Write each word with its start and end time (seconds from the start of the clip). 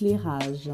éclairage. 0.00 0.70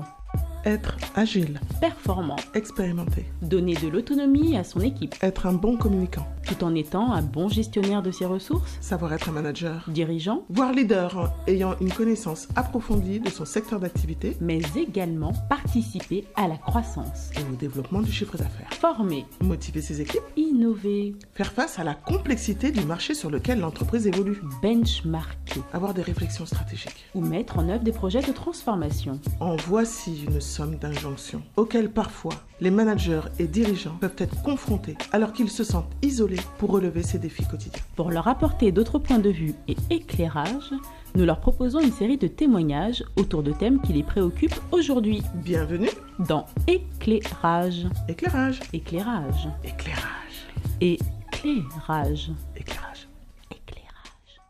Être 0.65 0.97
agile, 1.15 1.61
Performant. 1.81 2.37
expérimenté, 2.54 3.25
Donner 3.43 3.75
de 3.75 3.88
l'autonomie 3.88 4.56
à 4.56 4.65
son 4.65 4.81
équipe, 4.81 5.15
être 5.22 5.47
un 5.47 5.53
bon 5.53 5.76
communicant, 5.76 6.26
tout 6.47 6.65
en 6.65 6.74
étant 6.74 7.13
un 7.13 7.22
bon 7.22 7.49
gestionnaire 7.49 8.03
de 8.03 8.10
ses 8.10 8.24
ressources. 8.26 8.79
savoir 8.81 9.12
être 9.12 9.29
un 9.29 9.33
manager, 9.33 9.85
Dirigeant, 9.88 10.44
voire 10.49 10.72
leader 10.72 11.19
hein, 11.19 11.33
ayant 11.47 11.74
une 11.80 11.92
connaissance 11.92 12.49
approfondie 12.56 13.21
de 13.21 13.30
son 13.30 13.44
secteur 13.44 13.80
d'activité 13.80 14.37
mais 14.40 14.61
également 14.76 15.33
participer 15.48 16.24
à 16.37 16.48
la 16.48 16.56
croissance. 16.56 17.30
et 17.37 17.52
au 17.52 17.56
développement 17.56 18.01
du 18.01 18.12
chiffre 18.12 18.37
d'affaires. 18.37 18.69
Former, 18.80 19.27
Motiver 19.43 19.80
ses 19.80 20.01
équipes, 20.01 20.23
innover, 20.37 21.15
faire 21.35 21.52
face 21.52 21.79
à 21.79 21.85
la 21.85 21.95
complexité 21.95 22.71
du 22.71 22.85
marché 22.85 23.15
sur 23.15 23.30
lequel 23.30 23.60
l'entreprise 23.60 24.07
évolue, 24.07 24.41
benchmarker 24.63 25.60
avoir 25.73 25.95
des 25.95 26.02
réflexions 26.02 26.47
stratégiques. 26.47 27.05
ou 27.15 27.21
mettre 27.21 27.59
en 27.59 27.69
œuvre 27.69 27.83
des 27.83 27.93
projets 27.93 28.23
de 28.23 28.33
transformation. 28.33 29.19
En 29.41 29.57
voici 29.57 30.24
une 30.29 30.41
somme 30.41 30.77
d'injonctions 30.77 31.43
auxquelles 31.57 31.91
parfois 31.91 32.33
les 32.60 32.70
managers 32.70 33.20
et 33.38 33.46
dirigeants 33.46 33.96
peuvent 34.01 34.16
être 34.19 34.42
confrontés 34.42 34.96
alors 35.12 35.33
qu'ils 35.33 35.51
se 35.51 35.65
sentent 35.65 35.92
isolés 36.02 36.41
pour 36.59 36.70
relever 36.70 37.02
ces 37.02 37.19
défis 37.19 37.46
quotidiens. 37.46 37.82
Pour 37.95 38.10
leur 38.10 38.29
apporter 38.29 38.73
d'autres 38.73 38.98
points 38.98 39.19
de 39.19 39.30
vue 39.30 39.55
et 39.69 39.77
éclairage, 39.91 40.73
nous 41.15 41.24
leur 41.24 41.41
proposons 41.41 41.80
une 41.80 41.92
série 41.92 42.19
de 42.19 42.29
témoignages 42.29 43.05
autour 43.16 43.42
de 43.42 43.52
thèmes 43.52 43.80
qui 43.80 43.92
les 43.92 44.02
préoccupent 44.02 44.60
aujourd'hui 44.73 45.23
Bienvenue, 45.34 45.91
dans 46.19 46.46
éclairage, 46.66 47.87
éclairage, 48.09 48.60
éclairage, 48.73 49.48
éclairage, 49.62 50.48
éclairage, 50.80 52.30
éclairage. 52.57 53.09
éclairage. 53.51 54.41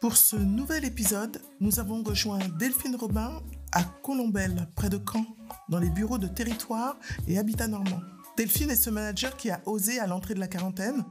Pour 0.00 0.16
ce 0.16 0.36
nouvel 0.36 0.84
épisode, 0.84 1.40
nous 1.60 1.80
avons 1.80 2.02
rejoint 2.02 2.40
Delphine 2.58 2.96
Robin 2.96 3.40
à 3.72 3.82
Colombelle, 4.02 4.68
près 4.74 4.88
de 4.88 4.98
Caen, 4.98 5.24
dans 5.68 5.78
les 5.78 5.90
bureaux 5.90 6.18
de 6.18 6.26
territoire 6.26 6.96
et 7.26 7.38
habitat 7.38 7.68
normand. 7.68 8.00
Delphine 8.36 8.70
est 8.70 8.76
ce 8.76 8.90
manager 8.90 9.36
qui 9.36 9.50
a 9.50 9.60
osé, 9.66 9.98
à 9.98 10.06
l'entrée 10.06 10.34
de 10.34 10.40
la 10.40 10.48
quarantaine, 10.48 11.04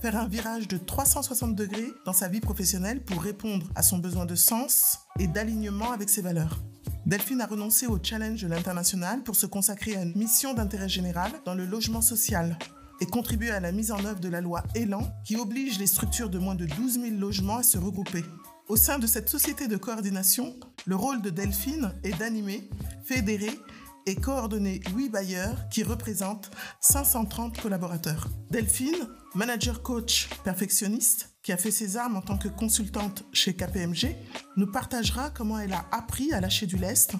faire 0.00 0.16
un 0.16 0.28
virage 0.28 0.68
de 0.68 0.76
360 0.76 1.54
degrés 1.54 1.88
dans 2.04 2.12
sa 2.12 2.28
vie 2.28 2.40
professionnelle 2.40 3.02
pour 3.02 3.22
répondre 3.22 3.66
à 3.74 3.82
son 3.82 3.98
besoin 3.98 4.26
de 4.26 4.34
sens 4.34 5.00
et 5.18 5.26
d'alignement 5.26 5.90
avec 5.90 6.08
ses 6.08 6.22
valeurs. 6.22 6.60
Delphine 7.06 7.40
a 7.40 7.46
renoncé 7.46 7.86
au 7.86 7.98
challenge 8.02 8.42
de 8.42 8.48
l'international 8.48 9.22
pour 9.22 9.34
se 9.34 9.46
consacrer 9.46 9.96
à 9.96 10.02
une 10.02 10.16
mission 10.16 10.54
d'intérêt 10.54 10.88
général 10.88 11.32
dans 11.44 11.54
le 11.54 11.64
logement 11.64 12.02
social 12.02 12.56
et 13.00 13.06
contribuer 13.06 13.50
à 13.50 13.60
la 13.60 13.72
mise 13.72 13.92
en 13.92 14.04
œuvre 14.04 14.20
de 14.20 14.28
la 14.28 14.40
loi 14.40 14.62
Elan 14.74 15.02
qui 15.24 15.36
oblige 15.36 15.78
les 15.78 15.86
structures 15.86 16.30
de 16.30 16.38
moins 16.38 16.54
de 16.54 16.66
12 16.66 17.00
000 17.00 17.16
logements 17.16 17.58
à 17.58 17.62
se 17.62 17.78
regrouper. 17.78 18.24
Au 18.68 18.76
sein 18.76 18.98
de 18.98 19.06
cette 19.06 19.30
société 19.30 19.66
de 19.66 19.78
coordination, 19.78 20.54
le 20.84 20.94
rôle 20.94 21.22
de 21.22 21.30
Delphine 21.30 21.90
est 22.04 22.18
d'animer, 22.18 22.68
fédérer 23.02 23.58
et 24.04 24.14
coordonner 24.14 24.82
8 24.94 25.08
bailleurs 25.08 25.70
qui 25.70 25.82
représentent 25.82 26.50
530 26.80 27.62
collaborateurs. 27.62 28.28
Delphine, 28.50 29.08
manager 29.34 29.82
coach 29.82 30.28
perfectionniste, 30.44 31.30
qui 31.42 31.52
a 31.52 31.56
fait 31.56 31.70
ses 31.70 31.96
armes 31.96 32.16
en 32.16 32.20
tant 32.20 32.36
que 32.36 32.48
consultante 32.48 33.24
chez 33.32 33.54
KPMG, 33.54 34.14
nous 34.58 34.70
partagera 34.70 35.30
comment 35.30 35.58
elle 35.58 35.72
a 35.72 35.86
appris 35.90 36.34
à 36.34 36.40
lâcher 36.42 36.66
du 36.66 36.76
lest 36.76 37.14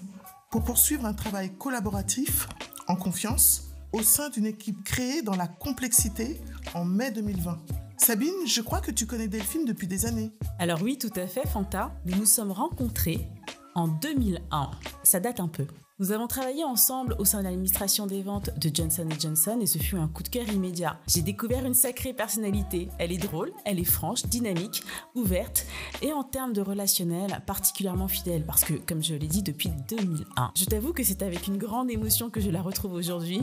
pour 0.50 0.64
poursuivre 0.64 1.06
un 1.06 1.14
travail 1.14 1.56
collaboratif 1.56 2.46
en 2.88 2.96
confiance 2.96 3.70
au 3.92 4.02
sein 4.02 4.28
d'une 4.28 4.46
équipe 4.46 4.84
créée 4.84 5.22
dans 5.22 5.36
la 5.36 5.48
complexité 5.48 6.38
en 6.74 6.84
mai 6.84 7.10
2020. 7.10 7.87
Sabine, 7.98 8.46
je 8.46 8.60
crois 8.62 8.80
que 8.80 8.90
tu 8.90 9.06
connais 9.06 9.28
Delphine 9.28 9.64
depuis 9.64 9.86
des 9.86 10.06
années. 10.06 10.32
Alors 10.58 10.80
oui, 10.82 10.96
tout 10.96 11.12
à 11.16 11.26
fait, 11.26 11.46
Fanta. 11.46 11.92
Nous 12.06 12.16
nous 12.16 12.26
sommes 12.26 12.52
rencontrés 12.52 13.28
en 13.74 13.88
2001. 13.88 14.70
Ça 15.02 15.20
date 15.20 15.40
un 15.40 15.48
peu. 15.48 15.66
Nous 15.98 16.12
avons 16.12 16.28
travaillé 16.28 16.62
ensemble 16.62 17.16
au 17.18 17.24
sein 17.24 17.40
de 17.40 17.44
l'administration 17.44 18.06
des 18.06 18.22
ventes 18.22 18.56
de 18.56 18.70
Johnson 18.72 19.08
Johnson 19.18 19.58
et 19.60 19.66
ce 19.66 19.78
fut 19.78 19.96
un 19.96 20.06
coup 20.06 20.22
de 20.22 20.28
cœur 20.28 20.48
immédiat. 20.48 21.00
J'ai 21.08 21.22
découvert 21.22 21.66
une 21.66 21.74
sacrée 21.74 22.12
personnalité. 22.12 22.88
Elle 22.98 23.10
est 23.10 23.18
drôle, 23.18 23.52
elle 23.64 23.80
est 23.80 23.84
franche, 23.84 24.22
dynamique, 24.24 24.84
ouverte 25.16 25.66
et 26.00 26.12
en 26.12 26.22
termes 26.22 26.52
de 26.52 26.60
relationnel 26.60 27.42
particulièrement 27.46 28.06
fidèle 28.06 28.46
parce 28.46 28.62
que, 28.62 28.74
comme 28.74 29.02
je 29.02 29.16
l'ai 29.16 29.26
dit, 29.26 29.42
depuis 29.42 29.70
2001. 29.88 30.52
Je 30.56 30.64
t'avoue 30.66 30.92
que 30.92 31.02
c'est 31.02 31.22
avec 31.22 31.48
une 31.48 31.58
grande 31.58 31.90
émotion 31.90 32.30
que 32.30 32.40
je 32.40 32.50
la 32.50 32.62
retrouve 32.62 32.92
aujourd'hui 32.92 33.42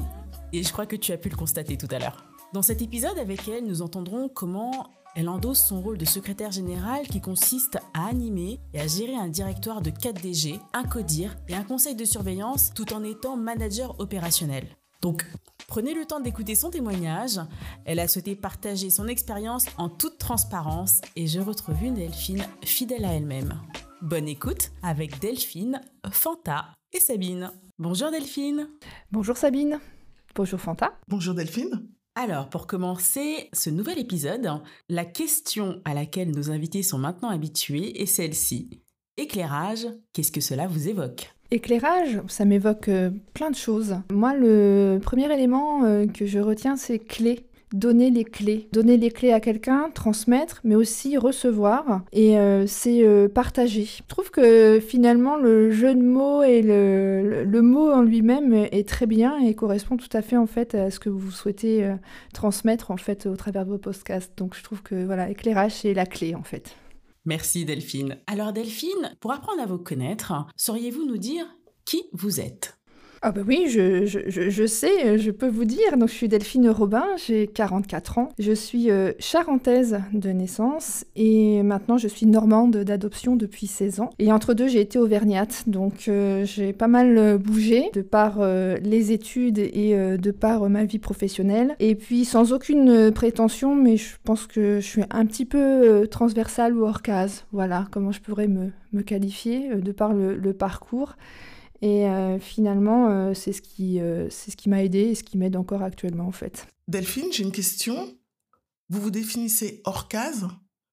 et 0.53 0.63
je 0.63 0.71
crois 0.71 0.85
que 0.85 0.95
tu 0.95 1.11
as 1.11 1.17
pu 1.17 1.27
le 1.27 1.35
constater 1.35 1.77
tout 1.77 1.89
à 1.91 1.99
l'heure. 1.99 2.34
Dans 2.55 2.61
cet 2.61 2.81
épisode 2.81 3.19
avec 3.19 3.49
elle, 3.49 3.65
nous 3.65 3.81
entendrons 3.81 4.29
comment 4.29 4.87
elle 5.13 5.27
endosse 5.27 5.61
son 5.61 5.81
rôle 5.81 5.97
de 5.97 6.05
secrétaire 6.05 6.53
générale 6.53 7.05
qui 7.05 7.19
consiste 7.19 7.77
à 7.93 8.07
animer 8.07 8.61
et 8.73 8.79
à 8.79 8.87
gérer 8.87 9.13
un 9.13 9.27
directoire 9.27 9.81
de 9.81 9.89
4 9.89 10.21
DG, 10.21 10.61
un 10.71 10.85
CODIR 10.85 11.35
et 11.49 11.53
un 11.53 11.65
conseil 11.65 11.95
de 11.95 12.05
surveillance 12.05 12.73
tout 12.73 12.93
en 12.93 13.03
étant 13.03 13.35
manager 13.35 13.99
opérationnel. 13.99 14.69
Donc, 15.01 15.25
prenez 15.67 15.93
le 15.93 16.05
temps 16.05 16.21
d'écouter 16.21 16.55
son 16.55 16.69
témoignage. 16.69 17.41
Elle 17.83 17.99
a 17.99 18.07
souhaité 18.07 18.37
partager 18.37 18.89
son 18.89 19.09
expérience 19.09 19.65
en 19.77 19.89
toute 19.89 20.17
transparence 20.17 21.01
et 21.17 21.27
je 21.27 21.41
retrouve 21.41 21.83
une 21.83 21.95
Delphine 21.95 22.45
fidèle 22.63 23.03
à 23.03 23.11
elle-même. 23.11 23.59
Bonne 24.01 24.29
écoute 24.29 24.71
avec 24.81 25.19
Delphine, 25.19 25.81
Fanta 26.09 26.67
et 26.93 27.01
Sabine. 27.01 27.51
Bonjour 27.79 28.11
Delphine. 28.11 28.69
Bonjour 29.11 29.35
Sabine. 29.35 29.81
Bonjour 30.33 30.61
Fanta. 30.61 30.97
Bonjour 31.09 31.33
Delphine. 31.33 31.94
Alors, 32.17 32.47
pour 32.47 32.65
commencer 32.65 33.49
ce 33.51 33.69
nouvel 33.69 33.99
épisode, 33.99 34.49
la 34.87 35.03
question 35.03 35.81
à 35.83 35.93
laquelle 35.93 36.31
nos 36.31 36.49
invités 36.49 36.81
sont 36.81 36.97
maintenant 36.97 37.27
habitués 37.27 38.01
est 38.01 38.05
celle-ci. 38.05 38.69
Éclairage, 39.17 39.85
qu'est-ce 40.13 40.31
que 40.31 40.39
cela 40.39 40.65
vous 40.65 40.87
évoque? 40.87 41.35
Éclairage, 41.51 42.21
ça 42.29 42.45
m'évoque 42.45 42.87
euh, 42.87 43.11
plein 43.33 43.51
de 43.51 43.55
choses. 43.55 43.97
Moi, 44.13 44.33
le 44.33 44.99
premier 45.03 45.29
élément 45.31 45.83
euh, 45.83 46.07
que 46.07 46.25
je 46.25 46.39
retiens, 46.39 46.77
c'est 46.77 46.99
clé. 46.99 47.47
Donner 47.73 48.09
les 48.11 48.23
clés. 48.23 48.69
Donner 48.71 48.95
les 48.95 49.09
clés 49.11 49.33
à 49.33 49.39
quelqu'un, 49.39 49.89
transmettre, 49.93 50.61
mais 50.63 50.75
aussi 50.75 51.17
recevoir. 51.17 52.03
Et 52.13 52.37
euh, 52.37 52.67
c'est 52.67 53.03
euh, 53.03 53.27
partager. 53.27 53.85
Je 53.85 54.01
trouve 54.07 54.29
que 54.31 54.79
finalement, 54.79 55.35
le 55.35 55.71
jeu 55.71 55.93
de 55.95 56.01
mots 56.01 56.43
et 56.43 56.61
le, 56.61 57.43
le- 57.43 57.61
mot 57.61 57.91
en 57.91 58.01
lui-même 58.03 58.53
est 58.53 58.87
très 58.87 59.07
bien 59.07 59.37
et 59.39 59.55
correspond 59.55 59.97
tout 59.97 60.09
à 60.13 60.21
fait 60.21 60.37
en 60.37 60.45
fait 60.45 60.75
à 60.75 60.91
ce 60.91 60.99
que 60.99 61.09
vous 61.09 61.31
souhaitez 61.31 61.83
euh, 61.83 61.95
transmettre 62.33 62.91
en 62.91 62.97
fait 62.97 63.25
au 63.25 63.35
travers 63.35 63.65
de 63.65 63.71
vos 63.71 63.77
podcasts. 63.79 64.31
Donc 64.37 64.55
je 64.55 64.63
trouve 64.63 64.83
que 64.83 65.03
voilà, 65.03 65.29
éclairage, 65.29 65.73
c'est 65.73 65.93
la 65.93 66.05
clé 66.05 66.35
en 66.35 66.43
fait. 66.43 66.75
Merci 67.25 67.65
Delphine. 67.65 68.17
Alors 68.27 68.53
Delphine, 68.53 69.15
pour 69.19 69.31
apprendre 69.33 69.61
à 69.61 69.65
vous 69.65 69.79
connaître, 69.79 70.31
sauriez-vous 70.55 71.05
nous 71.05 71.17
dire 71.17 71.45
qui 71.83 72.03
vous 72.13 72.39
êtes? 72.39 72.77
Ah 73.27 73.31
bah 73.31 73.41
oui, 73.43 73.65
je, 73.69 74.67
sais, 74.67 75.17
je 75.17 75.31
peux 75.31 75.47
vous 75.47 75.65
dire. 75.65 75.97
Donc 75.97 76.09
je 76.09 76.13
suis 76.13 76.27
Delphine 76.27 76.69
Robin, 76.69 77.03
j'ai 77.17 77.47
44 77.47 78.19
ans. 78.19 78.29
Je 78.37 78.51
suis 78.51 78.91
euh, 78.91 79.13
charentaise 79.17 79.99
de 80.13 80.29
naissance 80.29 81.05
et 81.15 81.63
maintenant 81.63 81.97
je 81.97 82.07
suis 82.07 82.27
normande 82.27 82.77
d'adoption 82.77 83.35
depuis 83.35 83.65
16 83.65 83.99
ans. 83.99 84.11
Et 84.19 84.31
entre 84.31 84.53
deux, 84.53 84.67
j'ai 84.67 84.79
été 84.79 84.99
auvergnate. 84.99 85.63
Donc 85.65 86.07
euh, 86.07 86.45
j'ai 86.45 86.71
pas 86.71 86.87
mal 86.87 87.17
euh, 87.17 87.39
bougé 87.39 87.89
de 87.95 88.03
par 88.03 88.45
les 88.45 89.11
études 89.11 89.57
et 89.57 89.95
de 89.95 90.31
par 90.31 90.69
ma 90.69 90.85
vie 90.85 90.99
professionnelle. 90.99 91.75
Et 91.79 91.95
puis 91.95 92.25
sans 92.25 92.53
aucune 92.53 93.11
prétention, 93.11 93.75
mais 93.75 93.97
je 93.97 94.17
pense 94.23 94.45
que 94.45 94.79
je 94.79 94.85
suis 94.85 95.01
un 95.09 95.25
petit 95.25 95.45
peu 95.45 96.07
transversale 96.11 96.77
ou 96.77 96.83
hors 96.85 97.01
case. 97.01 97.45
Voilà 97.51 97.87
comment 97.89 98.11
je 98.11 98.21
pourrais 98.21 98.47
me, 98.47 98.69
qualifier 99.01 99.73
de 99.77 99.91
par 99.91 100.13
le 100.13 100.53
parcours. 100.53 101.15
Et 101.81 102.07
euh, 102.07 102.39
finalement, 102.39 103.09
euh, 103.09 103.33
c'est 103.33 103.53
ce 103.53 103.61
qui, 103.61 103.99
euh, 103.99 104.27
c'est 104.29 104.51
ce 104.51 104.57
qui 104.57 104.69
m'a 104.69 104.83
aidé 104.83 104.99
et 104.99 105.15
ce 105.15 105.23
qui 105.23 105.37
m'aide 105.37 105.55
encore 105.55 105.83
actuellement 105.83 106.27
en 106.27 106.31
fait. 106.31 106.67
Delphine, 106.87 107.31
j'ai 107.31 107.43
une 107.43 107.51
question. 107.51 108.13
Vous 108.89 109.01
vous 109.01 109.11
définissez 109.11 109.81
hors 109.83 110.07
case 110.07 110.47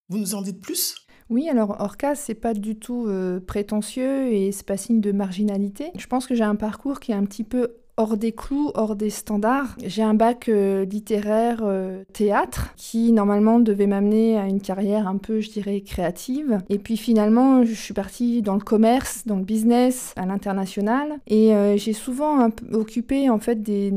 Vous 0.08 0.18
nous 0.18 0.34
en 0.34 0.42
dites 0.42 0.60
plus? 0.60 0.96
Oui, 1.32 1.48
alors 1.48 1.76
Orca, 1.80 2.14
c'est 2.14 2.34
pas 2.34 2.52
du 2.52 2.76
tout 2.76 3.06
euh, 3.06 3.40
prétentieux 3.40 4.32
et 4.32 4.52
c'est 4.52 4.66
pas 4.66 4.76
signe 4.76 5.00
de 5.00 5.12
marginalité. 5.12 5.90
Je 5.96 6.06
pense 6.06 6.26
que 6.26 6.34
j'ai 6.34 6.44
un 6.44 6.56
parcours 6.56 7.00
qui 7.00 7.12
est 7.12 7.14
un 7.14 7.24
petit 7.24 7.44
peu 7.44 7.76
hors 7.96 8.16
des 8.16 8.32
clous, 8.32 8.70
hors 8.74 8.96
des 8.96 9.10
standards. 9.10 9.76
J'ai 9.84 10.02
un 10.02 10.14
bac 10.14 10.48
euh, 10.48 10.84
littéraire 10.84 11.60
euh, 11.62 12.04
théâtre 12.12 12.72
qui 12.76 13.12
normalement 13.12 13.60
devait 13.60 13.86
m'amener 13.86 14.38
à 14.38 14.46
une 14.46 14.60
carrière 14.60 15.06
un 15.06 15.18
peu, 15.18 15.40
je 15.40 15.50
dirais, 15.50 15.80
créative. 15.82 16.58
Et 16.70 16.78
puis 16.78 16.96
finalement, 16.96 17.64
je 17.64 17.74
suis 17.74 17.92
partie 17.92 18.40
dans 18.40 18.54
le 18.54 18.60
commerce, 18.60 19.26
dans 19.26 19.36
le 19.36 19.44
business, 19.44 20.12
à 20.16 20.24
l'international. 20.24 21.18
Et 21.26 21.54
euh, 21.54 21.76
j'ai 21.76 21.92
souvent 21.92 22.48
occupé 22.72 23.28
en 23.28 23.38
fait 23.38 23.62
des, 23.62 23.92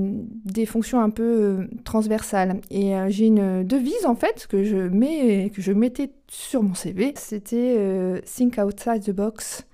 fonctions 0.66 1.00
un 1.00 1.10
peu 1.10 1.68
transversales. 1.84 2.60
Et 2.72 2.94
j'ai 3.10 3.28
une 3.28 3.64
devise 3.64 4.06
en 4.06 4.16
fait 4.16 4.48
que 4.48 4.64
je 4.64 4.78
mets, 4.78 5.52
que 5.54 5.62
je 5.62 5.72
mettais 5.72 6.12
sur 6.28 6.64
mon 6.64 6.74
CV. 6.74 7.14
C'était 7.18 8.22
Think 8.26 8.58
outside 8.58 9.04
the 9.04 9.12
box. 9.12 9.66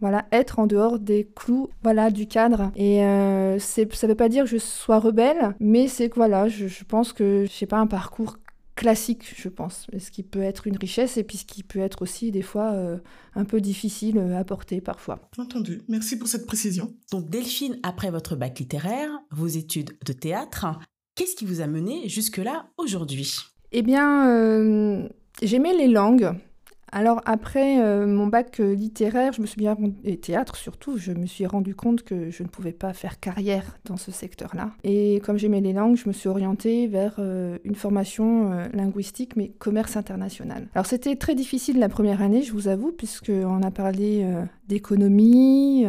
Voilà, 0.00 0.26
être 0.30 0.58
en 0.60 0.66
dehors 0.66 0.98
des 0.98 1.28
clous, 1.34 1.68
voilà, 1.82 2.10
du 2.10 2.26
cadre. 2.28 2.70
Et 2.76 3.02
euh, 3.04 3.58
c'est- 3.58 3.92
ça 3.94 4.06
veut 4.06 4.14
pas 4.14 4.28
dire 4.28 4.44
que 4.44 4.50
je 4.50 4.58
sois 4.58 4.98
rebelle, 5.00 5.54
mais 5.60 5.88
c'est 5.88 6.08
que 6.08 6.14
voilà, 6.14 6.48
je, 6.48 6.66
je 6.68 6.84
pense 6.84 7.12
que 7.12 7.46
j'ai 7.50 7.66
pas 7.66 7.78
un 7.78 7.86
parcours 7.88 8.36
classique, 8.76 9.34
je 9.36 9.48
pense, 9.48 9.88
ce 9.98 10.10
qui 10.12 10.22
peut 10.22 10.40
être 10.40 10.68
une 10.68 10.76
richesse 10.76 11.16
et 11.16 11.24
puis 11.24 11.38
ce 11.38 11.44
qui 11.44 11.64
peut 11.64 11.80
être 11.80 12.00
aussi 12.02 12.30
des 12.30 12.42
fois 12.42 12.72
un 13.34 13.44
peu 13.44 13.60
difficile 13.60 14.20
à 14.38 14.44
porter 14.44 14.80
parfois. 14.80 15.18
Entendu. 15.36 15.82
Merci 15.88 16.16
pour 16.16 16.28
cette 16.28 16.46
précision. 16.46 16.94
Donc 17.10 17.28
Delphine, 17.28 17.76
après 17.82 18.12
votre 18.12 18.36
bac 18.36 18.56
littéraire, 18.60 19.10
vos 19.32 19.48
études 19.48 19.96
de 20.06 20.12
théâtre, 20.12 20.66
qu'est-ce 21.16 21.34
qui 21.34 21.44
vous 21.44 21.60
a 21.60 21.66
mené 21.66 22.08
jusque-là 22.08 22.66
aujourd'hui? 22.76 23.36
Eh 23.72 23.82
bien, 23.82 25.08
j'aimais 25.42 25.74
les 25.76 25.88
langues. 25.88 26.30
Alors 26.92 27.20
après 27.26 27.82
euh, 27.82 28.06
mon 28.06 28.26
bac 28.26 28.60
euh, 28.60 28.74
littéraire, 28.74 29.32
je 29.32 29.40
me 29.40 29.46
suis 29.46 29.58
bien 29.58 29.76
et 30.04 30.16
théâtre 30.18 30.56
surtout, 30.56 30.96
je 30.96 31.12
me 31.12 31.26
suis 31.26 31.46
rendu 31.46 31.74
compte 31.74 32.02
que 32.02 32.30
je 32.30 32.42
ne 32.42 32.48
pouvais 32.48 32.72
pas 32.72 32.92
faire 32.92 33.20
carrière 33.20 33.78
dans 33.84 33.96
ce 33.96 34.10
secteur-là. 34.10 34.70
Et 34.84 35.20
comme 35.24 35.36
j'aimais 35.36 35.60
les 35.60 35.72
langues, 35.72 35.96
je 35.96 36.08
me 36.08 36.12
suis 36.12 36.28
orientée 36.28 36.86
vers 36.86 37.16
euh, 37.18 37.58
une 37.64 37.74
formation 37.74 38.50
linguistique 38.72 39.36
mais 39.36 39.48
commerce 39.58 39.96
international. 39.96 40.68
Alors 40.74 40.86
c'était 40.86 41.16
très 41.16 41.34
difficile 41.34 41.78
la 41.78 41.88
première 41.88 42.22
année, 42.22 42.42
je 42.42 42.52
vous 42.52 42.68
avoue, 42.68 42.92
puisque 42.92 43.30
on 43.30 43.62
a 43.62 43.70
parlé 43.70 44.26
d'économie, 44.68 45.86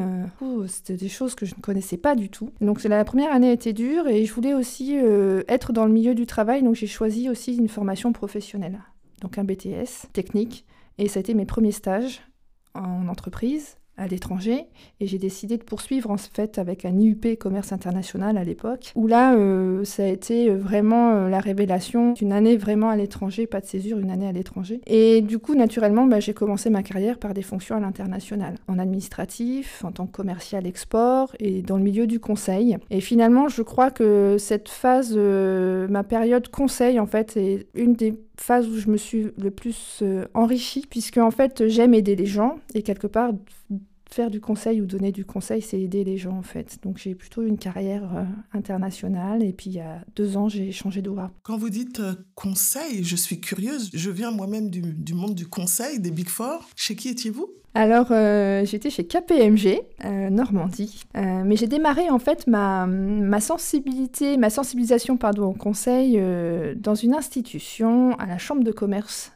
c'était 0.68 0.96
des 0.96 1.10
choses 1.10 1.36
que 1.36 1.46
je 1.46 1.56
ne 1.56 1.62
connaissais 1.62 1.98
pas 1.98 2.16
du 2.16 2.30
tout. 2.30 2.51
Donc 2.62 2.84
la 2.84 3.04
première 3.06 3.31
année 3.31 3.51
était 3.51 3.74
dure 3.74 4.07
et 4.07 4.25
je 4.25 4.34
voulais 4.34 4.54
aussi 4.54 4.96
être 5.48 5.74
dans 5.74 5.86
le 5.86 5.92
milieu 5.92 6.16
du 6.16 6.25
travail, 6.25 6.63
donc 6.63 6.75
j'ai 6.75 6.88
choisi 6.88 7.30
aussi 7.30 7.56
une 7.56 7.69
formation 7.69 8.12
professionnelle 8.13 8.80
donc 9.22 9.38
un 9.38 9.44
BTS 9.44 10.07
technique 10.13 10.66
et 11.00 11.07
ça 11.07 11.19
a 11.19 11.22
été 11.22 11.34
mes 11.34 11.46
premiers 11.46 11.72
stages 11.72 12.22
en 12.75 13.07
entreprise 13.07 13.78
à 14.00 14.07
l'étranger 14.07 14.66
et 15.01 15.07
j'ai 15.07 15.18
décidé 15.18 15.57
de 15.57 15.63
poursuivre 15.63 16.10
en 16.10 16.18
fait 16.18 16.57
avec 16.57 16.86
un 16.86 16.98
IUP 16.98 17.38
commerce 17.38 17.74
international 17.74 18.38
à 18.38 18.44
l'époque 18.44 18.92
où 18.96 19.07
là 19.07 19.36
euh, 19.36 19.84
ça 19.84 20.04
a 20.04 20.07
été 20.07 20.50
vraiment 20.50 21.12
euh, 21.12 21.30
la 21.30 21.40
révélation 21.40 22.13
d'une 22.13 22.31
année 22.31 22.56
vraiment 22.56 22.90
à 22.90 22.96
l'étranger, 22.96 23.46
pas 23.46 23.60
de 23.60 23.66
césure, 23.66 24.00
une 24.00 24.10
année 24.10 24.28
à 24.28 24.31
l'étranger. 24.31 24.80
Et 24.88 25.22
du 25.22 25.38
coup 25.38 25.54
naturellement 25.54 26.06
bah, 26.06 26.22
j'ai 26.22 26.34
commencé 26.34 26.69
ma 26.69 26.81
carrière 26.81 27.19
par 27.19 27.34
des 27.34 27.42
fonctions 27.42 27.75
à 27.75 27.81
l'international, 27.81 28.56
en 28.69 28.80
administratif, 28.80 29.84
en 29.84 29.92
tant 29.92 30.07
que 30.07 30.13
commercial 30.13 30.66
export 30.66 31.36
et 31.40 31.62
dans 31.62 31.75
le 31.75 31.84
milieu 31.84 32.07
du 32.07 32.22
conseil. 32.22 32.78
Et 32.90 33.01
finalement 33.01 33.50
je 33.50 33.62
crois 33.62 33.92
que 33.92 34.38
cette 34.40 34.69
phase, 34.69 35.13
euh, 35.16 35.90
ma 35.90 36.04
période 36.04 36.48
conseil 36.48 37.01
en 37.01 37.06
fait 37.06 37.36
est 37.36 37.68
une 37.75 37.94
des 37.94 38.18
phase 38.39 38.68
où 38.68 38.77
je 38.77 38.89
me 38.89 38.97
suis 38.97 39.27
le 39.38 39.51
plus 39.51 40.00
euh, 40.01 40.25
enrichie, 40.33 40.86
puisque 40.89 41.18
en 41.18 41.31
fait 41.31 41.68
j'aime 41.68 41.94
aider 41.94 42.15
les 42.15 42.25
gens, 42.25 42.59
et 42.74 42.83
quelque 42.83 43.07
part 43.07 43.31
faire 44.09 44.29
du 44.29 44.41
conseil 44.41 44.81
ou 44.81 44.85
donner 44.85 45.11
du 45.11 45.25
conseil, 45.25 45.61
c'est 45.61 45.79
aider 45.79 46.03
les 46.03 46.17
gens 46.17 46.38
en 46.38 46.44
fait. 46.44 46.79
Donc 46.83 46.97
j'ai 46.97 47.15
plutôt 47.15 47.44
une 47.44 47.57
carrière 47.57 48.09
euh, 48.15 48.23
internationale, 48.53 49.44
et 49.44 49.53
puis 49.53 49.69
il 49.69 49.75
y 49.75 49.79
a 49.79 50.01
deux 50.15 50.38
ans 50.38 50.50
j'ai 50.50 50.71
changé 50.71 51.01
de 51.01 51.09
voie. 51.09 51.31
Quand 51.44 51.57
vous 51.57 51.69
dites 51.69 52.00
euh, 52.00 52.13
conseil, 52.35 53.03
je 53.03 53.15
suis 53.15 53.39
curieuse, 53.39 53.89
je 53.94 54.09
viens 54.09 54.31
moi-même 54.31 54.69
du, 54.69 54.81
du, 54.81 55.13
monde 55.13 55.35
du 55.35 55.47
conseil, 55.47 56.00
des 56.00 56.11
Big 56.11 56.27
Four. 56.27 56.67
Chez 56.75 56.95
qui 56.95 57.09
étiez-vous? 57.09 57.47
Alors, 57.75 58.07
j'étais 58.65 58.89
chez 58.89 59.06
KPMG, 59.06 59.79
Normandie, 60.31 61.03
mais 61.13 61.55
j'ai 61.55 61.67
démarré 61.67 62.09
en 62.09 62.17
fait 62.17 62.47
ma, 62.47 62.88
ma 62.88 63.39
sensibilité, 63.39 64.38
ma 64.38 64.50
sensibilisation 64.50 65.17
pardon, 65.17 65.45
au 65.45 65.53
conseil 65.53 66.19
dans 66.75 66.95
une 66.95 67.13
institution 67.13 68.17
à 68.17 68.25
la 68.25 68.39
Chambre 68.39 68.63
de 68.63 68.71
commerce 68.71 69.31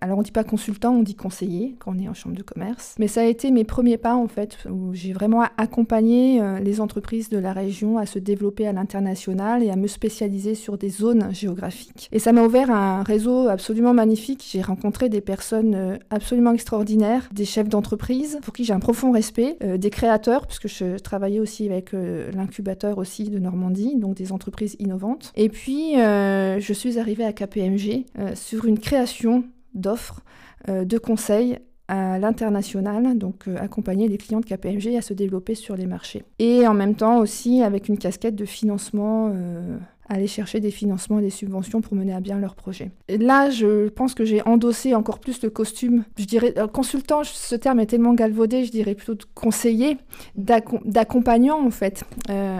Alors 0.00 0.18
on 0.18 0.22
dit 0.22 0.30
pas 0.30 0.44
consultant, 0.44 0.92
on 0.92 1.02
dit 1.02 1.14
conseiller 1.14 1.74
quand 1.78 1.92
on 1.94 1.98
est 1.98 2.08
en 2.08 2.14
chambre 2.14 2.36
de 2.36 2.42
commerce. 2.42 2.94
Mais 2.98 3.08
ça 3.08 3.22
a 3.22 3.24
été 3.24 3.50
mes 3.50 3.64
premiers 3.64 3.98
pas 3.98 4.14
en 4.14 4.28
fait, 4.28 4.58
où 4.70 4.94
j'ai 4.94 5.12
vraiment 5.12 5.42
accompagné 5.56 6.40
euh, 6.40 6.60
les 6.60 6.80
entreprises 6.80 7.28
de 7.28 7.38
la 7.38 7.52
région 7.52 7.98
à 7.98 8.06
se 8.06 8.18
développer 8.18 8.66
à 8.66 8.72
l'international 8.72 9.62
et 9.62 9.70
à 9.70 9.76
me 9.76 9.86
spécialiser 9.86 10.54
sur 10.54 10.78
des 10.78 10.90
zones 10.90 11.34
géographiques. 11.34 12.08
Et 12.12 12.18
ça 12.18 12.32
m'a 12.32 12.42
ouvert 12.42 12.70
un 12.70 13.02
réseau 13.02 13.48
absolument 13.48 13.94
magnifique. 13.94 14.46
J'ai 14.48 14.62
rencontré 14.62 15.08
des 15.08 15.20
personnes 15.20 15.74
euh, 15.74 15.96
absolument 16.10 16.52
extraordinaires, 16.52 17.28
des 17.32 17.44
chefs 17.44 17.68
d'entreprise 17.68 18.38
pour 18.42 18.54
qui 18.54 18.64
j'ai 18.64 18.72
un 18.72 18.80
profond 18.80 19.10
respect, 19.10 19.56
euh, 19.64 19.76
des 19.76 19.90
créateurs, 19.90 20.46
puisque 20.46 20.68
je 20.68 20.98
travaillais 20.98 21.40
aussi 21.40 21.68
avec 21.68 21.92
l'incubateur 21.92 22.98
aussi 22.98 23.24
de 23.24 23.38
Normandie, 23.38 23.96
donc 23.96 24.16
des 24.16 24.32
entreprises 24.32 24.76
innovantes. 24.78 25.32
Et 25.36 25.48
puis 25.48 25.94
je 25.94 26.72
suis 26.72 26.98
arrivée 26.98 27.24
à 27.24 27.32
KPMG 27.32 28.04
sur 28.34 28.64
une 28.66 28.78
création 28.78 29.44
d'offres 29.78 30.20
euh, 30.68 30.84
de 30.84 30.98
conseils 30.98 31.58
à 31.86 32.18
l'international, 32.18 33.16
donc 33.16 33.48
euh, 33.48 33.56
accompagner 33.58 34.08
les 34.08 34.18
clients 34.18 34.40
de 34.40 34.44
KPMG 34.44 34.96
à 34.96 35.02
se 35.02 35.14
développer 35.14 35.54
sur 35.54 35.76
les 35.76 35.86
marchés. 35.86 36.24
Et 36.38 36.66
en 36.66 36.74
même 36.74 36.94
temps 36.94 37.18
aussi 37.18 37.62
avec 37.62 37.88
une 37.88 37.96
casquette 37.96 38.34
de 38.34 38.44
financement, 38.44 39.30
euh, 39.32 39.78
aller 40.10 40.26
chercher 40.26 40.60
des 40.60 40.70
financements 40.70 41.18
et 41.20 41.22
des 41.22 41.30
subventions 41.30 41.80
pour 41.80 41.94
mener 41.94 42.12
à 42.12 42.20
bien 42.20 42.38
leurs 42.38 42.56
projets. 42.56 42.90
Et 43.08 43.16
là, 43.16 43.48
je 43.48 43.88
pense 43.88 44.14
que 44.14 44.24
j'ai 44.24 44.42
endossé 44.42 44.94
encore 44.94 45.18
plus 45.18 45.40
le 45.42 45.48
costume, 45.48 46.04
je 46.18 46.24
dirais, 46.24 46.54
consultant, 46.72 47.22
ce 47.24 47.54
terme 47.54 47.80
est 47.80 47.86
tellement 47.86 48.14
galvaudé, 48.14 48.64
je 48.64 48.70
dirais 48.70 48.94
plutôt 48.94 49.16
conseiller, 49.34 49.96
d'accompagnant 50.34 51.64
en 51.64 51.70
fait. 51.70 52.04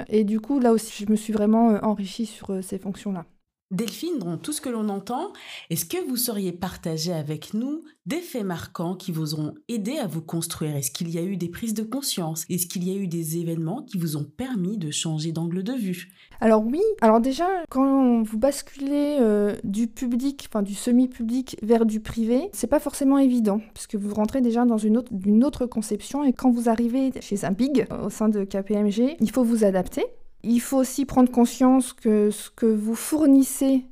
et 0.09 0.25
du 0.25 0.41
coup, 0.41 0.61
là 0.61 0.73
aussi, 0.73 1.05
je 1.05 1.11
me 1.11 1.17
suis 1.17 1.33
vraiment 1.33 1.79
enrichie 1.83 2.27
sur 2.27 2.63
ces 2.63 2.79
fonctions-là. 2.79 3.25
Delphine, 3.71 4.19
dans 4.19 4.39
tout 4.39 4.53
ce 4.53 4.63
que 4.63 4.71
l'on 4.71 4.89
entend, 4.89 5.35
est-ce 5.69 5.85
que 5.85 5.99
vous 6.09 6.17
sauriez 6.17 6.53
partager 6.53 7.13
avec 7.13 7.53
nous 7.53 7.85
des 8.07 8.21
faits 8.21 8.45
marquants 8.45 8.95
qui 8.95 9.13
vous 9.13 9.35
ont 9.35 9.55
aidé 9.69 9.99
à 9.99 10.07
vous 10.07 10.23
construire? 10.23 10.75
Est-ce 10.75 10.91
qu'il 10.91 11.11
y 11.11 11.19
a 11.19 11.23
eu 11.23 11.37
des 11.37 11.51
prises 11.51 11.75
de 11.75 11.83
conscience? 11.83 12.47
Est-ce 12.49 12.67
qu'il 12.67 12.83
y 12.83 12.91
a 12.91 12.99
eu 12.99 13.07
des 13.07 13.37
événements 13.37 13.83
qui 13.83 13.99
vous 13.99 14.17
ont 14.17 14.25
permis 14.25 14.79
de 14.79 14.91
changer 14.91 15.33
d'angle 15.33 15.63
de 15.63 15.75
vue? 15.75 16.09
Alors 16.41 16.65
oui, 16.65 16.81
alors 17.03 17.21
déjà, 17.21 17.47
quand 17.69 18.23
vous 18.23 18.39
basculez 18.39 19.19
euh, 19.21 19.55
du 19.65 19.87
public, 19.87 20.47
enfin 20.49 20.63
du 20.63 20.75
semi-public 20.75 21.59
vers 21.63 21.85
du 21.85 22.01
privé, 22.01 22.49
c'est 22.55 22.69
pas 22.69 22.81
forcément 22.81 23.19
évident, 23.19 23.61
puisque 23.75 23.97
vous 23.97 24.15
rentrez 24.15 24.41
déjà 24.41 24.65
dans 24.65 24.79
une 24.79 24.97
autre, 24.97 25.13
une 25.27 25.45
autre 25.45 25.67
conception, 25.67 26.25
et 26.25 26.33
quand 26.33 26.51
vous 26.51 26.71
arrivez 26.71 27.13
chez 27.21 27.45
un 27.45 27.53
big 27.53 27.87
au 28.03 28.09
sein 28.09 28.31
de 28.31 28.45
KPMG, 28.45 29.17
il 29.21 29.31
faut 29.31 29.45
vous 29.45 29.65
adapter. 29.65 30.07
Il 30.43 30.61
faut 30.61 30.79
aussi 30.79 31.05
prendre 31.05 31.31
conscience 31.31 31.93
que 31.93 32.31
ce 32.31 32.51
que 32.51 32.67
vous 32.67 32.95
fournissez, 32.95 33.85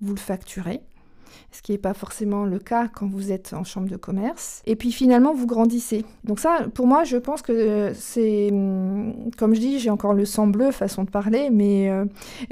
vous 0.00 0.14
le 0.14 0.20
facturez, 0.20 0.80
ce 1.54 1.62
qui 1.62 1.72
n'est 1.72 1.78
pas 1.78 1.94
forcément 1.94 2.44
le 2.44 2.58
cas 2.58 2.88
quand 2.88 3.06
vous 3.06 3.32
êtes 3.32 3.52
en 3.54 3.64
chambre 3.64 3.88
de 3.88 3.96
commerce. 3.96 4.60
Et 4.66 4.76
puis 4.76 4.92
finalement, 4.92 5.32
vous 5.32 5.46
grandissez. 5.46 6.04
Donc 6.24 6.40
ça, 6.40 6.66
pour 6.74 6.86
moi, 6.86 7.04
je 7.04 7.16
pense 7.16 7.42
que 7.42 7.92
c'est, 7.94 8.50
hum, 8.50 9.30
comme 9.38 9.54
je 9.54 9.60
dis, 9.60 9.78
j'ai 9.78 9.90
encore 9.90 10.14
le 10.14 10.24
sang 10.24 10.46
bleu, 10.46 10.72
façon 10.72 11.04
de 11.04 11.10
parler, 11.10 11.50
mais, 11.50 11.90
euh, 11.90 12.04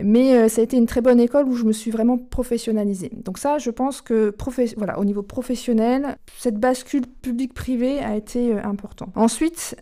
mais 0.03 0.37
euh, 0.37 0.49
ça 0.49 0.61
a 0.61 0.65
été 0.65 0.77
une 0.77 0.87
très 0.87 1.00
bonne 1.00 1.21
école 1.21 1.47
où 1.47 1.56
je 1.56 1.65
me 1.65 1.73
suis 1.73 1.91
vraiment 1.91 2.17
professionnalisée. 2.17 3.11
Donc 3.25 3.39
ça, 3.39 3.58
je 3.58 3.70
pense 3.70 4.01
que 4.01 4.34
voilà, 4.77 4.99
au 4.99 5.05
niveau 5.05 5.22
professionnel, 5.22 6.17
cette 6.39 6.58
bascule 6.58 7.06
public-privé 7.22 7.99
a 7.99 8.17
été 8.17 8.55
euh, 8.55 8.63
important. 8.65 9.08
Ensuite, 9.17 9.77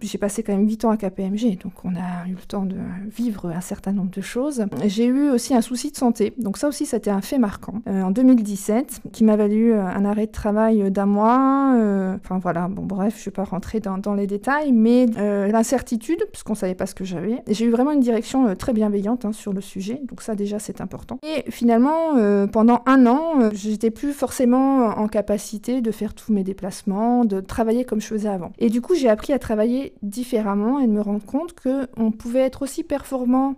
j'ai 0.00 0.18
passé 0.18 0.42
quand 0.42 0.52
même 0.52 0.66
8 0.66 0.84
ans 0.84 0.90
à 0.90 0.96
KPMG, 0.96 1.58
donc 1.62 1.72
on 1.84 1.94
a 1.94 2.26
eu 2.28 2.32
le 2.32 2.46
temps 2.46 2.64
de 2.64 2.76
vivre 3.16 3.50
un 3.50 3.60
certain 3.60 3.92
nombre 3.92 4.10
de 4.10 4.20
choses. 4.20 4.64
J'ai 4.86 5.06
eu 5.06 5.30
aussi 5.30 5.54
un 5.54 5.60
souci 5.60 5.90
de 5.90 5.96
santé, 5.96 6.32
donc 6.38 6.58
ça 6.58 6.68
aussi, 6.68 6.86
c'était 6.86 7.10
un 7.10 7.20
fait 7.20 7.38
marquant. 7.38 7.82
Euh, 7.88 8.02
en 8.02 8.10
2017, 8.10 9.02
qui 9.12 9.24
m'a 9.24 9.36
valu 9.36 9.72
euh, 9.72 9.84
un 9.84 10.04
arrêt 10.04 10.26
de 10.26 10.32
travail 10.32 10.90
d'un 10.90 11.06
mois. 11.06 11.74
Euh, 11.76 12.16
enfin 12.22 12.38
voilà, 12.38 12.68
bon 12.68 12.84
bref, 12.84 13.14
je 13.16 13.22
ne 13.22 13.24
vais 13.26 13.30
pas 13.30 13.44
rentrer 13.44 13.80
dans, 13.80 14.14
les 14.14 14.26
détails, 14.26 14.72
mais 14.72 15.06
l'incertitude, 15.06 16.24
puisqu'on 16.30 16.52
ne 16.52 16.58
savait 16.58 16.74
pas 16.74 16.86
ce 16.86 16.94
que 16.94 17.04
j'avais. 17.04 17.42
J'ai 17.48 17.64
eu 17.64 17.70
vraiment 17.70 17.90
une 17.90 18.00
direction 18.00 18.54
très 18.54 18.72
bienveillante 18.72 19.24
hein, 19.24 19.32
sur 19.32 19.52
le 19.52 19.60
sujet, 19.60 20.00
donc 20.08 20.22
ça 20.22 20.34
déjà, 20.34 20.58
c'est 20.58 20.80
important. 20.80 21.18
Et 21.22 21.50
finalement, 21.50 22.14
pendant 22.52 22.82
un 22.86 23.06
an, 23.06 23.50
j'étais 23.52 23.90
plus 23.90 24.12
forcément 24.12 24.86
en 24.98 25.08
capacité 25.08 25.80
de 25.80 25.90
faire 25.90 26.14
tous 26.14 26.32
mes 26.32 26.44
déplacements, 26.44 27.24
de 27.24 27.40
travailler 27.40 27.84
comme 27.84 28.00
je 28.00 28.06
faisais 28.06 28.28
avant. 28.28 28.52
Et 28.58 28.70
du 28.70 28.80
coup, 28.80 28.94
j'ai 28.94 29.08
appris 29.08 29.32
à 29.32 29.38
travailler 29.38 29.83
différemment 30.02 30.80
et 30.80 30.86
de 30.86 30.92
me 30.92 31.00
rendre 31.00 31.24
compte 31.24 31.54
qu'on 31.58 32.10
pouvait 32.10 32.40
être 32.40 32.62
aussi 32.62 32.82
performant 32.82 33.56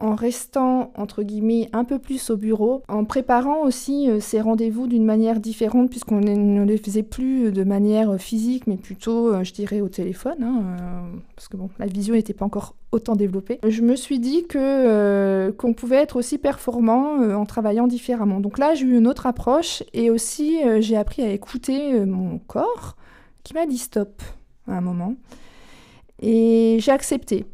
en 0.00 0.14
restant, 0.14 0.92
entre 0.96 1.22
guillemets, 1.22 1.68
un 1.72 1.84
peu 1.84 1.98
plus 1.98 2.30
au 2.30 2.36
bureau, 2.36 2.82
en 2.88 3.04
préparant 3.04 3.62
aussi 3.64 4.08
euh, 4.08 4.18
ces 4.18 4.40
rendez-vous 4.40 4.86
d'une 4.86 5.04
manière 5.04 5.40
différente, 5.40 5.90
puisqu'on 5.90 6.20
ne 6.20 6.64
les 6.64 6.78
faisait 6.78 7.02
plus 7.02 7.52
de 7.52 7.64
manière 7.64 8.18
physique, 8.18 8.66
mais 8.66 8.78
plutôt, 8.78 9.32
euh, 9.32 9.44
je 9.44 9.52
dirais, 9.52 9.82
au 9.82 9.88
téléphone, 9.88 10.42
hein, 10.42 10.62
euh, 10.62 11.18
parce 11.36 11.48
que 11.48 11.58
bon, 11.58 11.68
la 11.78 11.86
visio 11.86 12.14
n'était 12.14 12.32
pas 12.32 12.46
encore 12.46 12.74
autant 12.92 13.14
développée. 13.14 13.60
Je 13.68 13.82
me 13.82 13.94
suis 13.94 14.18
dit 14.18 14.46
que 14.46 15.50
qu'on 15.58 15.74
pouvait 15.74 15.96
être 15.96 16.16
aussi 16.16 16.38
performant 16.38 17.18
en 17.34 17.44
travaillant 17.44 17.86
différemment. 17.86 18.40
Donc 18.40 18.58
là, 18.58 18.74
j'ai 18.74 18.86
eu 18.86 18.96
une 18.96 19.06
autre 19.06 19.26
approche, 19.26 19.84
et 19.92 20.10
aussi, 20.10 20.58
j'ai 20.80 20.96
appris 20.96 21.22
à 21.22 21.30
écouter 21.30 22.04
mon 22.04 22.38
corps, 22.38 22.96
qui 23.44 23.54
m'a 23.54 23.66
dit 23.66 23.78
stop 23.78 24.22
à 24.66 24.72
un 24.72 24.80
moment. 24.80 25.14
Et 26.20 26.78
j'ai 26.80 26.92
accepté. 26.92 27.46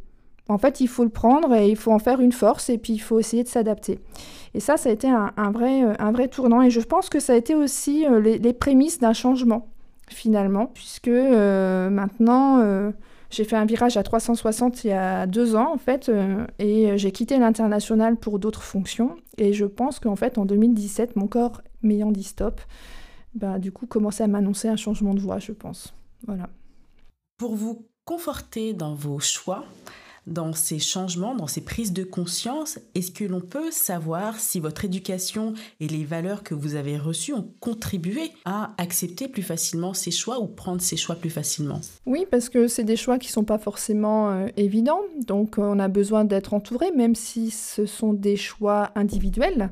En 0.49 0.59
fait, 0.59 0.81
il 0.81 0.87
faut 0.87 1.03
le 1.03 1.11
prendre 1.11 1.55
et 1.55 1.69
il 1.69 1.77
faut 1.77 1.93
en 1.93 1.99
faire 1.99 2.21
une 2.21 2.33
force 2.33 2.71
et 2.71 2.79
puis 2.79 2.93
il 2.93 2.99
faut 2.99 3.19
essayer 3.19 3.43
de 3.43 3.49
s'adapter. 3.49 3.99
Et 4.55 4.61
ça, 4.61 4.77
ça 4.77 4.89
a 4.89 4.93
été 4.93 5.09
un, 5.09 5.51
vrai, 5.51 5.83
euh, 5.85 5.95
un 5.99 6.13
vrai 6.13 6.29
tournant. 6.29 6.63
Et 6.63 6.71
je 6.71 6.81
pense 6.81 7.09
que 7.09 7.21
ça 7.21 7.33
a 7.33 7.37
été 7.37 7.55
aussi 7.55 8.07
euh, 8.07 8.21
les, 8.21 8.53
prémices 8.53 9.01
d'un 9.01 9.13
changement, 9.13 9.69
finalement, 10.09 10.67
puisque 10.67 11.09
euh, 11.09 11.91
maintenant, 11.91 12.93
J'ai 13.29 13.43
fait 13.43 13.57
un 13.57 13.65
virage 13.65 13.97
à 13.97 14.05
360 14.05 14.85
il 14.85 14.89
y 14.89 14.93
a 14.93 15.27
deux 15.27 15.57
ans, 15.57 15.73
en 15.75 15.79
fait, 15.79 16.11
et 16.61 16.97
j'ai 16.97 17.11
quitté 17.11 17.39
l'international 17.39 18.17
pour 18.17 18.39
d'autres 18.39 18.63
fonctions. 18.63 19.17
Et 19.37 19.53
je 19.53 19.67
pense 19.67 19.99
qu'en 19.99 20.15
fait, 20.15 20.39
en 20.39 20.45
2017, 20.47 21.17
mon 21.17 21.27
corps 21.27 21.61
m'ayant 21.83 22.13
dit 22.13 22.23
stop, 22.23 22.61
bah, 23.35 23.59
du 23.59 23.73
coup, 23.73 23.87
commençait 23.87 24.23
à 24.23 24.29
m'annoncer 24.29 24.69
un 24.69 24.77
changement 24.77 25.13
de 25.13 25.21
voie, 25.21 25.41
je 25.41 25.53
pense. 25.53 25.93
Voilà. 26.25 26.49
Pour 27.37 27.57
vous 27.57 27.85
conforter 28.07 28.73
dans 28.73 28.95
vos 28.95 29.19
choix, 29.19 29.65
dans 30.29 30.53
ces 30.53 30.79
changements, 30.79 31.35
dans 31.35 31.49
ces 31.49 31.61
prises 31.61 31.93
de 31.93 32.05
conscience? 32.05 32.79
Est-ce 32.95 33.11
que 33.11 33.25
l'on 33.25 33.41
peut 33.41 33.71
savoir 33.71 34.39
si 34.39 34.61
votre 34.61 34.85
éducation 34.85 35.55
et 35.81 35.89
les 35.89 36.05
valeurs 36.05 36.45
que 36.45 36.55
vous 36.55 36.77
avez 36.77 36.99
reçues 36.99 37.35
ont 37.35 37.49
contribué 37.61 38.31
à 38.45 38.73
accepter 38.79 39.29
plus 39.29 39.43
facilement 39.43 39.93
ces 39.93 40.13
choix 40.13 40.41
ou 40.41 40.47
prendre 40.47 40.81
ces 40.81 40.97
choix 40.97 41.17
plus 41.17 41.31
facilement? 41.31 41.81
Oui, 42.07 42.27
parce 42.31 42.49
que 42.49 42.69
c'est 42.69 42.85
des 42.85 42.97
choix 42.97 43.19
qui 43.19 43.29
ne 43.29 43.33
sont 43.33 43.45
pas 43.45 43.59
forcément 43.59 44.31
euh, 44.31 44.47
évidents, 44.57 45.03
donc 45.27 45.59
on 45.59 45.79
a 45.81 45.89
besoin 45.89 46.25
d'être 46.25 46.55
entouré, 46.55 46.93
même 46.93 47.17
si 47.17 47.51
ce 47.51 47.87
sont 47.87 48.13
des 48.13 48.37
choix 48.37 48.93
individuels. 48.95 49.71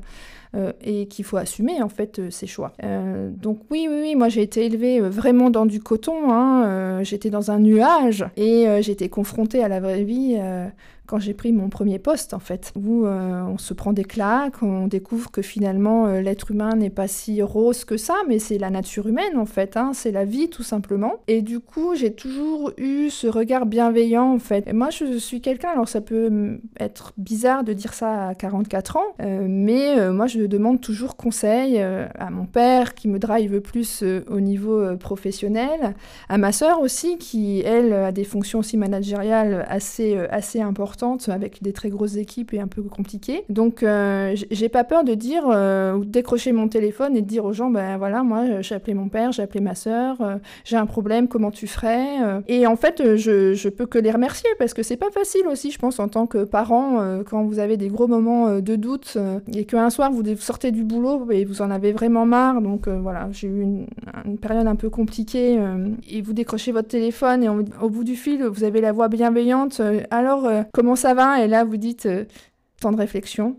Euh, 0.55 0.71
et 0.81 1.07
qu'il 1.07 1.25
faut 1.25 1.35
assumer 1.35 1.81
en 1.81 1.89
fait 1.89 2.19
euh, 2.19 2.29
ses 2.29 2.47
choix. 2.47 2.71
Euh, 2.81 3.29
donc 3.29 3.59
oui, 3.69 3.87
oui, 3.89 3.99
oui, 4.01 4.15
moi 4.15 4.29
j'ai 4.29 4.41
été 4.41 4.65
élevée 4.65 5.01
vraiment 5.01 5.49
dans 5.49 5.65
du 5.65 5.81
coton, 5.81 6.31
hein, 6.31 7.03
j'étais 7.03 7.29
dans 7.29 7.51
un 7.51 7.59
nuage 7.59 8.25
et 8.37 8.65
j'étais 8.81 9.09
confrontée 9.09 9.63
à 9.63 9.67
la 9.67 9.79
vraie 9.79 10.03
vie 10.03 10.37
quand 11.05 11.19
j'ai 11.19 11.33
pris 11.33 11.51
mon 11.51 11.69
premier 11.69 11.99
poste, 11.99 12.33
en 12.33 12.39
fait, 12.39 12.71
où 12.75 13.05
euh, 13.05 13.43
on 13.43 13.57
se 13.57 13.73
prend 13.73 13.93
des 13.93 14.03
claques, 14.03 14.63
on 14.63 14.87
découvre 14.87 15.31
que 15.31 15.41
finalement 15.41 16.07
euh, 16.07 16.21
l'être 16.21 16.51
humain 16.51 16.75
n'est 16.75 16.89
pas 16.89 17.07
si 17.07 17.41
rose 17.41 17.85
que 17.85 17.97
ça, 17.97 18.15
mais 18.27 18.39
c'est 18.39 18.57
la 18.57 18.69
nature 18.69 19.07
humaine, 19.07 19.37
en 19.37 19.45
fait, 19.45 19.77
hein, 19.77 19.91
c'est 19.93 20.11
la 20.11 20.25
vie 20.25 20.49
tout 20.49 20.63
simplement. 20.63 21.13
Et 21.27 21.41
du 21.41 21.59
coup, 21.59 21.95
j'ai 21.95 22.13
toujours 22.13 22.71
eu 22.77 23.09
ce 23.09 23.27
regard 23.27 23.65
bienveillant, 23.65 24.33
en 24.33 24.39
fait. 24.39 24.67
Et 24.67 24.73
moi, 24.73 24.89
je 24.89 25.17
suis 25.17 25.41
quelqu'un, 25.41 25.69
alors 25.69 25.87
ça 25.87 26.01
peut 26.01 26.59
être 26.79 27.13
bizarre 27.17 27.63
de 27.63 27.73
dire 27.73 27.93
ça 27.93 28.29
à 28.29 28.35
44 28.35 28.97
ans, 28.97 29.03
euh, 29.21 29.45
mais 29.47 30.11
moi, 30.11 30.27
je 30.27 30.41
demande 30.41 30.81
toujours 30.81 31.15
conseil 31.15 31.79
à 31.79 32.29
mon 32.29 32.45
père 32.45 32.95
qui 32.95 33.07
me 33.07 33.19
drive 33.19 33.61
plus 33.61 34.03
au 34.29 34.39
niveau 34.39 34.95
professionnel, 34.97 35.95
à 36.29 36.37
ma 36.37 36.51
sœur 36.51 36.81
aussi, 36.81 37.17
qui, 37.17 37.61
elle, 37.61 37.93
a 37.93 38.11
des 38.11 38.23
fonctions 38.23 38.59
aussi 38.59 38.77
managériales 38.77 39.65
assez, 39.69 40.17
assez 40.29 40.61
importantes 40.61 40.94
avec 41.27 41.61
des 41.61 41.73
très 41.73 41.89
grosses 41.89 42.15
équipes 42.15 42.53
et 42.53 42.59
un 42.59 42.67
peu 42.67 42.81
compliquées. 42.83 43.43
Donc 43.49 43.83
euh, 43.83 44.35
j'ai 44.51 44.69
pas 44.69 44.83
peur 44.83 45.03
de 45.03 45.13
dire 45.13 45.43
euh, 45.47 45.93
ou 45.93 46.05
de 46.05 46.09
décrocher 46.09 46.51
mon 46.51 46.67
téléphone 46.67 47.15
et 47.15 47.21
de 47.21 47.27
dire 47.27 47.45
aux 47.45 47.53
gens 47.53 47.69
ben 47.69 47.97
voilà 47.97 48.23
moi 48.23 48.61
j'ai 48.61 48.75
appelé 48.75 48.93
mon 48.93 49.09
père, 49.09 49.31
j'ai 49.31 49.43
appelé 49.43 49.59
ma 49.59 49.75
sœur, 49.75 50.17
euh, 50.21 50.35
j'ai 50.63 50.77
un 50.77 50.85
problème, 50.85 51.27
comment 51.27 51.51
tu 51.51 51.67
ferais 51.67 52.05
Et 52.47 52.67
en 52.67 52.75
fait 52.75 53.15
je, 53.15 53.53
je, 53.53 53.69
peux 53.69 53.85
que 53.85 53.99
les 53.99 54.11
remercier 54.11 54.49
parce 54.57 54.73
que 54.73 54.83
c'est 54.83 54.97
pas 54.97 55.11
facile 55.11 55.47
aussi 55.47 55.71
je 55.71 55.79
pense 55.79 55.99
en 55.99 56.07
tant 56.07 56.27
que 56.27 56.43
parent 56.43 57.21
quand 57.29 57.43
vous 57.43 57.59
avez 57.59 57.77
des 57.77 57.87
gros 57.87 58.07
moments 58.07 58.59
de 58.59 58.75
doute 58.75 59.17
et 59.53 59.65
qu'un 59.65 59.89
soir 59.89 60.11
vous 60.11 60.23
sortez 60.37 60.71
du 60.71 60.83
boulot 60.83 61.29
et 61.31 61.45
vous 61.45 61.61
en 61.61 61.71
avez 61.71 61.91
vraiment 61.91 62.25
marre 62.25 62.61
donc 62.61 62.87
voilà 62.87 63.27
j'ai 63.31 63.47
eu 63.47 63.61
une, 63.61 63.87
période 64.41 64.67
un 64.67 64.75
peu 64.75 64.89
compliquée 64.89 65.59
et 66.09 66.21
vous 66.21 66.33
décrochez 66.33 66.71
votre 66.71 66.87
téléphone 66.87 67.43
et 67.43 67.49
au 67.49 67.89
bout 67.89 68.03
du 68.03 68.15
fil 68.15 68.43
vous 68.43 68.63
avez 68.63 68.81
la 68.81 68.91
voix 68.91 69.07
bienveillante 69.07 69.81
alors 70.11 70.49
comment 70.73 70.84
comment 70.85 70.95
ça 70.95 71.15
va? 71.15 71.43
Et 71.43 71.47
là, 71.47 71.63
vous 71.63 71.77
dites 71.77 72.05
euh, 72.05 72.25
temps 72.79 72.91
de 72.91 72.97
réflexion. 72.97 73.57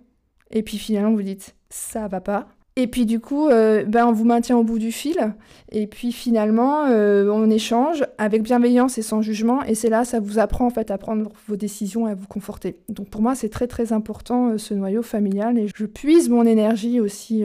Et 0.52 0.62
puis 0.62 0.78
finalement, 0.78 1.12
vous 1.12 1.22
dites 1.22 1.56
ça 1.70 2.06
va 2.06 2.20
pas. 2.20 2.46
Et 2.76 2.86
puis 2.86 3.04
du 3.04 3.18
coup, 3.18 3.48
euh, 3.48 3.84
ben, 3.84 4.06
on 4.06 4.12
vous 4.12 4.24
maintient 4.24 4.56
au 4.56 4.62
bout 4.62 4.78
du 4.78 4.92
fil. 4.92 5.34
Et 5.72 5.88
puis 5.88 6.12
finalement, 6.12 6.84
euh, 6.84 7.28
on 7.32 7.50
échange 7.50 8.04
avec 8.18 8.44
bienveillance 8.44 8.96
et 8.98 9.02
sans 9.02 9.22
jugement. 9.22 9.64
Et 9.64 9.74
c'est 9.74 9.88
là, 9.88 10.04
ça 10.04 10.20
vous 10.20 10.38
apprend 10.38 10.66
en 10.66 10.70
fait 10.70 10.92
à 10.92 10.98
prendre 10.98 11.32
vos 11.48 11.56
décisions 11.56 12.06
et 12.06 12.12
à 12.12 12.14
vous 12.14 12.28
conforter. 12.28 12.76
Donc 12.88 13.08
pour 13.08 13.22
moi, 13.22 13.34
c'est 13.34 13.48
très 13.48 13.66
très 13.66 13.92
important 13.92 14.56
ce 14.56 14.74
noyau 14.74 15.02
familial. 15.02 15.58
Et 15.58 15.66
je 15.74 15.84
puise 15.84 16.28
mon 16.28 16.44
énergie 16.44 17.00
aussi 17.00 17.42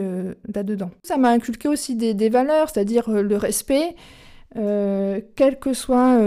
là-dedans. 0.54 0.92
Ça 1.02 1.18
m'a 1.18 1.30
inculqué 1.30 1.68
aussi 1.68 1.96
des, 1.96 2.14
des 2.14 2.30
valeurs, 2.30 2.70
c'est-à-dire 2.70 3.10
le 3.10 3.38
respect, 3.38 3.96
quel 4.54 5.60
que 5.60 5.74
soit 5.74 6.20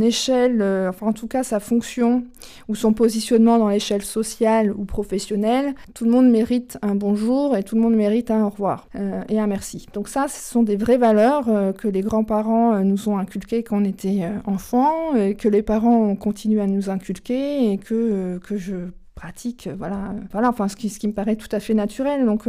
échelle, 0.00 0.60
euh, 0.62 0.88
enfin 0.88 1.06
en 1.06 1.12
tout 1.12 1.26
cas 1.26 1.42
sa 1.42 1.60
fonction 1.60 2.24
ou 2.68 2.74
son 2.74 2.92
positionnement 2.92 3.58
dans 3.58 3.68
l'échelle 3.68 4.02
sociale 4.02 4.72
ou 4.72 4.84
professionnelle, 4.84 5.74
tout 5.94 6.04
le 6.04 6.10
monde 6.10 6.28
mérite 6.28 6.78
un 6.82 6.94
bonjour 6.94 7.56
et 7.56 7.62
tout 7.62 7.76
le 7.76 7.82
monde 7.82 7.94
mérite 7.94 8.30
un 8.30 8.44
au 8.44 8.48
revoir 8.48 8.88
euh, 8.96 9.22
et 9.28 9.38
un 9.38 9.46
merci. 9.46 9.86
Donc 9.92 10.08
ça, 10.08 10.28
ce 10.28 10.40
sont 10.40 10.62
des 10.62 10.76
vraies 10.76 10.96
valeurs 10.96 11.48
euh, 11.48 11.72
que 11.72 11.88
les 11.88 12.00
grands-parents 12.00 12.80
nous 12.80 13.08
ont 13.08 13.18
inculquées 13.18 13.62
quand 13.62 13.80
on 13.80 13.84
était 13.84 14.28
enfant, 14.44 15.14
et 15.14 15.34
que 15.34 15.48
les 15.48 15.62
parents 15.62 15.96
ont 15.96 16.16
continué 16.16 16.60
à 16.60 16.66
nous 16.66 16.90
inculquer 16.90 17.72
et 17.72 17.78
que, 17.78 18.38
que 18.38 18.56
je 18.56 18.76
pratique, 19.14 19.68
voilà, 19.76 20.14
voilà, 20.32 20.48
enfin 20.48 20.68
ce 20.68 20.76
qui, 20.76 20.88
ce 20.88 20.98
qui 20.98 21.08
me 21.08 21.12
paraît 21.12 21.36
tout 21.36 21.48
à 21.52 21.60
fait 21.60 21.74
naturel. 21.74 22.24
Donc 22.24 22.44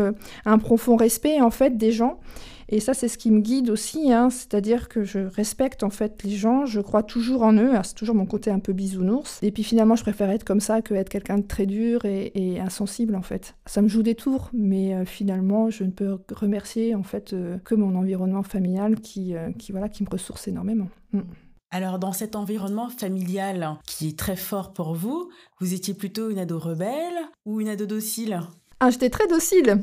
un 0.45 0.57
profond 0.57 0.95
respect 0.95 1.41
en 1.41 1.49
fait 1.49 1.77
des 1.77 1.91
gens 1.91 2.19
et 2.71 2.79
ça, 2.79 2.93
c'est 2.93 3.07
ce 3.07 3.17
qui 3.17 3.31
me 3.31 3.41
guide 3.41 3.71
aussi, 3.71 4.13
hein. 4.13 4.29
c'est-à-dire 4.29 4.89
que 4.89 5.03
je 5.03 5.19
respecte 5.19 5.81
en 5.81 5.89
fait 5.89 6.21
les 6.23 6.35
gens, 6.35 6.67
je 6.67 6.81
crois 6.81 7.01
toujours 7.01 7.41
en 7.41 7.53
eux, 7.53 7.71
c'est 7.83 7.95
toujours 7.95 8.13
mon 8.13 8.27
côté 8.27 8.51
un 8.51 8.59
peu 8.59 8.73
bisounours. 8.73 9.39
Et 9.41 9.51
puis 9.51 9.63
finalement, 9.63 9.95
je 9.95 10.03
préfère 10.03 10.29
être 10.29 10.43
comme 10.43 10.59
ça 10.59 10.83
que 10.83 10.93
être 10.93 11.09
quelqu'un 11.09 11.39
de 11.39 11.47
très 11.47 11.65
dur 11.65 12.05
et, 12.05 12.59
insensible 12.59 13.15
en 13.15 13.23
fait. 13.23 13.55
Ça 13.65 13.81
me 13.81 13.87
joue 13.87 14.03
des 14.03 14.13
tours, 14.15 14.49
mais 14.53 14.93
euh, 14.93 15.05
finalement, 15.05 15.71
je 15.71 15.83
ne 15.83 15.91
peux 15.91 16.19
remercier 16.31 16.93
en 16.93 17.03
fait 17.03 17.33
euh, 17.33 17.57
que 17.59 17.73
mon 17.73 17.95
environnement 17.95 18.43
familial 18.43 18.99
qui, 18.99 19.35
euh, 19.35 19.51
qui, 19.57 19.71
voilà, 19.71 19.89
qui 19.89 20.03
me 20.03 20.09
ressource 20.09 20.47
énormément. 20.47 20.89
Mm. 21.13 21.21
Alors 21.71 21.99
dans 21.99 22.13
cet 22.13 22.35
environnement 22.35 22.89
familial 22.89 23.77
qui 23.85 24.09
est 24.09 24.17
très 24.17 24.35
fort 24.35 24.73
pour 24.73 24.95
vous, 24.95 25.29
vous 25.59 25.73
étiez 25.73 25.93
plutôt 25.93 26.29
une 26.31 26.39
ado 26.39 26.57
rebelle 26.57 27.17
ou 27.45 27.61
une 27.61 27.69
ado 27.69 27.85
docile? 27.85 28.41
Ah, 28.81 28.91
j'étais 28.91 29.09
très 29.09 29.27
docile. 29.27 29.79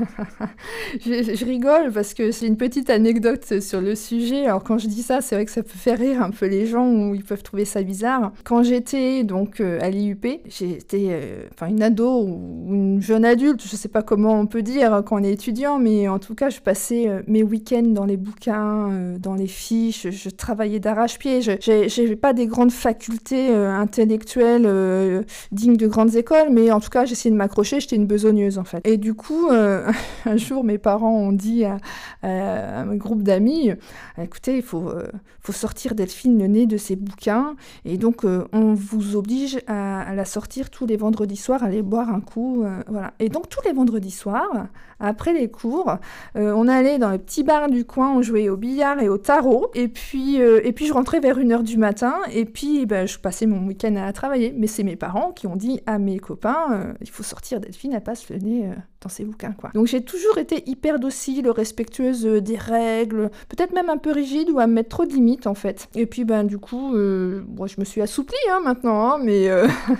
je, 1.06 1.44
rigole 1.44 1.92
parce 1.92 2.14
que 2.14 2.32
c'est 2.32 2.48
une 2.48 2.56
petite 2.56 2.90
anecdote 2.90 3.60
sur 3.60 3.80
le 3.80 3.94
sujet. 3.94 4.46
Alors 4.46 4.64
quand 4.64 4.76
je 4.76 4.88
dis 4.88 5.02
ça, 5.02 5.20
c'est 5.20 5.36
vrai 5.36 5.44
que 5.44 5.52
ça 5.52 5.62
peut 5.62 5.78
faire 5.78 5.96
rire 5.96 6.20
un 6.20 6.30
peu 6.30 6.46
les 6.46 6.66
gens 6.66 6.84
ou 6.92 7.14
ils 7.14 7.22
peuvent 7.22 7.44
trouver 7.44 7.64
ça 7.64 7.84
bizarre. 7.84 8.32
Quand 8.42 8.64
j'étais 8.64 9.22
donc 9.22 9.60
euh, 9.60 9.78
à 9.80 9.88
l'IUP, 9.88 10.26
j'étais 10.48 11.10
euh, 11.10 11.44
enfin 11.52 11.68
une 11.68 11.80
ado 11.80 12.24
ou 12.24 12.74
une 12.74 13.00
jeune 13.00 13.24
adulte, 13.24 13.62
je 13.62 13.76
sais 13.76 13.88
pas 13.88 14.02
comment 14.02 14.40
on 14.40 14.46
peut 14.46 14.62
dire 14.62 15.04
quand 15.06 15.20
on 15.20 15.22
est 15.22 15.32
étudiant, 15.32 15.78
mais 15.78 16.08
en 16.08 16.18
tout 16.18 16.34
cas, 16.34 16.50
je 16.50 16.58
passais 16.58 17.08
euh, 17.08 17.22
mes 17.28 17.44
week-ends 17.44 17.82
dans 17.82 18.04
les 18.04 18.16
bouquins, 18.16 19.16
dans 19.20 19.36
les 19.36 19.46
fiches, 19.46 20.10
je, 20.10 20.28
travaillais 20.28 20.80
d'arrache-pied. 20.80 21.40
Je 21.40 22.02
n'avais 22.02 22.16
pas 22.16 22.32
des 22.32 22.48
grandes 22.48 22.72
facultés 22.72 23.54
intellectuelles 23.54 25.24
dignes 25.52 25.76
de 25.76 25.86
grandes 25.86 26.16
écoles, 26.16 26.48
mais 26.50 26.72
en 26.72 26.80
tout 26.80 26.90
cas, 26.90 27.04
j'essayais 27.04 27.30
de 27.30 27.36
m'accrocher. 27.36 27.78
J'étais 27.78 27.94
une 27.94 28.06
besogne 28.06 28.39
Et 28.84 28.96
du 28.96 29.14
coup, 29.14 29.48
euh, 29.48 29.90
un 30.24 30.36
jour, 30.36 30.64
mes 30.64 30.78
parents 30.78 31.14
ont 31.14 31.32
dit 31.32 31.64
à, 31.64 31.78
un 32.22 32.96
groupe 32.96 33.22
d'amis, 33.22 33.72
écoutez, 34.18 34.56
il 34.56 34.62
faut, 34.62 34.88
euh, 34.88 35.06
faut 35.40 35.52
sortir 35.52 35.94
Delphine 35.94 36.38
le 36.38 36.46
nez 36.46 36.66
de 36.66 36.76
ses 36.76 36.96
bouquins, 36.96 37.54
et 37.84 37.96
donc 37.96 38.24
euh, 38.24 38.46
on 38.52 38.74
vous 38.74 39.16
oblige 39.16 39.58
à, 39.66 40.14
la 40.14 40.24
sortir 40.24 40.70
tous 40.70 40.86
les 40.86 40.96
vendredis 40.96 41.36
soirs, 41.36 41.62
aller 41.62 41.82
boire 41.82 42.10
un 42.10 42.20
coup, 42.20 42.64
voilà. 42.88 43.14
Et 43.18 43.28
donc 43.28 43.48
tous 43.48 43.60
les 43.64 43.72
vendredis 43.72 44.10
soirs, 44.10 44.68
après 45.00 45.32
les 45.32 45.50
cours, 45.50 45.96
on 46.34 46.68
allait 46.68 46.98
dans 46.98 47.10
le 47.10 47.18
petit 47.18 47.42
bar 47.42 47.68
du 47.68 47.84
coin, 47.84 48.14
on 48.14 48.22
jouait 48.22 48.48
au 48.48 48.56
billard 48.56 49.00
et 49.00 49.08
au 49.08 49.18
tarot, 49.18 49.70
et 49.74 49.88
puis, 49.88 50.36
et 50.36 50.72
puis 50.72 50.86
je 50.86 50.92
rentrais 50.92 51.20
vers 51.20 51.38
1h 51.38 51.62
du 51.62 51.76
matin, 51.76 52.14
et 52.32 52.44
puis 52.44 52.86
ben, 52.86 53.06
je 53.06 53.18
passais 53.18 53.46
mon 53.46 53.66
week-end 53.66 53.96
à 53.96 54.12
travailler. 54.12 54.54
Mais 54.56 54.66
c'est 54.66 54.82
mes 54.82 54.96
parents 54.96 55.32
qui 55.32 55.46
ont 55.46 55.56
dit 55.56 55.80
à 55.86 55.98
mes 55.98 56.18
copains, 56.18 56.94
il 57.00 57.10
faut 57.10 57.22
sortir 57.22 57.60
Delphine, 57.60 57.92
elle 57.92 58.02
passe 58.02 58.20
euh, 58.30 58.74
dans 59.00 59.08
ses 59.08 59.24
bouquins. 59.24 59.52
Quoi. 59.52 59.70
Donc 59.72 59.86
j'ai 59.86 60.02
toujours 60.02 60.36
été 60.38 60.68
hyper 60.68 60.98
docile, 60.98 61.48
respectueuse 61.48 62.26
euh, 62.26 62.40
des 62.40 62.56
règles, 62.56 63.30
peut-être 63.48 63.72
même 63.72 63.88
un 63.88 63.96
peu 63.96 64.12
rigide 64.12 64.50
ou 64.50 64.58
à 64.58 64.66
mettre 64.66 64.90
trop 64.90 65.06
de 65.06 65.12
limites 65.12 65.46
en 65.46 65.54
fait. 65.54 65.88
Et 65.94 66.06
puis 66.06 66.24
ben 66.24 66.44
du 66.44 66.58
coup, 66.58 66.94
euh, 66.94 67.42
je 67.66 67.80
me 67.80 67.84
suis 67.84 68.02
assouplie 68.02 68.36
hein, 68.50 68.60
maintenant, 68.62 69.12
hein, 69.12 69.18
mais, 69.22 69.48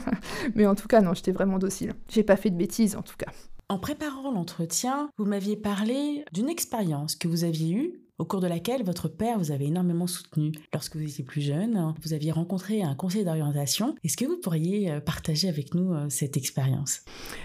mais 0.54 0.66
en 0.66 0.74
tout 0.74 0.86
cas 0.86 1.00
non, 1.00 1.14
j'étais 1.14 1.32
vraiment 1.32 1.58
docile. 1.58 1.94
J'ai 2.08 2.22
pas 2.22 2.36
fait 2.36 2.50
de 2.50 2.56
bêtises 2.56 2.94
en 2.94 3.02
tout 3.02 3.16
cas. 3.16 3.30
En 3.70 3.78
préparant 3.78 4.32
l'entretien, 4.32 5.10
vous 5.16 5.24
m'aviez 5.24 5.54
parlé 5.54 6.24
d'une 6.32 6.48
expérience 6.48 7.14
que 7.14 7.28
vous 7.28 7.44
aviez 7.44 7.72
eue 7.72 7.92
au 8.18 8.24
cours 8.24 8.40
de 8.40 8.48
laquelle 8.48 8.82
votre 8.82 9.06
père 9.06 9.38
vous 9.38 9.52
avait 9.52 9.66
énormément 9.66 10.08
soutenu. 10.08 10.50
Lorsque 10.72 10.96
vous 10.96 11.04
étiez 11.04 11.22
plus 11.22 11.40
jeune, 11.40 11.94
vous 12.02 12.12
aviez 12.12 12.32
rencontré 12.32 12.82
un 12.82 12.96
conseil 12.96 13.24
d'orientation. 13.24 13.94
Est-ce 14.02 14.16
que 14.16 14.24
vous 14.24 14.38
pourriez 14.38 14.90
euh, 14.90 14.98
partager 14.98 15.48
avec 15.48 15.72
nous 15.72 15.94
euh, 15.94 16.06
cette 16.08 16.36
expérience? 16.36 17.02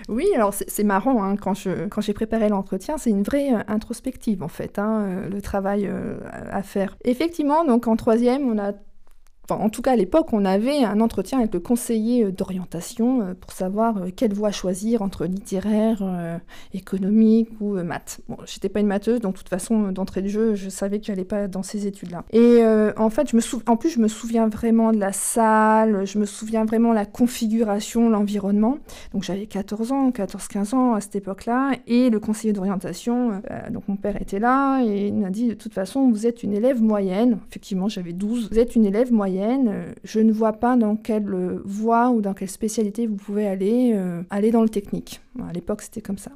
Oui, 0.09 0.25
alors 0.33 0.51
c'est 0.55 0.83
marrant, 0.83 1.23
hein, 1.23 1.35
quand 1.37 1.53
j'ai 1.53 2.13
préparé 2.13 2.49
l'entretien, 2.49 2.97
c'est 2.97 3.11
une 3.11 3.21
vraie 3.21 3.53
euh, 3.53 3.61
introspective 3.67 4.41
en 4.41 4.47
fait, 4.47 4.79
hein, 4.79 5.27
le 5.29 5.41
travail 5.43 5.87
à 6.31 6.63
faire. 6.63 6.97
Effectivement, 7.03 7.65
donc 7.65 7.85
en 7.85 7.95
troisième, 7.95 8.49
on 8.49 8.57
a 8.57 8.73
en 9.49 9.69
tout 9.69 9.81
cas 9.81 9.91
à 9.91 9.95
l'époque, 9.95 10.33
on 10.33 10.45
avait 10.45 10.83
un 10.83 10.99
entretien 11.01 11.39
avec 11.39 11.53
le 11.53 11.59
conseiller 11.59 12.31
d'orientation 12.31 13.35
pour 13.39 13.51
savoir 13.51 13.95
quelle 14.15 14.33
voie 14.33 14.51
choisir 14.51 15.01
entre 15.01 15.25
littéraire, 15.25 16.03
économique 16.73 17.49
ou 17.59 17.73
maths. 17.75 18.21
Bon, 18.27 18.37
j'étais 18.45 18.69
pas 18.69 18.79
une 18.79 18.87
matheuse, 18.87 19.19
donc 19.19 19.33
de 19.33 19.37
toute 19.39 19.49
façon, 19.49 19.91
d'entrée 19.91 20.21
de 20.21 20.27
jeu, 20.27 20.55
je 20.55 20.69
savais 20.69 20.99
que 20.99 21.05
j'allais 21.05 21.25
pas 21.25 21.47
dans 21.47 21.63
ces 21.63 21.87
études-là. 21.87 22.23
Et 22.31 22.63
en 22.97 23.09
fait, 23.09 23.29
je 23.29 23.35
me 23.35 23.41
en 23.67 23.77
plus, 23.77 23.89
je 23.89 23.99
me 23.99 24.07
souviens 24.07 24.47
vraiment 24.47 24.91
de 24.91 24.97
la 24.97 25.11
salle, 25.11 26.05
je 26.05 26.17
me 26.17 26.25
souviens 26.25 26.65
vraiment 26.65 26.89
de 26.89 26.95
la 26.95 27.05
configuration, 27.05 28.09
l'environnement. 28.09 28.77
Donc 29.13 29.23
j'avais 29.23 29.45
14 29.45 29.91
ans, 29.91 30.09
14-15 30.09 30.75
ans 30.75 30.93
à 30.93 31.01
cette 31.01 31.15
époque-là, 31.15 31.73
et 31.87 32.09
le 32.09 32.19
conseiller 32.19 32.53
d'orientation, 32.53 33.41
donc 33.69 33.87
mon 33.87 33.95
père 33.95 34.21
était 34.21 34.39
là, 34.39 34.83
et 34.83 35.07
il 35.07 35.15
m'a 35.15 35.29
dit 35.29 35.47
de 35.47 35.53
toute 35.53 35.73
façon, 35.73 36.09
vous 36.09 36.25
êtes 36.25 36.43
une 36.43 36.53
élève 36.53 36.81
moyenne. 36.81 37.37
Effectivement, 37.49 37.87
j'avais 37.87 38.13
12. 38.13 38.49
Vous 38.51 38.59
êtes 38.59 38.75
une 38.75 38.85
élève 38.85 39.13
moyenne. 39.13 39.34
Je 40.03 40.19
ne 40.19 40.31
vois 40.31 40.53
pas 40.53 40.75
dans 40.77 40.95
quelle 40.95 41.27
voie 41.63 42.09
ou 42.09 42.21
dans 42.21 42.33
quelle 42.33 42.49
spécialité 42.49 43.07
vous 43.07 43.15
pouvez 43.15 43.47
aller, 43.47 43.93
euh, 43.93 44.21
aller 44.29 44.51
dans 44.51 44.61
le 44.61 44.69
technique. 44.69 45.21
À 45.47 45.53
l'époque, 45.53 45.81
c'était 45.81 46.01
comme 46.01 46.17
ça. 46.17 46.31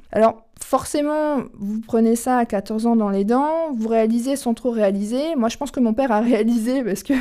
Forcément, 0.64 1.38
vous 1.54 1.80
prenez 1.80 2.16
ça 2.16 2.38
à 2.38 2.44
14 2.44 2.86
ans 2.86 2.96
dans 2.96 3.10
les 3.10 3.24
dents, 3.24 3.72
vous 3.72 3.88
réalisez 3.88 4.36
sans 4.36 4.54
trop 4.54 4.70
réaliser. 4.70 5.34
Moi, 5.36 5.48
je 5.48 5.56
pense 5.56 5.70
que 5.70 5.80
mon 5.80 5.94
père 5.94 6.12
a 6.12 6.20
réalisé 6.20 6.82
parce 6.82 7.02
que 7.02 7.14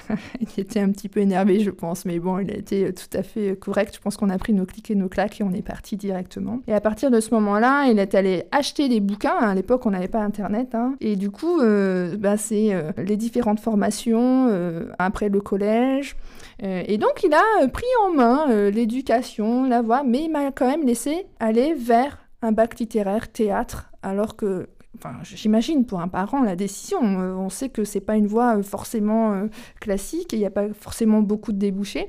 il 0.40 0.60
était 0.60 0.80
un 0.80 0.90
petit 0.90 1.08
peu 1.08 1.20
énervé, 1.20 1.60
je 1.60 1.70
pense, 1.70 2.04
mais 2.04 2.18
bon, 2.18 2.38
il 2.38 2.50
a 2.50 2.56
été 2.56 2.92
tout 2.92 3.16
à 3.16 3.22
fait 3.22 3.58
correct. 3.58 3.94
Je 3.94 4.00
pense 4.00 4.16
qu'on 4.16 4.30
a 4.30 4.38
pris 4.38 4.52
nos 4.52 4.66
clics 4.66 4.90
et 4.90 4.94
nos 4.94 5.08
claques 5.08 5.40
et 5.40 5.44
on 5.44 5.52
est 5.52 5.62
parti 5.62 5.96
directement. 5.96 6.60
Et 6.66 6.74
à 6.74 6.80
partir 6.80 7.10
de 7.10 7.20
ce 7.20 7.34
moment-là, 7.34 7.86
il 7.86 7.98
est 7.98 8.14
allé 8.14 8.44
acheter 8.52 8.88
des 8.88 9.00
bouquins. 9.00 9.36
À 9.36 9.54
l'époque, 9.54 9.86
on 9.86 9.90
n'avait 9.90 10.08
pas 10.08 10.20
Internet. 10.20 10.74
Hein. 10.74 10.94
Et 11.00 11.16
du 11.16 11.30
coup, 11.30 11.60
euh, 11.60 12.16
bah, 12.16 12.36
c'est 12.36 12.72
euh, 12.72 12.92
les 12.98 13.16
différentes 13.16 13.60
formations 13.60 14.48
euh, 14.50 14.86
après 14.98 15.28
le 15.28 15.40
collège. 15.40 16.16
et 16.60 16.98
donc, 16.98 17.24
il 17.24 17.34
a 17.34 17.68
pris 17.68 17.84
en 18.06 18.14
main 18.14 18.70
l'éducation, 18.70 19.64
la 19.64 19.82
voix, 19.82 20.02
mais 20.04 20.24
il 20.24 20.30
m'a 20.30 20.52
quand 20.52 20.66
même 20.66 20.86
laissé 20.86 21.26
aller 21.40 21.74
vers 21.74 22.21
un 22.42 22.52
bac 22.52 22.78
littéraire, 22.78 23.30
théâtre, 23.30 23.90
alors 24.02 24.36
que, 24.36 24.68
enfin, 24.96 25.14
j'imagine 25.22 25.86
pour 25.86 26.00
un 26.00 26.08
parent 26.08 26.42
la 26.42 26.56
décision, 26.56 27.02
euh, 27.02 27.34
on 27.34 27.48
sait 27.48 27.68
que 27.68 27.84
c'est 27.84 28.00
pas 28.00 28.16
une 28.16 28.26
voie 28.26 28.58
euh, 28.58 28.62
forcément 28.62 29.32
euh, 29.32 29.46
classique, 29.80 30.32
il 30.32 30.40
n'y 30.40 30.46
a 30.46 30.50
pas 30.50 30.72
forcément 30.74 31.22
beaucoup 31.22 31.52
de 31.52 31.58
débouchés, 31.58 32.08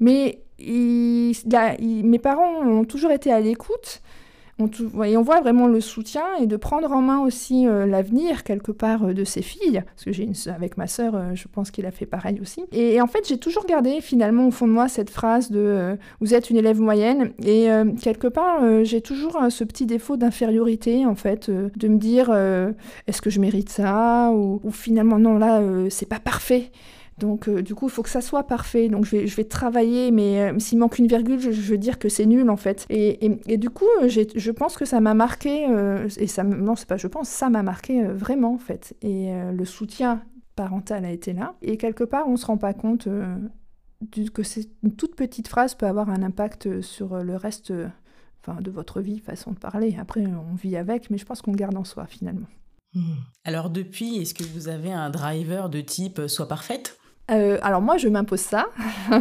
mais 0.00 0.42
mes 0.60 2.18
parents 2.22 2.62
ont 2.64 2.84
toujours 2.84 3.10
été 3.10 3.32
à 3.32 3.40
l'écoute 3.40 4.00
et 5.04 5.16
on 5.16 5.22
voit 5.22 5.40
vraiment 5.40 5.66
le 5.66 5.80
soutien 5.80 6.22
et 6.40 6.46
de 6.46 6.56
prendre 6.56 6.90
en 6.92 7.02
main 7.02 7.20
aussi 7.20 7.66
euh, 7.66 7.86
l'avenir 7.86 8.44
quelque 8.44 8.72
part 8.72 9.04
euh, 9.04 9.12
de 9.12 9.24
ses 9.24 9.42
filles, 9.42 9.82
parce 9.84 10.04
que 10.04 10.12
j'ai 10.12 10.24
une 10.24 10.34
avec 10.46 10.76
ma 10.76 10.86
sœur, 10.86 11.14
euh, 11.14 11.34
je 11.34 11.46
pense 11.48 11.70
qu'il 11.70 11.86
a 11.86 11.90
fait 11.90 12.06
pareil 12.06 12.40
aussi. 12.40 12.64
Et, 12.72 13.00
en 13.00 13.06
fait, 13.06 13.26
j'ai 13.28 13.38
toujours 13.38 13.66
gardé 13.66 14.00
finalement 14.00 14.46
au 14.46 14.50
fond 14.50 14.66
de 14.66 14.72
moi 14.72 14.88
cette 14.88 15.10
phrase 15.10 15.50
de 15.50 15.96
vous 16.20 16.34
êtes 16.34 16.50
une 16.50 16.56
élève 16.56 16.80
moyenne 16.80 17.32
et 17.44 17.68
quelque 18.00 18.26
part 18.26 18.60
j'ai 18.84 19.00
toujours 19.00 19.38
ce 19.48 19.64
petit 19.64 19.86
défaut 19.86 20.16
d'infériorité 20.16 21.06
en 21.06 21.14
fait, 21.14 21.50
de 21.50 21.88
me 21.88 21.98
dire 21.98 22.30
est-ce 23.06 23.20
que 23.22 23.30
je 23.30 23.40
mérite 23.40 23.68
ça 23.68 24.30
ou, 24.32 24.60
ou 24.62 24.70
finalement 24.70 25.18
non 25.18 25.38
là 25.38 25.60
c'est 25.90 26.08
pas 26.08 26.20
parfait. 26.20 26.70
Donc, 27.22 27.48
euh, 27.48 27.62
du 27.62 27.76
coup, 27.76 27.86
il 27.86 27.92
faut 27.92 28.02
que 28.02 28.08
ça 28.08 28.20
soit 28.20 28.42
parfait. 28.42 28.88
Donc, 28.88 29.04
je 29.04 29.16
vais, 29.16 29.44
travailler, 29.44 30.10
mais 30.10 30.40
euh, 30.40 30.58
s'il 30.58 30.78
manque 30.78 30.98
une 30.98 31.06
virgule, 31.06 31.38
je, 31.38 31.50
veux 31.50 31.78
dire 31.78 32.00
que 32.00 32.08
c'est 32.08 32.26
nul, 32.26 32.50
en 32.50 32.56
fait. 32.56 32.84
Et, 32.90 33.56
du 33.58 33.70
coup, 33.70 33.86
je 34.06 34.50
pense 34.50 34.76
que 34.76 34.84
ça 34.84 35.00
m'a 35.00 35.14
marqué, 35.14 35.68
euh, 35.70 36.08
et 36.16 36.26
ça, 36.26 36.42
non, 36.42 36.74
c'est 36.74 36.88
pas 36.88 36.96
je 36.96 37.06
pense, 37.06 37.28
ça 37.28 37.48
m'a 37.48 37.62
marqué 37.62 38.02
vraiment, 38.02 38.54
en 38.54 38.58
fait. 38.58 38.94
Et 39.02 39.30
le 39.52 39.64
soutien 39.64 40.22
parental 40.56 41.04
a 41.04 41.12
été 41.12 41.32
là. 41.32 41.54
Et 41.62 41.76
quelque 41.76 42.02
part, 42.02 42.28
on 42.28 42.36
se 42.36 42.44
rend 42.46 42.56
pas 42.56 42.74
compte 42.74 43.08
que 44.34 44.42
c'est 44.42 44.68
une 44.82 44.96
toute 44.96 45.14
petite 45.14 45.46
phrase 45.46 45.76
peut 45.76 45.86
avoir 45.86 46.10
un 46.10 46.24
impact 46.24 46.80
sur 46.80 47.22
le 47.22 47.36
reste 47.36 47.72
enfin, 48.44 48.60
de 48.60 48.70
votre 48.72 49.00
vie, 49.00 49.20
façon 49.20 49.52
de 49.52 49.58
parler. 49.58 49.96
Après, 50.00 50.24
on 50.26 50.56
vit 50.56 50.76
avec, 50.76 51.08
mais 51.08 51.18
je 51.18 51.24
pense 51.24 51.40
qu'on 51.40 51.52
garde 51.52 51.76
en 51.76 51.84
soi, 51.84 52.06
finalement. 52.06 52.48
Hmm. 52.94 53.14
Alors 53.44 53.70
depuis, 53.70 54.16
est-ce 54.18 54.34
que 54.34 54.44
vous 54.44 54.66
avez 54.66 54.92
un 54.92 55.08
driver 55.08 55.70
de 55.70 55.80
type 55.80 56.22
soit 56.26 56.48
parfaite 56.48 56.98
euh, 57.30 57.58
alors 57.62 57.80
moi, 57.80 57.96
je 57.96 58.08
m'impose 58.08 58.40
ça. 58.40 58.66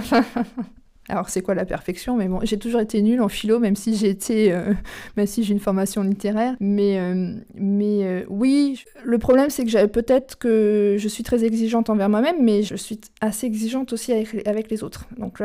Alors 1.09 1.27
c'est 1.29 1.41
quoi 1.41 1.55
la 1.55 1.65
perfection? 1.65 2.15
Mais 2.15 2.27
bon, 2.29 2.39
j'ai 2.43 2.57
toujours 2.57 2.79
été 2.79 3.01
nulle 3.01 3.21
en 3.21 3.27
philo, 3.27 3.59
même 3.59 3.75
si 3.75 3.97
j'ai 3.97 4.07
été, 4.07 4.53
euh, 4.53 4.73
même 5.17 5.25
si 5.25 5.43
j'ai 5.43 5.51
une 5.51 5.59
formation 5.59 6.03
littéraire. 6.03 6.55
Mais, 6.61 6.99
euh, 6.99 7.33
mais 7.55 8.25
oui, 8.29 8.81
le 9.03 9.17
problème 9.17 9.49
c'est 9.49 9.65
que 9.65 9.85
peut-être 9.87 10.37
que 10.37 10.95
je 10.97 11.07
suis 11.09 11.23
très 11.23 11.43
exigeante 11.43 11.89
envers 11.89 12.07
moi-même, 12.07 12.41
mais 12.41 12.63
je 12.63 12.75
suis 12.75 13.01
assez 13.19 13.45
exigeante 13.45 13.91
aussi 13.91 14.13
avec, 14.13 14.47
avec 14.47 14.69
les 14.69 14.83
autres. 14.83 15.07
Donc 15.17 15.41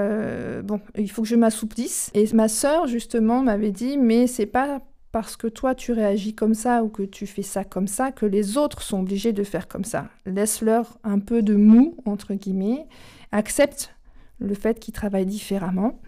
bon, 0.62 0.81
il 0.97 1.11
faut 1.11 1.23
que 1.23 1.29
je 1.29 1.37
m'assouplisse. 1.37 2.11
Et 2.14 2.29
ma 2.33 2.49
sœur 2.49 2.87
justement 2.87 3.42
m'avait 3.42 3.73
dit, 3.73 3.99
mais 3.99 4.29
c'est 4.29 4.47
pas 4.47 4.83
parce 5.16 5.38
que 5.38 5.46
toi 5.46 5.74
tu 5.74 5.92
réagis 5.92 6.35
comme 6.35 6.52
ça 6.52 6.83
ou 6.83 6.90
que 6.90 7.02
tu 7.02 7.26
fais 7.26 7.40
ça 7.40 7.64
comme 7.64 7.88
ça 7.88 8.12
que 8.12 8.26
les 8.26 8.59
autres 8.59 8.83
sont 8.83 9.00
obligés 9.00 9.33
de 9.33 9.44
faire 9.44 9.66
comme 9.66 9.83
ça. 9.83 10.11
Laisse-leur 10.26 10.98
un 11.05 11.20
peu 11.20 11.40
de 11.40 11.55
mou, 11.55 11.96
entre 12.05 12.35
guillemets, 12.35 12.87
accepte 13.33 13.94
le 14.40 14.52
fait 14.52 14.79
qu'ils 14.79 14.92
travaillent 14.92 15.24
différemment. 15.24 16.02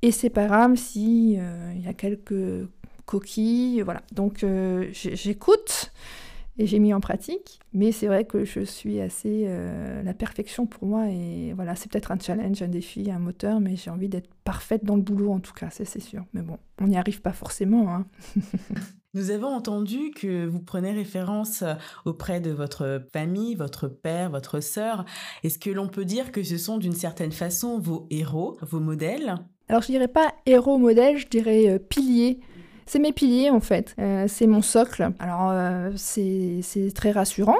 Et 0.00 0.12
c'est 0.12 0.30
pas 0.30 0.46
grave 0.46 0.76
si 0.76 1.36
euh, 1.38 1.74
il 1.76 1.84
y 1.84 1.88
a 1.88 1.92
quelques 1.92 2.66
coquilles, 3.04 3.82
voilà. 3.82 4.00
Donc 4.12 4.42
euh, 4.42 4.88
j'écoute 4.94 5.92
et 6.58 6.66
j'ai 6.66 6.78
mis 6.78 6.92
en 6.92 7.00
pratique. 7.00 7.60
Mais 7.72 7.92
c'est 7.92 8.06
vrai 8.06 8.24
que 8.24 8.44
je 8.44 8.60
suis 8.60 9.00
assez... 9.00 9.44
Euh, 9.46 10.02
la 10.02 10.14
perfection 10.14 10.66
pour 10.66 10.86
moi, 10.86 11.08
et 11.08 11.52
voilà, 11.54 11.74
c'est 11.74 11.90
peut-être 11.90 12.10
un 12.10 12.18
challenge, 12.18 12.62
un 12.62 12.68
défi, 12.68 13.10
un 13.10 13.18
moteur, 13.18 13.60
mais 13.60 13.76
j'ai 13.76 13.90
envie 13.90 14.08
d'être 14.08 14.30
parfaite 14.44 14.84
dans 14.84 14.96
le 14.96 15.02
boulot 15.02 15.32
en 15.32 15.40
tout 15.40 15.52
cas, 15.52 15.68
c'est 15.70 16.00
sûr. 16.00 16.24
Mais 16.32 16.42
bon, 16.42 16.58
on 16.80 16.86
n'y 16.86 16.96
arrive 16.96 17.20
pas 17.20 17.32
forcément. 17.32 17.94
Hein. 17.94 18.06
Nous 19.14 19.30
avons 19.30 19.48
entendu 19.48 20.10
que 20.10 20.46
vous 20.46 20.60
prenez 20.60 20.92
référence 20.92 21.64
auprès 22.04 22.40
de 22.40 22.50
votre 22.50 23.02
famille, 23.12 23.54
votre 23.54 23.88
père, 23.88 24.30
votre 24.30 24.60
sœur. 24.60 25.06
Est-ce 25.42 25.58
que 25.58 25.70
l'on 25.70 25.88
peut 25.88 26.04
dire 26.04 26.30
que 26.30 26.42
ce 26.42 26.58
sont 26.58 26.76
d'une 26.76 26.92
certaine 26.92 27.32
façon 27.32 27.78
vos 27.78 28.06
héros, 28.10 28.58
vos 28.60 28.80
modèles? 28.80 29.36
Alors 29.68 29.82
je 29.82 29.88
dirais 29.88 30.08
pas 30.08 30.34
héros 30.46 30.78
modèle, 30.78 31.18
je 31.18 31.26
dirais 31.26 31.70
euh, 31.70 31.78
piliers 31.78 32.40
c'est 32.88 32.98
mes 32.98 33.12
piliers 33.12 33.50
en 33.50 33.60
fait, 33.60 33.94
euh, 33.98 34.24
c'est 34.28 34.46
mon 34.46 34.62
socle. 34.62 35.10
Alors 35.18 35.50
euh, 35.52 35.90
c'est 35.96 36.62
très 36.94 37.10
rassurant 37.10 37.58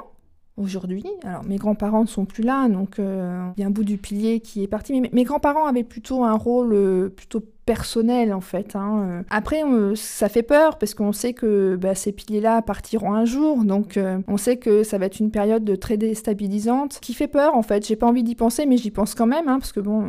aujourd'hui. 0.56 1.04
Alors 1.22 1.44
mes 1.44 1.56
grands-parents 1.56 2.02
ne 2.02 2.08
sont 2.08 2.24
plus 2.24 2.42
là, 2.42 2.68
donc 2.68 2.98
euh, 2.98 3.48
il 3.56 3.60
y 3.60 3.64
a 3.64 3.66
un 3.66 3.70
bout 3.70 3.84
du 3.84 3.98
pilier 3.98 4.40
qui 4.40 4.64
est 4.64 4.66
parti. 4.66 4.98
Mais 4.98 5.10
mes 5.12 5.24
grands-parents 5.24 5.66
avaient 5.66 5.84
plutôt 5.84 6.24
un 6.24 6.32
rôle 6.32 7.10
plutôt 7.14 7.44
personnel 7.66 8.32
en 8.32 8.40
fait. 8.40 8.74
Hein. 8.74 9.22
Après, 9.28 9.62
ça 9.94 10.30
fait 10.30 10.42
peur 10.42 10.78
parce 10.78 10.94
qu'on 10.94 11.12
sait 11.12 11.34
que 11.34 11.76
bah, 11.76 11.94
ces 11.94 12.12
piliers-là 12.12 12.62
partiront 12.62 13.12
un 13.12 13.26
jour, 13.26 13.64
donc 13.64 14.00
on 14.26 14.36
sait 14.38 14.56
que 14.56 14.82
ça 14.82 14.96
va 14.96 15.06
être 15.06 15.20
une 15.20 15.30
période 15.30 15.64
de 15.64 15.76
très 15.76 15.98
déstabilisante, 15.98 17.00
qui 17.00 17.12
fait 17.12 17.28
peur 17.28 17.54
en 17.54 17.62
fait. 17.62 17.86
J'ai 17.86 17.96
pas 17.96 18.06
envie 18.06 18.22
d'y 18.22 18.34
penser, 18.34 18.64
mais 18.64 18.78
j'y 18.78 18.90
pense 18.90 19.14
quand 19.14 19.26
même, 19.26 19.48
hein, 19.48 19.58
parce 19.58 19.72
que 19.72 19.80
bon, 19.80 20.06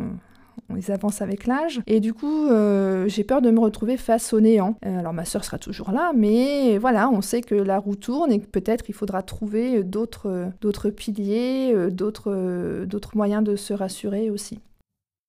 ils 0.76 0.90
avancent 0.90 1.22
avec 1.22 1.46
l'âge. 1.46 1.80
Et 1.86 2.00
du 2.00 2.12
coup, 2.12 2.46
euh, 2.48 3.08
j'ai 3.08 3.24
peur 3.24 3.42
de 3.42 3.50
me 3.50 3.60
retrouver 3.60 3.96
face 3.96 4.32
au 4.32 4.40
néant. 4.40 4.76
Euh, 4.84 4.98
alors 4.98 5.12
ma 5.12 5.24
sœur 5.24 5.44
sera 5.44 5.58
toujours 5.58 5.90
là, 5.90 6.12
mais 6.14 6.78
voilà, 6.78 7.08
on 7.10 7.22
sait 7.22 7.42
que 7.42 7.54
la 7.54 7.78
roue 7.78 7.96
tourne 7.96 8.32
et 8.32 8.40
que 8.40 8.46
peut-être 8.46 8.88
il 8.88 8.94
faudra 8.94 9.22
trouver 9.22 9.82
d'autres, 9.82 10.50
d'autres 10.60 10.90
piliers, 10.90 11.72
euh, 11.74 11.90
d'autres, 11.90 12.84
d'autres 12.86 13.16
moyens 13.16 13.44
de 13.44 13.56
se 13.56 13.72
rassurer 13.72 14.30
aussi. 14.30 14.60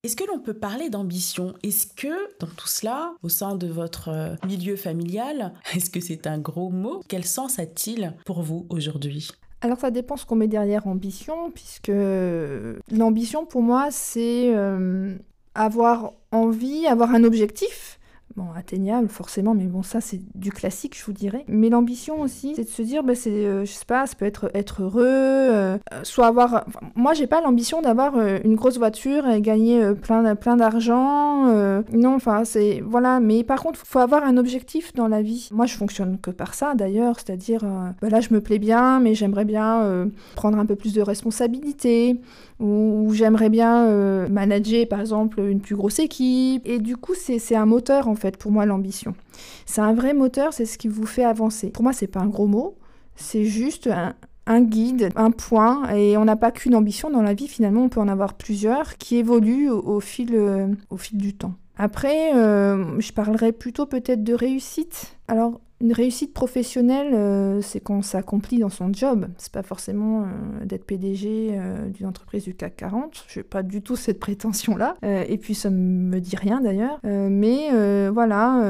Est-ce 0.04 0.15
que 0.15 0.23
l'on 0.27 0.39
peut 0.39 0.56
parler 0.56 0.89
d'ambition? 0.89 1.54
Est-ce 1.62 1.86
que 1.86 2.38
dans 2.39 2.47
tout 2.47 2.67
cela, 2.67 3.13
au 3.21 3.30
sein 3.30 3.56
de 3.56 3.67
votre 3.67 4.36
milieu 4.47 4.75
familial, 4.75 5.54
est-ce 5.75 5.91
que 5.91 5.99
c'est 5.99 6.25
un 6.25 6.39
gros 6.39 6.71
mot? 6.71 7.01
Quel 7.08 7.23
sens 7.23 7.60
a-t-il 7.60 8.15
pour 8.25 8.41
vous 8.41 8.65
aujourd'hui? 8.69 9.30
Alors 9.63 9.77
ça 9.77 9.91
dépend 9.91 10.17
ce 10.17 10.25
qu'on 10.25 10.36
met 10.36 10.47
derrière 10.47 10.88
ambition, 10.88 11.51
puisque 11.51 11.91
l'ambition 12.91 13.45
pour 13.45 13.62
moi 13.62 13.89
c'est 13.91 14.51
avoir 15.55 16.13
envie, 16.31 16.87
avoir 16.87 17.13
un 17.13 17.23
objectif, 17.23 17.99
bon, 18.35 18.45
atteignable 18.55 19.07
forcément, 19.07 19.53
mais 19.53 19.65
bon, 19.65 19.83
ça 19.83 20.01
c'est 20.01 20.21
du 20.35 20.51
classique, 20.51 20.97
je 20.97 21.05
vous 21.05 21.13
dirais. 21.13 21.43
Mais 21.47 21.69
l'ambition 21.69 22.21
aussi, 22.21 22.53
c'est 22.55 22.63
de 22.63 22.69
se 22.69 22.81
dire, 22.81 23.03
bah, 23.03 23.15
c'est, 23.15 23.29
euh, 23.29 23.65
je 23.65 23.71
sais 23.71 23.85
pas, 23.85 24.05
ça 24.07 24.15
peut 24.15 24.25
être 24.25 24.49
être 24.53 24.83
heureux, 24.83 25.03
euh, 25.05 25.77
soit 26.03 26.27
avoir. 26.27 26.65
moi, 26.95 27.13
j'ai 27.13 27.27
pas 27.27 27.41
l'ambition 27.41 27.81
d'avoir 27.81 28.15
euh, 28.15 28.39
une 28.43 28.55
grosse 28.55 28.77
voiture 28.77 29.27
et 29.27 29.41
gagner 29.41 29.93
plein, 29.95 30.35
plein 30.35 30.55
d'argent. 30.55 31.45
non, 31.93 32.15
enfin, 32.15 32.43
c'est. 32.45 32.81
Voilà, 32.85 33.19
mais 33.19 33.43
par 33.43 33.61
contre, 33.61 33.79
faut 33.85 33.99
avoir 33.99 34.23
un 34.23 34.37
objectif 34.37 34.93
dans 34.93 35.07
la 35.07 35.21
vie. 35.21 35.49
Moi, 35.51 35.65
je 35.65 35.75
fonctionne 35.75 36.17
que 36.21 36.31
par 36.31 36.53
ça 36.53 36.75
d'ailleurs, 36.75 37.19
c'est-à-dire, 37.19 37.61
bah, 38.01 38.09
là, 38.09 38.21
je 38.21 38.33
me 38.33 38.41
plais 38.41 38.59
bien, 38.59 38.99
mais 38.99 39.15
j'aimerais 39.15 39.45
bien 39.45 40.07
prendre 40.35 40.57
un 40.57 40.65
peu 40.65 40.75
plus 40.75 40.93
de 40.93 41.01
responsabilité 41.01 42.19
où, 42.61 43.11
j'aimerais 43.13 43.49
bien 43.49 43.87
euh, 43.87 44.29
manager 44.29 44.87
par 44.87 45.01
exemple 45.01 45.39
une 45.41 45.59
plus 45.59 45.75
grosse 45.75 45.99
équipe. 45.99 46.61
Et 46.65 46.79
du 46.79 46.95
coup, 46.95 47.13
c'est 47.15 47.55
un 47.55 47.65
moteur 47.65 48.07
en 48.07 48.15
fait 48.21 48.38
pour 48.38 48.51
moi 48.51 48.65
l'ambition. 48.65 49.15
C'est 49.65 49.81
un 49.81 49.93
vrai 49.93 50.13
moteur, 50.13 50.53
c'est 50.53 50.65
ce 50.65 50.77
qui 50.77 50.88
vous 50.88 51.05
fait 51.05 51.25
avancer. 51.25 51.71
Pour 51.71 51.84
moi, 51.84 51.93
c'est 51.93 52.07
pas 52.07 52.19
un 52.19 52.27
gros 52.27 52.47
mot, 52.47 52.77
c'est 53.15 53.45
juste 53.45 53.89
un 54.47 54.62
guide, 54.62 55.10
un 55.15 55.31
point, 55.31 55.89
et 55.93 56.17
on 56.17 56.25
n'a 56.25 56.36
pas 56.36 56.51
qu'une 56.51 56.75
ambition 56.75 57.10
dans 57.10 57.21
la 57.21 57.34
vie, 57.34 57.47
finalement 57.47 57.84
on 57.84 57.89
peut 57.89 57.99
en 57.99 58.07
avoir 58.07 58.34
plusieurs 58.34 58.97
qui 58.97 59.17
évoluent 59.17 59.69
au, 59.69 59.99
fil, 59.99 60.36
au 60.89 60.97
fil 60.97 61.17
du 61.17 61.34
temps. 61.34 61.53
Après, 61.77 62.31
je 62.34 63.12
parlerai 63.13 63.51
plutôt 63.51 63.86
peut-être 63.86 64.23
de 64.23 64.34
réussite. 64.34 65.17
Alors, 65.27 65.62
une 65.81 65.93
réussite 65.93 66.33
professionnelle, 66.33 67.13
euh, 67.13 67.61
c'est 67.61 67.79
quand 67.79 68.01
s'accomplit 68.01 68.59
dans 68.59 68.69
son 68.69 68.93
job. 68.93 69.27
C'est 69.37 69.51
pas 69.51 69.63
forcément 69.63 70.21
euh, 70.21 70.65
d'être 70.65 70.85
PDG 70.85 71.51
euh, 71.53 71.89
d'une 71.89 72.05
entreprise 72.05 72.43
du 72.43 72.53
CAC 72.55 72.75
40. 72.77 73.25
Je 73.27 73.39
n'ai 73.39 73.43
pas 73.43 73.63
du 73.63 73.81
tout 73.81 73.95
cette 73.95 74.19
prétention-là. 74.19 74.95
et 75.03 75.37
puis 75.37 75.55
ça 75.55 75.69
me 75.69 76.19
dit 76.19 76.35
rien 76.35 76.61
d'ailleurs. 76.61 76.99
mais 77.03 77.69
voilà, 78.09 78.63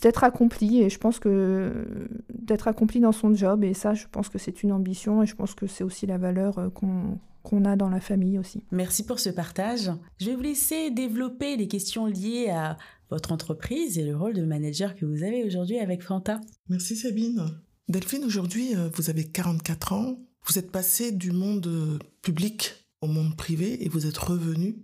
d'être 0.00 0.24
accompli. 0.24 0.82
Et 0.82 0.90
je 0.90 0.98
pense 0.98 1.18
que 1.18 1.86
d'être 2.34 2.68
accompli 2.68 3.00
dans 3.00 3.12
son 3.12 3.34
job. 3.34 3.64
Et 3.64 3.74
ça, 3.74 3.94
je 3.94 4.06
pense 4.10 4.28
que 4.28 4.38
c'est 4.38 4.62
une 4.62 4.72
ambition. 4.72 5.22
Et 5.22 5.26
je 5.26 5.34
pense 5.34 5.54
que 5.54 5.66
c'est 5.66 5.84
aussi 5.84 6.06
la 6.06 6.18
valeur 6.18 6.70
qu'on 6.74 7.18
qu'on 7.42 7.64
a 7.64 7.76
dans 7.76 7.88
la 7.88 8.00
famille 8.00 8.38
aussi. 8.38 8.64
Merci 8.70 9.04
pour 9.04 9.18
ce 9.18 9.30
partage. 9.30 9.90
Je 10.18 10.26
vais 10.26 10.36
vous 10.36 10.42
laisser 10.42 10.90
développer 10.90 11.56
les 11.56 11.68
questions 11.68 12.06
liées 12.06 12.50
à 12.50 12.76
votre 13.10 13.32
entreprise 13.32 13.98
et 13.98 14.04
le 14.04 14.16
rôle 14.16 14.34
de 14.34 14.44
manager 14.44 14.94
que 14.94 15.04
vous 15.04 15.22
avez 15.22 15.44
aujourd'hui 15.44 15.78
avec 15.78 16.02
Fanta. 16.02 16.40
Merci 16.68 16.96
Sabine. 16.96 17.44
Delphine, 17.88 18.24
aujourd'hui, 18.24 18.74
euh, 18.74 18.88
vous 18.94 19.10
avez 19.10 19.24
44 19.24 19.92
ans. 19.92 20.18
Vous 20.46 20.58
êtes 20.58 20.70
passée 20.70 21.12
du 21.12 21.30
monde 21.30 21.66
euh, 21.66 21.98
public 22.22 22.74
au 23.00 23.06
monde 23.06 23.36
privé 23.36 23.84
et 23.84 23.88
vous 23.88 24.06
êtes 24.06 24.16
revenue 24.16 24.76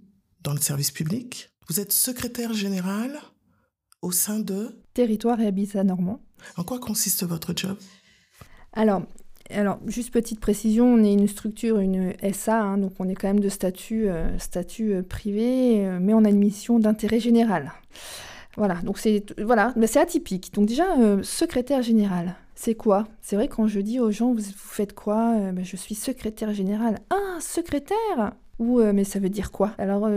dans 0.43 0.53
le 0.53 0.61
service 0.61 0.91
public. 0.91 1.51
Vous 1.69 1.81
êtes 1.81 1.93
secrétaire 1.93 2.53
générale 2.53 3.19
au 4.03 4.13
sein 4.13 4.41
de 4.41 4.83
Territoire 4.95 5.41
et 5.41 5.47
Habitat 5.47 5.85
Normand. 5.85 6.21
En 6.57 6.65
quoi 6.65 6.79
consiste 6.79 7.25
votre 7.25 7.57
job? 7.57 7.77
Alors, 8.73 9.03
alors, 9.51 9.79
juste 9.87 10.13
petite 10.13 10.41
précision, 10.41 10.87
on 10.87 11.03
est 11.03 11.13
une 11.13 11.29
structure, 11.29 11.79
une 11.79 12.13
SA, 12.33 12.61
hein, 12.61 12.79
donc 12.79 12.93
on 12.99 13.09
est 13.09 13.15
quand 13.15 13.29
même 13.29 13.41
de 13.41 13.49
statut, 13.49 14.09
euh, 14.09 14.29
euh, 14.81 15.03
privé, 15.03 15.87
euh, 15.87 15.99
mais 16.01 16.13
on 16.15 16.25
a 16.25 16.29
une 16.29 16.39
mission 16.39 16.79
d'intérêt 16.79 17.21
général. 17.21 17.73
Voilà, 18.57 18.75
donc 18.83 18.99
c'est 18.99 19.25
voilà, 19.41 19.73
c'est 19.87 20.01
atypique. 20.01 20.53
Donc 20.53 20.67
déjà, 20.67 20.85
secrétaire 21.23 21.81
général, 21.83 22.35
c'est 22.57 22.75
quoi? 22.75 23.07
C'est 23.23 23.37
vrai 23.37 23.47
quand 23.47 23.69
je 23.69 23.79
dis 23.81 24.01
aux 24.01 24.11
gens, 24.11 24.33
vous, 24.33 24.43
faites 24.57 24.95
quoi? 24.95 25.35
Ben, 25.53 25.65
Je 25.65 25.77
suis 25.77 25.95
secrétaire 25.95 26.53
général. 26.53 26.99
Ah, 27.11 27.39
secrétaire? 27.41 28.33
Mais 28.59 29.05
ça 29.05 29.21
veut 29.21 29.29
dire 29.29 29.53
quoi? 29.53 29.75
Alors 29.79 30.11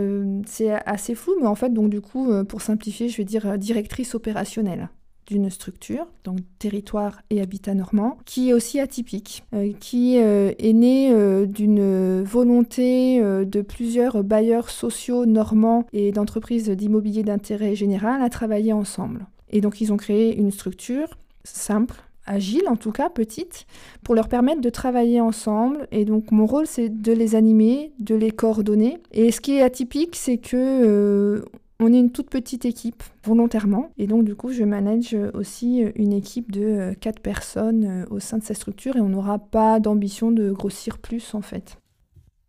c'est 0.46 0.72
assez 0.72 1.14
flou, 1.14 1.34
mais 1.40 1.46
en 1.46 1.54
fait 1.54 1.72
donc 1.72 1.88
du 1.88 2.00
coup 2.00 2.32
pour 2.46 2.62
simplifier, 2.62 3.08
je 3.08 3.16
vais 3.18 3.24
dire 3.24 3.56
directrice 3.58 4.16
opérationnelle 4.16 4.88
d'une 5.26 5.50
structure, 5.50 6.06
donc 6.24 6.38
territoire 6.58 7.22
et 7.30 7.40
habitat 7.40 7.74
normand, 7.74 8.18
qui 8.24 8.50
est 8.50 8.52
aussi 8.52 8.80
atypique, 8.80 9.44
euh, 9.54 9.72
qui 9.78 10.18
euh, 10.18 10.52
est 10.58 10.72
né 10.72 11.10
euh, 11.12 11.46
d'une 11.46 12.22
volonté 12.22 13.20
de 13.22 13.62
plusieurs 13.62 14.24
bailleurs 14.24 14.70
sociaux 14.70 15.26
normands 15.26 15.86
et 15.92 16.12
d'entreprises 16.12 16.68
d'immobilier 16.68 17.22
d'intérêt 17.22 17.74
général 17.74 18.22
à 18.22 18.28
travailler 18.28 18.72
ensemble. 18.72 19.26
Et 19.50 19.60
donc 19.60 19.80
ils 19.80 19.92
ont 19.92 19.96
créé 19.96 20.36
une 20.36 20.50
structure 20.50 21.08
simple, 21.44 22.02
agile 22.26 22.68
en 22.68 22.76
tout 22.76 22.92
cas, 22.92 23.10
petite, 23.10 23.66
pour 24.02 24.14
leur 24.14 24.28
permettre 24.28 24.60
de 24.60 24.70
travailler 24.70 25.20
ensemble. 25.20 25.86
Et 25.92 26.04
donc 26.04 26.30
mon 26.30 26.46
rôle 26.46 26.66
c'est 26.66 26.88
de 26.88 27.12
les 27.12 27.34
animer, 27.34 27.92
de 27.98 28.14
les 28.14 28.30
coordonner. 28.30 28.98
Et 29.12 29.30
ce 29.30 29.40
qui 29.40 29.56
est 29.56 29.62
atypique, 29.62 30.16
c'est 30.16 30.38
que 30.38 31.44
on 31.82 31.92
est 31.92 31.98
une 31.98 32.12
toute 32.12 32.30
petite 32.30 32.64
équipe 32.64 33.02
volontairement 33.24 33.90
et 33.98 34.06
donc 34.06 34.24
du 34.24 34.36
coup 34.36 34.52
je 34.52 34.62
manage 34.62 35.16
aussi 35.34 35.80
une 35.96 36.12
équipe 36.12 36.52
de 36.52 36.94
4 37.00 37.18
euh, 37.18 37.20
personnes 37.20 37.84
euh, 37.84 38.06
au 38.10 38.20
sein 38.20 38.38
de 38.38 38.44
cette 38.44 38.56
structure 38.56 38.96
et 38.96 39.00
on 39.00 39.08
n'aura 39.08 39.38
pas 39.38 39.80
d'ambition 39.80 40.30
de 40.30 40.52
grossir 40.52 40.98
plus 40.98 41.34
en 41.34 41.42
fait. 41.42 41.78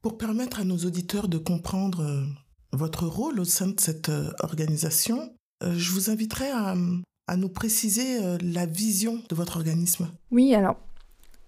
Pour 0.01 0.17
permettre 0.17 0.59
à 0.59 0.65
nos 0.65 0.77
auditeurs 0.77 1.27
de 1.27 1.39
comprendre 1.39 2.01
euh, 2.01 2.23
votre 2.73 3.07
rôle 3.07 3.39
au 3.39 3.45
sein 3.45 3.67
de 3.67 3.79
cette 3.79 4.11
organisation, 4.39 5.33
je 5.61 5.91
vous 5.91 6.09
inviterai 6.09 6.49
à, 6.49 6.75
nous 7.37 7.47
préciser 7.47 8.19
la 8.41 8.65
vision 8.65 9.21
de 9.29 9.35
votre 9.35 9.57
organisme. 9.57 10.09
Oui, 10.31 10.55
alors 10.55 10.77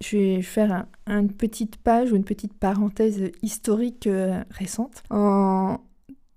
je 0.02 0.16
vais 0.16 0.42
faire 0.44 0.86
une 1.08 1.32
petite 1.32 1.78
page 1.78 2.12
ou 2.12 2.16
une 2.16 2.24
petite 2.24 2.54
parenthèse 2.54 3.32
historique 3.42 4.08
récente. 4.52 5.04
En, 5.10 5.80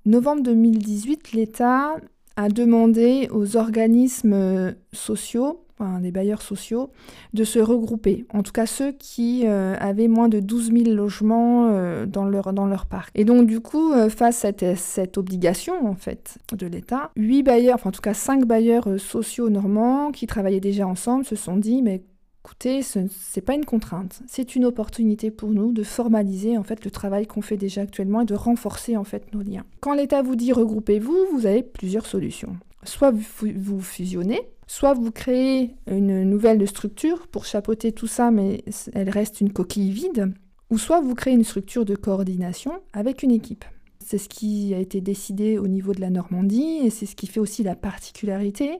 novembre 0.08 0.42
2018, 0.42 1.32
l'État 1.32 1.96
a 2.36 2.48
demandé 2.48 3.28
aux 3.30 3.56
organismes 3.56 4.32
euh, 4.32 4.72
sociaux, 4.92 5.64
des 6.00 6.10
bailleurs 6.10 6.42
sociaux, 6.42 6.90
de 7.34 7.44
se 7.44 7.60
regrouper. 7.60 8.26
En 8.34 8.42
tout 8.42 8.50
cas, 8.50 8.66
ceux 8.66 8.90
qui 8.90 9.42
euh, 9.46 9.76
avaient 9.78 10.08
moins 10.08 10.28
de 10.28 10.40
12 10.40 10.72
000 10.72 10.96
logements 10.96 11.68
euh, 11.70 12.04
dans, 12.04 12.24
leur, 12.24 12.86
parc. 12.86 13.10
Et 13.14 13.24
donc, 13.24 13.46
du 13.46 13.60
coup, 13.60 13.92
face 14.08 14.44
à 14.44 14.52
cette, 14.74 15.18
obligation, 15.18 15.86
en 15.86 15.94
fait, 15.94 16.38
de 16.52 16.66
l'État, 16.66 17.12
huit 17.14 17.44
bailleurs, 17.44 17.76
enfin, 17.76 17.90
en 17.90 17.92
tout 17.92 18.00
cas, 18.00 18.14
cinq 18.14 18.44
bailleurs 18.44 18.98
sociaux 18.98 19.50
normands 19.50 20.10
qui 20.10 20.26
travaillaient 20.26 20.58
déjà 20.58 20.84
ensemble 20.84 21.24
se 21.24 21.36
sont 21.36 21.56
dit, 21.56 21.80
mais 21.80 22.02
écoutez, 22.48 22.82
ce 22.82 23.00
n'est 23.00 23.42
pas 23.44 23.54
une 23.54 23.66
contrainte, 23.66 24.22
c'est 24.26 24.56
une 24.56 24.64
opportunité 24.64 25.30
pour 25.30 25.50
nous 25.50 25.70
de 25.70 25.82
formaliser 25.82 26.56
en 26.56 26.62
fait 26.62 26.82
le 26.82 26.90
travail 26.90 27.26
qu'on 27.26 27.42
fait 27.42 27.58
déjà 27.58 27.82
actuellement 27.82 28.22
et 28.22 28.24
de 28.24 28.34
renforcer 28.34 28.96
en 28.96 29.04
fait 29.04 29.34
nos 29.34 29.42
liens. 29.42 29.64
Quand 29.80 29.92
l'État 29.92 30.22
vous 30.22 30.34
dit 30.34 30.52
regroupez-vous, 30.54 31.26
vous 31.30 31.44
avez 31.44 31.62
plusieurs 31.62 32.06
solutions. 32.06 32.56
Soit 32.84 33.10
vous, 33.10 33.22
vous 33.54 33.80
fusionnez, 33.82 34.40
soit 34.66 34.94
vous 34.94 35.10
créez 35.10 35.74
une 35.90 36.22
nouvelle 36.22 36.66
structure 36.66 37.26
pour 37.26 37.44
chapeauter 37.44 37.92
tout 37.92 38.06
ça, 38.06 38.30
mais 38.30 38.64
elle 38.94 39.10
reste 39.10 39.42
une 39.42 39.52
coquille 39.52 39.90
vide, 39.90 40.32
ou 40.70 40.78
soit 40.78 41.02
vous 41.02 41.14
créez 41.14 41.34
une 41.34 41.44
structure 41.44 41.84
de 41.84 41.96
coordination 41.96 42.72
avec 42.94 43.22
une 43.22 43.32
équipe. 43.32 43.66
C'est 44.08 44.16
ce 44.16 44.30
qui 44.30 44.72
a 44.74 44.78
été 44.78 45.02
décidé 45.02 45.58
au 45.58 45.68
niveau 45.68 45.92
de 45.92 46.00
la 46.00 46.08
Normandie 46.08 46.78
et 46.82 46.88
c'est 46.88 47.04
ce 47.04 47.14
qui 47.14 47.26
fait 47.26 47.40
aussi 47.40 47.62
la 47.62 47.76
particularité. 47.76 48.78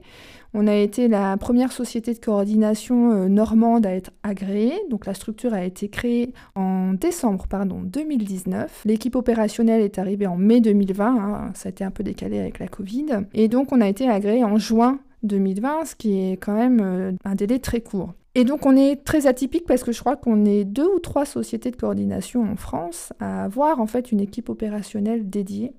On 0.55 0.67
a 0.67 0.75
été 0.75 1.07
la 1.07 1.37
première 1.37 1.71
société 1.71 2.15
de 2.15 2.19
coordination 2.19 3.13
euh, 3.13 3.29
normande 3.29 3.85
à 3.85 3.95
être 3.95 4.11
agréée. 4.23 4.73
Donc 4.89 5.05
la 5.05 5.13
structure 5.13 5.53
a 5.53 5.63
été 5.63 5.91
créée 5.91 6.33
en 6.55 6.95
décembre 6.95 7.47
pardon, 7.47 7.83
2019. 7.83 8.85
L'équipe 8.87 9.17
opérationnelle 9.17 9.83
est 9.83 9.99
arrivée 9.99 10.27
en 10.27 10.39
mai 10.39 10.63
2020. 10.63 11.05
Hein. 11.07 11.51
ça 11.53 11.69
a 11.69 11.73
été 11.73 11.85
un 11.85 11.91
peu 11.91 12.03
décalé 12.03 12.39
avec 12.39 12.59
la 12.59 12.69
Covid. 12.69 13.27
Et 13.35 13.49
donc 13.49 13.71
on 13.71 13.83
a 13.83 13.89
été 13.89 14.09
agréé 14.09 14.45
en 14.45 14.57
juin 14.57 14.99
2020, 15.25 15.85
ce 15.85 15.95
qui 15.95 16.19
est 16.19 16.39
quand 16.39 16.55
même 16.55 16.81
euh, 16.81 17.13
un 17.27 17.35
délai 17.35 17.59
très 17.59 17.83
court. 17.83 18.15
Et 18.39 18.45
donc 18.45 18.67
on 18.67 18.77
est 18.77 19.03
très 19.03 19.27
atypique 19.27 19.67
parce 19.67 19.83
que 19.83 19.91
je 19.91 19.99
crois 19.99 20.15
qu'on 20.15 20.45
est 20.45 20.63
deux 20.65 20.87
ou 20.87 21.01
trois 21.01 21.25
sociétés 21.25 21.73
de 21.73 21.77
coordination 21.77 22.45
en 22.49 22.55
France 22.55 23.13
à 23.19 23.43
avoir 23.43 23.81
en 23.81 23.89
fait 23.89 24.13
une 24.13 24.21
équipe 24.21 24.49
opérationnelle 24.49 25.29
dédiée. 25.29 25.73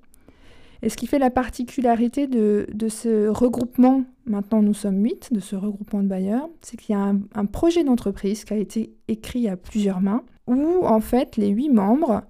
Et 0.82 0.90
ce 0.90 0.98
qui 0.98 1.06
fait 1.06 1.18
la 1.18 1.30
particularité 1.30 2.26
de, 2.26 2.66
ce 2.90 3.28
regroupement, 3.28 4.04
maintenant 4.26 4.60
nous 4.60 4.74
sommes 4.74 5.02
huit, 5.02 5.32
de 5.32 5.40
ce 5.40 5.56
regroupement 5.56 6.02
de 6.02 6.08
bailleurs, 6.08 6.50
c'est 6.60 6.76
qu'il 6.76 6.94
y 6.94 6.98
a 6.98 7.00
un, 7.00 7.20
un 7.34 7.46
projet 7.46 7.82
d'entreprise 7.82 8.44
qui 8.44 8.52
a 8.52 8.58
été 8.58 8.92
écrit 9.08 9.48
à 9.48 9.56
plusieurs 9.56 10.02
mains, 10.02 10.22
où 10.46 10.84
en 10.84 11.00
fait 11.00 11.38
les 11.38 11.48
huit 11.48 11.70
membres 11.70 12.24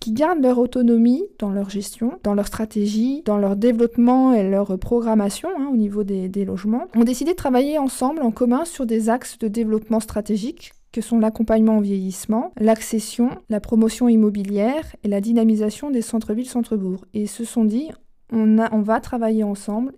qui 0.00 0.12
gardent 0.12 0.42
leur 0.42 0.58
autonomie 0.58 1.22
dans 1.38 1.50
leur 1.50 1.68
gestion, 1.68 2.18
dans 2.22 2.34
leur 2.34 2.46
stratégie, 2.46 3.22
dans 3.26 3.36
leur 3.36 3.54
développement 3.54 4.32
et 4.32 4.48
leur 4.48 4.78
programmation 4.78 5.50
hein, 5.58 5.68
au 5.72 5.76
niveau 5.76 6.04
des, 6.04 6.44
logements, 6.44 6.86
ont 6.96 7.04
décidé 7.04 7.32
de 7.32 7.36
travailler 7.36 7.78
ensemble 7.78 8.22
en 8.22 8.30
commun 8.30 8.64
sur 8.64 8.86
des 8.86 9.10
axes 9.10 9.38
de 9.38 9.46
développement 9.46 10.00
stratégique 10.00 10.72
que 10.90 11.02
sont 11.02 11.20
l'accompagnement 11.20 11.78
au 11.78 11.82
vieillissement, 11.82 12.52
l'accession, 12.58 13.30
la 13.48 13.60
promotion 13.60 14.08
immobilière 14.08 14.96
et 15.04 15.08
la 15.08 15.20
dynamisation 15.20 15.90
des 15.90 16.02
centres-villes, 16.02 16.48
centres-bourgs. 16.48 17.04
Et 17.14 17.26
se 17.26 17.44
sont 17.44 17.64
dit, 17.64 17.90
on, 18.32 18.58
on 18.58 18.80
va 18.80 19.00
travailler 19.00 19.44
ensemble 19.44 19.92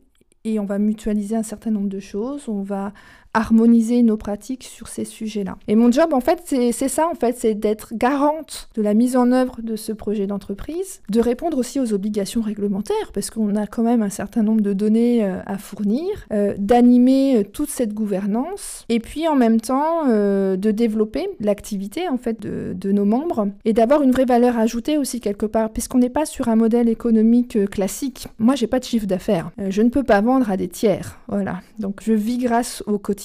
et 0.45 0.59
on 0.59 0.65
va 0.65 0.79
mutualiser 0.79 1.37
un 1.37 1.43
certain 1.43 1.71
nombre 1.71 1.89
de 1.89 2.01
choses, 2.01 2.49
on 2.49 2.63
va 2.63 2.93
harmoniser 3.35 4.03
nos 4.03 4.17
pratiques 4.17 4.65
sur 4.65 4.89
ces 4.89 5.05
sujets-là. 5.05 5.57
Et 5.69 5.75
mon 5.75 5.91
job, 5.91 6.13
en 6.13 6.21
fait, 6.21 6.43
c'est 6.45 6.89
ça, 6.89 7.09
en 7.09 7.15
fait, 7.15 7.37
c'est 7.39 7.55
d'être 7.55 7.95
garante 7.95 8.69
de 8.75 8.83
la 8.83 8.95
mise 8.95 9.17
en 9.17 9.33
œuvre 9.33 9.57
de 9.63 9.77
ce 9.77 9.93
projet 9.93 10.27
d'entreprise, 10.27 11.01
de 11.09 11.21
répondre 11.21 11.57
aussi 11.57 11.81
aux 11.81 11.95
obligations 11.95 12.43
réglementaires, 12.43 13.13
parce 13.15 13.31
qu'on 13.31 13.57
a 13.57 13.67
quand 13.67 13.83
même 13.83 14.03
un 14.03 14.11
certain 14.11 14.43
nombre 14.43 14.61
de 14.61 14.73
données 14.73 15.25
euh, 15.25 15.39
à 15.47 15.57
fournir, 15.57 16.09
euh, 16.33 16.55
d'animer 16.59 17.39
euh, 17.39 17.43
toute 17.43 17.71
cette 17.71 17.95
gouvernance, 17.95 18.85
et 18.89 19.01
puis 19.01 19.27
en 19.29 19.35
même 19.35 19.61
temps 19.61 20.07
de 20.07 20.71
développer 20.71 21.29
l'activité, 21.41 22.09
en 22.09 22.19
fait, 22.19 22.41
de, 22.41 22.75
de, 22.75 22.93
nos 22.93 23.05
membres, 23.05 23.49
et 23.65 23.73
d'avoir 23.73 24.03
une 24.03 24.11
vraie 24.11 24.25
valeur 24.25 24.59
ajoutée 24.59 24.99
aussi 24.99 25.21
quelque 25.21 25.47
part, 25.47 25.71
puisqu'on 25.71 25.99
n'est 25.99 26.11
pas 26.11 26.27
sur 26.27 26.49
un 26.49 26.57
modèle 26.57 26.89
économique 26.89 27.71
classique. 27.71 28.29
Moi, 28.39 28.55
j'ai 28.55 28.67
pas 28.67 28.79
de 28.79 28.85
chiffre 28.85 29.07
d'affaires. 29.07 29.51
je 29.69 29.83
ne 29.83 29.89
peux 29.89 30.03
pas 30.03 30.21
vendre 30.21 30.51
à 30.51 30.57
des 30.57 30.69
tiers. 30.69 31.19
Voilà. 31.29 31.61
Donc, 31.79 32.01
je 32.03 32.13
vis 32.13 32.39
grâce 32.39 32.83
au 32.87 32.99
quotidien 32.99 33.22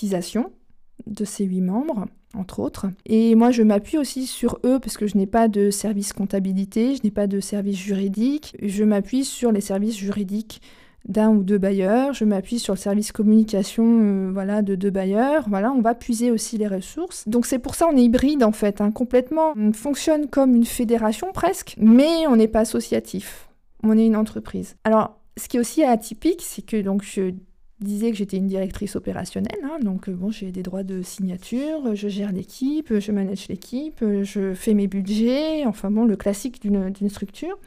de 1.05 1.25
ces 1.25 1.45
huit 1.45 1.61
membres, 1.61 2.05
entre 2.33 2.59
autres. 2.59 2.87
Et 3.05 3.35
moi, 3.35 3.51
je 3.51 3.63
m'appuie 3.63 3.97
aussi 3.97 4.27
sur 4.27 4.59
eux 4.65 4.79
parce 4.79 4.97
que 4.97 5.07
je 5.07 5.17
n'ai 5.17 5.27
pas 5.27 5.47
de 5.47 5.69
service 5.69 6.13
comptabilité, 6.13 6.95
je 6.95 7.01
n'ai 7.03 7.11
pas 7.11 7.27
de 7.27 7.39
service 7.39 7.77
juridique. 7.77 8.55
Je 8.61 8.83
m'appuie 8.83 9.23
sur 9.23 9.51
les 9.51 9.61
services 9.61 9.97
juridiques 9.97 10.61
d'un 11.07 11.29
ou 11.29 11.43
deux 11.43 11.57
bailleurs, 11.57 12.13
je 12.13 12.25
m'appuie 12.25 12.59
sur 12.59 12.73
le 12.73 12.79
service 12.79 13.11
communication 13.11 13.85
euh, 13.85 14.29
voilà, 14.33 14.61
de 14.61 14.75
deux 14.75 14.89
bailleurs, 14.89 15.45
voilà, 15.47 15.71
on 15.71 15.81
va 15.81 15.95
puiser 15.95 16.31
aussi 16.31 16.57
les 16.57 16.67
ressources. 16.67 17.27
Donc 17.27 17.45
c'est 17.45 17.59
pour 17.59 17.75
ça 17.75 17.87
on 17.87 17.95
est 17.95 18.03
hybride 18.03 18.43
en 18.43 18.51
fait, 18.51 18.81
hein, 18.81 18.91
complètement. 18.91 19.53
On 19.55 19.71
fonctionne 19.71 20.27
comme 20.27 20.53
une 20.55 20.65
fédération 20.65 21.31
presque, 21.31 21.75
mais 21.77 22.27
on 22.27 22.35
n'est 22.35 22.49
pas 22.49 22.61
associatif, 22.61 23.47
on 23.83 23.97
est 23.97 24.05
une 24.05 24.17
entreprise. 24.17 24.75
Alors 24.83 25.17
ce 25.37 25.47
qui 25.47 25.57
est 25.57 25.59
aussi 25.59 25.83
atypique, 25.83 26.41
c'est 26.41 26.63
que 26.63 26.81
donc 26.81 27.03
je 27.03 27.31
disais 27.85 28.11
que 28.11 28.17
j'étais 28.17 28.37
une 28.37 28.47
directrice 28.47 28.95
opérationnelle, 28.95 29.59
hein, 29.63 29.77
donc 29.81 30.09
euh, 30.09 30.13
bon, 30.13 30.31
j'ai 30.31 30.51
des 30.51 30.63
droits 30.63 30.83
de 30.83 31.01
signature, 31.01 31.95
je 31.95 32.07
gère 32.07 32.31
l'équipe, 32.31 32.97
je 32.97 33.11
manage 33.11 33.47
l'équipe, 33.47 34.03
je 34.23 34.53
fais 34.53 34.73
mes 34.73 34.87
budgets, 34.87 35.65
enfin 35.65 35.91
bon, 35.91 36.05
le 36.05 36.15
classique 36.15 36.61
d'une 36.61 37.09
structure. 37.09 37.57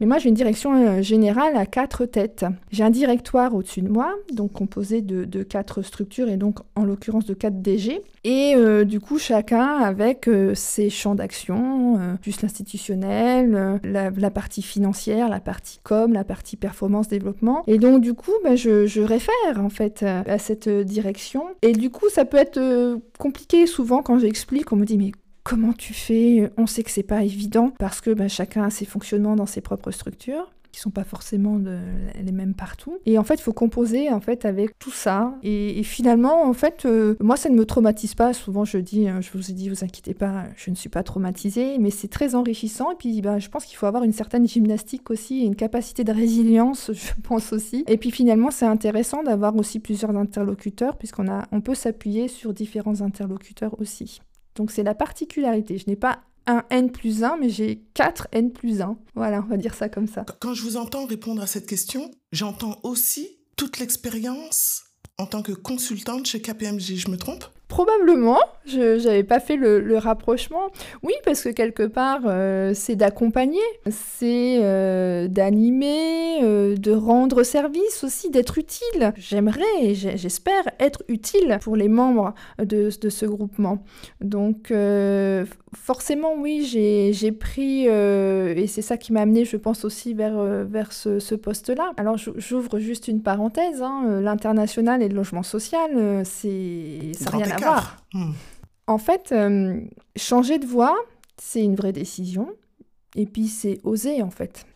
Mais 0.00 0.06
moi, 0.06 0.18
j'ai 0.18 0.28
une 0.28 0.34
direction 0.34 0.74
euh, 0.74 1.02
générale 1.02 1.56
à 1.56 1.66
quatre 1.66 2.04
têtes. 2.04 2.44
J'ai 2.70 2.84
un 2.84 2.90
directoire 2.90 3.54
au-dessus 3.54 3.82
de 3.82 3.88
moi, 3.88 4.14
donc 4.32 4.52
composé 4.52 5.02
de, 5.02 5.42
quatre 5.42 5.82
structures 5.82 6.28
et 6.28 6.36
donc 6.36 6.58
en 6.76 6.84
l'occurrence 6.84 7.24
de 7.24 7.34
quatre 7.34 7.62
DG. 7.62 8.00
Et 8.24 8.54
euh, 8.56 8.84
du 8.84 9.00
coup, 9.00 9.18
chacun 9.18 9.66
avec 9.66 10.28
euh, 10.28 10.54
ses 10.54 10.90
champs 10.90 11.14
d'action, 11.14 11.98
plus 12.20 12.42
l'institutionnel, 12.42 13.80
la, 13.84 14.30
partie 14.30 14.62
financière, 14.62 15.28
la 15.28 15.40
partie 15.40 15.80
com, 15.82 16.12
la 16.12 16.24
partie 16.24 16.56
performance 16.56 17.08
développement. 17.08 17.64
Et 17.66 17.78
donc, 17.78 18.00
du 18.00 18.14
coup, 18.14 18.32
bah, 18.44 18.56
je, 18.56 18.86
je, 18.86 19.00
réfère 19.00 19.34
en 19.58 19.68
fait 19.68 20.02
à 20.02 20.38
cette 20.38 20.68
direction. 20.68 21.44
Et 21.62 21.72
du 21.72 21.90
coup, 21.90 22.08
ça 22.10 22.24
peut 22.24 22.36
être 22.36 22.98
compliqué 23.18 23.66
souvent 23.66 24.02
quand 24.02 24.18
j'explique. 24.18 24.72
On 24.72 24.76
me 24.76 24.84
dit, 24.84 24.98
mais 24.98 25.12
comment 25.48 25.72
tu 25.72 25.94
fais 25.94 26.50
On 26.58 26.66
sait 26.66 26.82
que 26.82 26.90
c'est 26.90 27.02
pas 27.02 27.22
évident 27.24 27.72
parce 27.78 28.02
que 28.02 28.10
bah, 28.10 28.28
chacun 28.28 28.64
a 28.64 28.70
ses 28.70 28.84
fonctionnements 28.84 29.34
dans 29.34 29.46
ses 29.46 29.62
propres 29.62 29.90
structures 29.90 30.52
qui 30.70 30.80
sont 30.80 30.90
pas 30.90 31.04
forcément 31.04 31.58
les 32.22 32.30
mêmes 32.30 32.52
partout. 32.52 32.98
Et 33.06 33.16
en 33.16 33.24
fait, 33.24 33.36
il 33.36 33.40
faut 33.40 33.54
composer 33.54 34.10
en 34.10 34.20
fait 34.20 34.44
avec 34.44 34.78
tout 34.78 34.90
ça. 34.90 35.34
Et, 35.42 35.82
finalement, 35.82 36.44
en 36.44 36.52
fait, 36.52 36.84
euh, 36.84 37.16
moi, 37.20 37.38
ça 37.38 37.48
ne 37.48 37.54
me 37.54 37.64
traumatise 37.64 38.14
pas. 38.14 38.34
Souvent, 38.34 38.66
je 38.66 38.76
dis, 38.76 39.08
euh, 39.08 39.22
je 39.22 39.30
vous 39.32 39.50
ai 39.50 39.54
dit, 39.54 39.70
vous 39.70 39.82
inquiétez 39.82 40.12
pas, 40.12 40.44
je 40.56 40.68
ne 40.68 40.74
suis 40.74 40.90
pas 40.90 41.02
traumatisée, 41.02 41.78
mais 41.78 41.90
c'est 41.90 42.08
très 42.08 42.34
enrichissant. 42.34 42.92
Et 42.92 42.96
puis, 42.96 43.22
bah, 43.22 43.38
je 43.38 43.48
pense 43.48 43.64
qu'il 43.64 43.78
faut 43.78 43.86
avoir 43.86 44.04
une 44.04 44.12
certaine 44.12 44.46
gymnastique 44.46 45.10
aussi, 45.10 45.40
une 45.40 45.56
capacité 45.56 46.04
de 46.04 46.12
résilience, 46.12 46.90
je 46.92 47.12
pense 47.22 47.54
aussi. 47.54 47.84
Et 47.88 47.96
puis 47.96 48.10
finalement, 48.10 48.50
c'est 48.50 48.66
intéressant 48.66 49.22
d'avoir 49.22 49.56
aussi 49.56 49.80
plusieurs 49.80 50.14
interlocuteurs, 50.14 50.98
puisqu'on 50.98 51.24
on 51.50 51.62
peut 51.62 51.74
s'appuyer 51.74 52.28
sur 52.28 52.52
différents 52.52 53.00
interlocuteurs 53.00 53.80
aussi. 53.80 54.20
Donc 54.58 54.72
c'est 54.72 54.82
la 54.82 54.94
particularité. 54.94 55.78
Je 55.78 55.84
n'ai 55.86 55.96
pas 55.96 56.20
un 56.46 56.64
N 56.70 56.90
plus 56.90 57.22
1, 57.22 57.36
mais 57.38 57.48
j'ai 57.48 57.84
4 57.94 58.28
N 58.32 58.52
plus 58.52 58.80
1. 58.80 58.98
Voilà, 59.14 59.40
on 59.40 59.48
va 59.48 59.56
dire 59.56 59.74
ça 59.74 59.88
comme 59.88 60.08
ça. 60.08 60.26
Quand 60.40 60.52
je 60.52 60.62
vous 60.62 60.76
entends 60.76 61.06
répondre 61.06 61.40
à 61.40 61.46
cette 61.46 61.66
question, 61.66 62.10
j'entends 62.32 62.80
aussi 62.82 63.38
toute 63.56 63.78
l'expérience 63.78 64.84
en 65.16 65.26
tant 65.26 65.42
que 65.42 65.52
consultante 65.52 66.26
chez 66.26 66.42
KPMG. 66.42 66.96
Je 66.96 67.10
me 67.10 67.16
trompe? 67.16 67.44
Probablement, 67.68 68.40
je 68.64 69.04
n'avais 69.06 69.24
pas 69.24 69.40
fait 69.40 69.56
le, 69.56 69.98
rapprochement. 69.98 70.70
Oui, 71.02 71.12
parce 71.24 71.42
que 71.42 71.50
quelque 71.50 71.82
part, 71.82 72.22
euh, 72.24 72.72
c'est 72.74 72.96
d'accompagner, 72.96 73.60
c'est 73.90 74.60
euh, 74.62 75.28
d'animer, 75.28 76.42
euh, 76.42 76.76
de 76.76 76.92
rendre 76.92 77.42
service 77.42 78.04
aussi, 78.04 78.30
d'être 78.30 78.56
utile. 78.56 79.12
J'aimerais, 79.16 79.92
j'espère 79.92 80.62
être 80.80 81.02
utile 81.08 81.58
pour 81.60 81.76
les 81.76 81.88
membres 81.88 82.34
de, 82.58 82.88
de 82.98 83.08
ce 83.10 83.26
groupement. 83.26 83.84
Donc, 84.22 84.72
forcément, 85.74 86.34
oui, 86.38 86.64
j'ai 87.12 87.32
pris, 87.32 87.84
et 87.84 88.66
c'est 88.66 88.82
ça 88.82 88.96
qui 88.96 89.12
m'a 89.12 89.20
amené, 89.20 89.44
je 89.44 89.58
pense, 89.58 89.84
aussi 89.84 90.14
vers, 90.14 90.42
vers 90.64 90.92
ce, 90.92 91.18
ce 91.18 91.34
poste-là. 91.34 91.92
Alors, 91.98 92.16
j'ouvre 92.16 92.78
juste 92.78 93.08
une 93.08 93.22
parenthèse, 93.22 93.82
hein, 93.82 94.20
l'international 94.22 95.02
et 95.02 95.08
le 95.08 95.14
logement 95.14 95.42
social, 95.42 96.22
c'est 96.24 97.12
ça 97.12 97.30
rien 97.30 97.50
à 97.50 97.57
Hmm. 98.14 98.32
En 98.88 98.96
fait, 98.96 99.32
euh, 99.32 99.80
changer 100.16 100.58
de 100.58 100.66
voie, 100.66 100.96
c'est 101.36 101.62
une 101.62 101.76
vraie 101.76 101.92
décision. 101.92 102.48
Et 103.14 103.26
puis, 103.26 103.48
c'est 103.48 103.80
oser, 103.84 104.22
en 104.22 104.30
fait. 104.30 104.66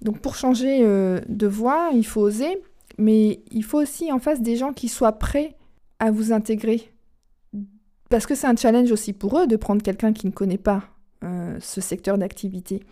Donc, 0.00 0.20
pour 0.20 0.34
changer 0.34 0.80
euh, 0.82 1.20
de 1.28 1.46
voie, 1.46 1.90
il 1.92 2.06
faut 2.06 2.22
oser. 2.22 2.62
Mais 2.96 3.42
il 3.50 3.62
faut 3.62 3.80
aussi 3.80 4.10
en 4.10 4.18
face 4.18 4.40
des 4.40 4.56
gens 4.56 4.72
qui 4.72 4.88
soient 4.88 5.12
prêts 5.12 5.54
à 5.98 6.10
vous 6.10 6.32
intégrer. 6.32 6.92
Parce 8.08 8.26
que 8.26 8.34
c'est 8.34 8.46
un 8.46 8.56
challenge 8.56 8.90
aussi 8.90 9.12
pour 9.12 9.38
eux 9.38 9.46
de 9.46 9.56
prendre 9.56 9.82
quelqu'un 9.82 10.12
qui 10.12 10.26
ne 10.26 10.32
connaît 10.32 10.58
pas 10.58 10.82
euh, 11.22 11.56
ce 11.60 11.80
secteur 11.80 12.18
d'activité. 12.18 12.82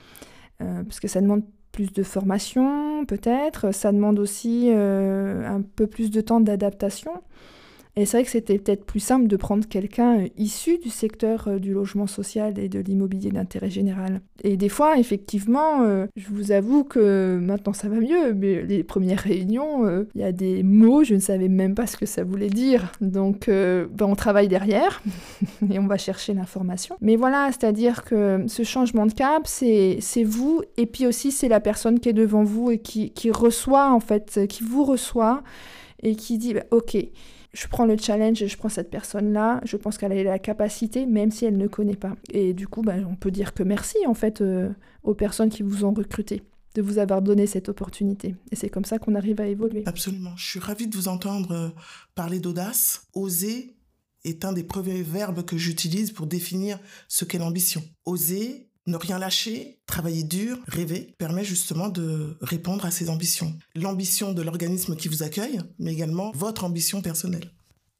parce 0.58 1.00
que 1.00 1.08
ça 1.08 1.20
demande 1.20 1.42
plus 1.72 1.92
de 1.92 2.02
formation, 2.02 3.04
peut-être. 3.06 3.72
Ça 3.72 3.92
demande 3.92 4.18
aussi 4.18 4.70
un 4.70 5.62
peu 5.62 5.86
plus 5.86 6.10
de 6.10 6.20
temps 6.20 6.40
d'adaptation. 6.40 7.12
Et 7.98 8.06
c'est 8.06 8.18
vrai 8.18 8.24
que 8.24 8.30
c'était 8.30 8.58
peut-être 8.58 8.84
plus 8.84 9.00
simple 9.00 9.26
de 9.26 9.36
prendre 9.36 9.66
quelqu'un 9.66 10.20
euh, 10.20 10.28
issu 10.36 10.78
du 10.78 10.88
secteur 10.88 11.48
euh, 11.48 11.58
du 11.58 11.72
logement 11.72 12.06
social 12.06 12.56
et 12.56 12.68
de 12.68 12.78
l'immobilier 12.78 13.32
d'intérêt 13.32 13.70
général. 13.70 14.20
Et 14.44 14.56
des 14.56 14.68
fois, 14.68 14.98
effectivement, 14.98 15.82
euh, 15.82 16.06
je 16.14 16.28
vous 16.28 16.52
avoue 16.52 16.84
que 16.84 17.40
maintenant 17.42 17.72
ça 17.72 17.88
va 17.88 17.96
mieux, 17.96 18.34
mais 18.34 18.62
les 18.62 18.84
premières 18.84 19.18
réunions, 19.18 20.06
il 20.14 20.20
y 20.20 20.24
a 20.24 20.30
des 20.30 20.62
mots, 20.62 21.02
je 21.02 21.14
ne 21.14 21.18
savais 21.18 21.48
même 21.48 21.74
pas 21.74 21.88
ce 21.88 21.96
que 21.96 22.06
ça 22.06 22.22
voulait 22.22 22.50
dire. 22.50 22.92
Donc, 23.00 23.48
ben, 23.48 23.88
on 24.02 24.14
travaille 24.14 24.46
derrière 24.46 25.02
et 25.70 25.80
on 25.80 25.88
va 25.88 25.98
chercher 25.98 26.34
l'information. 26.34 26.96
Mais 27.00 27.16
voilà, 27.16 27.50
c'est-à-dire 27.50 28.04
que 28.04 28.44
ce 28.46 28.62
changement 28.62 29.06
de 29.06 29.12
cap, 29.12 29.46
c'est 29.46 29.98
vous, 30.24 30.62
et 30.76 30.86
puis 30.86 31.06
aussi 31.06 31.32
c'est 31.32 31.48
la 31.48 31.60
personne 31.60 31.98
qui 31.98 32.08
est 32.10 32.14
devant 32.14 32.44
vous 32.44 32.70
et 32.70 32.78
qui, 32.78 33.30
reçoit, 33.32 33.90
en 33.90 34.00
fait, 34.00 34.46
qui 34.48 34.62
vous 34.62 34.84
reçoit 34.84 35.42
et 36.02 36.14
qui 36.14 36.38
dit, 36.38 36.54
bah, 36.54 36.64
ok, 36.70 36.96
je 37.52 37.66
prends 37.66 37.86
le 37.86 37.96
challenge 37.96 38.42
et 38.42 38.48
je 38.48 38.56
prends 38.56 38.68
cette 38.68 38.90
personne-là, 38.90 39.60
je 39.64 39.76
pense 39.76 39.98
qu'elle 39.98 40.12
a 40.12 40.22
la 40.22 40.38
capacité, 40.38 41.06
même 41.06 41.30
si 41.30 41.44
elle 41.44 41.56
ne 41.56 41.66
connaît 41.66 41.96
pas. 41.96 42.14
Et 42.30 42.52
du 42.52 42.68
coup, 42.68 42.82
ben, 42.82 43.06
on 43.10 43.16
peut 43.16 43.30
dire 43.30 43.54
que 43.54 43.62
merci 43.62 43.96
en 44.06 44.14
fait 44.14 44.40
euh, 44.40 44.70
aux 45.02 45.14
personnes 45.14 45.48
qui 45.48 45.62
vous 45.62 45.84
ont 45.84 45.92
recruté 45.92 46.42
de 46.74 46.82
vous 46.82 46.98
avoir 46.98 47.22
donné 47.22 47.46
cette 47.46 47.68
opportunité. 47.68 48.36
Et 48.52 48.56
c'est 48.56 48.68
comme 48.68 48.84
ça 48.84 48.98
qu'on 48.98 49.14
arrive 49.14 49.40
à 49.40 49.46
évoluer. 49.46 49.82
Absolument. 49.86 50.36
Je 50.36 50.50
suis 50.50 50.60
ravie 50.60 50.86
de 50.86 50.94
vous 50.94 51.08
entendre 51.08 51.52
euh, 51.52 51.68
parler 52.14 52.38
d'audace. 52.38 53.06
Oser 53.14 53.76
est 54.24 54.44
un 54.44 54.52
des 54.52 54.64
premiers 54.64 55.02
verbes 55.02 55.44
que 55.44 55.56
j'utilise 55.56 56.12
pour 56.12 56.26
définir 56.26 56.78
ce 57.08 57.24
qu'est 57.24 57.38
l'ambition. 57.38 57.82
Oser, 58.04 58.67
ne 58.88 58.96
rien 58.96 59.18
lâcher, 59.18 59.80
travailler 59.86 60.24
dur, 60.24 60.58
rêver, 60.66 61.14
permet 61.18 61.44
justement 61.44 61.88
de 61.88 62.36
répondre 62.40 62.84
à 62.84 62.90
ses 62.90 63.10
ambitions. 63.10 63.54
L'ambition 63.74 64.32
de 64.32 64.42
l'organisme 64.42 64.96
qui 64.96 65.08
vous 65.08 65.22
accueille, 65.22 65.60
mais 65.78 65.92
également 65.92 66.32
votre 66.34 66.64
ambition 66.64 67.02
personnelle. 67.02 67.52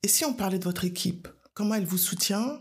Et 0.02 0.08
si 0.08 0.24
on 0.24 0.32
parlait 0.32 0.58
de 0.58 0.64
votre 0.64 0.84
équipe, 0.84 1.28
comment 1.54 1.74
elle 1.74 1.84
vous 1.84 1.98
soutient? 1.98 2.60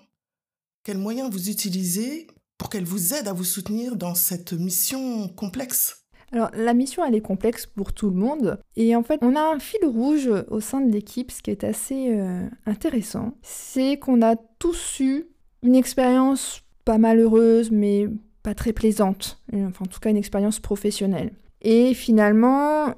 Quels 0.84 0.98
moyens 0.98 1.32
vous 1.32 1.50
utilisez 1.50 2.28
pour 2.58 2.70
qu'elle 2.70 2.86
vous 2.86 3.14
aide 3.14 3.28
à 3.28 3.34
vous 3.34 3.44
soutenir 3.44 3.96
dans 3.96 4.16
cette 4.16 4.54
mission 4.54 5.28
complexe? 5.30 6.04
Alors 6.34 6.50
la 6.54 6.74
mission 6.74 7.06
elle 7.06 7.16
est 7.16 7.22
complexe 7.22 7.66
pour 7.66 7.94
tout 7.94 8.10
le 8.10 8.16
monde 8.16 8.60
et 8.76 8.98
en 8.98 9.04
fait 9.04 9.20
on 9.22 9.36
a 9.36 9.42
un 9.42 9.60
fil 9.60 9.86
rouge 9.86 10.30
au 10.50 10.60
sein 10.60 10.82
de 10.82 10.92
l'équipe 10.92 11.32
ce 11.32 11.42
qui 11.42 11.52
est 11.52 11.64
assez 11.64 12.10
euh, 12.10 12.46
intéressant 12.66 13.38
c'est 13.44 13.98
qu'on 13.98 14.22
a 14.22 14.36
tous 14.60 15.00
eu 15.00 15.28
une 15.64 15.76
expérience 15.76 16.67
pas 16.88 16.98
malheureuse, 16.98 17.70
mais 17.70 18.08
pas 18.44 18.54
très 18.54 18.72
plaisante. 18.72 19.42
Enfin, 19.54 19.84
en 19.84 19.88
tout 19.88 20.00
cas, 20.00 20.10
une 20.10 20.16
expérience 20.16 20.62
professionnelle. 20.62 21.34
Et 21.62 21.94
finalement, 21.94 22.94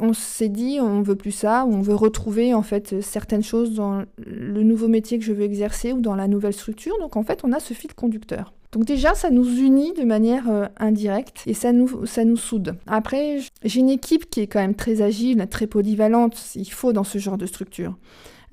on 0.00 0.12
s'est 0.14 0.48
dit, 0.48 0.78
on 0.80 1.00
veut 1.00 1.14
plus 1.14 1.30
ça, 1.30 1.64
on 1.64 1.80
veut 1.80 1.94
retrouver 1.94 2.54
en 2.54 2.62
fait 2.62 3.00
certaines 3.02 3.44
choses 3.44 3.74
dans 3.74 4.02
le 4.18 4.62
nouveau 4.64 4.88
métier 4.88 5.20
que 5.20 5.24
je 5.24 5.32
veux 5.32 5.44
exercer 5.44 5.92
ou 5.92 6.00
dans 6.00 6.16
la 6.16 6.26
nouvelle 6.26 6.52
structure. 6.52 6.98
Donc 6.98 7.16
en 7.16 7.22
fait, 7.22 7.42
on 7.44 7.52
a 7.52 7.60
ce 7.60 7.72
fil 7.72 7.94
conducteur. 7.94 8.52
Donc 8.72 8.84
déjà, 8.84 9.14
ça 9.14 9.30
nous 9.30 9.48
unit 9.60 9.92
de 9.92 10.02
manière 10.02 10.50
euh, 10.50 10.66
indirecte 10.78 11.44
et 11.46 11.54
ça 11.54 11.70
nous, 11.70 12.06
ça 12.06 12.24
nous 12.24 12.36
soude. 12.36 12.74
Après, 12.88 13.38
j'ai 13.62 13.78
une 13.78 13.90
équipe 13.90 14.28
qui 14.28 14.40
est 14.40 14.48
quand 14.48 14.58
même 14.58 14.74
très 14.74 15.02
agile, 15.02 15.46
très 15.48 15.68
polyvalente, 15.68 16.36
il 16.56 16.68
faut 16.72 16.92
dans 16.92 17.04
ce 17.04 17.18
genre 17.18 17.38
de 17.38 17.46
structure 17.46 17.96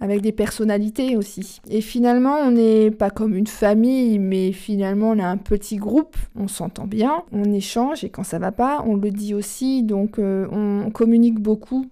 avec 0.02 0.22
des 0.22 0.32
personnalités 0.32 1.16
aussi. 1.16 1.62
Et 1.70 1.80
finalement, 1.80 2.36
on 2.38 2.52
n'est 2.52 2.90
pas 2.90 3.12
comme 3.12 3.36
une 3.36 3.48
famille, 3.48 4.18
mais 4.18 4.52
finalement, 4.52 5.12
on 5.12 5.18
est 5.18 5.24
un 5.24 5.38
petit 5.38 5.78
groupe, 5.78 6.18
on 6.36 6.48
s'entend 6.48 6.88
bien, 6.88 7.24
on 7.32 7.54
échange, 7.54 8.04
et 8.04 8.10
quand 8.10 8.24
ça 8.24 8.40
va 8.40 8.52
pas, 8.52 8.84
on 8.86 8.96
le 8.96 9.12
dit 9.12 9.36
aussi, 9.36 9.84
donc 9.84 10.18
euh, 10.18 10.48
on 10.52 10.90
communique 10.90 11.40
beaucoup, 11.40 11.86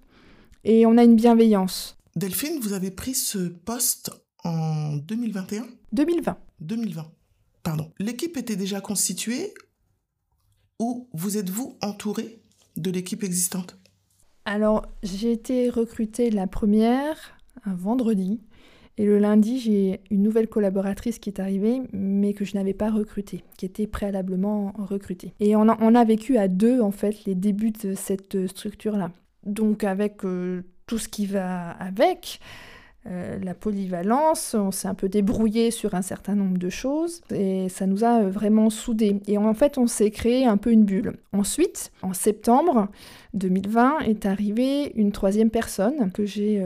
et 0.64 0.86
on 0.86 0.98
a 0.98 1.04
une 1.04 1.14
bienveillance. 1.14 1.96
Delphine, 2.16 2.58
vous 2.60 2.72
avez 2.72 2.90
pris 2.90 3.14
ce 3.14 3.38
poste 3.38 4.10
en 4.42 4.96
2021 4.96 5.66
2020. 5.92 6.36
2020, 6.60 7.06
pardon. 7.62 7.92
L'équipe 8.00 8.36
était 8.36 8.56
déjà 8.56 8.80
constituée 8.80 9.54
ou 10.80 11.08
vous 11.12 11.38
êtes-vous 11.38 11.78
entouré 11.80 12.42
de 12.76 12.90
l'équipe 12.90 13.22
existante? 13.22 13.76
Alors, 14.44 14.86
j'ai 15.02 15.30
été 15.30 15.70
recrutée 15.70 16.30
la 16.30 16.46
première 16.46 17.39
un 17.64 17.74
vendredi. 17.74 18.40
Et 18.98 19.06
le 19.06 19.18
lundi, 19.18 19.58
j'ai 19.58 20.00
une 20.10 20.22
nouvelle 20.22 20.48
collaboratrice 20.48 21.18
qui 21.18 21.30
est 21.30 21.40
arrivée, 21.40 21.80
mais 21.92 22.34
que 22.34 22.44
je 22.44 22.54
n'avais 22.54 22.74
pas 22.74 22.90
recrutée, 22.90 23.44
qui 23.56 23.64
était 23.64 23.86
préalablement 23.86 24.74
recrutée. 24.76 25.32
Et 25.40 25.56
on 25.56 25.68
a, 25.68 25.78
on 25.80 25.94
a 25.94 26.04
vécu 26.04 26.36
à 26.36 26.48
deux, 26.48 26.80
en 26.80 26.90
fait, 26.90 27.24
les 27.24 27.34
débuts 27.34 27.70
de 27.70 27.94
cette 27.94 28.46
structure-là. 28.46 29.10
donc 29.46 29.84
avec 29.84 30.24
euh, 30.24 30.62
tout 30.86 30.98
ce 30.98 31.08
qui 31.08 31.26
va 31.26 31.70
avec. 31.70 32.40
Euh, 33.06 33.38
la 33.42 33.54
polyvalence, 33.54 34.52
on 34.52 34.70
s'est 34.70 34.86
un 34.86 34.94
peu 34.94 35.08
débrouillé 35.08 35.70
sur 35.70 35.94
un 35.94 36.02
certain 36.02 36.34
nombre 36.34 36.58
de 36.58 36.68
choses 36.68 37.22
et 37.34 37.70
ça 37.70 37.86
nous 37.86 38.04
a 38.04 38.24
vraiment 38.24 38.68
soudés. 38.68 39.22
Et 39.26 39.38
en 39.38 39.54
fait, 39.54 39.78
on 39.78 39.86
s'est 39.86 40.10
créé 40.10 40.44
un 40.44 40.58
peu 40.58 40.70
une 40.70 40.84
bulle. 40.84 41.14
Ensuite, 41.32 41.92
en 42.02 42.12
septembre 42.12 42.88
2020, 43.32 44.00
est 44.00 44.26
arrivée 44.26 44.92
une 44.96 45.12
troisième 45.12 45.48
personne 45.48 46.12
que 46.12 46.26
j'ai 46.26 46.62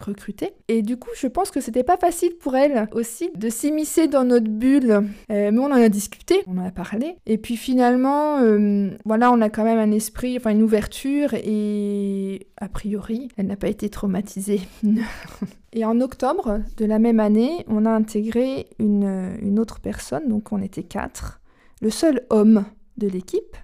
recrutée. 0.00 0.52
Et 0.68 0.82
du 0.82 0.96
coup, 0.96 1.10
je 1.16 1.26
pense 1.26 1.50
que 1.50 1.60
c'était 1.60 1.84
pas 1.84 1.96
facile 1.96 2.36
pour 2.36 2.56
elle 2.56 2.88
aussi 2.92 3.30
de 3.34 3.48
s'immiscer 3.48 4.08
dans 4.08 4.24
notre 4.24 4.48
bulle. 4.48 4.90
Euh, 5.30 5.50
mais 5.50 5.58
on 5.58 5.66
en 5.66 5.72
a 5.72 5.88
discuté, 5.88 6.42
on 6.46 6.58
en 6.58 6.66
a 6.66 6.70
parlé. 6.70 7.16
Et 7.26 7.38
puis 7.38 7.56
finalement, 7.56 8.38
euh, 8.38 8.90
voilà, 9.04 9.32
on 9.32 9.40
a 9.40 9.50
quand 9.50 9.64
même 9.64 9.78
un 9.78 9.92
esprit, 9.92 10.36
enfin 10.36 10.50
une 10.50 10.62
ouverture 10.62 11.34
et 11.34 12.46
a 12.58 12.68
priori, 12.68 13.28
elle 13.36 13.46
n'a 13.46 13.56
pas 13.56 13.68
été 13.68 13.88
traumatisée. 13.88 14.60
et 15.72 15.84
en 15.84 16.00
octobre 16.00 16.60
de 16.76 16.84
la 16.84 16.98
même 16.98 17.20
année, 17.20 17.64
on 17.68 17.84
a 17.86 17.90
intégré 17.90 18.66
une, 18.78 19.36
une 19.40 19.58
autre 19.58 19.80
personne, 19.80 20.28
donc 20.28 20.52
on 20.52 20.62
était 20.62 20.82
quatre. 20.82 21.40
Le 21.82 21.90
seul 21.90 22.22
homme 22.30 22.64
de 22.96 23.08
l'équipe 23.08 23.56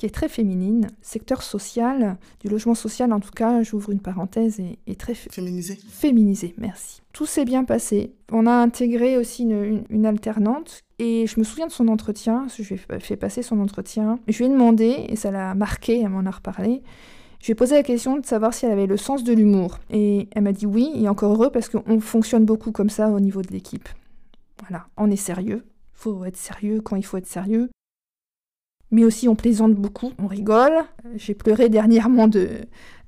qui 0.00 0.06
est 0.06 0.14
très 0.14 0.30
féminine, 0.30 0.86
secteur 1.02 1.42
social, 1.42 2.16
du 2.40 2.48
logement 2.48 2.74
social 2.74 3.12
en 3.12 3.20
tout 3.20 3.32
cas, 3.32 3.62
j'ouvre 3.62 3.90
une 3.90 4.00
parenthèse, 4.00 4.58
et, 4.58 4.94
très 4.94 5.12
féminisé. 5.12 5.78
Féminisé, 5.90 6.54
merci. 6.56 7.02
Tout 7.12 7.26
s'est 7.26 7.44
bien 7.44 7.64
passé. 7.64 8.14
On 8.32 8.46
a 8.46 8.52
intégré 8.52 9.18
aussi 9.18 9.42
une, 9.42 10.06
alternante 10.06 10.80
et 10.98 11.26
je 11.26 11.38
me 11.38 11.44
souviens 11.44 11.66
de 11.66 11.72
son 11.72 11.86
entretien, 11.88 12.46
je 12.48 12.62
lui 12.62 12.76
ai 12.76 12.98
fait 12.98 13.16
passer 13.16 13.42
son 13.42 13.60
entretien. 13.60 14.18
Je 14.26 14.38
lui 14.38 14.46
ai 14.46 14.48
demandé, 14.48 15.04
et 15.10 15.16
ça 15.16 15.30
l'a 15.30 15.54
marqué, 15.54 16.00
elle 16.00 16.08
m'en 16.08 16.24
a 16.24 16.30
reparlé, 16.30 16.80
je 17.40 17.44
lui 17.44 17.52
ai 17.52 17.54
posé 17.54 17.74
la 17.74 17.82
question 17.82 18.16
de 18.16 18.24
savoir 18.24 18.54
si 18.54 18.64
elle 18.64 18.72
avait 18.72 18.86
le 18.86 18.96
sens 18.96 19.22
de 19.22 19.34
l'humour. 19.34 19.80
Et 19.90 20.30
elle 20.32 20.44
m'a 20.44 20.52
dit 20.52 20.64
oui, 20.64 20.92
et 20.94 21.10
encore 21.10 21.34
heureux 21.34 21.50
parce 21.50 21.68
qu'on 21.68 22.00
fonctionne 22.00 22.46
beaucoup 22.46 22.72
comme 22.72 22.88
ça 22.88 23.10
au 23.10 23.20
niveau 23.20 23.42
de 23.42 23.52
l'équipe. 23.52 23.90
Voilà, 24.60 24.86
on 24.96 25.10
est 25.10 25.16
sérieux. 25.16 25.62
Il 25.66 26.00
faut 26.02 26.24
être 26.24 26.38
sérieux 26.38 26.80
quand 26.80 26.96
il 26.96 27.04
faut 27.04 27.18
être 27.18 27.26
sérieux 27.26 27.68
mais 28.90 29.04
aussi 29.04 29.28
on 29.28 29.34
plaisante 29.34 29.74
beaucoup, 29.74 30.12
on 30.18 30.26
rigole. 30.26 30.84
J'ai 31.16 31.34
pleuré 31.34 31.68
dernièrement 31.68 32.28
de, 32.28 32.48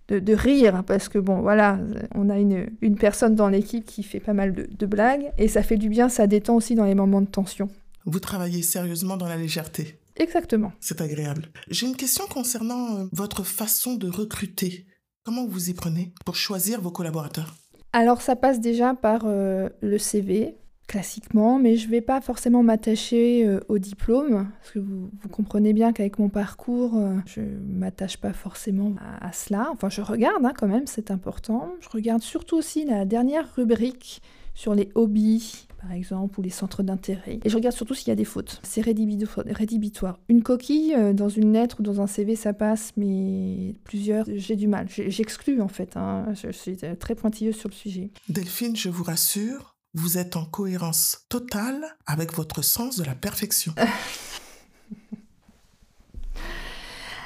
de, 0.09 0.35
rire 0.35 0.83
parce 0.87 1.09
que 1.09 1.19
bon 1.19 1.41
voilà, 1.41 1.79
on 2.15 2.29
a 2.31 2.39
une, 2.39 2.69
une 2.81 2.97
personne 2.97 3.35
dans 3.35 3.49
l'équipe 3.49 3.85
qui 3.85 4.03
fait 4.03 4.21
pas 4.21 4.33
mal 4.33 4.53
de, 4.53 4.69
de, 4.71 4.87
blagues 4.87 5.31
et 5.39 5.49
ça 5.49 5.63
fait 5.63 5.77
du 5.77 5.89
bien, 5.89 6.09
ça 6.09 6.27
détend 6.27 6.57
aussi 6.57 6.75
dans 6.75 6.85
les 6.85 6.95
moments 6.95 7.21
de 7.21 7.27
tension. 7.27 7.69
Vous 8.05 8.21
travaillez 8.21 8.63
sérieusement 8.63 9.17
dans 9.17 9.29
la 9.29 9.37
légèreté. 9.37 9.99
Exactement. 10.17 10.73
C'est 10.81 11.01
agréable. 11.01 11.49
J'ai 11.69 11.87
une 11.87 11.97
question 11.97 12.25
concernant 12.27 12.97
euh, 12.97 13.05
votre 13.13 13.45
façon 13.45 13.95
de 13.95 14.09
recruter. 14.09 14.87
Comment 15.25 15.47
vous 15.47 15.71
y 15.71 15.75
prenez 15.75 16.13
pour 16.25 16.37
choisir 16.37 16.81
vos 16.81 16.91
collaborateurs? 16.91 17.55
Alors 17.93 18.23
ça 18.23 18.37
passe 18.37 18.61
déjà 18.61 18.95
par 18.95 19.23
euh, 19.25 19.69
le 19.81 19.99
CV, 19.99 20.57
classiquement, 20.93 21.59
mais 21.59 21.77
je 21.77 21.87
ne 21.87 21.91
vais 21.91 22.03
pas 22.03 22.21
forcément 22.21 22.63
m'attacher 22.63 23.47
euh, 23.47 23.61
au 23.69 23.79
diplôme, 23.79 24.51
parce 24.61 24.73
que 24.73 24.79
vous, 24.79 25.09
comprenez 25.31 25.73
bien 25.73 25.95
qu'avec 25.95 26.19
mon 26.19 26.29
parcours, 26.29 26.99
euh, 26.99 27.17
je 27.25 27.41
ne 27.41 27.79
m'attache 27.79 28.19
pas 28.19 28.35
forcément 28.35 28.93
à, 29.23 29.33
cela. 29.33 29.71
Enfin, 29.73 29.89
je 29.89 30.03
regarde 30.03 30.45
hein, 30.45 30.53
quand 30.55 30.69
même, 30.69 30.87
c'est 30.87 31.11
important. 31.11 31.73
Je 31.81 31.89
regarde 31.89 32.21
surtout 32.21 32.59
aussi 32.59 32.85
la 32.85 33.07
dernière 33.07 33.55
rubrique 33.55 34.21
sur 34.53 34.75
les 34.75 34.91
hobbies, 34.95 35.67
par 35.81 35.93
exemple, 35.93 36.39
ou 36.39 36.43
les 36.43 36.51
centres 36.51 36.83
d'intérêt. 36.83 37.41
Et 37.43 37.49
je 37.49 37.57
regarde 37.57 37.75
surtout 37.75 37.95
s'il 37.95 38.09
y 38.09 38.11
a 38.11 38.15
des 38.15 38.27
fautes. 38.27 38.61
C'est 38.63 38.83
rédhibitoire. 38.83 40.19
Une 40.29 40.43
coquille 40.43 40.95
euh, 40.95 41.15
dans 41.15 41.31
une 41.31 41.55
lettre 41.55 41.81
ou 41.81 41.83
dans 41.83 42.03
un 42.03 42.07
CV, 42.07 42.37
ça 42.37 42.53
passe, 42.53 42.93
mais 42.99 43.77
plusieurs, 43.85 44.27
j'ai 44.29 44.57
du 44.57 44.69
mal. 44.69 44.89
J'exclus 44.91 45.63
en 45.63 45.69
fait. 45.69 45.97
Hein. 45.97 46.27
Je 46.35 46.53
suis 46.53 46.77
très 46.99 47.15
pointilleuse 47.15 47.57
sur 47.57 47.71
le 47.71 47.75
sujet. 47.75 48.11
Delphine, 48.29 48.77
je 48.77 48.91
vous 48.91 49.05
rassure, 49.05 49.72
vous 49.95 50.19
êtes 50.19 50.37
en 50.37 50.45
cohérence 50.45 51.27
totale 51.29 51.97
avec 52.07 52.33
votre 52.33 52.63
sens 52.63 52.97
de 52.97 53.05
la 53.05 53.15
perfection. 53.15 53.75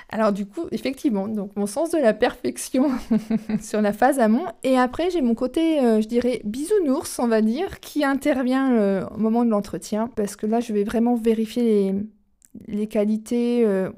Alors 0.08 0.32
du 0.32 0.46
coup, 0.46 0.66
effectivement, 0.70 1.26
donc 1.28 1.54
mon 1.56 1.66
sens 1.66 1.90
de 1.90 1.98
la 1.98 2.14
perfection 2.14 2.90
sur 3.60 3.82
la 3.82 3.92
phase 3.92 4.18
amont. 4.18 4.46
Et 4.62 4.78
après, 4.78 5.10
j'ai 5.10 5.20
mon 5.20 5.34
côté, 5.34 5.80
euh, 5.80 6.00
je 6.00 6.06
dirais, 6.06 6.40
bisounours, 6.44 7.18
on 7.18 7.26
va 7.26 7.42
dire, 7.42 7.80
qui 7.80 8.04
intervient 8.04 8.72
euh, 8.72 9.04
au 9.08 9.18
moment 9.18 9.44
de 9.44 9.50
l'entretien. 9.50 10.08
Parce 10.14 10.36
que 10.36 10.46
là, 10.46 10.60
je 10.60 10.72
vais 10.72 10.84
vraiment 10.84 11.16
vérifier 11.16 11.94
les, 12.66 12.86
qualités 12.86 13.64
euh, 13.66 13.90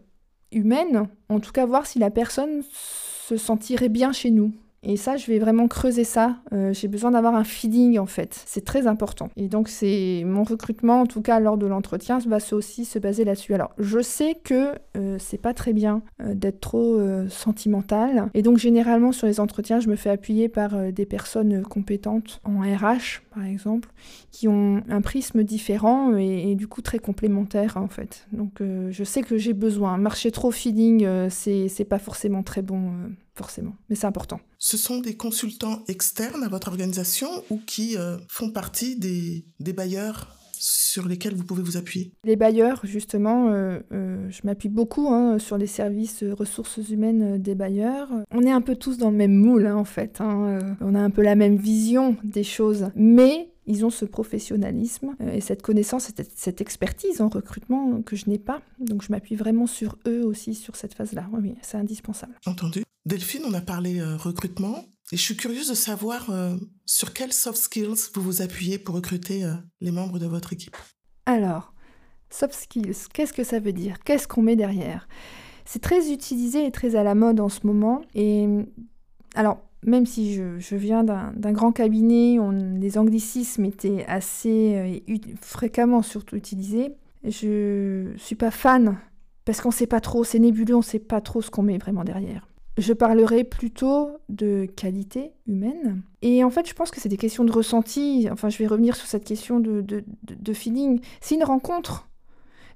humaines. 0.50 1.08
En 1.28 1.40
tout 1.40 1.52
cas, 1.52 1.66
voir 1.66 1.86
si 1.86 1.98
la 1.98 2.10
personne 2.10 2.62
se 2.72 3.36
sentirait 3.36 3.90
bien 3.90 4.12
chez 4.12 4.30
nous. 4.30 4.52
Et 4.82 4.96
ça, 4.96 5.16
je 5.16 5.26
vais 5.26 5.38
vraiment 5.38 5.66
creuser 5.66 6.04
ça. 6.04 6.36
Euh, 6.52 6.72
j'ai 6.72 6.86
besoin 6.86 7.10
d'avoir 7.10 7.34
un 7.34 7.44
feeling 7.44 7.98
en 7.98 8.06
fait. 8.06 8.42
C'est 8.46 8.64
très 8.64 8.86
important. 8.86 9.30
Et 9.36 9.48
donc, 9.48 9.68
c'est 9.68 10.22
mon 10.24 10.44
recrutement, 10.44 11.00
en 11.00 11.06
tout 11.06 11.20
cas 11.20 11.40
lors 11.40 11.56
de 11.56 11.66
l'entretien, 11.66 12.18
va 12.18 12.38
aussi 12.52 12.84
se 12.84 12.98
baser 12.98 13.24
là-dessus. 13.24 13.54
Alors, 13.54 13.72
je 13.78 14.00
sais 14.00 14.36
que 14.42 14.74
euh, 14.96 15.16
c'est 15.18 15.38
pas 15.38 15.52
très 15.52 15.72
bien 15.72 16.02
euh, 16.20 16.34
d'être 16.34 16.60
trop 16.60 16.98
sentimental. 17.28 18.30
Et 18.34 18.42
donc, 18.42 18.58
généralement, 18.58 19.12
sur 19.12 19.26
les 19.26 19.40
entretiens, 19.40 19.80
je 19.80 19.88
me 19.88 19.96
fais 19.96 20.10
appuyer 20.10 20.48
par 20.48 20.92
des 20.92 21.06
personnes 21.06 21.62
compétentes 21.62 22.40
en 22.44 22.60
RH, 22.60 23.22
par 23.34 23.44
exemple, 23.44 23.88
qui 24.30 24.48
ont 24.48 24.82
un 24.88 25.00
prisme 25.00 25.42
différent 25.42 26.16
et, 26.16 26.54
du 26.54 26.68
coup 26.68 26.82
très 26.82 26.98
complémentaire 26.98 27.76
en 27.76 27.88
fait. 27.88 28.26
Donc, 28.32 28.60
je 28.60 29.04
sais 29.04 29.22
que 29.22 29.36
j'ai 29.36 29.52
besoin. 29.52 29.96
Marcher 29.96 30.30
trop 30.30 30.50
feeling, 30.50 31.06
c'est 31.30 31.86
pas 31.88 31.98
forcément 31.98 32.42
très 32.42 32.62
bon 32.62 32.92
forcément, 33.38 33.74
mais 33.88 33.96
c'est 33.96 34.06
important. 34.06 34.40
Ce 34.58 34.76
sont 34.76 34.98
des 34.98 35.16
consultants 35.16 35.84
externes 35.88 36.42
à 36.42 36.48
votre 36.48 36.68
organisation 36.68 37.28
ou 37.50 37.58
qui 37.58 37.96
euh, 37.96 38.18
font 38.28 38.50
partie 38.50 38.96
des, 38.96 39.46
des, 39.60 39.72
bailleurs 39.72 40.36
sur 40.52 41.06
lesquels 41.06 41.34
vous 41.34 41.44
pouvez 41.44 41.62
vous 41.62 41.76
appuyer? 41.76 42.12
Les 42.24 42.34
bailleurs, 42.34 42.80
justement, 42.82 43.50
euh, 43.50 43.78
euh, 43.92 44.26
je 44.28 44.40
m'appuie 44.42 44.68
beaucoup 44.68 45.08
hein, 45.08 45.38
sur 45.38 45.56
les 45.56 45.68
services 45.68 46.24
ressources 46.24 46.78
humaines 46.90 47.40
des 47.40 47.54
bailleurs. 47.54 48.08
On 48.32 48.42
est 48.42 48.50
un 48.50 48.60
peu 48.60 48.74
tous 48.74 48.98
dans 48.98 49.10
le 49.10 49.16
même 49.16 49.34
moule, 49.34 49.66
hein, 49.66 49.76
en 49.76 49.84
fait. 49.84 50.20
Hein, 50.20 50.58
on 50.80 50.96
a 50.96 51.00
un 51.00 51.10
peu 51.10 51.22
la 51.22 51.36
même 51.36 51.56
vision 51.56 52.16
des 52.24 52.42
choses, 52.42 52.90
mais 52.96 53.52
ils 53.68 53.84
ont 53.84 53.90
ce 53.90 54.04
professionnalisme 54.04 55.14
euh, 55.20 55.32
et 55.32 55.40
cette 55.40 55.62
connaissance, 55.62 56.04
cette, 56.04 56.36
cette 56.36 56.60
expertise 56.60 57.20
en 57.20 57.28
recrutement 57.28 58.02
que 58.02 58.16
je 58.16 58.28
n'ai 58.28 58.38
pas. 58.38 58.62
Donc 58.80 59.02
je 59.02 59.12
m'appuie 59.12 59.36
vraiment 59.36 59.66
sur 59.66 59.96
eux 60.06 60.24
aussi 60.24 60.54
sur 60.54 60.74
cette 60.74 60.94
phase-là. 60.94 61.28
Oui, 61.32 61.54
c'est 61.62 61.76
indispensable. 61.76 62.34
Entendu. 62.46 62.82
Delphine, 63.06 63.42
on 63.46 63.54
a 63.54 63.60
parlé 63.60 64.00
euh, 64.00 64.16
recrutement 64.16 64.84
et 65.12 65.16
je 65.16 65.22
suis 65.22 65.36
curieuse 65.36 65.68
de 65.68 65.74
savoir 65.74 66.30
euh, 66.30 66.56
sur 66.84 67.12
quels 67.12 67.32
soft 67.32 67.58
skills 67.58 68.10
vous 68.14 68.22
vous 68.22 68.42
appuyez 68.42 68.78
pour 68.78 68.94
recruter 68.94 69.44
les 69.80 69.90
membres 69.90 70.18
de 70.18 70.26
votre 70.26 70.52
équipe? 70.52 70.76
Alors, 71.24 71.72
soft 72.30 72.54
skills, 72.54 73.06
qu'est-ce 73.12 73.32
que 73.32 73.44
ça 73.44 73.60
veut 73.60 73.72
dire? 73.72 73.98
Qu'est-ce 74.04 74.28
qu'on 74.28 74.42
met 74.42 74.56
derrière? 74.56 75.08
C'est 75.64 75.82
très 75.82 76.10
utilisé 76.10 76.66
et 76.66 76.70
très 76.70 76.96
à 76.96 77.02
la 77.02 77.14
mode 77.14 77.40
en 77.40 77.48
ce 77.48 77.66
moment. 77.66 78.02
Et 78.14 78.46
alors, 79.34 79.60
même 79.86 80.06
si 80.06 80.34
je, 80.34 80.76
viens 80.76 81.04
d'un 81.04 81.52
grand 81.52 81.72
cabinet 81.72 82.38
où 82.38 82.50
les 82.50 82.98
anglicismes 82.98 83.64
étaient 83.64 84.04
assez 84.06 85.02
euh, 85.08 85.16
fréquemment 85.40 86.02
surtout 86.02 86.36
utilisés, 86.36 86.94
je 87.24 88.12
suis 88.16 88.36
pas 88.36 88.50
fan 88.50 88.98
parce 89.44 89.60
qu'on 89.60 89.70
sait 89.70 89.86
pas 89.86 90.00
trop, 90.00 90.24
c'est 90.24 90.38
nébuleux, 90.38 90.74
on 90.74 90.82
sait 90.82 90.98
pas 90.98 91.20
trop 91.20 91.40
ce 91.40 91.50
qu'on 91.50 91.62
met 91.62 91.78
vraiment 91.78 92.04
derrière. 92.04 92.46
Je 92.76 92.92
parlerai 92.92 93.44
plutôt 93.44 94.10
de 94.28 94.66
qualité 94.76 95.32
humaine. 95.48 96.02
Et 96.22 96.44
en 96.44 96.50
fait, 96.50 96.68
je 96.68 96.74
pense 96.74 96.92
que 96.92 97.00
c'est 97.00 97.08
des 97.08 97.16
questions 97.16 97.44
de 97.44 97.50
ressenti. 97.50 98.28
Enfin, 98.30 98.50
je 98.50 98.58
vais 98.58 98.68
revenir 98.68 98.94
sur 98.94 99.06
cette 99.06 99.24
question 99.24 99.58
de, 99.58 99.80
de, 99.80 100.52
feeling. 100.52 101.00
C'est 101.20 101.34
une 101.34 101.44
rencontre. 101.44 102.07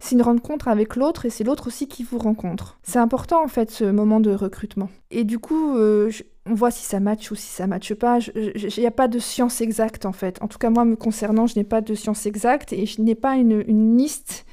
C'est 0.02 0.16
une 0.16 0.22
rencontre 0.22 0.66
avec 0.66 0.96
l'autre 0.96 1.26
et 1.26 1.30
c'est 1.30 1.44
l'autre 1.44 1.68
aussi 1.68 1.86
qui 1.86 2.02
vous 2.02 2.18
rencontre. 2.18 2.76
C'est 2.82 2.98
important 2.98 3.44
en 3.44 3.46
fait 3.46 3.70
ce 3.70 3.84
moment 3.84 4.18
de 4.18 4.32
recrutement. 4.32 4.90
Et 5.12 5.22
du 5.22 5.38
coup, 5.38 5.76
euh, 5.76 6.10
on 6.44 6.54
voit 6.54 6.72
si 6.72 6.84
ça 6.84 6.98
match 6.98 7.30
ou 7.30 7.36
si 7.36 7.46
ça 7.46 7.68
matche 7.68 7.94
pas. 7.94 8.18
Il 8.34 8.68
n'y 8.78 8.86
a 8.86 8.90
pas 8.90 9.06
de 9.06 9.20
science 9.20 9.60
exacte 9.60 10.04
en 10.04 10.10
fait. 10.10 10.42
En 10.42 10.48
tout 10.48 10.58
cas, 10.58 10.70
moi, 10.70 10.84
me 10.84 10.96
concernant, 10.96 11.46
je 11.46 11.56
n'ai 11.56 11.62
pas 11.62 11.80
de 11.80 11.94
science 11.94 12.26
exacte 12.26 12.72
et 12.72 12.84
je 12.84 13.00
n'ai 13.00 13.14
pas 13.14 13.36
une, 13.36 13.96
liste 13.96 14.44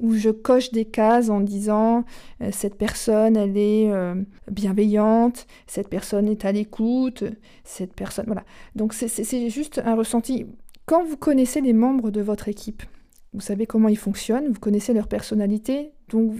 où 0.00 0.14
je 0.14 0.30
coche 0.30 0.72
des 0.72 0.86
cases 0.86 1.30
en 1.30 1.38
disant 1.38 2.04
euh, 2.42 2.48
cette 2.50 2.74
personne, 2.74 3.36
elle 3.36 3.56
est 3.56 3.92
euh, 3.92 4.16
bienveillante, 4.50 5.46
cette 5.68 5.88
personne 5.88 6.26
est 6.26 6.44
à 6.44 6.50
l'écoute, 6.50 7.22
cette 7.62 7.94
personne. 7.94 8.24
Voilà. 8.26 8.42
Donc, 8.74 8.92
c'est 8.92 9.50
juste 9.50 9.80
un 9.84 9.94
ressenti. 9.94 10.46
Quand 10.84 11.04
vous 11.04 11.16
connaissez 11.16 11.60
les 11.60 11.74
membres 11.74 12.10
de 12.10 12.20
votre 12.20 12.48
équipe, 12.48 12.82
vous 13.32 13.40
savez 13.40 13.66
comment 13.66 13.88
ils 13.88 13.98
fonctionnent, 13.98 14.48
vous 14.48 14.60
connaissez 14.60 14.92
leur 14.92 15.08
personnalité, 15.08 15.92
donc, 16.08 16.34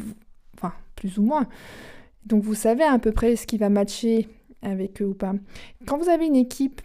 enfin, 0.57 0.73
plus 0.97 1.19
ou 1.19 1.23
moins. 1.23 1.49
Donc, 2.27 2.43
vous 2.43 2.55
savez 2.55 2.85
à 2.85 2.99
peu 2.99 3.13
près 3.13 3.37
ce 3.37 3.47
qui 3.47 3.59
va 3.59 3.69
matcher 3.69 4.29
avec 4.63 5.01
eux 5.01 5.07
ou 5.07 5.15
pas. 5.15 5.35
Quand 5.87 5.99
vous 5.99 6.09
avez 6.09 6.27
une 6.27 6.37
équipe 6.37 6.83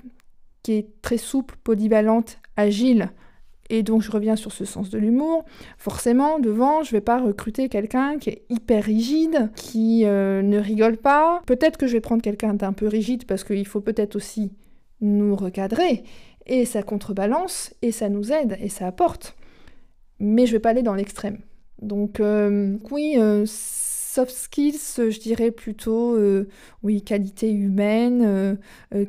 qui 0.63 0.73
est 0.73 1.01
très 1.01 1.17
souple, 1.17 1.55
polyvalente, 1.63 2.39
agile, 2.57 3.11
Et 3.69 3.83
donc 3.83 4.01
je 4.01 4.11
reviens 4.11 4.35
sur 4.35 4.51
ce 4.51 4.63
sens 4.65 4.89
de 4.89 4.97
l'humour. 4.97 5.43
Forcément, 5.77 6.39
devant, 6.39 6.83
je 6.83 6.91
vais 6.91 7.01
pas 7.01 7.19
recruter 7.19 7.67
quelqu'un 7.67 8.17
qui 8.17 8.29
est 8.29 8.43
hyper 8.49 8.83
rigide, 8.83 9.49
qui 9.55 10.05
euh, 10.05 10.41
ne 10.41 10.59
rigole 10.59 10.97
pas. 10.97 11.41
Peut-être 11.45 11.77
que 11.77 11.87
je 11.87 11.93
vais 11.93 12.01
prendre 12.01 12.21
quelqu'un 12.21 12.53
d'un 12.53 12.73
peu 12.73 12.87
rigide 12.87 13.25
parce 13.25 13.43
qu'il 13.43 13.65
faut 13.65 13.81
peut-être 13.81 14.15
aussi 14.15 14.51
nous 15.01 15.35
recadrer. 15.35 16.03
Et 16.45 16.65
ça 16.65 16.83
contrebalance, 16.83 17.73
et 17.81 17.91
ça 17.91 18.07
nous 18.07 18.31
aide, 18.31 18.55
et 18.59 18.69
ça 18.69 18.85
apporte. 18.85 19.35
Mais 20.19 20.45
je 20.45 20.53
vais 20.53 20.59
pas 20.59 20.69
aller 20.69 20.83
dans 20.83 20.95
l'extrême. 20.95 21.39
Donc 21.81 22.19
euh, 22.19 22.77
oui, 22.91 23.15
euh, 23.17 23.45
soft 23.47 24.33
skills, 24.35 24.79
je 24.97 25.19
dirais 25.19 25.51
plutôt, 25.51 26.15
euh, 26.15 26.47
oui, 26.83 27.01
qualité 27.01 27.51
humaine, 27.51 28.57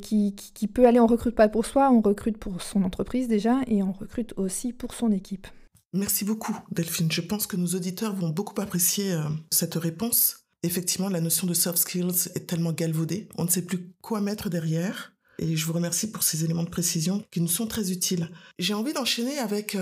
qui, 0.03 0.35
qui, 0.35 0.67
peut 0.67 0.87
aller, 0.87 0.99
on 0.99 1.07
recrute 1.07 1.35
pas 1.35 1.49
pour 1.49 1.65
soi, 1.65 1.91
on 1.91 2.01
recrute 2.01 2.39
pour 2.39 2.61
son 2.61 2.83
entreprise 2.83 3.29
déjà, 3.29 3.61
et 3.69 3.83
on 3.83 3.93
recrute 3.93 4.35
aussi 4.37 4.73
pour 4.73 4.95
son 4.95 5.13
équipe. 5.13 5.47
Merci 5.93 6.25
beaucoup, 6.25 6.57
Delphine. 6.73 7.11
Je 7.11 7.21
pense 7.21 7.47
que 7.47 7.57
nos 7.57 7.69
auditeurs 7.69 8.15
vont 8.15 8.31
beaucoup 8.31 8.61
apprécier 8.61 9.15
cette 9.51 9.77
réponse. 9.77 10.41
Effectivement, 10.65 11.09
la 11.09 11.21
notion 11.21 11.47
de 11.47 11.55
soft 11.55 11.79
skills 11.79 12.29
est 12.35 12.49
tellement 12.49 12.73
galvaudée, 12.73 13.29
on 13.39 13.45
ne 13.45 13.51
sait 13.51 13.63
plus 13.63 13.93
quoi 14.03 14.21
mettre 14.21 14.51
derrière. 14.51 15.13
Et 15.39 15.55
je 15.55 15.67
vous 15.67 15.75
remercie 15.75 16.11
pour 16.11 16.23
ces 16.23 16.45
éléments 16.45 16.65
de 16.65 16.71
précision 16.71 17.23
qui 17.31 17.41
nous 17.41 17.49
sont 17.49 17.67
très 17.67 17.93
utiles. 17.93 18.31
J'ai 18.59 18.75
envie 18.75 18.95
d'enchaîner 18.95 19.39
avec 19.39 19.77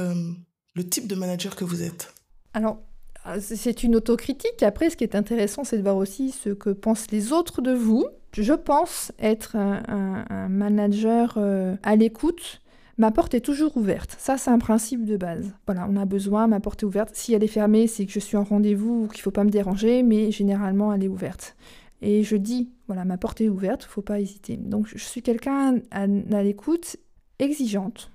le 0.75 0.85
type 0.85 1.07
de 1.07 1.15
manager 1.15 1.57
que 1.57 1.65
vous 1.65 1.83
êtes. 1.83 2.13
Alors, 2.53 2.79
ah, 3.25 3.41
c'est 3.41 3.83
une 3.83 3.97
autocritique. 3.97 4.63
Après, 4.63 4.91
ce 4.91 4.97
qui 4.97 5.05
est 5.05 5.15
intéressant, 5.15 5.65
c'est 5.65 5.79
de 5.79 5.83
voir 5.83 5.97
aussi 5.97 6.31
ce 6.31 6.51
que 6.51 6.71
pensent 6.71 7.11
les 7.11 7.33
autres 7.33 7.63
de 7.63 7.73
vous. 7.73 8.07
Je 8.33 8.53
pense 8.53 9.13
être 9.19 9.57
un, 9.57 10.49
manager 10.49 11.35
euh, 11.37 11.77
à 11.83 11.97
l'écoute. 11.97 12.61
Ma 12.99 13.11
porte 13.11 13.35
est 13.35 13.41
toujours 13.41 13.77
ouverte. 13.77 14.15
Ça, 14.19 14.37
c'est 14.37 14.51
un 14.51 14.59
principe 14.59 15.05
de 15.05 15.17
base. 15.17 15.53
Voilà, 15.67 15.87
on 15.91 15.97
a 15.97 16.05
besoin, 16.05 16.47
ma 16.47 16.61
porte 16.61 16.83
est 16.83 16.87
ouverte. 16.87 17.15
Si 17.15 17.33
elle 17.33 17.43
est 17.43 17.49
fermée, 17.49 17.87
c'est 17.87 18.07
que 18.07 18.13
je 18.13 18.21
suis 18.21 18.37
en 18.37 18.45
rendez-vous 18.45 19.05
ou 19.05 19.09
qu'il 19.09 19.19
ne 19.19 19.23
faut 19.23 19.31
pas 19.31 19.45
me 19.45 19.51
déranger, 19.51 20.03
mais 20.03 20.31
généralement, 20.31 20.93
elle 20.93 21.03
est 21.03 21.09
ouverte. 21.09 21.57
Et 22.03 22.23
je 22.23 22.37
dis, 22.37 22.71
voilà, 22.87 23.05
ma 23.05 23.17
porte 23.17 23.41
est 23.41 23.49
ouverte, 23.49 23.85
il 23.85 23.87
ne 23.87 23.93
faut 23.93 24.03
pas 24.03 24.21
hésiter. 24.21 24.57
Donc, 24.57 24.87
je 24.87 24.99
suis 24.99 25.23
quelqu'un 25.23 25.81
à, 25.91 26.07
l'écoute, 26.07 26.97
exigeante. 27.39 28.11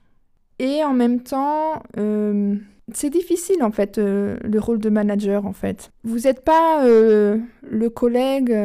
Et 0.59 0.83
en 0.83 0.93
même 0.93 1.21
temps, 1.21 1.81
euh, 1.97 2.55
c'est 2.93 3.09
difficile 3.09 3.63
en 3.63 3.71
fait 3.71 3.97
euh, 3.97 4.37
le 4.43 4.59
rôle 4.59 4.79
de 4.79 4.89
manager 4.89 5.45
en 5.45 5.53
fait. 5.53 5.91
Vous 6.03 6.19
n'êtes 6.19 6.43
pas 6.43 6.85
euh, 6.85 7.37
le 7.63 7.89
collègue 7.89 8.55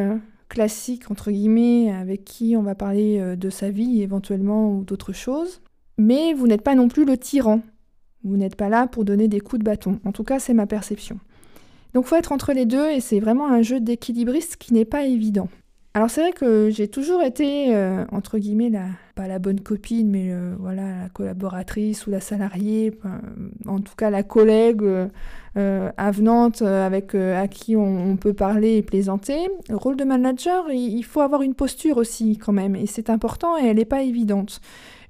classique 0.49 1.11
entre 1.11 1.31
guillemets 1.31 1.93
avec 1.93 2.25
qui 2.25 2.57
on 2.57 2.63
va 2.63 2.75
parler 2.75 3.37
de 3.37 3.51
sa 3.51 3.71
vie 3.71 4.03
éventuellement 4.03 4.71
ou 4.71 4.85
d'autres 4.85 5.13
choses, 5.13 5.61
mais 5.97 6.33
vous 6.33 6.47
n'êtes 6.47 6.63
pas 6.63 6.75
non 6.75 6.89
plus 6.89 7.05
le 7.05 7.17
tyran. 7.17 7.61
Vous 8.25 8.37
n'êtes 8.37 8.57
pas 8.57 8.69
là 8.69 8.87
pour 8.87 9.05
donner 9.05 9.29
des 9.29 9.41
coups 9.41 9.61
de 9.61 9.65
bâton. 9.65 10.01
En 10.05 10.13
tout 10.13 10.25
cas, 10.25 10.39
c'est 10.39 10.55
ma 10.55 10.67
perception. 10.67 11.19
Donc 11.93 12.07
faut 12.07 12.17
être 12.17 12.33
entre 12.33 12.53
les 12.53 12.67
deux 12.67 12.91
et 12.91 13.01
c'est 13.01 13.21
vraiment 13.21 13.47
un 13.47 13.63
jeu 13.63 13.81
d'équilibriste 13.81 14.57
qui 14.57 14.75
n'est 14.75 14.85
pas 14.85 15.05
évident. 15.05 15.49
Alors 15.97 16.11
c'est 16.11 16.23
vrai 16.23 16.33
que 16.33 16.71
j'ai 16.71 16.89
toujours 16.89 17.23
été, 17.23 17.73
euh, 17.73 18.05
entre 18.11 18.39
guillemets, 18.39 18.73
pas 19.15 19.29
la 19.29 19.39
bonne 19.39 19.61
copine, 19.61 20.11
mais 20.11 20.33
euh, 20.33 20.57
voilà, 20.59 21.03
la 21.03 21.09
collaboratrice 21.09 22.09
ou 22.09 22.11
la 22.11 22.19
salariée, 22.19 22.99
en 23.65 23.79
tout 23.79 23.95
cas 23.97 24.11
la 24.11 24.25
collègue 24.25 24.83
euh, 25.57 25.91
avenante 25.97 26.63
avec, 26.63 27.15
à 27.15 27.47
qui 27.47 27.77
on, 27.77 28.17
peut 28.17 28.35
parler 28.35 28.79
et 28.79 28.83
plaisanter. 28.83 29.39
Le 29.69 29.77
rôle 29.77 29.95
de 29.95 30.03
manager, 30.03 30.69
il 30.73 31.05
faut 31.05 31.21
avoir 31.21 31.43
une 31.43 31.55
posture 31.55 31.97
aussi 31.97 32.39
quand 32.39 32.53
même, 32.53 32.75
et 32.75 32.87
c'est 32.87 33.09
important 33.09 33.57
et 33.57 33.67
elle 33.67 33.77
n'est 33.77 33.85
pas 33.85 34.03
évidente. 34.03 34.61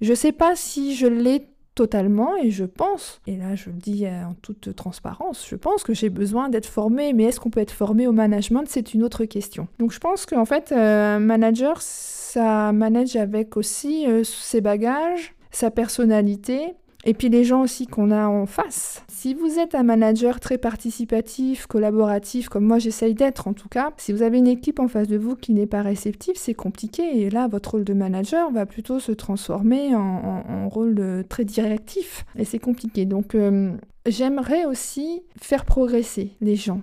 Je 0.03 0.11
ne 0.11 0.15
sais 0.15 0.33
pas 0.33 0.55
si 0.55 0.95
je 0.97 1.07
l'ai 1.07 1.47
totalement 1.75 2.37
et 2.37 2.51
je 2.51 2.65
pense, 2.65 3.21
et 3.27 3.37
là 3.37 3.55
je 3.55 3.71
le 3.71 3.77
dis 3.77 4.07
en 4.07 4.35
toute 4.43 4.75
transparence, 4.77 5.47
je 5.49 5.57
pense 5.57 5.83
que 5.83 5.95
j'ai 5.95 6.11
besoin 6.11 6.49
d'être 6.49 6.67
formé, 6.67 7.13
mais 7.13 7.25
est-ce 7.25 7.41
qu'on 7.41 7.51
peut 7.51 7.61
être 7.61 7.73
formé 7.73 8.07
au 8.07 8.13
management? 8.13 8.65
C'est 8.69 8.95
une 8.95 9.03
autre 9.03 9.25
question. 9.25 9.69
Donc 9.79 9.93
je 9.93 9.99
pense 9.99 10.27
qu'en 10.27 10.45
fait, 10.45 10.73
un 10.73 11.19
manager, 11.19 11.81
ça 11.83 12.73
manage 12.73 13.17
avec 13.17 13.57
aussi 13.57 14.07
euh, 14.07 14.25
ses 14.25 14.61
bagages, 14.61 15.35
sa 15.51 15.71
personnalité, 15.71 16.75
et 17.05 17.15
puis 17.15 17.29
les 17.29 17.45
gens 17.45 17.63
aussi 17.63 17.87
qu'on 17.87 18.11
a 18.11 18.27
en 18.27 18.47
face. 18.47 19.03
Si 19.09 19.35
vous 19.35 19.59
êtes 19.59 19.75
un 19.75 19.83
manager 19.83 20.41
très 20.41 20.59
participatif, 20.59 21.67
collaboratif, 21.67 22.49
comme 22.49 22.65
moi 22.65 22.79
j'essaye 22.79 23.15
d'être 23.15 23.47
en 23.47 23.53
tout 23.53 23.69
cas, 23.69 23.93
si 23.99 24.13
vous 24.13 24.23
avez 24.23 24.39
une 24.39 24.47
équipe 24.47 24.81
en 24.81 24.89
face 24.89 25.09
de 25.09 25.19
vous 25.19 25.37
qui 25.37 25.53
n'est 25.53 25.67
pas 25.67 25.83
réceptive, 25.83 26.35
c'est 26.37 26.55
compliqué. 26.55 27.23
Et 27.23 27.31
là, 27.31 27.47
votre 27.47 27.73
rôle 27.73 27.85
de 27.85 27.95
manager 27.95 28.51
va 28.51 28.67
plutôt 28.67 29.01
se 29.01 29.13
transformer 29.13 29.95
en, 29.95 30.69
rôle 30.69 31.25
très 31.29 31.45
directif. 31.45 32.25
Et 32.37 32.45
c'est 32.45 32.59
compliqué. 32.59 33.05
Donc 33.05 33.35
euh, 33.35 33.73
j'aimerais 34.07 34.65
aussi 34.65 35.23
faire 35.41 35.65
progresser 35.65 36.33
les 36.41 36.57
gens 36.57 36.81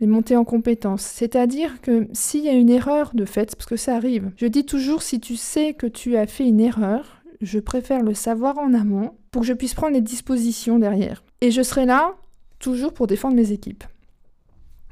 les 0.00 0.06
monter 0.08 0.36
en 0.36 0.44
compétences. 0.44 1.02
C'est-à-dire 1.02 1.80
que 1.80 2.08
s'il 2.12 2.44
y 2.44 2.48
a 2.48 2.52
une 2.52 2.70
erreur 2.70 3.12
de 3.14 3.24
fait, 3.24 3.54
parce 3.54 3.66
que 3.68 3.76
ça 3.76 3.94
arrive, 3.94 4.30
je 4.36 4.46
dis 4.46 4.66
toujours 4.66 5.02
si 5.02 5.20
tu 5.20 5.36
sais 5.36 5.72
que 5.72 5.86
tu 5.86 6.16
as 6.16 6.26
fait 6.26 6.46
une 6.46 6.60
erreur, 6.60 7.22
je 7.44 7.58
préfère 7.58 8.02
le 8.02 8.14
savoir 8.14 8.58
en 8.58 8.74
amont 8.74 9.12
pour 9.30 9.42
que 9.42 9.48
je 9.48 9.52
puisse 9.52 9.74
prendre 9.74 9.94
les 9.94 10.00
dispositions 10.00 10.78
derrière. 10.78 11.22
Et 11.40 11.50
je 11.50 11.62
serai 11.62 11.86
là 11.86 12.14
toujours 12.58 12.92
pour 12.94 13.06
défendre 13.06 13.36
mes 13.36 13.52
équipes. 13.52 13.84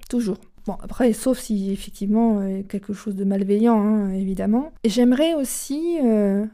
Toujours. 0.08 0.38
Bon, 0.66 0.74
après, 0.80 1.12
sauf 1.12 1.38
si 1.38 1.72
effectivement 1.72 2.40
euh, 2.40 2.62
quelque 2.62 2.92
chose 2.92 3.16
de 3.16 3.24
malveillant, 3.24 3.80
hein, 3.80 4.12
évidemment. 4.12 4.72
Et 4.84 4.90
j'aimerais 4.90 5.34
aussi 5.34 5.98
euh, 6.04 6.44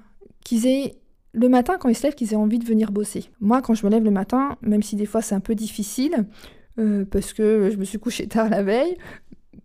qu'ils 0.45 0.67
aient 0.67 0.95
le 1.35 1.49
matin, 1.49 1.77
quand 1.79 1.89
ils 1.89 1.95
se 1.95 2.05
lèvent, 2.05 2.15
qu'ils 2.15 2.33
aient 2.33 2.37
envie 2.37 2.59
de 2.59 2.65
venir 2.65 2.91
bosser. 2.91 3.27
Moi, 3.41 3.61
quand 3.61 3.75
je 3.75 3.85
me 3.85 3.91
lève 3.91 4.05
le 4.05 4.11
matin, 4.11 4.57
même 4.63 4.83
si 4.83 4.97
des 4.97 5.07
fois 5.07 5.21
c'est 5.21 5.35
un 5.35 5.41
peu 5.41 5.55
difficile, 5.55 6.27
euh, 6.79 7.05
parce 7.05 7.35
que 7.35 7.69
je 7.71 7.77
me 7.77 7.85
suis 7.85 7.99
couchée 7.99 8.27
tard 8.29 8.49
la 8.49 8.63
veille, 8.63 8.97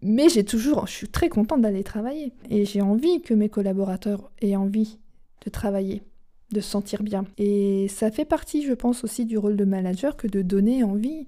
mais 0.01 0.27
j'ai 0.27 0.43
toujours, 0.43 0.87
je 0.87 0.91
suis 0.91 1.07
très 1.07 1.29
contente 1.29 1.61
d'aller 1.61 1.83
travailler. 1.83 2.33
Et 2.49 2.65
j'ai 2.65 2.81
envie 2.81 3.21
que 3.21 3.33
mes 3.33 3.47
collaborateurs 3.47 4.29
aient 4.41 4.57
envie 4.57 4.99
de 5.45 5.49
travailler 5.49 6.03
de 6.53 6.61
se 6.61 6.69
sentir 6.69 7.03
bien. 7.03 7.25
Et 7.37 7.87
ça 7.89 8.11
fait 8.11 8.25
partie, 8.25 8.63
je 8.63 8.73
pense, 8.73 9.03
aussi 9.03 9.25
du 9.25 9.37
rôle 9.37 9.57
de 9.57 9.65
manager 9.65 10.15
que 10.15 10.27
de 10.27 10.41
donner 10.41 10.83
envie, 10.83 11.27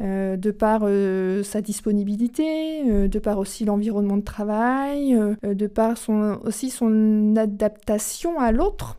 euh, 0.00 0.36
de 0.36 0.50
par 0.50 0.82
euh, 0.84 1.42
sa 1.44 1.60
disponibilité, 1.60 2.90
euh, 2.90 3.08
de 3.08 3.18
par 3.18 3.38
aussi 3.38 3.64
l'environnement 3.64 4.16
de 4.16 4.24
travail, 4.24 5.16
de 5.42 5.66
par 5.66 5.96
son, 5.96 6.40
aussi 6.44 6.70
son 6.70 7.36
adaptation 7.36 8.40
à 8.40 8.50
l'autre. 8.50 8.98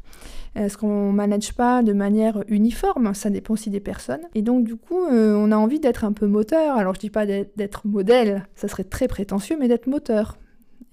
Est-ce 0.55 0.77
qu'on 0.77 1.11
ne 1.11 1.15
manage 1.15 1.53
pas 1.53 1.81
de 1.81 1.93
manière 1.93 2.43
uniforme? 2.47 3.15
Ça 3.15 3.31
dépend 3.31 3.55
aussi 3.55 3.71
des 3.71 3.79
personnes. 3.79 4.21
Et 4.35 4.43
donc, 4.43 4.63
du 4.63 4.75
coup, 4.75 4.99
on 5.09 5.51
a 5.51 5.57
envie 5.57 5.79
d'être 5.79 6.05
un 6.05 6.13
peu 6.13 6.27
moteur. 6.27 6.77
Alors, 6.77 6.93
je 6.93 6.99
dis 6.99 7.09
pas 7.09 7.25
d'être 7.25 7.87
modèle, 7.87 8.45
ça 8.53 8.67
serait 8.67 8.83
très 8.83 9.07
prétentieux, 9.07 9.57
mais 9.59 9.67
d'être 9.67 9.87
moteur. 9.87 10.37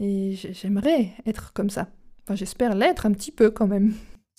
Et 0.01 0.33
j'aimerais 0.53 1.11
être 1.26 1.53
comme 1.53 1.68
ça. 1.68 1.89
Enfin, 2.24 2.37
j'espère 2.37 2.74
l'être 2.74 3.05
un 3.05 3.12
petit 3.12 3.33
peu 3.33 3.51
quand 3.51 3.66
même. 3.66 3.93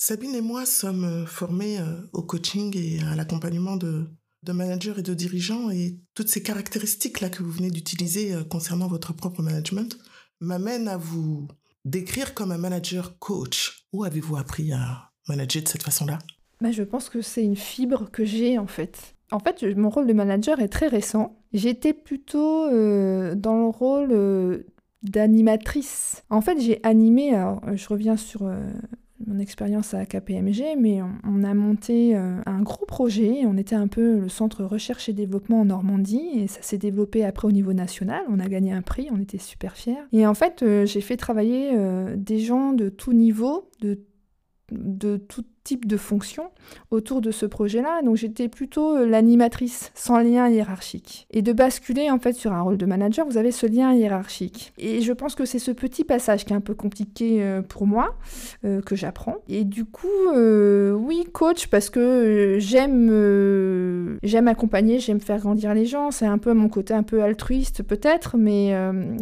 Sabine 0.04 0.34
et 0.34 0.41
moi 0.41 0.66
sommes 0.66 1.04
euh, 1.04 1.26
formés 1.28 1.80
euh, 1.80 2.02
au 2.12 2.24
coaching 2.24 2.76
et 2.76 2.99
à 3.04 3.16
l'accompagnement 3.16 3.76
de, 3.76 4.08
managers 4.47 4.95
et 4.97 5.04
de 5.04 5.14
dirigeants 5.14 5.70
et 5.70 5.99
toutes 6.16 6.28
ces 6.28 6.41
caractéristiques-là 6.41 7.30
que 7.30 7.43
vous 7.43 7.52
venez 7.52 7.70
d'utiliser 7.70 8.34
euh, 8.34 8.43
concernant 8.43 8.88
votre 8.88 9.14
propre 9.14 9.43
management 9.43 9.99
m'amènent 10.39 10.88
à 10.88 10.97
vous 10.97 11.47
décrire 11.86 12.34
comme 12.34 12.52
un 12.52 12.58
manager 12.58 13.20
coach. 13.20 13.86
Où 13.93 14.04
avez-vous 14.04 14.38
appris 14.38 14.74
à 14.74 15.12
manager 15.28 15.62
de 15.62 15.68
cette 15.68 15.84
façon-là? 15.84 16.18
Bah, 16.62 16.72
Je 16.72 16.82
pense 16.82 17.08
que 17.08 17.22
c'est 17.22 17.43
une 17.43 17.56
fibre 17.56 18.10
que 18.10 18.26
j'ai 18.26 18.58
en 18.58 18.66
fait. 18.66 19.14
En 19.30 19.38
fait, 19.38 19.62
mon 19.78 19.91
rôle 19.91 20.08
de 20.08 20.14
manager 20.14 20.62
est 20.62 20.70
très 20.70 20.88
récent. 20.88 21.38
J'étais 21.54 21.93
plutôt 21.93 22.66
dans 22.72 23.56
le 23.56 23.68
rôle 23.68 24.66
d'animatrice. 25.04 26.24
En 26.32 26.41
fait, 26.41 26.60
j'ai 26.60 26.80
animé, 26.82 27.36
alors 27.36 27.62
je 27.76 27.88
reviens 27.88 28.18
sur 28.18 28.52
mon 29.28 29.39
expérience 29.39 29.93
à 29.93 30.05
KPMG, 30.05 30.76
mais 30.78 30.99
on, 31.01 31.43
a 31.43 31.53
monté 31.53 32.15
euh, 32.15 32.39
un 32.45 32.61
gros 32.61 32.86
projet. 32.86 33.41
On 33.45 33.57
était 33.57 33.76
un 33.76 33.88
peu 33.88 34.19
le 34.19 34.30
centre 34.30 34.63
recherche 34.63 35.09
et 35.09 35.13
développement 35.13 35.61
en 35.61 35.65
Normandie 35.65 36.30
et 36.36 36.47
ça 36.47 36.61
s'est 36.61 36.78
développé 36.78 37.24
après 37.24 37.47
au 37.47 37.51
niveau 37.51 37.74
national. 37.74 38.22
On 38.30 38.39
a 38.39 38.47
gagné 38.47 38.72
un 38.72 38.82
prix, 38.82 39.09
on 39.11 39.19
était 39.19 39.38
super 39.38 39.76
fiers. 39.76 40.03
Et 40.11 40.26
en 40.26 40.34
fait, 40.34 40.63
euh, 40.63 40.86
j'ai 40.86 41.01
fait 41.01 41.17
travailler 41.17 41.72
euh, 41.74 42.15
des 42.17 42.39
gens 42.39 42.74
de 42.74 42.89
tout 42.89 43.13
niveau, 43.13 43.69
de 43.82 43.99
de 44.72 45.17
tout 45.17 45.43
type 45.64 45.86
de 45.86 45.97
fonction 45.97 46.49
autour 46.89 47.22
de 47.22 47.32
ce 47.32 47.45
projet-là. 47.45 48.01
Donc 48.03 48.16
j'étais 48.16 48.47
plutôt 48.47 48.95
euh, 48.95 49.05
l'animatrice 49.05 49.91
sans 49.93 50.20
lien 50.20 50.49
hiérarchique. 50.49 51.28
Et 51.32 51.41
de 51.41 51.53
basculer 51.53 52.09
en 52.09 52.20
fait 52.20 52.34
sur 52.34 52.51
un 52.53 52.62
rôle 52.62 52.78
de 52.78 52.86
manager, 52.86 53.26
vous 53.26 53.38
avez 53.38 53.51
ce 53.51 53.66
lien 53.66 53.93
hiérarchique. 53.93 54.74
Et 54.78 55.01
je 55.01 55.14
pense 55.14 55.36
que 55.36 55.45
c'est 55.45 55.59
ce 55.59 55.72
petit 55.72 56.03
passage 56.03 56.45
qui 56.45 56.53
est 56.53 56.55
un 56.55 56.62
peu 56.62 56.74
compliqué 56.74 57.43
euh, 57.43 57.62
pour 57.62 57.86
moi, 57.86 58.16
euh, 58.66 58.82
que 58.82 58.95
j'apprends. 58.95 59.38
Et 59.47 59.64
du 59.64 59.86
coup, 59.86 60.07
oui, 60.34 61.26
coach, 61.32 61.68
parce 61.68 61.89
que 61.89 62.57
j'aime 62.59 64.20
j'aime 64.24 64.47
accompagner, 64.47 64.99
j'aime 64.99 65.20
faire 65.20 65.39
grandir 65.39 65.74
les 65.74 65.86
gens. 65.86 66.12
C'est 66.12 66.26
un 66.26 66.38
peu 66.38 66.53
mon 66.53 66.70
côté 66.70 66.93
un 66.93 67.03
peu 67.03 67.24
altruiste 67.24 67.84
peut-être, 67.84 68.38
mais, 68.38 68.74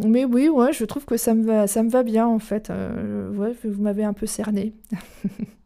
mais 0.06 0.24
oui, 0.24 0.48
ouais, 0.48 0.72
je 0.72 0.84
trouve 0.84 1.04
que 1.04 1.16
ça 1.16 1.34
me 1.34 1.44
va, 1.44 1.66
ça 1.66 1.82
me 1.82 1.90
va 1.90 2.02
bien 2.02 2.26
en 2.26 2.38
fait. 2.38 2.70
ouais, 2.70 3.54
vous 3.64 3.82
m'avez 3.82 4.04
un 4.04 4.12
peu 4.12 4.26
cerné. 4.26 4.72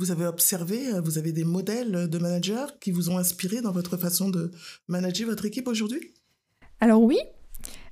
vous 0.00 0.10
avez 0.10 0.26
observé, 0.26 0.78
vous 1.04 1.18
avez 1.18 1.32
des 1.32 1.44
modèles 1.44 2.08
de 2.08 2.18
managers 2.18 2.66
qui 2.80 2.90
vous 2.90 3.10
ont 3.10 3.18
inspiré 3.18 3.60
dans 3.60 3.72
votre 3.72 3.96
façon 3.96 4.30
de 4.30 4.50
manager 4.88 5.28
votre 5.28 5.44
équipe 5.44 5.68
aujourd'hui? 5.68 6.12
Alors 6.80 7.02
oui. 7.02 7.18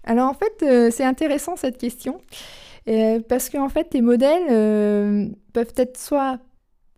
Alors 0.04 0.28
en 0.28 0.34
fait, 0.34 0.90
c'est 0.90 1.04
intéressant 1.04 1.56
cette 1.56 1.78
question. 1.78 2.20
parce 3.28 3.50
qu'en 3.50 3.68
fait, 3.68 3.90
tes 3.90 4.00
modèles 4.00 5.36
peuvent 5.52 5.74
être 5.76 5.98
soit 5.98 6.40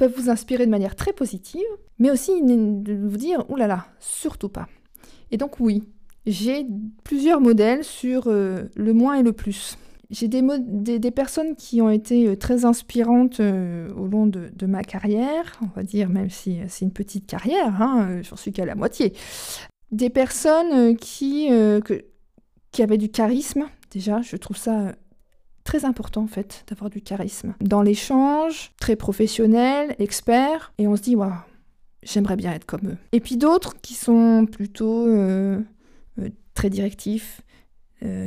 peuvent 0.00 0.14
vous 0.16 0.30
inspirer 0.30 0.64
de 0.64 0.70
manière 0.70 0.96
très 0.96 1.12
positive, 1.12 1.66
mais 1.98 2.10
aussi 2.10 2.40
de 2.42 2.94
vous 2.94 3.18
dire, 3.18 3.44
oulala, 3.50 3.86
surtout 3.98 4.48
pas. 4.48 4.66
Et 5.30 5.36
donc 5.36 5.60
oui, 5.60 5.82
j'ai 6.26 6.66
plusieurs 7.04 7.40
modèles 7.40 7.84
sur 7.84 8.24
euh, 8.26 8.62
le 8.76 8.94
moins 8.94 9.16
et 9.16 9.22
le 9.22 9.32
plus. 9.32 9.76
J'ai 10.10 10.28
des, 10.28 10.42
des, 10.98 11.10
personnes 11.10 11.54
qui 11.54 11.80
ont 11.80 11.90
été 11.90 12.26
euh, 12.26 12.36
très 12.36 12.64
inspirantes 12.64 13.40
euh, 13.40 13.92
au 13.94 14.06
long 14.06 14.26
de, 14.26 14.66
ma 14.66 14.82
carrière, 14.82 15.60
on 15.62 15.68
va 15.76 15.82
dire, 15.82 16.08
même 16.08 16.30
si 16.30 16.58
c'est 16.68 16.84
une 16.84 16.92
petite 16.92 17.26
carrière, 17.26 17.80
hein, 17.80 18.20
j'en 18.22 18.36
suis 18.36 18.52
qu'à 18.52 18.64
la 18.64 18.74
moitié. 18.74 19.12
Des 19.92 20.10
personnes 20.10 20.96
qui, 20.96 21.48
qui 22.70 22.82
avaient 22.82 22.98
du 22.98 23.08
charisme, 23.08 23.66
déjà, 23.90 24.22
je 24.22 24.36
trouve 24.36 24.56
ça 24.56 24.94
très 25.64 25.84
important 25.84 26.22
en 26.22 26.26
fait 26.26 26.64
d'avoir 26.68 26.90
du 26.90 27.00
charisme. 27.00 27.54
Dans 27.60 27.82
l'échange, 27.82 28.72
très 28.80 28.96
professionnel, 28.96 29.94
expert, 29.98 30.72
et 30.78 30.86
on 30.86 30.96
se 30.96 31.02
dit, 31.02 31.16
waouh, 31.16 31.32
j'aimerais 32.02 32.36
bien 32.36 32.52
être 32.52 32.66
comme 32.66 32.88
eux. 32.88 32.96
Et 33.12 33.20
puis 33.20 33.36
d'autres 33.36 33.80
qui 33.80 33.94
sont 33.94 34.46
plutôt 34.50 35.06
euh, 35.06 35.60
euh, 36.18 36.28
très 36.54 36.70
directifs, 36.70 37.42
euh, 37.42 37.49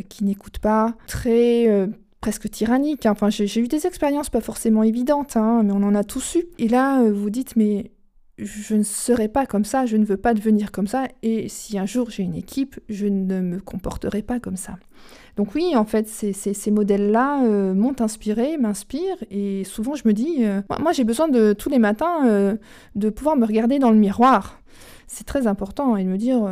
qui 0.09 0.24
n'écoutent 0.24 0.59
pas, 0.59 0.95
très 1.07 1.89
presque 2.21 2.49
tyranniques. 2.49 3.05
Enfin, 3.05 3.30
j'ai 3.30 3.59
eu 3.59 3.67
des 3.67 3.88
expériences 3.88 4.30
pas 4.30 4.41
forcément 4.41 4.84
évidentes, 4.84 5.36
hein, 5.36 5.61
mais 5.63 5.74
on 5.74 5.84
en 5.84 5.95
a 5.95 6.03
tous 6.03 6.36
eu. 6.36 6.45
Et 6.59 6.67
là, 6.67 7.03
vous 7.09 7.30
dites, 7.30 7.55
mais 7.55 7.91
je 8.38 8.76
ne 8.76 8.84
serai 8.84 9.28
pas 9.28 9.45
comme 9.45 9.65
ça, 9.65 9.86
je 9.86 9.95
ne 9.95 10.05
veux 10.05 10.17
pas 10.17 10.34
devenir 10.34 10.71
comme 10.71 10.88
ça, 10.88 11.07
et 11.21 11.47
si 11.49 11.78
un 11.78 11.86
jour 11.86 12.09
j'ai 12.09 12.24
une 12.24 12.36
équipe, 12.36 12.80
je 12.89 13.05
ne 13.05 13.41
me 13.41 13.59
comporterai 13.59 14.24
pas 14.24 14.39
comme 14.39 14.57
ça. 14.57 14.78
Donc 15.36 15.53
oui, 15.55 15.76
en 15.76 15.86
fait, 15.86 16.07
ces, 16.07 16.34
ces, 16.34 16.71
modèles-là 16.71 17.43
euh, 17.43 17.74
m'ont 17.74 17.95
inspiré, 17.99 18.57
m'inspirent, 18.57 19.24
et 19.30 19.63
souvent 19.63 19.95
je 19.95 20.07
me 20.07 20.13
dis, 20.13 20.38
euh, 20.39 20.61
moi 20.80 20.93
j'ai 20.93 21.03
besoin 21.03 21.28
de 21.28 21.53
tous 21.53 21.69
les 21.69 21.80
matins 21.80 22.28
euh, 22.28 22.55
de 22.95 23.09
pouvoir 23.09 23.36
me 23.36 23.45
regarder 23.45 23.78
dans 23.78 23.91
le 23.91 23.97
miroir. 23.97 24.59
C'est 25.07 25.26
très 25.26 25.45
important, 25.45 25.95
et 25.95 26.03
de 26.03 26.09
me 26.09 26.17
dire, 26.17 26.49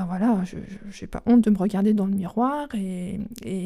ben 0.00 0.06
voilà, 0.06 0.38
je 0.44 0.56
n'ai 0.56 1.06
pas 1.06 1.22
honte 1.26 1.42
de 1.42 1.50
me 1.50 1.58
regarder 1.58 1.92
dans 1.92 2.06
le 2.06 2.14
miroir 2.14 2.68
et, 2.74 3.20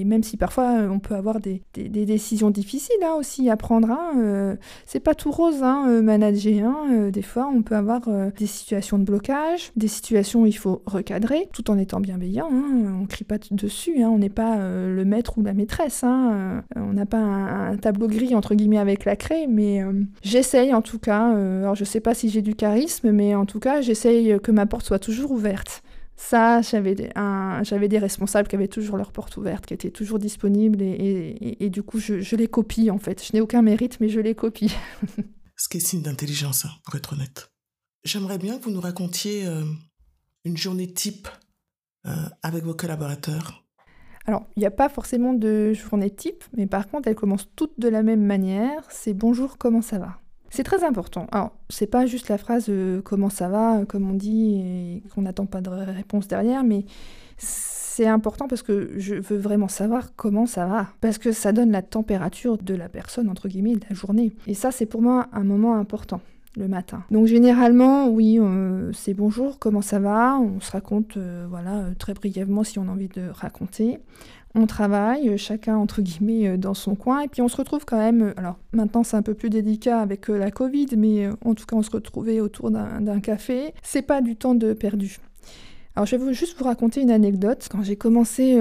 même 0.04 0.24
si 0.24 0.36
parfois 0.36 0.80
euh, 0.80 0.88
on 0.88 0.98
peut 0.98 1.14
avoir 1.14 1.38
des, 1.38 1.62
décisions 1.74 2.50
difficiles 2.50 2.96
hein, 3.04 3.14
aussi 3.16 3.48
à 3.50 3.56
prendre, 3.56 3.90
hein, 3.90 4.14
euh, 4.18 4.56
c'est 4.84 5.00
pas 5.00 5.14
tout 5.14 5.30
rose 5.30 5.62
hein, 5.62 5.86
euh, 5.88 6.02
manager. 6.02 6.66
Hein, 6.66 7.10
des 7.10 7.22
fois 7.22 7.48
on 7.54 7.62
peut 7.62 7.76
avoir 7.76 8.00
des 8.36 8.46
situations 8.46 8.98
de 8.98 9.04
blocage, 9.04 9.70
des 9.76 9.86
situations 9.86 10.42
où 10.42 10.46
il 10.46 10.56
faut 10.56 10.82
recadrer 10.86 11.48
tout 11.52 11.70
en 11.70 11.78
étant 11.78 12.00
bienveillant. 12.00 12.48
On 12.50 13.06
crie 13.06 13.24
pas 13.24 13.38
dessus, 13.50 14.04
on 14.04 14.18
n'est 14.18 14.28
pas 14.28 14.56
le 14.58 15.04
maître 15.04 15.38
ou 15.38 15.42
la 15.42 15.54
maîtresse. 15.54 16.02
On 16.04 16.92
n'a 16.92 17.06
pas 17.06 17.18
un, 17.18 17.76
tableau 17.76 18.08
gris 18.08 18.34
entre 18.34 18.54
guillemets 18.54 18.78
avec 18.78 19.04
la 19.04 19.14
craie, 19.14 19.46
mais 19.48 19.82
j'essaye 20.22 20.74
en 20.74 20.82
tout 20.82 20.98
cas. 20.98 21.28
alors 21.28 21.76
je 21.76 21.84
sais 21.84 22.00
pas 22.00 22.14
si 22.14 22.28
j'ai 22.28 22.42
du 22.42 22.54
charisme, 22.54 23.12
mais 23.12 23.34
en 23.34 23.46
tout 23.46 23.60
cas 23.60 23.80
j'essaye 23.80 24.38
que 24.40 24.50
ma 24.50 24.66
porte 24.66 24.86
soit 24.86 24.98
toujours 24.98 25.30
ouverte. 25.30 25.82
Ça, 26.16 26.62
j'avais 26.62 26.94
des, 26.94 27.98
responsables 27.98 28.48
qui 28.48 28.54
avaient 28.54 28.68
toujours 28.68 28.96
leur 28.96 29.12
porte 29.12 29.36
ouverte, 29.36 29.66
qui 29.66 29.74
étaient 29.74 29.90
toujours 29.90 30.18
disponibles, 30.18 30.80
et, 30.80 31.70
du 31.70 31.82
coup, 31.82 31.98
je, 31.98 32.36
les 32.36 32.46
copie 32.46 32.90
en 32.90 32.98
fait. 32.98 33.24
Je 33.24 33.32
n'ai 33.32 33.40
aucun 33.40 33.62
mérite, 33.62 33.98
mais 34.00 34.08
je 34.08 34.20
les 34.20 34.34
copie. 34.34 34.74
Ce 35.56 35.68
qui 35.68 35.78
est 35.78 35.80
signe 35.80 36.02
d'intelligence, 36.02 36.64
hein, 36.64 36.70
pour 36.84 36.94
être 36.96 37.12
honnête. 37.12 37.50
J'aimerais 38.04 38.38
bien 38.38 38.58
que 38.58 38.64
vous 38.64 38.70
nous 38.70 38.80
racontiez 38.80 39.46
euh, 39.46 39.64
une 40.44 40.56
journée 40.56 40.92
type 40.92 41.28
euh, 42.06 42.28
avec 42.42 42.64
vos 42.64 42.74
collaborateurs. 42.74 43.64
Alors, 44.26 44.46
il 44.56 44.60
n'y 44.60 44.66
a 44.66 44.70
pas 44.70 44.88
forcément 44.88 45.32
de 45.32 45.72
journée 45.74 46.10
type, 46.10 46.44
mais 46.56 46.66
par 46.66 46.88
contre, 46.88 47.08
elles 47.08 47.14
commencent 47.14 47.50
toutes 47.56 47.78
de 47.78 47.88
la 47.88 48.02
même 48.02 48.24
manière. 48.24 48.84
C'est 48.90 49.14
bonjour, 49.14 49.58
comment 49.58 49.82
ça 49.82 49.98
va? 49.98 50.18
C'est 50.54 50.62
très 50.62 50.84
important. 50.84 51.26
Alors, 51.32 51.50
c'est 51.68 51.88
pas 51.88 52.06
juste 52.06 52.28
la 52.28 52.38
phrase 52.38 52.66
euh, 52.68 53.02
comment 53.02 53.28
ça 53.28 53.48
va, 53.48 53.78
euh, 53.78 53.84
comme 53.84 54.08
on 54.08 54.14
dit, 54.14 54.54
et 54.54 55.02
qu'on 55.12 55.22
n'attend 55.22 55.46
pas 55.46 55.60
de 55.60 55.68
réponse 55.68 56.28
derrière, 56.28 56.62
mais 56.62 56.84
c'est 57.38 58.06
important 58.06 58.46
parce 58.46 58.62
que 58.62 58.92
je 58.96 59.16
veux 59.16 59.36
vraiment 59.36 59.66
savoir 59.66 60.14
comment 60.14 60.46
ça 60.46 60.66
va. 60.66 60.86
Parce 61.00 61.18
que 61.18 61.32
ça 61.32 61.50
donne 61.50 61.72
la 61.72 61.82
température 61.82 62.56
de 62.56 62.74
la 62.74 62.88
personne, 62.88 63.28
entre 63.28 63.48
guillemets, 63.48 63.74
de 63.74 63.84
la 63.90 63.96
journée. 63.96 64.32
Et 64.46 64.54
ça, 64.54 64.70
c'est 64.70 64.86
pour 64.86 65.02
moi 65.02 65.26
un 65.32 65.42
moment 65.42 65.74
important 65.74 66.20
le 66.56 66.68
matin. 66.68 67.02
Donc 67.10 67.26
généralement, 67.26 68.06
oui, 68.06 68.38
euh, 68.40 68.92
c'est 68.92 69.12
bonjour, 69.12 69.58
comment 69.58 69.82
ça 69.82 69.98
va 69.98 70.38
On 70.38 70.60
se 70.60 70.70
raconte, 70.70 71.18
voilà, 71.48 71.86
très 71.98 72.14
brièvement 72.14 72.62
si 72.62 72.78
on 72.78 72.86
a 72.86 72.92
envie 72.92 73.08
de 73.08 73.28
raconter 73.28 73.98
on 74.54 74.66
travaille, 74.66 75.30
euh, 75.30 75.36
chacun 75.36 75.76
entre 75.76 76.00
guillemets 76.00 76.48
euh, 76.48 76.56
dans 76.56 76.74
son 76.74 76.94
coin, 76.94 77.20
et 77.20 77.28
puis 77.28 77.42
on 77.42 77.48
se 77.48 77.56
retrouve 77.56 77.84
quand 77.84 77.98
même, 77.98 78.22
euh, 78.22 78.32
alors 78.36 78.56
maintenant 78.72 79.02
c'est 79.02 79.16
un 79.16 79.22
peu 79.22 79.34
plus 79.34 79.50
délicat 79.50 80.00
avec 80.00 80.28
la 80.28 80.50
Covid, 80.50 80.88
mais 80.96 81.28
en 81.44 81.54
tout 81.54 81.66
cas 81.66 81.76
on 81.76 81.82
se 81.82 81.90
retrouvait 81.90 82.40
autour 82.40 82.70
d'un 82.70 83.20
café, 83.20 83.74
c'est 83.82 84.02
pas 84.02 84.20
du 84.20 84.36
temps 84.36 84.54
de 84.54 84.72
perdu. 84.72 85.18
Alors 85.96 86.06
je 86.06 86.16
vais 86.16 86.34
juste 86.34 86.58
vous 86.58 86.64
raconter 86.64 87.02
une 87.02 87.10
anecdote. 87.10 87.68
Quand 87.70 87.82
j'ai 87.82 87.96
commencé 87.96 88.60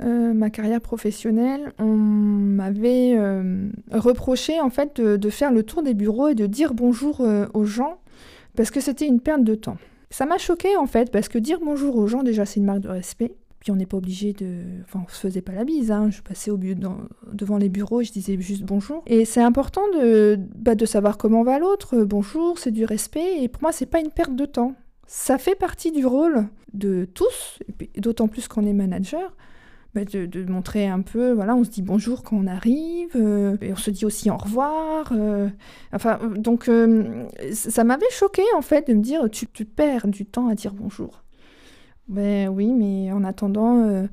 ma 0.00 0.50
carrière 0.50 0.80
professionnelle, 0.80 1.72
on 1.80 1.96
m'avait 1.96 3.18
reproché 3.90 4.60
en 4.60 4.70
fait 4.70 5.00
de, 5.00 5.30
faire 5.30 5.50
le 5.50 5.64
tour 5.64 5.82
des 5.82 5.94
bureaux 5.94 6.28
et 6.28 6.36
de 6.36 6.46
dire 6.46 6.72
bonjour 6.74 7.26
aux 7.52 7.64
gens, 7.64 7.98
parce 8.54 8.70
que 8.70 8.80
c'était 8.80 9.06
une 9.06 9.20
perte 9.20 9.42
de 9.42 9.56
temps. 9.56 9.76
Ça 10.10 10.24
m'a 10.24 10.38
choqué 10.38 10.76
en 10.76 10.86
fait, 10.86 11.10
parce 11.10 11.28
que 11.28 11.38
dire 11.38 11.58
bonjour 11.60 11.96
aux 11.96 12.06
gens 12.06 12.22
déjà 12.22 12.46
c'est 12.46 12.60
une 12.60 12.66
marque 12.66 12.80
de 12.80 12.88
respect. 12.88 13.34
Puis 13.62 13.70
on 13.70 13.76
n'est 13.76 13.86
pas 13.86 13.96
obligé 13.96 14.32
de. 14.32 14.64
Enfin, 14.82 15.04
on 15.06 15.08
se 15.08 15.20
faisait 15.20 15.40
pas 15.40 15.52
la 15.52 15.62
bise. 15.62 15.92
Hein. 15.92 16.10
Je 16.10 16.20
passais 16.20 16.50
au 16.50 16.58
devant 17.32 17.58
les 17.58 17.68
bureaux 17.68 18.02
je 18.02 18.10
disais 18.10 18.36
juste 18.40 18.64
bonjour. 18.64 19.04
Et 19.06 19.24
c'est 19.24 19.40
important 19.40 19.82
de, 19.94 20.36
bah, 20.56 20.74
de 20.74 20.84
savoir 20.84 21.16
comment 21.16 21.44
va 21.44 21.60
l'autre. 21.60 22.02
Bonjour, 22.02 22.58
c'est 22.58 22.72
du 22.72 22.84
respect. 22.84 23.40
Et 23.40 23.46
pour 23.46 23.62
moi, 23.62 23.70
c'est 23.70 23.86
pas 23.86 24.00
une 24.00 24.10
perte 24.10 24.34
de 24.34 24.46
temps. 24.46 24.74
Ça 25.06 25.38
fait 25.38 25.54
partie 25.54 25.92
du 25.92 26.04
rôle 26.04 26.48
de 26.74 27.04
tous, 27.04 27.60
d'autant 27.98 28.26
plus 28.26 28.48
qu'on 28.48 28.66
est 28.66 28.72
manager. 28.72 29.32
Bah, 29.94 30.04
de, 30.04 30.44
montrer 30.50 30.88
un 30.88 31.02
peu, 31.02 31.30
voilà, 31.30 31.54
on 31.54 31.62
se 31.62 31.70
dit 31.70 31.82
bonjour 31.82 32.24
quand 32.24 32.36
on 32.36 32.48
arrive, 32.48 33.10
euh, 33.14 33.56
et 33.60 33.72
on 33.72 33.76
se 33.76 33.90
dit 33.90 34.04
aussi 34.04 34.28
au 34.28 34.38
revoir. 34.38 35.12
Euh, 35.12 35.48
enfin, 35.92 36.18
donc 36.34 36.68
euh, 36.68 37.28
ça 37.52 37.84
m'avait 37.84 38.10
choqué 38.10 38.42
en 38.56 38.62
fait 38.62 38.88
de 38.88 38.94
me 38.94 39.02
dire 39.02 39.28
tu 39.30 39.46
perds 39.66 40.08
du 40.08 40.26
temps 40.26 40.48
à 40.48 40.56
dire 40.56 40.72
bonjour. 40.72 41.22
Ben 42.08 42.48
oui, 42.48 42.72
mais 42.72 43.12
en 43.12 43.24
attendant, 43.24 43.76
euh, 43.86 44.06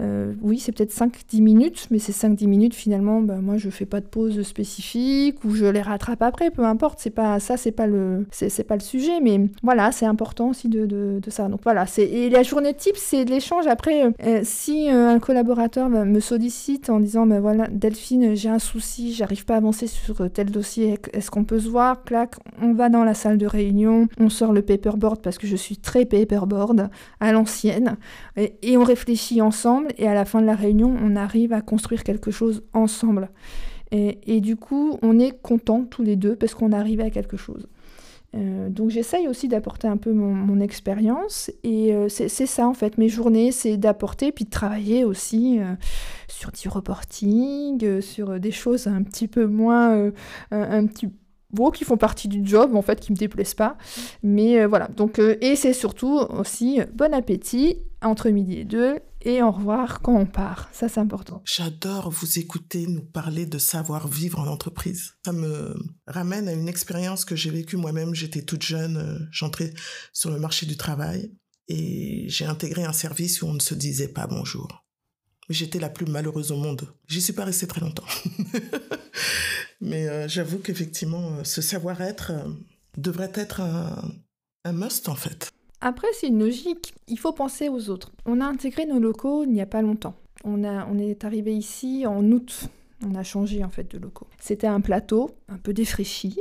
euh, 0.00 0.32
oui, 0.42 0.58
c'est 0.58 0.72
peut-être 0.72 0.92
5-10 0.92 1.42
minutes, 1.42 1.86
mais 1.90 1.98
ces 1.98 2.12
5-10 2.12 2.46
minutes, 2.46 2.74
finalement, 2.74 3.20
ben 3.20 3.40
moi, 3.40 3.56
je 3.56 3.70
fais 3.70 3.86
pas 3.86 4.00
de 4.00 4.06
pause 4.06 4.42
spécifique 4.42 5.44
ou 5.44 5.54
je 5.54 5.66
les 5.66 5.82
rattrape 5.82 6.22
après, 6.22 6.50
peu 6.50 6.64
importe. 6.64 6.98
C'est 7.00 7.10
pas 7.10 7.38
ça, 7.40 7.56
c'est 7.56 7.72
pas 7.72 7.86
le, 7.86 8.26
c'est, 8.30 8.64
pas 8.64 8.74
le 8.74 8.80
sujet, 8.80 9.20
mais 9.20 9.40
voilà, 9.62 9.92
c'est 9.92 10.06
important 10.06 10.48
aussi 10.48 10.68
de, 10.68 10.86
de, 10.86 11.20
ça. 11.30 11.48
Donc 11.48 11.60
voilà, 11.62 11.86
c'est 11.86 12.04
et 12.04 12.30
la 12.30 12.42
journée 12.42 12.74
type, 12.74 12.96
c'est 12.96 13.24
de 13.24 13.30
l'échange. 13.30 13.66
Après, 13.66 14.12
euh, 14.24 14.40
si 14.42 14.88
un 14.88 15.18
collaborateur 15.18 15.88
me 15.88 16.20
sollicite 16.20 16.90
en 16.90 17.00
disant, 17.00 17.26
ben 17.26 17.40
voilà, 17.40 17.66
Delphine, 17.70 18.34
j'ai 18.34 18.48
un 18.48 18.58
souci, 18.58 19.14
j'arrive 19.14 19.44
pas 19.44 19.54
à 19.54 19.58
avancer 19.58 19.86
sur 19.86 20.30
tel 20.30 20.50
dossier, 20.50 20.98
est-ce 21.12 21.30
qu'on 21.30 21.44
peut 21.44 21.60
se 21.60 21.68
voir? 21.68 22.04
Clac, 22.04 22.34
on 22.60 22.72
va 22.72 22.88
dans 22.88 23.04
la 23.04 23.14
salle 23.14 23.38
de 23.38 23.46
réunion, 23.46 24.08
on 24.18 24.28
sort 24.28 24.52
le 24.52 24.62
paperboard 24.62 25.20
parce 25.20 25.38
que 25.38 25.46
je 25.46 25.56
suis 25.56 25.76
très 25.76 26.04
paperboard 26.04 26.90
à 27.20 27.32
l'ancienne, 27.32 27.96
et 28.36 28.76
on 28.76 28.84
réfléchit 28.84 29.40
ensemble 29.40 29.83
et 29.98 30.08
à 30.08 30.14
la 30.14 30.24
fin 30.24 30.40
de 30.40 30.46
la 30.46 30.54
réunion, 30.54 30.94
on 31.02 31.16
arrive 31.16 31.52
à 31.52 31.60
construire 31.60 32.04
quelque 32.04 32.30
chose 32.30 32.62
ensemble. 32.72 33.30
Et, 33.96 34.40
du 34.40 34.56
coup, 34.56 34.98
on 35.02 35.20
est 35.20 35.30
contents 35.40 35.84
tous 35.84 36.02
les 36.02 36.16
deux 36.16 36.34
parce 36.34 36.54
qu'on 36.54 36.72
arrive 36.72 37.00
à 37.00 37.10
quelque 37.10 37.36
chose. 37.36 37.68
Euh, 38.34 38.68
donc 38.68 38.90
j'essaye 38.90 39.28
aussi 39.28 39.46
d'apporter 39.46 39.86
un 39.86 39.96
peu 39.96 40.12
mon, 40.12 40.58
expérience 40.58 41.52
et 41.62 41.94
euh, 41.94 42.08
c'est 42.08 42.28
ça 42.28 42.66
en 42.66 42.74
fait, 42.74 42.98
mes 42.98 43.08
journées, 43.08 43.52
c'est 43.52 43.76
d'apporter 43.76 44.32
puis 44.32 44.44
de 44.44 44.50
travailler 44.50 45.04
aussi 45.04 45.60
euh, 45.60 45.74
sur 46.26 46.50
du 46.50 46.68
reporting, 46.68 48.00
sur 48.00 48.40
des 48.40 48.50
choses 48.50 48.88
un 48.88 49.04
petit 49.04 49.28
peu 49.28 49.46
moins, 49.46 50.10
un 50.50 50.86
petit 50.86 51.08
beaux 51.52 51.70
qui 51.70 51.84
font 51.84 51.96
partie 51.96 52.26
du 52.26 52.44
job 52.44 52.74
en 52.74 52.82
fait, 52.82 52.98
qui 52.98 53.12
me 53.12 53.16
déplaisent 53.16 53.54
pas. 53.54 53.76
Mais 54.24 54.64
voilà, 54.66 54.88
donc 54.88 55.20
et 55.20 55.54
c'est 55.54 55.72
surtout 55.72 56.18
aussi 56.18 56.80
bon 56.92 57.14
appétit 57.14 57.76
entre 58.02 58.30
midi 58.30 58.58
et 58.58 58.64
deux 58.64 58.98
et 59.24 59.42
au 59.42 59.50
revoir 59.50 60.00
quand 60.02 60.14
on 60.14 60.26
part. 60.26 60.68
Ça, 60.72 60.88
c'est 60.88 61.00
important. 61.00 61.42
J'adore 61.44 62.10
vous 62.10 62.38
écouter 62.38 62.86
nous 62.86 63.04
parler 63.04 63.46
de 63.46 63.58
savoir-vivre 63.58 64.38
en 64.38 64.46
entreprise. 64.46 65.14
Ça 65.24 65.32
me 65.32 65.74
ramène 66.06 66.48
à 66.48 66.52
une 66.52 66.68
expérience 66.68 67.24
que 67.24 67.34
j'ai 67.34 67.50
vécue 67.50 67.76
moi-même. 67.76 68.14
J'étais 68.14 68.42
toute 68.42 68.62
jeune, 68.62 68.96
euh, 68.96 69.18
j'entrais 69.30 69.72
sur 70.12 70.30
le 70.30 70.38
marché 70.38 70.66
du 70.66 70.76
travail 70.76 71.32
et 71.68 72.26
j'ai 72.28 72.44
intégré 72.44 72.84
un 72.84 72.92
service 72.92 73.42
où 73.42 73.46
on 73.46 73.54
ne 73.54 73.60
se 73.60 73.74
disait 73.74 74.08
pas 74.08 74.26
bonjour. 74.26 74.84
J'étais 75.48 75.78
la 75.78 75.90
plus 75.90 76.06
malheureuse 76.06 76.52
au 76.52 76.56
monde. 76.56 76.88
J'y 77.08 77.20
suis 77.20 77.32
pas 77.32 77.44
restée 77.44 77.66
très 77.66 77.80
longtemps. 77.80 78.06
Mais 79.80 80.08
euh, 80.08 80.28
j'avoue 80.28 80.58
qu'effectivement, 80.58 81.36
euh, 81.36 81.44
ce 81.44 81.60
savoir-être 81.60 82.32
devrait 82.96 83.32
être 83.34 83.60
un 83.60 84.72
must 84.72 85.08
en 85.08 85.14
fait. 85.14 85.50
Après, 85.80 86.08
c'est 86.12 86.28
une 86.28 86.38
logique. 86.38 86.94
Il 87.08 87.18
faut 87.18 87.32
penser 87.32 87.68
aux 87.68 87.90
autres. 87.90 88.12
On 88.26 88.40
a 88.40 88.46
intégré 88.46 88.86
nos 88.86 88.98
locaux 88.98 89.44
il 89.44 89.50
n'y 89.50 89.60
a 89.60 89.66
pas 89.66 89.82
longtemps. 89.82 90.14
On, 90.44 90.62
est 90.98 91.24
arrivé 91.24 91.56
ici 91.56 92.06
en 92.06 92.22
août. 92.30 92.68
On 93.06 93.14
a 93.14 93.22
changé 93.22 93.64
en 93.64 93.70
fait 93.70 93.90
de 93.90 93.98
locaux. 93.98 94.26
C'était 94.38 94.66
un 94.66 94.80
plateau 94.80 95.30
un 95.48 95.56
peu 95.56 95.72
défraîchi. 95.72 96.38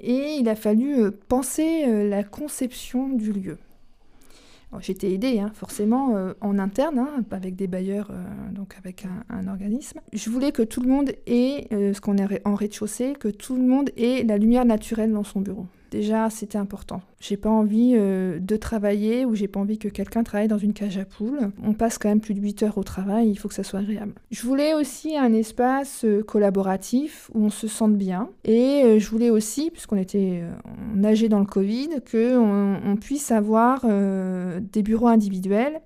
Et 0.00 0.36
il 0.38 0.48
a 0.48 0.54
fallu 0.54 1.00
euh, 1.00 1.10
penser 1.28 1.84
euh, 1.86 2.08
la 2.08 2.22
conception 2.22 3.08
du 3.08 3.32
lieu. 3.32 3.58
J'étais 4.80 5.10
aidée, 5.12 5.40
hein, 5.40 5.50
forcément, 5.54 6.14
euh, 6.14 6.34
en 6.40 6.58
interne, 6.58 6.98
hein, 6.98 7.24
avec 7.30 7.56
des 7.56 7.66
bailleurs, 7.66 8.12
donc 8.52 8.74
avec 8.76 9.06
un, 9.30 9.48
organisme. 9.48 10.00
Je 10.12 10.28
voulais 10.28 10.52
que 10.52 10.62
tout 10.62 10.82
le 10.82 10.88
monde 10.88 11.10
ait, 11.26 11.66
euh, 11.72 11.94
ce 11.94 12.00
qu'on 12.00 12.18
est 12.18 12.46
en 12.46 12.54
rez-de-chaussée, 12.54 13.14
que 13.18 13.28
tout 13.28 13.56
le 13.56 13.62
monde 13.62 13.90
ait 13.96 14.24
la 14.24 14.36
lumière 14.36 14.66
naturelle 14.66 15.12
dans 15.12 15.24
son 15.24 15.40
bureau. 15.40 15.66
Déjà, 15.90 16.28
c'était 16.28 16.58
important. 16.58 17.00
J'ai 17.18 17.38
pas 17.38 17.48
envie 17.48 17.94
euh, 17.96 18.38
de 18.38 18.56
travailler 18.56 19.24
ou 19.24 19.34
j'ai 19.34 19.48
pas 19.48 19.58
envie 19.58 19.78
que 19.78 19.88
quelqu'un 19.88 20.22
travaille 20.22 20.48
dans 20.48 20.58
une 20.58 20.74
cage 20.74 20.98
à 20.98 21.06
poules. 21.06 21.50
On 21.62 21.72
passe 21.72 21.96
quand 21.96 22.10
même 22.10 22.20
plus 22.20 22.34
de 22.34 22.40
8 22.40 22.62
heures 22.64 22.78
au 22.78 22.84
travail, 22.84 23.30
il 23.30 23.36
faut 23.36 23.48
que 23.48 23.54
ça 23.54 23.62
soit 23.62 23.80
agréable. 23.80 24.12
Je 24.30 24.42
voulais 24.42 24.74
aussi 24.74 25.16
un 25.16 25.32
espace 25.32 26.04
euh, 26.04 26.22
collaboratif 26.22 27.30
où 27.34 27.44
on 27.44 27.50
se 27.50 27.68
sente 27.68 27.96
bien. 27.96 28.28
Et 28.44 28.82
euh, 28.84 28.98
je 28.98 29.08
voulais 29.08 29.30
aussi, 29.30 29.70
puisqu'on 29.70 29.96
était 29.96 30.42
on 30.94 31.28
dans 31.28 31.40
le 31.40 31.46
Covid, 31.46 31.88
qu'on 32.10 32.80
on 32.84 32.96
puisse 32.96 33.30
avoir 33.30 33.84
des 33.84 34.82
bureaux 34.82 35.08
individuels 35.08 35.80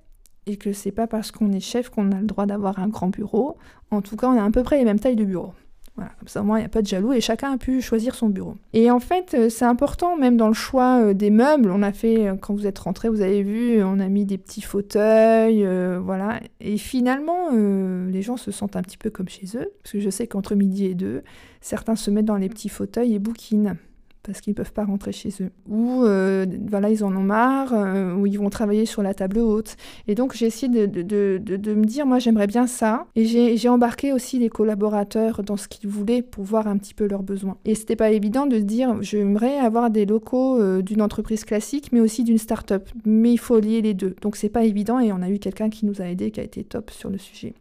et 0.46 0.57
que 0.57 0.72
c'est 0.72 0.90
pas 0.90 1.07
parce 1.07 1.30
qu'on 1.30 1.53
est 1.53 1.61
chef 1.61 1.88
qu'on 1.88 2.11
a 2.11 2.20
le 2.20 2.26
droit 2.26 2.46
d'avoir 2.46 2.78
un 2.78 2.88
grand 2.88 3.09
bureau. 3.09 3.57
En 3.90 4.03
tout 4.03 4.16
cas, 4.16 4.28
on 4.28 4.38
a 4.38 4.44
à 4.44 4.50
peu 4.50 4.62
près 4.62 4.78
les 4.78 4.84
mêmes 4.84 4.98
tailles 4.98 5.16
de 5.16 5.24
bureau. 5.24 5.53
Voilà, 5.97 6.11
comme 6.18 6.28
ça 6.28 6.40
au 6.40 6.45
moins 6.45 6.57
il 6.59 6.62
n'y 6.62 6.66
a 6.66 6.70
pas 6.70 6.80
de 6.80 6.86
jaloux 6.86 7.12
et 7.12 7.20
chacun 7.20 7.53
a 7.53 7.59
pu 7.59 7.82
choisir 7.82 8.14
son 8.14 8.30
bureau. 8.30 8.57
Et 8.72 8.90
en 8.90 8.99
fait, 8.99 9.34
euh, 9.34 9.49
c'est 9.51 9.66
important 9.66 10.16
même 10.16 10.38
dans 10.38 10.49
le 10.49 10.55
choix 10.55 11.03
euh, 11.03 11.12
des 11.12 11.28
meubles. 11.28 11.70
On 11.70 11.82
a 11.82 11.93
fait, 11.93 12.28
euh, 12.28 12.34
quand 12.34 12.55
vous 12.55 12.66
êtes 12.66 12.78
rentrés, 12.78 13.11
vous 13.11 13.20
avez 13.20 13.43
vu, 13.43 13.82
on 13.82 14.01
a 14.01 14.09
mis 14.09 14.24
des 14.24 14.38
petits 14.38 14.62
fauteuils, 14.62 15.66
voilà. 16.03 16.40
Et 16.61 16.78
finalement, 16.78 17.51
les 17.53 18.22
gens 18.22 18.36
se 18.36 18.51
sentent 18.51 18.76
un 18.76 18.82
petit 18.82 18.97
peu 18.97 19.11
comme 19.11 19.28
chez 19.28 19.47
eux. 19.57 19.70
Parce 19.82 19.93
que 19.93 20.01
je 20.01 20.11
sais 20.11 20.26
qu'entre 20.26 20.55
midi 20.55 20.86
et 20.86 20.95
deux, 20.95 21.22
certains 21.61 21.97
se 21.97 22.11
mettent 22.11 22.24
dans 22.24 22.36
les 22.36 22.49
petits 22.49 22.68
fauteuils 22.68 23.14
et 23.14 23.18
bouquinent 23.18 23.76
parce 24.23 24.41
qu'ils 24.41 24.53
ne 24.53 24.57
peuvent 24.57 24.73
pas 24.73 24.85
rentrer 24.85 25.12
chez 25.12 25.31
eux. 25.41 25.51
Ou 25.68 26.05
euh, 26.05 26.47
voilà, 26.68 26.91
ils 26.91 27.05
en 27.05 27.14
ont 27.14 27.23
marre, 27.23 27.73
euh, 27.75 28.14
ou 28.14 28.27
ils 28.27 28.39
vont 28.39 28.51
travailler 28.51 28.87
sur 28.87 29.03
la 29.03 29.14
table 29.14 29.39
haute. 29.39 29.77
Et 30.07 30.14
donc 30.14 30.35
j'ai 30.35 30.47
essayé 30.47 30.68
de, 30.68 31.75
me 31.75 31.85
dire, 31.85 32.07
moi 32.07 32.18
j'aimerais 32.18 32.47
bien 32.47 32.66
ça. 32.66 33.07
Et 33.16 33.25
j'ai 33.25 33.57
j'ai 33.57 33.68
embarqué 33.68 34.12
aussi 34.12 34.39
les 34.39 34.49
collaborateurs 34.49 35.43
dans 35.43 35.57
ce 35.57 35.68
qu'ils 35.68 35.89
voulaient 35.89 36.23
pour 36.23 36.45
voir 36.45 36.66
un 36.66 36.77
petit 36.77 36.95
peu 36.95 37.07
leurs 37.07 37.23
besoins. 37.23 37.57
Et 37.64 37.75
c'était 37.75 37.97
pas 37.97 38.11
évident 38.11 38.47
de 38.47 38.59
se 38.59 38.64
dire, 38.64 38.97
j'aimerais 39.03 39.59
avoir 39.59 39.91
des 39.91 40.07
locaux 40.07 40.61
euh, 40.61 40.83
d'une 40.83 41.03
entreprise 41.03 41.45
classique, 41.45 41.91
mais 41.93 42.01
aussi 42.01 42.25
d'une 42.25 42.39
start-up. 42.39 42.89
Mais 43.05 43.33
il 43.33 43.39
faut 43.39 43.59
lier 43.59 43.83
les 43.83 43.95
deux. 43.95 44.14
Donc 44.23 44.37
c'est 44.37 44.49
pas 44.49 44.64
évident 44.64 45.01
et 45.01 45.12
on 45.12 45.23
a 45.23 45.31
eu 45.31 45.39
quelqu'un 45.39 45.70
qui 45.70 45.87
nous 45.87 46.01
a 46.01 46.05
aidé, 46.05 46.31
qui 46.31 46.41
a 46.41 46.45
été 46.45 46.62
top 46.64 46.91
sur 46.91 47.11
le 47.11 47.18
sujet. 47.18 47.55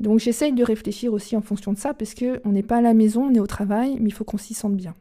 Donc 0.00 0.18
j'essaye 0.18 0.52
de 0.52 0.64
réfléchir 0.64 1.12
aussi 1.12 1.36
en 1.36 1.40
fonction 1.40 1.72
de 1.72 1.78
ça, 1.78 1.94
parce 1.94 2.14
qu'on 2.14 2.50
n'est 2.50 2.62
pas 2.62 2.76
à 2.76 2.80
la 2.80 2.94
maison, 2.94 3.24
on 3.24 3.34
est 3.34 3.40
au 3.40 3.46
travail, 3.46 3.96
mais 4.00 4.08
il 4.08 4.12
faut 4.12 4.24
qu'on 4.24 4.38
s'y 4.38 4.54
sente 4.54 4.76
bien. 4.76 4.94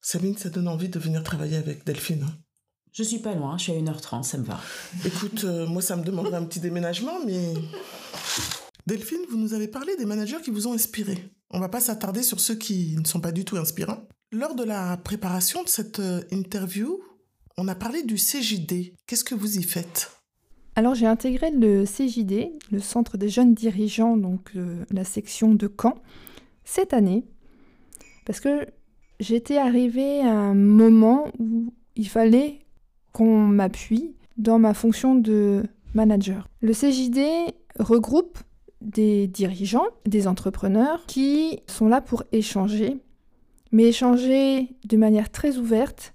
Sabine, 0.00 0.36
ça 0.36 0.48
donne 0.50 0.68
envie 0.68 0.88
de 0.88 0.98
venir 0.98 1.22
travailler 1.22 1.56
avec 1.56 1.84
Delphine. 1.84 2.22
hein. 2.24 2.34
Je 2.92 3.02
suis 3.04 3.18
pas 3.18 3.34
loin, 3.34 3.56
je 3.56 3.64
suis 3.64 3.72
à 3.72 3.76
1h30, 3.76 4.24
ça 4.24 4.38
me 4.38 4.44
va. 4.44 4.60
Écoute, 5.04 5.44
euh, 5.44 5.66
moi, 5.66 5.80
ça 5.80 5.94
me 5.96 6.02
demanderait 6.02 6.36
un 6.38 6.44
petit 6.44 6.58
déménagement, 6.58 7.24
mais. 7.24 7.54
Delphine, 8.86 9.20
vous 9.30 9.36
nous 9.38 9.54
avez 9.54 9.68
parlé 9.68 9.94
des 9.96 10.06
managers 10.06 10.40
qui 10.42 10.50
vous 10.50 10.66
ont 10.66 10.72
inspiré. 10.72 11.30
On 11.50 11.60
va 11.60 11.68
pas 11.68 11.80
s'attarder 11.80 12.22
sur 12.22 12.40
ceux 12.40 12.56
qui 12.56 12.96
ne 12.98 13.04
sont 13.06 13.20
pas 13.20 13.30
du 13.30 13.44
tout 13.44 13.56
inspirants. 13.56 14.08
Lors 14.32 14.54
de 14.56 14.64
la 14.64 14.96
préparation 14.96 15.62
de 15.62 15.68
cette 15.68 16.00
euh, 16.00 16.22
interview, 16.32 17.00
on 17.56 17.68
a 17.68 17.74
parlé 17.74 18.02
du 18.02 18.16
CJD. 18.16 18.94
Qu'est-ce 19.06 19.24
que 19.24 19.34
vous 19.34 19.58
y 19.58 19.62
faites? 19.62 20.10
Alors 20.76 20.94
j'ai 20.94 21.06
intégré 21.06 21.50
le 21.50 21.84
CJD, 21.84 22.52
le 22.70 22.80
Centre 22.80 23.18
des 23.18 23.28
jeunes 23.28 23.54
dirigeants, 23.54 24.16
donc 24.16 24.50
euh, 24.56 24.84
la 24.90 25.04
section 25.04 25.54
de 25.54 25.70
Caen, 25.80 25.94
cette 26.64 26.92
année, 26.94 27.24
parce 28.24 28.40
que 28.40 28.66
j'étais 29.20 29.58
arrivée 29.58 30.20
à 30.20 30.32
un 30.32 30.54
moment 30.54 31.28
où 31.38 31.72
il 31.94 32.08
fallait 32.08 32.58
qu'on 33.12 33.38
m'appuie 33.38 34.14
dans 34.36 34.58
ma 34.58 34.74
fonction 34.74 35.14
de 35.14 35.62
manager. 35.94 36.48
Le 36.62 36.72
CJD 36.72 37.54
regroupe 37.78 38.38
des 38.80 39.26
dirigeants, 39.26 39.86
des 40.06 40.26
entrepreneurs 40.26 41.04
qui 41.06 41.60
sont 41.66 41.86
là 41.86 42.00
pour 42.00 42.24
échanger, 42.32 42.96
mais 43.72 43.84
échanger 43.84 44.68
de 44.84 44.96
manière 44.96 45.30
très 45.30 45.58
ouverte 45.58 46.14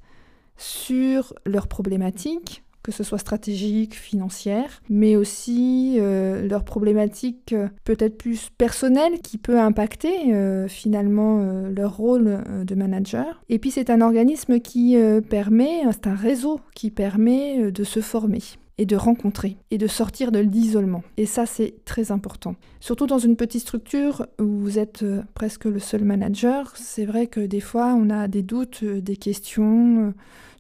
sur 0.58 1.34
leurs 1.46 1.68
problématiques, 1.68 2.64
que 2.86 2.92
ce 2.92 3.04
soit 3.04 3.18
stratégique, 3.18 3.96
financière, 3.96 4.84
mais 4.90 5.16
aussi 5.16 5.96
euh, 5.98 6.48
leurs 6.48 6.64
problématiques 6.64 7.54
euh, 7.54 7.68
peut-être 7.84 8.16
plus 8.16 8.52
personnelles 8.60 9.22
qui 9.24 9.40
peut 9.40 9.60
impacter 9.60 10.32
euh, 10.36 10.68
finalement 10.68 11.40
euh, 11.42 11.72
leur 11.76 11.98
rôle 11.98 12.44
de 12.64 12.76
manager. 12.76 13.42
Et 13.50 13.58
puis 13.58 13.72
c'est 13.72 13.90
un 13.90 14.02
organisme 14.02 14.60
qui 14.60 14.96
permet, 15.30 15.82
c'est 15.92 16.06
un 16.06 16.16
réseau 16.16 16.60
qui 16.76 16.92
permet 16.92 17.72
de 17.72 17.84
se 17.84 18.02
former 18.02 18.42
et 18.78 18.86
de 18.86 18.96
rencontrer 18.96 19.58
et 19.72 19.78
de 19.80 19.88
sortir 19.88 20.32
de 20.32 20.40
l'isolement. 20.40 21.04
Et 21.18 21.26
ça, 21.26 21.46
c'est 21.46 21.76
très 21.86 22.12
important. 22.12 22.56
Surtout 22.80 23.08
dans 23.08 23.18
une 23.18 23.36
petite 23.36 23.62
structure 23.62 24.28
où 24.40 24.46
vous 24.46 24.78
êtes 24.78 25.04
presque 25.34 25.66
le 25.66 25.80
seul 25.80 26.04
manager, 26.04 26.74
c'est 26.76 27.06
vrai 27.06 27.28
que 27.28 27.40
des 27.40 27.62
fois, 27.62 27.96
on 27.98 28.10
a 28.10 28.28
des 28.28 28.44
doutes, 28.44 28.84
des 28.84 29.18
questions 29.18 30.14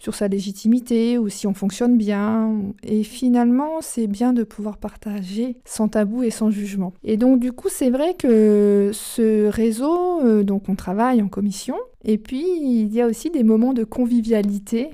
sur 0.05 0.13
sa 0.13 0.27
légitimité 0.27 1.17
ou 1.17 1.29
si 1.29 1.47
on 1.47 1.55
fonctionne 1.55 1.97
bien. 1.97 2.61
Et 2.83 3.01
finalement, 3.01 3.81
c'est 3.81 4.05
bien 4.05 4.33
de 4.33 4.43
pouvoir 4.43 4.77
partager 4.77 5.57
sans 5.65 5.87
tabou 5.87 6.21
et 6.21 6.29
sans 6.29 6.51
jugement. 6.51 6.93
Et 7.03 7.17
donc, 7.17 7.39
du 7.39 7.51
coup, 7.51 7.69
c'est 7.71 7.89
vrai 7.89 8.13
que 8.13 8.91
ce 8.93 9.47
réseau, 9.47 10.21
euh, 10.21 10.43
donc 10.43 10.69
on 10.69 10.75
travaille 10.75 11.23
en 11.23 11.27
commission. 11.27 11.75
Et 12.03 12.19
puis, 12.19 12.45
il 12.61 12.93
y 12.93 13.01
a 13.01 13.07
aussi 13.07 13.31
des 13.31 13.43
moments 13.43 13.73
de 13.73 13.83
convivialité 13.83 14.91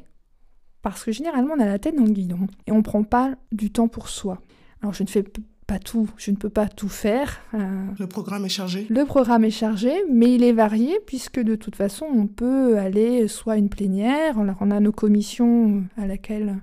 parce 0.81 1.03
que 1.03 1.11
généralement, 1.11 1.55
on 1.57 1.59
a 1.59 1.65
la 1.65 1.77
tête 1.77 1.97
dans 1.97 2.05
le 2.05 2.13
guidon 2.13 2.47
et 2.65 2.71
on 2.71 2.81
prend 2.81 3.03
pas 3.03 3.35
du 3.51 3.69
temps 3.69 3.89
pour 3.89 4.07
soi. 4.07 4.41
Alors, 4.81 4.93
je 4.93 5.03
ne 5.03 5.09
fais 5.09 5.25
pas 5.71 5.79
tout, 5.79 6.09
je 6.17 6.31
ne 6.31 6.35
peux 6.35 6.49
pas 6.49 6.67
tout 6.67 6.89
faire. 6.89 7.39
euh, 7.53 7.59
Le 7.97 8.07
programme 8.07 8.43
est 8.43 8.49
chargé 8.49 8.85
le 8.89 9.05
programme 9.05 9.45
est 9.45 9.51
chargé, 9.63 9.93
mais 10.11 10.33
il 10.35 10.43
est 10.43 10.51
varié 10.51 10.93
puisque 11.05 11.39
de 11.39 11.55
toute 11.55 11.77
façon, 11.77 12.05
on 12.13 12.27
peut 12.27 12.77
aller 12.77 13.29
soit 13.29 13.53
à 13.53 13.57
une 13.57 13.69
plénière, 13.69 14.35
on 14.37 14.71
a 14.71 14.79
nos 14.81 14.91
commissions 14.91 15.83
à 15.97 16.07
laquelle 16.07 16.57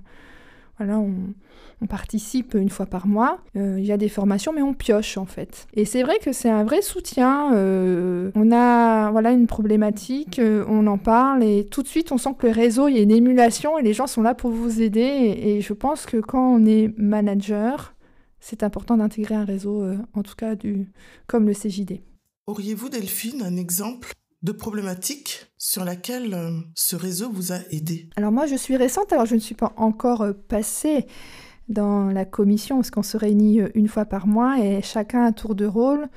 voilà, 0.77 0.99
on, 0.99 1.13
on 1.81 1.87
participe 1.87 2.53
une 2.53 2.69
fois 2.69 2.85
par 2.85 3.07
mois. 3.07 3.39
Euh, 3.55 3.77
il 3.79 3.85
y 3.85 3.91
a 3.91 3.97
des 3.97 4.09
formations, 4.09 4.53
mais 4.53 4.61
on 4.61 4.73
pioche 4.75 5.17
en 5.17 5.25
fait. 5.25 5.65
Et 5.73 5.85
c'est 5.85 6.03
vrai 6.03 6.19
que 6.23 6.31
c'est 6.31 6.49
un 6.49 6.63
vrai 6.63 6.81
soutien. 6.83 7.51
euh, 7.55 8.29
on 8.35 8.51
a 8.51 9.09
voilà 9.11 9.31
une 9.31 9.47
problématique, 9.47 10.37
euh, 10.37 10.63
on 10.69 10.85
en 10.87 10.99
parle 10.99 11.43
et 11.43 11.65
tout 11.65 11.81
de 11.81 11.87
suite 11.87 12.11
on 12.11 12.17
sent 12.19 12.35
que 12.37 12.45
le 12.45 12.53
réseau, 12.53 12.87
il 12.87 12.95
y 12.95 12.99
a 12.99 13.01
une 13.01 13.11
émulation 13.11 13.79
et 13.79 13.81
les 13.81 13.93
gens 13.93 14.07
sont 14.07 14.21
là 14.21 14.35
pour 14.35 14.51
vous 14.51 14.81
aider. 14.81 15.01
Et, 15.01 15.57
et 15.57 15.61
je 15.61 15.73
pense 15.73 16.05
que 16.05 16.17
quand 16.17 16.47
on 16.57 16.63
est 16.65 16.93
manager, 16.97 17.95
c'est 18.39 18.63
important 18.63 18.97
d'intégrer 18.97 19.35
un 19.35 19.45
réseau, 19.45 19.83
euh, 19.83 19.97
en 20.13 20.23
tout 20.23 20.35
cas 20.35 20.55
du, 20.55 20.91
comme 21.27 21.47
le 21.47 21.53
CJD. 21.53 22.01
Auriez-vous, 22.47 22.89
Delphine, 22.89 23.41
un 23.41 23.57
exemple 23.57 24.13
de 24.41 24.51
problématique 24.51 25.47
sur 25.57 25.83
laquelle 25.83 26.33
euh, 26.33 26.51
ce 26.75 26.95
réseau 26.95 27.29
vous 27.31 27.51
a 27.51 27.59
aidé? 27.71 28.09
Alors 28.15 28.31
moi, 28.31 28.45
je 28.45 28.55
suis 28.55 28.77
récente, 28.77 29.11
alors 29.13 29.25
je 29.25 29.35
ne 29.35 29.39
suis 29.39 29.55
pas 29.55 29.73
encore 29.77 30.21
euh, 30.21 30.33
passée 30.33 31.05
dans 31.67 32.07
la 32.07 32.25
commission, 32.25 32.77
parce 32.77 32.89
qu'on 32.89 33.03
se 33.03 33.17
réunit 33.17 33.61
une 33.75 33.87
fois 33.87 34.05
par 34.05 34.25
mois 34.25 34.59
et 34.59 34.81
chacun 34.81 35.23
à 35.23 35.31
tour 35.31 35.53
de 35.53 35.65
rôle 35.65 36.09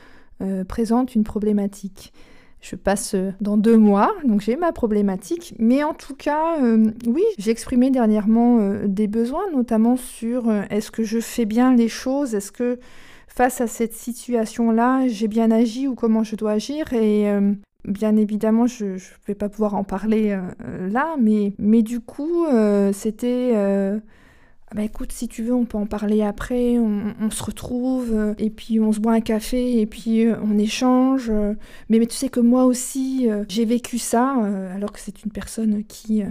euh, 0.43 0.65
présente 0.65 1.15
une 1.15 1.23
problématique. 1.23 2.13
Je 2.63 2.77
passe 2.77 3.15
euh, 3.15 3.33
dans 3.41 3.57
deux 3.57 3.77
mois, 3.77 4.15
donc 4.25 4.41
j'ai 4.41 4.57
ma 4.57 4.71
problématique. 4.71 5.55
Mais 5.59 5.83
en 5.83 5.95
tout 5.95 6.15
cas, 6.15 6.63
euh, 6.63 6.93
oui, 7.09 7.25
j'ai 7.37 7.51
exprimé 7.51 7.91
dernièrement 7.91 8.61
euh, 8.61 8.87
des 8.87 9.09
besoins, 9.09 9.51
notamment 9.53 9.97
sur 9.97 10.51
est-ce 10.71 10.93
que 10.93 11.03
je 11.03 11.19
fais 11.19 11.45
bien 11.45 11.75
les 11.75 11.89
choses, 11.89 12.37
est-ce 12.37 12.53
que 12.53 12.79
face 13.27 13.61
à 13.61 13.67
cette 13.67 13.95
situation-là, 13.95 15.09
j'ai 15.09 15.27
bien 15.27 15.51
agi 15.51 15.89
ou 15.89 15.97
comment 15.97 16.23
je 16.23 16.37
dois 16.37 16.53
agir? 16.53 16.93
Et 16.93 17.27
bien 17.85 18.15
évidemment, 18.17 18.67
je 18.67 18.85
ne 18.85 18.99
vais 19.27 19.35
pas 19.35 19.49
pouvoir 19.49 19.75
en 19.75 19.85
parler 19.85 20.39
là, 20.91 21.17
mais, 21.19 21.55
mais 21.59 21.83
du 21.83 22.01
coup, 22.01 22.47
c'était... 22.93 23.55
ah 24.73 24.77
bah 24.77 24.85
écoute, 24.85 25.13
si 25.13 25.29
tu 25.29 25.43
veux, 25.43 25.53
on 25.53 25.67
peut 25.67 25.77
en 25.77 25.85
parler 25.85 26.23
après, 26.23 26.79
on, 26.79 27.31
se 27.31 27.43
retrouve, 27.43 28.11
euh, 28.11 28.35
et 28.39 28.49
puis 28.49 28.81
on 28.81 28.91
se 28.91 29.01
boit 29.01 29.13
un 29.13 29.21
café, 29.21 29.79
et 29.83 29.85
puis 29.85 30.25
euh, 30.25 30.35
on 30.43 30.57
échange. 30.57 31.29
euh. 31.29 31.53
mais, 31.91 31.99
mais 31.99 32.07
tu 32.07 32.17
sais 32.17 32.31
que 32.31 32.41
moi 32.41 32.65
aussi, 32.65 33.29
j'ai 33.51 33.67
vécu 33.67 33.99
ça, 33.99 34.31
alors 34.75 34.91
que 34.91 34.99
c'est 34.99 35.25
une 35.25 35.31
personne 35.31 35.85
qui, 35.85 36.23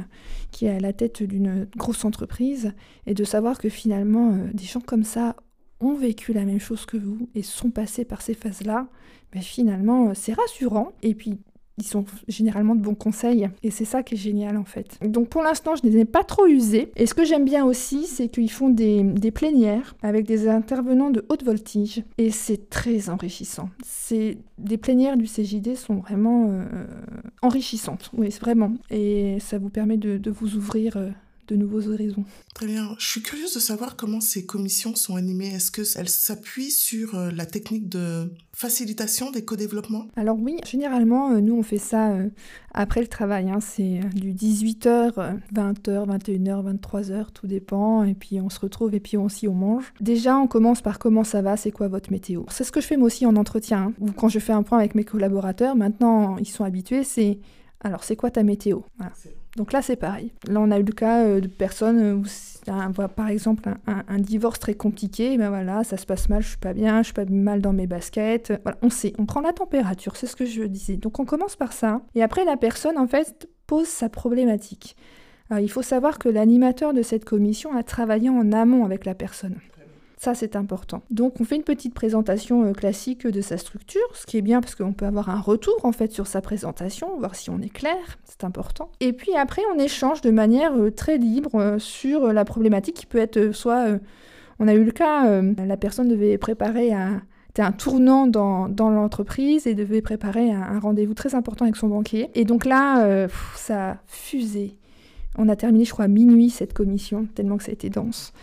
qui 0.50 0.66
est 0.66 0.72
à 0.72 0.80
la 0.80 0.92
tête 0.92 1.22
d'une 1.22 1.68
grosse 1.78 2.04
entreprise, 2.04 2.74
et 3.06 3.14
de 3.14 3.24
savoir 3.24 3.60
que 3.60 3.70
finalement, 3.70 4.36
des 4.56 4.66
gens 4.66 4.82
comme 4.82 5.04
ça 5.04 5.36
ont 5.80 5.94
vécu 5.94 6.34
la 6.34 6.44
même 6.44 6.60
chose 6.60 6.88
que 6.88 6.98
vous, 6.98 7.30
et 7.36 7.44
sont 7.44 7.70
passés 7.70 8.06
par 8.06 8.24
ces 8.24 8.34
phases-là, 8.34 8.88
ben 9.34 9.44
finalement, 9.44 10.16
c'est 10.16 10.34
rassurant. 10.34 10.94
Et 11.04 11.14
puis, 11.14 11.38
ils 11.78 11.86
sont 11.86 12.06
généralement 12.28 12.76
de 12.76 12.82
bons 12.82 12.96
conseils. 12.96 13.50
Et 13.64 13.72
c'est 13.72 13.86
ça 13.86 14.04
qui 14.04 14.16
est 14.16 14.18
génial 14.18 14.58
en 14.58 14.64
fait. 14.64 14.98
Donc 15.04 15.30
pour 15.30 15.44
l'instant, 15.44 15.76
je 15.76 15.86
ne 15.86 15.92
les 15.92 16.00
ai 16.00 16.06
pas 16.06 16.24
trop 16.24 16.46
usés. 16.46 16.92
Et 16.96 17.06
ce 17.06 17.14
que 17.14 17.26
j'aime 17.26 17.46
bien 17.46 17.66
aussi, 17.66 18.06
c'est 18.06 18.28
qu'ils 18.28 18.52
font 18.52 18.70
des, 18.70 19.04
plénières 19.34 19.96
avec 20.02 20.26
des 20.26 20.48
intervenants 20.48 21.10
de 21.10 21.26
haute 21.30 21.44
voltige. 21.44 22.04
Et 22.18 22.32
c'est 22.32 22.70
très 22.70 23.10
enrichissant. 23.10 23.70
C'est 23.84 24.38
des 24.58 24.78
plénières 24.78 25.18
du 25.18 25.26
CJD 25.26 25.76
sont 25.76 25.96
vraiment 25.96 26.48
euh, 26.50 26.66
enrichissantes. 27.42 28.12
Oui, 28.14 28.30
vraiment. 28.42 28.74
Et 28.90 29.38
ça 29.40 29.58
vous 29.58 29.70
permet 29.70 29.98
de, 29.98 30.30
vous 30.30 30.56
ouvrir. 30.56 30.98
Euh, 30.98 31.10
de 31.52 31.58
nouveaux 31.58 31.90
horizons. 31.90 32.24
Très 32.54 32.66
bien. 32.66 32.96
Je 32.98 33.06
suis 33.06 33.22
curieuse 33.22 33.54
de 33.54 33.60
savoir 33.60 33.96
comment 33.98 34.22
ces 34.22 34.46
commissions 34.46 34.96
sont 34.96 35.18
animées. 35.18 35.54
Est-ce 35.54 35.72
qu'elles 35.72 36.10
s'appuient 36.10 36.72
sur 36.72 37.16
euh, 37.16 37.30
la 37.32 37.46
technique 37.46 37.90
de 37.90 38.32
facilitation 38.54 39.32
des 39.32 39.44
co-développements? 39.44 40.08
Alors 40.16 40.38
oui, 40.40 40.58
généralement, 40.66 41.32
euh, 41.32 41.42
nous, 41.42 41.56
on 41.56 41.64
fait 41.64 41.78
ça 41.78 42.12
euh, 42.12 42.30
après 42.74 43.02
le 43.02 43.08
travail. 43.08 43.50
Hein. 43.50 43.60
C'est 43.60 44.00
du 44.14 44.34
18h, 44.34 45.40
20h, 45.54 46.08
21h, 46.08 46.78
23h, 46.78 47.26
tout 47.34 47.48
dépend. 47.48 48.04
Et 48.04 48.14
puis 48.14 48.40
on 48.40 48.50
se 48.50 48.60
retrouve 48.60 48.96
et 48.96 49.02
puis 49.02 49.18
aussi 49.18 49.48
on 49.48 49.54
mange. 49.54 49.94
Déjà, 50.00 50.38
on 50.38 50.48
commence 50.48 50.82
par 50.82 51.00
comment 51.00 51.26
ça 51.26 51.42
va, 51.42 51.58
c'est 51.58 51.72
quoi 51.72 51.90
votre 51.90 52.12
météo? 52.12 52.44
C'est 52.50 52.64
ce 52.64 52.72
que 52.72 52.80
je 52.80 52.88
fais 52.88 52.98
moi 52.98 53.08
aussi 53.08 53.26
en 53.26 53.36
entretien. 53.36 53.82
Hein. 53.82 53.94
Ou 54.00 54.12
quand 54.12 54.30
je 54.30 54.40
fais 54.40 54.54
un 54.54 54.64
point 54.64 54.78
avec 54.78 54.96
mes 54.96 55.04
collaborateurs, 55.04 55.76
maintenant, 55.76 56.38
ils 56.38 56.48
sont 56.48 56.64
habitués, 56.64 57.04
c'est... 57.04 57.40
Alors, 57.84 58.04
c'est 58.04 58.16
quoi 58.16 58.30
ta 58.30 58.44
météo? 58.44 58.82
Donc 59.58 59.74
là, 59.74 59.82
c'est 59.82 59.98
pareil. 59.98 60.32
Là, 60.48 60.62
on 60.62 60.72
a 60.72 60.80
eu 60.80 60.84
le 60.84 60.94
cas 60.94 61.26
euh, 61.26 61.42
de 61.42 61.48
personnes 61.48 62.00
euh, 62.00 62.16
où, 62.16 63.08
par 63.16 63.28
exemple, 63.28 63.70
un, 63.86 64.20
divorce 64.20 64.60
très 64.60 64.76
compliqué. 64.76 65.38
Ben 65.38 65.50
voilà, 65.50 65.84
ça 65.84 65.98
se 65.98 66.06
passe 66.06 66.30
mal, 66.30 66.42
je 66.42 66.50
suis 66.50 66.58
pas 66.58 66.74
bien, 66.74 67.00
je 67.00 67.06
suis 67.06 67.14
pas 67.14 67.26
mal 67.26 67.62
dans 67.62 67.74
mes 67.74 67.88
baskets. 67.88 68.54
Voilà, 68.64 68.78
on 68.82 68.90
sait, 68.90 69.14
on 69.18 69.26
prend 69.26 69.42
la 69.42 69.52
température, 69.52 70.16
c'est 70.16 70.28
ce 70.28 70.36
que 70.36 70.46
je 70.46 70.64
disais. 70.64 70.96
Donc 70.96 71.20
on 71.20 71.26
commence 71.26 71.56
par 71.56 71.74
ça. 71.74 72.02
Et 72.16 72.24
après, 72.24 72.46
la 72.46 72.56
personne, 72.56 72.98
en 72.98 73.08
fait, 73.08 73.50
pose 73.68 73.88
sa 73.88 74.10
problématique. 74.10 74.96
Il 75.60 75.70
faut 75.70 75.82
savoir 75.82 76.18
que 76.18 76.30
l'animateur 76.30 76.94
de 76.94 77.02
cette 77.02 77.26
commission 77.26 77.76
a 77.76 77.84
travaillé 77.84 78.30
en 78.30 78.54
amont 78.54 78.86
avec 78.86 79.04
la 79.04 79.16
personne. 79.16 79.58
Ça, 80.24 80.36
c'est 80.36 80.56
important. 80.56 81.02
Donc, 81.10 81.42
on 81.42 81.44
fait 81.46 81.56
une 81.56 81.64
petite 81.64 81.96
présentation 81.96 82.64
euh, 82.64 82.74
classique 82.74 83.26
de 83.26 83.42
sa 83.42 83.58
structure, 83.58 84.06
ce 84.14 84.28
qui 84.28 84.38
est 84.38 84.44
bien 84.44 84.62
parce 84.62 84.76
qu'on 84.76 84.94
peut 84.94 85.08
avoir 85.08 85.30
un 85.30 85.42
retour 85.42 85.74
en 85.82 85.92
fait 85.92 86.12
sur 86.12 86.28
sa 86.28 86.42
présentation, 86.42 87.18
voir 87.18 87.34
si 87.34 87.50
on 87.50 87.60
est 87.60 87.74
clair, 87.74 88.20
c'est 88.26 88.44
important. 88.44 88.92
Et 89.00 89.14
puis 89.14 89.36
après, 89.36 89.64
on 89.74 89.80
échange 89.80 90.22
de 90.22 90.30
manière 90.30 90.76
euh, 90.76 90.92
très 90.92 91.18
libre 91.18 91.56
euh, 91.56 91.80
sur 91.80 92.32
la 92.34 92.46
problématique 92.46 92.98
qui 92.98 93.08
peut 93.08 93.18
être 93.18 93.52
soit, 93.52 93.98
on 94.60 94.68
a 94.68 94.76
eu 94.76 94.84
le 94.84 94.92
cas, 94.92 95.42
la 95.42 95.78
personne 95.78 96.08
devait 96.08 96.38
préparer 96.38 96.94
un, 96.94 97.24
un 97.58 97.72
tournant 97.72 98.28
dans, 98.28 98.68
l'entreprise 98.78 99.66
et 99.66 99.74
devait 99.74 100.04
préparer 100.04 100.52
un, 100.52 100.78
rendez-vous 100.78 101.16
très 101.16 101.34
important 101.34 101.66
avec 101.66 101.78
son 101.78 101.88
banquier. 101.88 102.30
Et 102.36 102.46
donc 102.46 102.66
là, 102.66 103.28
ça 103.56 103.92
a 103.94 103.98
fusé. 104.06 104.78
On 105.36 105.50
a 105.50 105.56
terminé, 105.56 105.84
je 105.84 105.92
crois, 105.94 106.06
à 106.06 106.08
minuit 106.08 106.52
cette 106.52 106.74
commission, 106.74 107.26
tellement 107.34 107.58
que 107.58 107.64
ça 107.64 107.72
a 107.72 107.74
été 107.74 107.90
dense. 107.90 108.34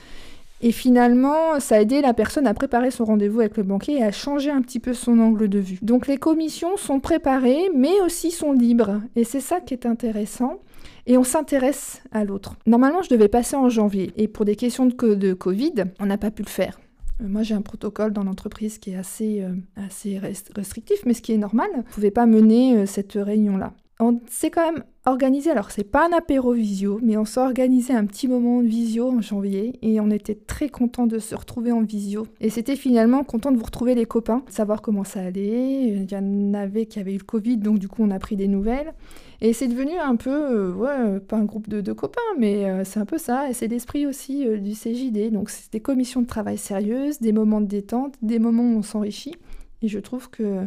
Et 0.60 0.72
finalement, 0.72 1.60
ça 1.60 1.76
a 1.76 1.80
aidé 1.80 2.00
la 2.00 2.14
personne 2.14 2.46
à 2.46 2.54
préparer 2.54 2.90
son 2.90 3.04
rendez-vous 3.04 3.40
avec 3.40 3.56
le 3.56 3.62
banquier 3.62 3.98
et 3.98 4.02
à 4.02 4.10
changer 4.10 4.50
un 4.50 4.60
petit 4.60 4.80
peu 4.80 4.92
son 4.92 5.18
angle 5.20 5.48
de 5.48 5.58
vue. 5.58 5.78
Donc 5.82 6.06
les 6.06 6.16
commissions 6.16 6.76
sont 6.76 6.98
préparées, 6.98 7.70
mais 7.74 8.00
aussi 8.04 8.30
sont 8.30 8.52
libres. 8.52 9.00
Et 9.14 9.24
c'est 9.24 9.40
ça 9.40 9.60
qui 9.60 9.74
est 9.74 9.86
intéressant. 9.86 10.58
Et 11.06 11.16
on 11.16 11.24
s'intéresse 11.24 12.02
à 12.12 12.24
l'autre. 12.24 12.56
Normalement, 12.66 13.02
je 13.02 13.08
devais 13.08 13.28
passer 13.28 13.56
en 13.56 13.68
janvier. 13.68 14.12
Et 14.16 14.28
pour 14.28 14.44
des 14.44 14.56
questions 14.56 14.86
de, 14.86 15.32
Covid, 15.32 15.72
on 16.00 16.06
n'a 16.06 16.18
pas 16.18 16.30
pu 16.30 16.42
le 16.42 16.48
faire. 16.48 16.78
Euh, 17.22 17.28
moi, 17.28 17.42
j'ai 17.42 17.54
un 17.54 17.62
protocole 17.62 18.12
dans 18.12 18.24
l'entreprise 18.24 18.78
qui 18.78 18.90
est 18.90 18.96
assez, 18.96 19.42
euh, 19.42 19.54
assez 19.86 20.18
restrictif, 20.18 20.98
mais 21.06 21.14
ce 21.14 21.22
qui 21.22 21.32
est 21.32 21.38
normal. 21.38 21.68
On 21.74 21.78
ne 21.78 21.82
pouvait 21.82 22.10
pas 22.10 22.26
mener 22.26 22.76
euh, 22.76 22.86
cette 22.86 23.14
réunion-là 23.14 23.72
on 24.00 24.20
s'est 24.28 24.50
quand 24.50 24.72
même 24.72 24.84
organisé, 25.06 25.50
alors 25.50 25.70
c'est 25.70 25.84
pas 25.84 26.06
un 26.06 26.16
apéro 26.16 26.52
visio, 26.52 27.00
mais 27.02 27.16
on 27.16 27.24
s'est 27.24 27.40
organisé 27.40 27.92
un 27.92 28.06
petit 28.06 28.28
moment 28.28 28.62
de 28.62 28.68
visio 28.68 29.08
en 29.10 29.20
janvier 29.20 29.78
et 29.82 30.00
on 30.00 30.10
était 30.10 30.36
très 30.36 30.68
content 30.68 31.06
de 31.06 31.18
se 31.18 31.34
retrouver 31.34 31.72
en 31.72 31.82
visio. 31.82 32.26
Et 32.40 32.50
c'était 32.50 32.76
finalement 32.76 33.24
content 33.24 33.50
de 33.50 33.56
vous 33.56 33.64
retrouver 33.64 33.94
les 33.94 34.06
copains, 34.06 34.42
de 34.46 34.52
savoir 34.52 34.82
comment 34.82 35.04
ça 35.04 35.20
allait. 35.20 35.88
Il 35.88 36.10
y 36.10 36.16
en 36.16 36.54
avait 36.54 36.86
qui 36.86 37.00
avaient 37.00 37.14
eu 37.14 37.18
le 37.18 37.24
Covid, 37.24 37.56
donc 37.56 37.78
du 37.78 37.88
coup 37.88 38.04
on 38.04 38.10
a 38.10 38.18
pris 38.20 38.36
des 38.36 38.48
nouvelles. 38.48 38.92
Et 39.40 39.52
c'est 39.52 39.68
devenu 39.68 39.96
un 39.96 40.16
peu, 40.16 40.30
euh, 40.30 40.72
ouais, 40.72 41.20
pas 41.20 41.36
un 41.36 41.44
groupe 41.44 41.68
de, 41.68 41.92
copains, 41.92 42.20
mais 42.38 42.64
euh, 42.66 42.84
c'est 42.84 43.00
un 43.00 43.04
peu 43.06 43.18
ça. 43.18 43.48
Et 43.48 43.52
c'est 43.52 43.68
l'esprit 43.68 44.06
aussi 44.06 44.46
euh, 44.46 44.58
du 44.58 44.72
CJD. 44.72 45.30
Donc 45.32 45.50
c'est 45.50 45.72
des 45.72 45.80
commissions 45.80 46.22
de 46.22 46.26
travail 46.26 46.58
sérieuses, 46.58 47.20
des 47.20 47.32
moments 47.32 47.60
de 47.60 47.66
détente, 47.66 48.14
des 48.22 48.38
moments 48.38 48.64
où 48.64 48.78
on 48.78 48.82
s'enrichit. 48.82 49.36
Et 49.82 49.88
je 49.88 49.98
trouve 50.00 50.28
que 50.28 50.66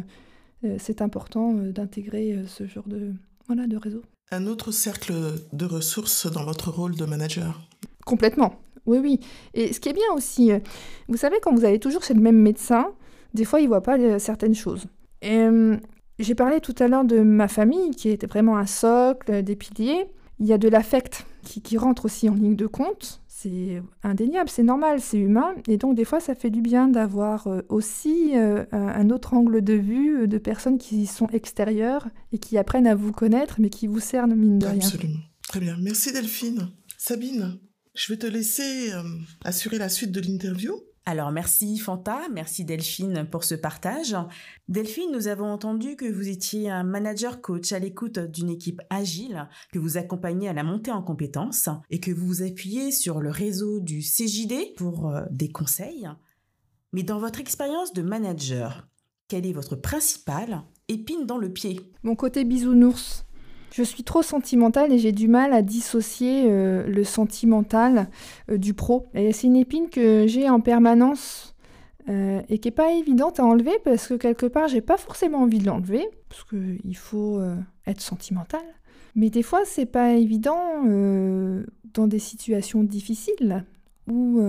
c'est 0.78 1.02
important 1.02 1.56
euh, 1.56 1.72
d'intégrer 1.72 2.32
euh, 2.32 2.46
ce 2.46 2.66
genre 2.66 2.86
de, 2.86 3.12
voilà, 3.46 3.66
de 3.66 3.76
réseau. 3.76 4.02
Un 4.30 4.46
autre 4.46 4.70
cercle 4.70 5.12
de 5.52 5.66
ressources 5.66 6.30
dans 6.30 6.44
votre 6.44 6.70
rôle 6.70 6.96
de 6.96 7.04
manager? 7.04 7.60
Complètement, 8.06 8.60
oui, 8.86 8.98
oui. 8.98 9.20
Et 9.54 9.72
ce 9.72 9.80
qui 9.80 9.88
est 9.88 9.94
bien 9.94 10.12
aussi, 10.16 10.50
vous 11.08 11.18
savez, 11.18 11.36
quand 11.42 11.54
vous 11.54 11.64
avez 11.64 11.78
toujours 11.78 12.02
chez 12.02 12.14
le 12.14 12.20
même 12.20 12.38
médecin, 12.38 12.92
des 13.34 13.44
fois, 13.44 13.60
il 13.60 13.64
ne 13.64 13.68
voit 13.68 13.82
pas 13.82 14.18
certaines 14.18 14.54
choses. 14.54 14.86
j'ai 15.22 16.34
parlé 16.34 16.60
tout 16.60 16.74
à 16.78 16.88
l'heure 16.88 17.04
de 17.04 17.20
ma 17.20 17.46
famille, 17.46 17.90
qui 17.90 18.08
était 18.08 18.26
vraiment 18.26 18.56
un 18.56 18.66
socle, 18.66 19.42
des 19.42 19.54
piliers. 19.54 20.06
Il 20.40 20.46
y 20.46 20.54
a 20.54 20.58
de 20.58 20.68
l'affect 20.68 21.26
qui, 21.44 21.60
qui 21.60 21.76
rentre 21.76 22.06
aussi 22.06 22.30
en 22.30 22.34
ligne 22.34 22.56
de 22.56 22.66
compte 22.66 23.21
c'est 23.42 23.82
indéniable, 24.02 24.48
c'est 24.48 24.62
normal, 24.62 25.00
c'est 25.00 25.18
humain. 25.18 25.54
Et 25.68 25.76
donc, 25.76 25.96
des 25.96 26.04
fois, 26.04 26.20
ça 26.20 26.34
fait 26.34 26.50
du 26.50 26.60
bien 26.60 26.88
d'avoir 26.88 27.46
euh, 27.46 27.62
aussi 27.68 28.32
euh, 28.34 28.64
un 28.72 29.10
autre 29.10 29.34
angle 29.34 29.62
de 29.62 29.74
vue 29.74 30.22
euh, 30.22 30.26
de 30.26 30.38
personnes 30.38 30.78
qui 30.78 31.06
sont 31.06 31.26
extérieures 31.28 32.08
et 32.32 32.38
qui 32.38 32.58
apprennent 32.58 32.86
à 32.86 32.94
vous 32.94 33.12
connaître, 33.12 33.56
mais 33.58 33.70
qui 33.70 33.86
vous 33.86 34.00
cernent 34.00 34.34
mine 34.34 34.58
de 34.58 34.66
rien. 34.66 34.76
Absolument. 34.76 35.20
Très 35.48 35.60
bien. 35.60 35.76
Merci 35.80 36.12
Delphine. 36.12 36.68
Sabine, 36.96 37.58
je 37.94 38.12
vais 38.12 38.18
te 38.18 38.26
laisser 38.26 38.92
assurer 39.44 39.78
la 39.78 39.88
suite 39.88 40.12
de 40.12 40.20
l'interview. 40.20 40.74
Alors 41.04 41.32
merci 41.32 41.78
Fanta, 41.78 42.28
merci 42.30 42.64
Delphine 42.64 43.26
pour 43.28 43.42
ce 43.42 43.56
partage. 43.56 44.16
Delphine, 44.68 45.10
nous 45.10 45.26
avons 45.26 45.50
entendu 45.50 45.96
que 45.96 46.04
vous 46.04 46.28
étiez 46.28 46.70
un 46.70 46.84
manager 46.84 47.40
coach 47.40 47.72
à 47.72 47.80
l'écoute 47.80 48.20
d'une 48.20 48.50
équipe 48.50 48.80
agile, 48.88 49.48
que 49.72 49.80
vous 49.80 49.96
accompagnez 49.96 50.48
à 50.48 50.52
la 50.52 50.62
montée 50.62 50.92
en 50.92 51.02
compétences 51.02 51.68
et 51.90 51.98
que 51.98 52.12
vous 52.12 52.26
vous 52.26 52.42
appuyez 52.44 52.92
sur 52.92 53.20
le 53.20 53.30
réseau 53.30 53.80
du 53.80 53.98
CJD 53.98 54.74
pour 54.76 55.08
euh, 55.08 55.22
des 55.32 55.50
conseils. 55.50 56.08
Mais 56.92 57.02
dans 57.02 57.18
votre 57.18 57.40
expérience 57.40 57.92
de 57.92 58.02
manager, 58.02 58.86
quelle 59.26 59.46
est 59.46 59.52
votre 59.52 59.74
principale 59.74 60.62
épine 60.86 61.26
dans 61.26 61.38
le 61.38 61.52
pied? 61.52 61.80
Mon 62.04 62.14
côté 62.14 62.44
bisounours. 62.44 63.24
Je 63.72 63.82
suis 63.82 64.02
trop 64.02 64.22
sentimentale 64.22 64.92
et 64.92 64.98
j'ai 64.98 65.12
du 65.12 65.28
mal 65.28 65.54
à 65.54 65.62
dissocier 65.62 66.44
euh, 66.44 66.86
le 66.86 67.04
sentimental 67.04 68.08
euh, 68.50 68.58
du 68.58 68.74
pro. 68.74 69.06
C'est 69.14 69.44
une 69.44 69.56
épine 69.56 69.88
que 69.88 70.26
j'ai 70.26 70.50
en 70.50 70.60
permanence 70.60 71.54
euh, 72.08 72.42
et 72.50 72.58
qui 72.58 72.68
n'est 72.68 72.72
pas 72.72 72.92
évidente 72.92 73.40
à 73.40 73.44
enlever 73.44 73.72
parce 73.82 74.08
que 74.08 74.14
quelque 74.14 74.44
part, 74.44 74.68
j'ai 74.68 74.82
pas 74.82 74.98
forcément 74.98 75.38
envie 75.38 75.58
de 75.58 75.66
l'enlever 75.66 76.06
parce 76.28 76.44
qu'il 76.44 76.96
faut 76.96 77.40
être 77.86 78.00
sentimental. 78.00 78.62
Mais 79.14 79.30
des 79.30 79.42
fois, 79.42 79.60
c'est 79.64 79.86
pas 79.86 80.12
évident 80.12 80.82
dans 81.94 82.06
des 82.06 82.18
situations 82.18 82.82
difficiles 82.82 83.64
où 84.10 84.40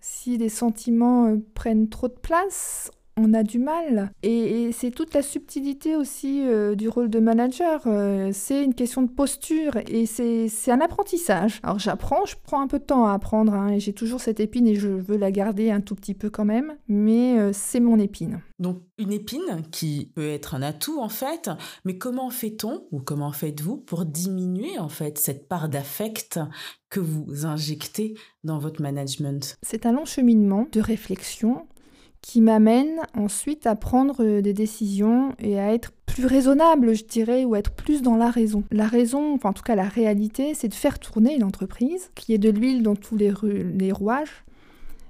si 0.00 0.36
les 0.36 0.48
sentiments 0.48 1.36
prennent 1.54 1.88
trop 1.88 2.08
de 2.08 2.14
place, 2.14 2.90
on 3.18 3.34
a 3.34 3.42
du 3.42 3.58
mal. 3.58 4.12
Et, 4.22 4.70
c'est 4.72 4.90
toute 4.90 5.14
la 5.14 5.22
subtilité 5.22 5.96
aussi 5.96 6.42
euh, 6.46 6.74
du 6.74 6.88
rôle 6.88 7.10
de 7.10 7.18
manager. 7.18 7.82
Euh, 7.86 8.30
c'est 8.32 8.62
une 8.62 8.74
question 8.74 9.02
de 9.02 9.10
posture 9.10 9.76
et 9.88 10.06
c'est 10.06 10.70
un 10.70 10.80
apprentissage. 10.80 11.60
Alors 11.62 11.78
j'apprends, 11.78 12.24
je 12.26 12.36
prends 12.42 12.60
un 12.60 12.66
peu 12.66 12.78
de 12.78 12.84
temps 12.84 13.06
à 13.06 13.12
apprendre 13.12 13.54
hein, 13.54 13.68
et 13.68 13.80
j'ai 13.80 13.92
toujours 13.92 14.20
cette 14.20 14.40
épine 14.40 14.66
et 14.66 14.74
je 14.74 14.88
veux 14.88 15.16
la 15.16 15.30
garder 15.30 15.70
un 15.70 15.80
tout 15.80 15.94
petit 15.94 16.14
peu 16.14 16.30
quand 16.30 16.44
même, 16.44 16.76
mais 16.86 17.38
euh, 17.38 17.50
c'est 17.52 17.80
mon 17.80 17.98
épine. 17.98 18.40
Donc 18.58 18.82
une 18.98 19.12
épine 19.12 19.62
qui 19.70 20.10
peut 20.14 20.28
être 20.28 20.54
un 20.54 20.62
atout 20.62 21.00
en 21.00 21.08
fait, 21.08 21.50
mais 21.84 21.96
comment 21.96 22.30
fait-on 22.30 22.86
ou 22.90 23.00
comment 23.00 23.32
faites-vous 23.32 23.78
pour 23.78 24.04
diminuer 24.04 24.78
en 24.78 24.88
fait 24.88 25.18
cette 25.18 25.48
part 25.48 25.68
d'affect 25.68 26.40
que 26.90 27.00
vous 27.00 27.46
injectez 27.46 28.14
dans 28.44 28.58
votre 28.58 28.82
management? 28.82 29.56
C'est 29.62 29.86
un 29.86 29.92
long 29.92 30.04
cheminement 30.04 30.66
de 30.72 30.80
réflexion 30.80 31.66
qui 32.22 32.40
m'amène 32.40 33.00
ensuite 33.16 33.66
à 33.66 33.74
prendre 33.74 34.24
euh, 34.24 34.42
des 34.42 34.52
décisions 34.52 35.34
et 35.38 35.58
à 35.58 35.72
être 35.72 35.92
plus 36.06 36.26
raisonnable, 36.26 36.94
je 36.94 37.04
dirais, 37.04 37.44
ou 37.44 37.54
être 37.54 37.70
plus 37.70 38.02
dans 38.02 38.16
la 38.16 38.30
raison. 38.30 38.64
La 38.70 38.86
raison, 38.86 39.34
enfin 39.34 39.50
en 39.50 39.52
tout 39.52 39.62
cas 39.62 39.76
la 39.76 39.88
réalité, 39.88 40.54
c'est 40.54 40.68
de 40.68 40.74
faire 40.74 40.98
tourner 40.98 41.36
une 41.36 41.44
entreprise, 41.44 42.10
qu'il 42.14 42.32
y 42.32 42.34
ait 42.34 42.38
de 42.38 42.50
l'huile 42.50 42.82
dans 42.82 42.96
tous 42.96 43.16
les, 43.16 43.32
les 43.74 43.92
rouages, 43.92 44.44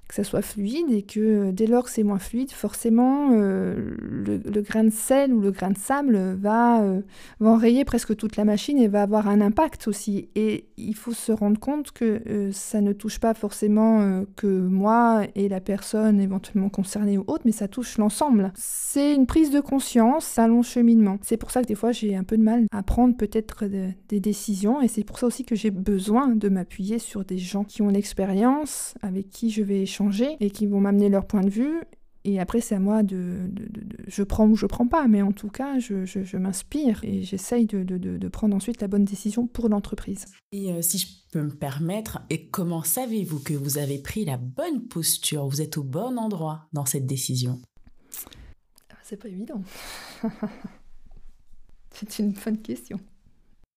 que 0.09 0.15
ça 0.15 0.25
soit 0.25 0.43
fluide 0.43 0.91
et 0.91 1.03
que 1.03 1.21
euh, 1.21 1.53
dès 1.53 1.67
lors 1.67 1.85
que 1.85 1.91
c'est 1.91 2.03
moins 2.03 2.19
fluide, 2.19 2.51
forcément 2.51 3.29
euh, 3.33 3.95
le, 4.01 4.63
grain 4.63 4.85
de 4.85 4.91
sel 4.91 5.35
ou 5.35 5.41
le 5.41 5.51
grain 5.51 5.71
de 5.71 5.77
sable 5.77 6.35
va, 6.35 6.83
euh, 6.83 7.03
va, 7.41 7.51
enrayer 7.51 7.85
presque 7.85 8.17
toute 8.17 8.37
la 8.37 8.47
machine 8.47 8.79
et 8.79 8.89
va 8.89 9.03
avoir 9.03 9.29
un 9.29 9.43
impact 9.43 9.87
aussi. 9.87 10.31
Et 10.35 10.65
il 10.79 10.97
faut 10.97 11.13
se 11.13 11.31
rendre 11.31 11.61
compte 11.61 11.93
que 11.93 12.51
ça 12.53 12.81
ne 12.81 12.93
touche 12.93 13.19
pas 13.19 13.35
forcément 13.35 14.25
que 14.37 14.47
moi 14.47 15.25
et 15.35 15.49
la 15.49 15.61
personne 15.61 16.21
éventuellement 16.21 16.69
concernée 16.69 17.19
ou 17.19 17.25
autre, 17.27 17.43
mais 17.45 17.53
ça 17.53 17.69
touche 17.69 17.99
l'ensemble. 17.99 18.53
C'est 18.55 19.15
une 19.15 19.27
prise 19.27 19.51
de 19.51 19.61
conscience, 19.61 20.39
un 20.39 20.49
long 20.49 20.63
cheminement. 20.63 21.19
C'est 21.23 21.37
pour 21.37 21.51
ça 21.51 21.63
que 21.63 21.67
des 21.67 21.75
fois 21.75 21.93
j'ai 21.93 22.17
un 22.17 22.25
peu 22.25 22.39
de 22.39 22.43
mal 22.43 22.67
à 22.71 22.83
prendre 22.83 23.17
peut-être 23.17 23.65
des 23.67 24.21
décisions 24.21 24.81
et 24.81 24.89
c'est 24.89 25.05
pour 25.05 25.19
ça 25.19 25.27
aussi 25.27 25.45
que 25.45 25.55
j'ai 25.55 25.71
besoin 25.71 26.29
de 26.29 26.49
m'appuyer 26.49 26.99
sur 26.99 27.25
des 27.25 27.39
gens 27.39 27.65
qui 27.65 27.83
ont 27.83 27.89
l'expérience, 27.89 28.95
avec 29.03 29.29
qui 29.29 29.51
je 29.51 29.63
vais 29.63 29.83
échanger 29.83 29.97
et 30.40 30.51
qui 30.51 30.66
vont 30.66 30.80
m'amener 30.80 31.09
leur 31.09 31.26
point 31.26 31.42
de 31.42 31.51
vue. 31.51 31.80
Et 32.24 32.40
après, 32.40 32.61
c'est 32.61 32.74
à 32.74 32.80
moi 32.80 33.03
de, 33.03 33.51
Je 34.07 34.22
prends 34.22 34.46
ou 34.49 34.57
je 34.57 34.66
prends 34.66 34.86
pas, 34.86 35.09
mais 35.09 35.22
en 35.22 35.32
tout 35.32 35.49
cas, 35.49 35.78
je, 35.78 36.36
m'inspire 36.36 37.01
et 37.05 37.22
j'essaye 37.22 37.66
de, 37.66 38.28
prendre 38.28 38.55
ensuite 38.55 38.80
la 38.80 38.88
bonne 38.88 39.05
décision 39.05 39.46
pour 39.46 39.68
l'entreprise. 39.68 40.26
Et 40.53 40.72
euh, 40.72 40.82
si 40.82 40.99
je 40.99 41.07
peux 41.32 41.42
me 41.42 41.55
permettre, 41.55 42.20
et 42.30 42.46
comment 42.49 42.82
savez-vous 42.82 43.40
que 43.40 43.55
vous 43.55 43.78
avez 43.78 43.99
pris 43.99 44.24
la 44.24 44.36
bonne 44.36 44.86
posture? 44.88 45.46
Vous 45.46 45.62
êtes 45.62 45.78
au 45.78 45.82
bon 45.82 46.18
endroit 46.18 46.68
dans 46.72 46.84
cette 46.84 47.07
décision? 47.07 47.61
Ah, 48.90 48.96
C'est 49.03 49.16
pas 49.16 49.28
évident. 49.28 49.62
c'est 51.92 52.18
une 52.18 52.32
bonne 52.32 52.59
question. 52.59 53.01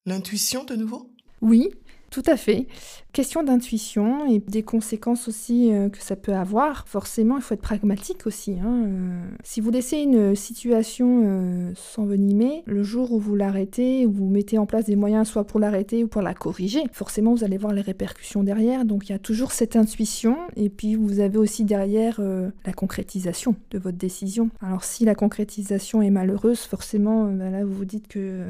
L'intuition 0.05 0.65
de 0.65 0.75
nouveau? 0.75 1.13
Oui, 1.41 1.69
tout 2.11 2.23
à 2.27 2.35
fait. 2.35 2.67
Question 3.13 3.41
d'intuition 3.41 4.25
et 4.29 4.39
des 4.39 4.63
conséquences 4.63 5.29
aussi 5.29 5.73
euh, 5.73 5.87
que 5.87 6.01
ça 6.01 6.17
peut 6.17 6.33
avoir. 6.33 6.85
Forcément, 6.89 7.37
il 7.37 7.41
faut 7.41 7.53
être 7.53 7.61
pragmatique 7.61 8.27
aussi. 8.27 8.57
Hein, 8.59 8.83
euh. 8.85 9.21
si 9.45 9.61
vous 9.61 9.71
laissez 9.71 9.97
une 9.99 10.35
situation 10.35 11.23
euh, 11.23 11.71
s'envenimer, 11.75 12.63
le 12.65 12.83
jour 12.83 13.13
où 13.13 13.19
vous 13.19 13.35
l'arrêtez, 13.35 14.05
ou 14.05 14.11
vous 14.11 14.27
mettez 14.27 14.57
en 14.57 14.65
place 14.65 14.85
des 14.85 14.97
moyens 14.97 15.29
soit 15.29 15.45
pour 15.45 15.61
l'arrêter 15.61 16.03
ou 16.03 16.09
pour 16.09 16.21
la 16.21 16.33
corriger, 16.33 16.83
forcément 16.91 17.33
vous 17.33 17.45
allez 17.45 17.57
voir 17.57 17.73
les 17.73 17.81
répercussions 17.81 18.43
derrière. 18.43 18.83
Donc 18.83 19.07
il 19.07 19.13
y 19.13 19.15
a 19.15 19.19
toujours 19.19 19.53
cette 19.53 19.77
intuition 19.77 20.37
et 20.57 20.69
puis 20.69 20.95
vous 20.95 21.21
avez 21.21 21.37
aussi 21.37 21.63
derrière 21.63 22.19
la 22.65 22.73
concrétisation 22.73 23.55
de 23.71 23.79
votre 23.79 23.97
décision. 23.97 24.49
Alors 24.61 24.83
si 24.83 25.05
la 25.05 25.15
concrétisation 25.15 26.01
est 26.01 26.09
malheureuse, 26.09 26.59
forcément, 26.59 27.25
ben 27.31 27.51
là 27.51 27.63
vous 27.63 27.73
vous 27.73 27.85
dites 27.85 28.09
que 28.09 28.43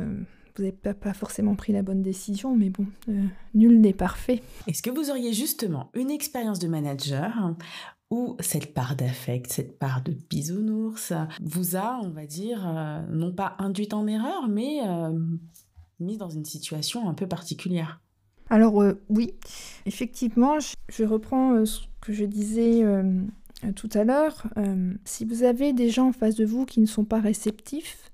vous 0.55 0.63
n'avez 0.63 0.75
pas, 0.75 1.13
forcément 1.13 1.55
pris 1.55 1.73
la 1.73 1.81
bonne 1.81 2.01
décision, 2.01 2.55
mais 2.55 2.69
bon, 2.69 2.85
euh, 3.09 3.23
nul 3.53 3.79
n'est 3.79 3.93
parfait. 3.93 4.41
Est-ce 4.67 4.81
que 4.81 4.89
vous 4.89 5.09
auriez 5.09 5.33
justement 5.33 5.89
une 5.93 6.11
expérience 6.11 6.59
de 6.59 6.67
manager 6.67 7.55
où 8.09 8.35
cette 8.39 8.73
part 8.73 8.95
d'affect, 8.95 9.51
cette 9.51 9.79
part 9.79 10.01
de 10.01 10.13
bisounours 10.29 11.13
vous 11.41 11.75
a, 11.75 11.99
on 12.03 12.09
va 12.09 12.25
dire, 12.25 12.63
euh, 12.67 13.01
non 13.09 13.31
pas 13.31 13.55
induite 13.59 13.93
en 13.93 14.07
erreur, 14.07 14.47
mais 14.49 14.81
euh, 14.85 15.17
mis 15.99 16.17
dans 16.17 16.29
une 16.29 16.45
situation 16.45 17.09
un 17.09 17.13
peu 17.13 17.27
particulière? 17.27 18.01
Alors 18.49 18.83
oui, 19.07 19.33
effectivement, 19.85 20.57
je 20.89 21.03
reprends 21.05 21.65
ce 21.65 21.83
que 22.01 22.11
je 22.11 22.25
disais 22.25 22.83
tout 23.77 23.89
à 23.93 24.03
l'heure. 24.03 24.45
si 25.05 25.23
vous 25.23 25.43
avez 25.43 25.71
des 25.71 25.89
gens 25.89 26.09
en 26.09 26.11
face 26.11 26.35
de 26.35 26.43
vous 26.43 26.65
qui 26.65 26.81
ne 26.81 26.85
sont 26.85 27.05
pas 27.05 27.21
réceptifs, 27.21 28.10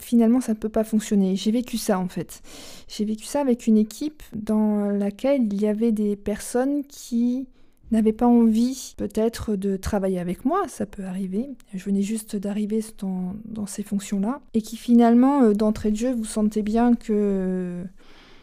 finalement 0.00 0.40
ça 0.40 0.52
ne 0.52 0.58
peut 0.58 0.68
pas 0.68 0.84
fonctionner. 0.84 1.36
J'ai 1.36 1.50
vécu 1.50 1.78
ça 1.78 1.98
en 1.98 2.08
fait. 2.08 2.42
J'ai 2.88 3.04
vécu 3.04 3.24
ça 3.24 3.40
avec 3.40 3.66
une 3.66 3.78
équipe 3.78 4.22
dans 4.34 4.86
laquelle 4.90 5.42
il 5.52 5.60
y 5.60 5.66
avait 5.66 5.92
des 5.92 6.16
personnes 6.16 6.84
qui 6.84 7.46
n'avaient 7.92 8.12
pas 8.12 8.26
envie 8.26 8.94
peut-être 8.96 9.54
de 9.54 9.76
travailler 9.76 10.18
avec 10.18 10.44
moi, 10.44 10.64
ça 10.66 10.86
peut 10.86 11.04
arriver. 11.04 11.50
Je 11.74 11.84
venais 11.84 12.02
juste 12.02 12.36
d'arriver 12.36 12.82
dans, 12.98 13.66
ces 13.66 13.82
fonctions-là. 13.82 14.40
Et 14.54 14.62
qui 14.62 14.76
finalement, 14.76 15.42
euh, 15.42 15.52
d'entrée 15.52 15.90
de 15.90 15.96
jeu, 15.96 16.12
vous 16.12 16.24
sentez 16.24 16.62
bien 16.62 16.94
que 16.94 17.84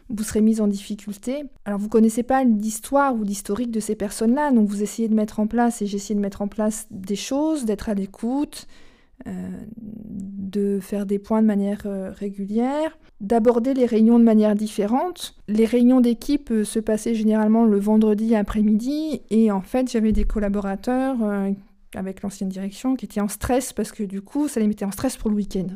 vous 0.09 0.23
serez 0.23 0.41
mise 0.41 0.61
en 0.61 0.67
difficulté. 0.67 1.43
Alors 1.65 1.79
vous 1.79 1.89
connaissez 1.89 2.23
pas 2.23 2.43
l'histoire 2.43 3.15
ou 3.15 3.23
l'historique 3.23 3.71
de 3.71 3.79
ces 3.79 3.95
personnes-là, 3.95 4.51
donc 4.51 4.67
vous 4.67 4.81
essayez 4.81 5.07
de 5.07 5.15
mettre 5.15 5.39
en 5.39 5.47
place, 5.47 5.81
et 5.81 5.87
j'essayais 5.87 6.15
de 6.15 6.21
mettre 6.21 6.41
en 6.41 6.47
place 6.47 6.87
des 6.91 7.15
choses, 7.15 7.65
d'être 7.65 7.89
à 7.89 7.93
l'écoute, 7.93 8.67
de 10.49 10.79
faire 10.81 11.05
des 11.05 11.19
points 11.19 11.41
de 11.41 11.47
manière 11.47 11.83
euh, 11.85 12.11
régulière, 12.11 12.97
d'aborder 13.21 13.73
les 13.73 13.85
réunions 13.85 14.19
de 14.19 14.23
manière 14.23 14.55
différente. 14.55 15.35
Les 15.47 15.65
réunions 15.65 16.01
d'équipe 16.01 16.51
euh, 16.51 16.65
se 16.65 16.79
passaient 16.79 17.15
généralement 17.15 17.65
le 17.65 17.79
vendredi 17.79 18.35
après-midi 18.35 19.21
et 19.29 19.51
en 19.51 19.61
fait 19.61 19.91
j'avais 19.91 20.11
des 20.11 20.23
collaborateurs 20.23 21.17
avec 21.95 22.21
l'ancienne 22.21 22.49
direction 22.49 22.95
qui 22.95 23.05
étaient 23.05 23.21
en 23.21 23.27
stress 23.27 23.73
parce 23.73 23.91
que 23.91 24.03
du 24.03 24.21
coup 24.21 24.47
ça 24.47 24.59
les 24.59 24.67
mettait 24.67 24.85
en 24.85 24.91
stress 24.91 25.17
pour 25.17 25.29
le 25.29 25.35
week-end. 25.35 25.67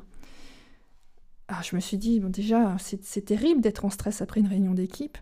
Alors 1.47 1.63
je 1.63 1.75
me 1.75 1.81
suis 1.81 1.97
dit, 1.97 2.19
bon 2.19 2.29
déjà 2.29 2.75
c'est 2.79 3.25
terrible 3.25 3.61
d'être 3.61 3.85
en 3.85 3.89
stress 3.89 4.21
après 4.21 4.39
une 4.39 4.47
réunion 4.47 4.73
d'équipe. 4.73 5.17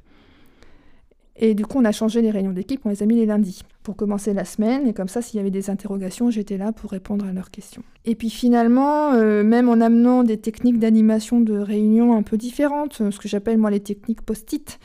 Et 1.44 1.56
du 1.56 1.66
coup, 1.66 1.80
on 1.80 1.86
a 1.86 1.92
changé 1.92 2.22
les 2.22 2.30
réunions 2.30 2.54
d'équipe, 2.54 2.82
on 2.86 2.90
les 2.90 3.02
a 3.02 3.06
mis 3.08 3.16
les 3.16 3.26
lundis 3.26 3.64
pour 3.82 3.96
commencer 3.96 4.32
la 4.32 4.46
semaine. 4.46 4.88
Et 4.88 4.94
comme 4.94 5.08
ça, 5.08 5.24
s'il 5.24 5.38
y 5.38 5.40
avait 5.40 5.50
des 5.50 5.72
interrogations, 5.72 6.30
j'étais 6.30 6.56
là 6.56 6.72
pour 6.72 6.92
répondre 6.92 7.26
à 7.26 7.34
leurs 7.34 7.50
questions. 7.50 7.82
Et 8.06 8.14
puis 8.14 8.30
finalement, 8.30 9.14
euh, 9.14 9.44
même 9.44 9.68
en 9.68 9.82
amenant 9.82 10.24
des 10.24 10.38
techniques 10.38 10.78
d'animation 10.78 11.42
de 11.42 11.58
réunion 11.58 12.16
un 12.16 12.22
peu 12.22 12.38
différentes, 12.38 12.94
ce 13.10 13.18
que 13.18 13.28
j'appelle 13.28 13.58
moi 13.58 13.72
les 13.72 13.80
techniques 13.80 14.22
post-it 14.22 14.80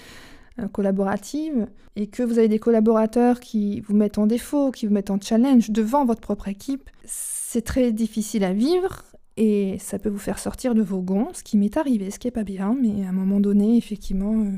euh, 0.58 0.66
collaboratives, 0.68 1.66
et 1.94 2.06
que 2.06 2.22
vous 2.22 2.38
avez 2.38 2.48
des 2.48 2.58
collaborateurs 2.58 3.40
qui 3.40 3.80
vous 3.80 3.94
mettent 3.94 4.18
en 4.18 4.26
défaut, 4.26 4.70
qui 4.70 4.86
vous 4.86 4.92
mettent 4.94 5.10
en 5.10 5.20
challenge 5.20 5.70
devant 5.70 6.06
votre 6.06 6.22
propre 6.22 6.48
équipe, 6.48 6.88
c'est 7.04 7.64
très 7.64 7.92
difficile 7.92 8.44
à 8.44 8.54
vivre. 8.54 9.02
Et 9.38 9.76
ça 9.78 9.98
peut 9.98 10.08
vous 10.08 10.18
faire 10.18 10.38
sortir 10.38 10.74
de 10.74 10.80
vos 10.80 11.02
gonds, 11.02 11.28
ce 11.34 11.42
qui 11.42 11.58
m'est 11.58 11.76
arrivé, 11.76 12.10
ce 12.10 12.18
qui 12.18 12.26
n'est 12.26 12.32
pas 12.32 12.42
bien, 12.42 12.74
mais 12.80 13.04
à 13.04 13.10
un 13.10 13.12
moment 13.12 13.38
donné, 13.38 13.76
effectivement, 13.76 14.32
euh, 14.40 14.52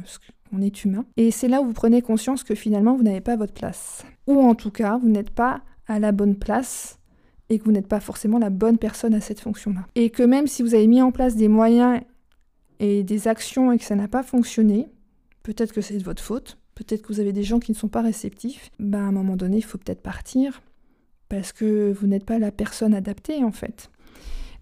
on 0.52 0.62
est 0.62 0.84
humain. 0.84 1.04
Et 1.16 1.30
c'est 1.30 1.48
là 1.48 1.60
où 1.60 1.66
vous 1.66 1.72
prenez 1.72 2.02
conscience 2.02 2.44
que 2.44 2.54
finalement, 2.54 2.96
vous 2.96 3.02
n'avez 3.02 3.20
pas 3.20 3.36
votre 3.36 3.52
place. 3.52 4.04
Ou 4.26 4.40
en 4.40 4.54
tout 4.54 4.70
cas, 4.70 4.98
vous 4.98 5.08
n'êtes 5.08 5.30
pas 5.30 5.62
à 5.86 5.98
la 5.98 6.12
bonne 6.12 6.36
place 6.36 6.98
et 7.48 7.58
que 7.58 7.64
vous 7.64 7.72
n'êtes 7.72 7.88
pas 7.88 8.00
forcément 8.00 8.38
la 8.38 8.50
bonne 8.50 8.78
personne 8.78 9.14
à 9.14 9.20
cette 9.20 9.40
fonction-là. 9.40 9.86
Et 9.94 10.10
que 10.10 10.22
même 10.22 10.46
si 10.46 10.62
vous 10.62 10.74
avez 10.74 10.86
mis 10.86 11.02
en 11.02 11.12
place 11.12 11.36
des 11.36 11.48
moyens 11.48 12.00
et 12.78 13.02
des 13.02 13.28
actions 13.28 13.72
et 13.72 13.78
que 13.78 13.84
ça 13.84 13.94
n'a 13.94 14.08
pas 14.08 14.22
fonctionné, 14.22 14.88
peut-être 15.42 15.72
que 15.72 15.80
c'est 15.80 15.96
de 15.96 16.04
votre 16.04 16.22
faute, 16.22 16.58
peut-être 16.74 17.02
que 17.02 17.12
vous 17.12 17.20
avez 17.20 17.32
des 17.32 17.42
gens 17.42 17.58
qui 17.58 17.72
ne 17.72 17.76
sont 17.76 17.88
pas 17.88 18.02
réceptifs, 18.02 18.70
ben 18.78 19.00
à 19.00 19.08
un 19.08 19.12
moment 19.12 19.36
donné, 19.36 19.58
il 19.58 19.64
faut 19.64 19.78
peut-être 19.78 20.02
partir 20.02 20.62
parce 21.28 21.52
que 21.52 21.92
vous 21.92 22.06
n'êtes 22.06 22.24
pas 22.24 22.38
la 22.38 22.52
personne 22.52 22.94
adaptée 22.94 23.42
en 23.42 23.52
fait. 23.52 23.90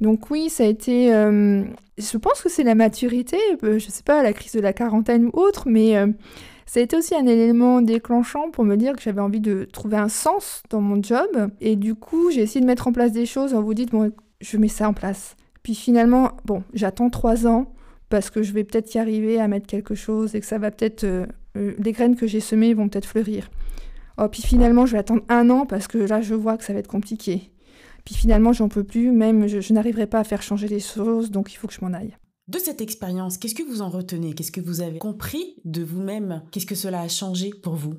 Donc 0.00 0.30
oui, 0.30 0.48
ça 0.50 0.64
a 0.64 0.66
été... 0.66 1.14
Euh, 1.14 1.64
je 1.98 2.18
pense 2.18 2.42
que 2.42 2.48
c'est 2.48 2.62
la 2.62 2.74
maturité, 2.74 3.38
euh, 3.64 3.78
je 3.78 3.88
sais 3.88 4.02
pas, 4.02 4.22
la 4.22 4.32
crise 4.32 4.52
de 4.52 4.60
la 4.60 4.72
quarantaine 4.72 5.26
ou 5.26 5.30
autre, 5.38 5.64
mais 5.66 5.96
euh, 5.96 6.08
ça 6.66 6.80
a 6.80 6.82
été 6.82 6.96
aussi 6.96 7.14
un 7.14 7.26
élément 7.26 7.80
déclenchant 7.80 8.50
pour 8.50 8.64
me 8.64 8.76
dire 8.76 8.94
que 8.94 9.02
j'avais 9.02 9.22
envie 9.22 9.40
de 9.40 9.64
trouver 9.64 9.96
un 9.96 10.08
sens 10.08 10.62
dans 10.68 10.82
mon 10.82 11.02
job. 11.02 11.50
Et 11.60 11.76
du 11.76 11.94
coup, 11.94 12.30
j'ai 12.30 12.42
essayé 12.42 12.60
de 12.60 12.66
mettre 12.66 12.88
en 12.88 12.92
place 12.92 13.12
des 13.12 13.26
choses. 13.26 13.54
On 13.54 13.62
vous 13.62 13.74
dit, 13.74 13.86
bon, 13.86 14.12
je 14.40 14.56
mets 14.58 14.68
ça 14.68 14.88
en 14.88 14.92
place. 14.92 15.36
Puis 15.62 15.74
finalement, 15.74 16.32
bon, 16.44 16.62
j'attends 16.74 17.08
trois 17.08 17.46
ans 17.46 17.72
parce 18.08 18.30
que 18.30 18.42
je 18.42 18.52
vais 18.52 18.64
peut-être 18.64 18.94
y 18.94 18.98
arriver 18.98 19.40
à 19.40 19.48
mettre 19.48 19.66
quelque 19.66 19.94
chose 19.94 20.34
et 20.34 20.40
que 20.40 20.46
ça 20.46 20.58
va 20.58 20.70
peut-être... 20.70 21.06
les 21.54 21.92
graines 21.92 22.14
que 22.14 22.26
j'ai 22.26 22.40
semées 22.40 22.74
vont 22.74 22.88
peut-être 22.88 23.06
fleurir. 23.06 23.50
Oh, 24.18 24.28
puis 24.28 24.42
finalement, 24.42 24.86
je 24.86 24.92
vais 24.92 24.98
attendre 24.98 25.22
un 25.28 25.50
an 25.50 25.66
parce 25.66 25.88
que 25.88 25.98
là, 25.98 26.20
je 26.20 26.34
vois 26.34 26.56
que 26.56 26.64
ça 26.64 26.72
va 26.72 26.78
être 26.78 26.88
compliqué. 26.88 27.50
Puis 28.06 28.14
finalement, 28.14 28.52
j'en 28.52 28.68
peux 28.68 28.84
plus, 28.84 29.10
même 29.10 29.48
je, 29.48 29.72
n'arriverai 29.72 30.06
pas 30.06 30.20
à 30.20 30.24
faire 30.24 30.40
changer 30.40 30.68
les 30.68 30.78
choses, 30.80 31.32
donc 31.32 31.52
il 31.52 31.56
faut 31.56 31.66
que 31.66 31.74
je 31.74 31.80
m'en 31.82 31.92
aille. 31.92 32.16
De 32.46 32.58
cette 32.58 32.80
expérience, 32.80 33.36
qu'est-ce 33.36 33.56
que 33.56 33.64
vous 33.64 33.82
en 33.82 33.90
retenez? 33.90 34.32
Qu'est-ce 34.32 34.52
que 34.52 34.60
vous 34.60 34.80
avez 34.80 34.98
compris 34.98 35.56
de 35.64 35.82
vous-même? 35.82 36.44
Qu'est-ce 36.52 36.66
que 36.66 36.76
cela 36.76 37.00
a 37.00 37.08
changé 37.08 37.50
pour 37.50 37.74
vous? 37.74 37.94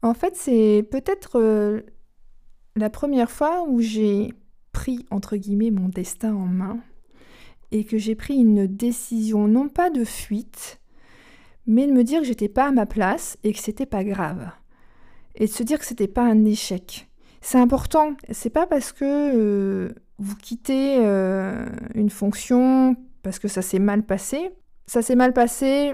En 0.00 0.14
fait, 0.14 0.34
c'est 0.34 0.88
peut-être 0.90 1.38
euh, 1.38 1.82
la 2.74 2.88
première 2.88 3.30
fois 3.30 3.64
où 3.68 3.80
j'ai 3.80 4.32
pris, 4.72 5.04
entre 5.10 5.36
guillemets, 5.36 5.70
mon 5.70 5.90
destin 5.90 6.34
en 6.34 6.46
main 6.46 6.78
et 7.70 7.84
que 7.84 7.98
j'ai 7.98 8.14
pris 8.14 8.36
une 8.36 8.66
décision, 8.66 9.46
non 9.46 9.68
pas 9.68 9.90
de 9.90 10.04
fuite, 10.04 10.80
mais 11.66 11.86
de 11.86 11.92
me 11.92 12.02
dire 12.02 12.20
que 12.20 12.26
j'étais 12.26 12.48
pas 12.48 12.68
à 12.68 12.72
ma 12.72 12.86
place 12.86 13.36
et 13.44 13.52
que 13.52 13.58
c'était 13.58 13.84
pas 13.84 14.04
grave. 14.04 14.50
Et 15.34 15.46
de 15.46 15.50
se 15.50 15.62
dire 15.62 15.78
que 15.78 15.84
c'était 15.84 16.08
pas 16.08 16.24
un 16.24 16.46
échec. 16.46 17.10
C'est 17.44 17.58
important. 17.58 18.16
C'est 18.30 18.48
pas 18.48 18.66
parce 18.66 18.90
que 18.90 19.04
euh, 19.04 19.92
vous 20.18 20.34
quittez 20.34 20.96
euh, 21.00 21.66
une 21.94 22.08
fonction 22.08 22.96
parce 23.22 23.38
que 23.38 23.48
ça 23.48 23.60
s'est 23.60 23.78
mal 23.78 24.02
passé. 24.02 24.50
Ça 24.86 25.02
s'est 25.02 25.14
mal 25.14 25.34
passé 25.34 25.92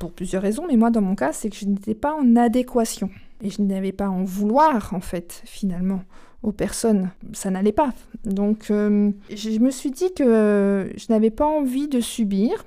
pour 0.00 0.12
plusieurs 0.12 0.40
raisons, 0.40 0.64
mais 0.66 0.76
moi, 0.78 0.90
dans 0.90 1.02
mon 1.02 1.14
cas, 1.14 1.34
c'est 1.34 1.50
que 1.50 1.56
je 1.56 1.66
n'étais 1.66 1.94
pas 1.94 2.14
en 2.14 2.34
adéquation. 2.36 3.10
Et 3.42 3.50
je 3.50 3.60
n'avais 3.60 3.92
pas 3.92 4.08
en 4.08 4.24
vouloir, 4.24 4.94
en 4.94 5.00
fait, 5.00 5.42
finalement, 5.44 6.02
aux 6.42 6.52
personnes. 6.52 7.10
Ça 7.34 7.50
n'allait 7.50 7.72
pas. 7.72 7.92
Donc, 8.24 8.70
euh, 8.70 9.10
je 9.28 9.58
me 9.58 9.70
suis 9.70 9.90
dit 9.90 10.14
que 10.14 10.90
je 10.96 11.06
n'avais 11.10 11.30
pas 11.30 11.46
envie 11.46 11.88
de 11.88 12.00
subir 12.00 12.64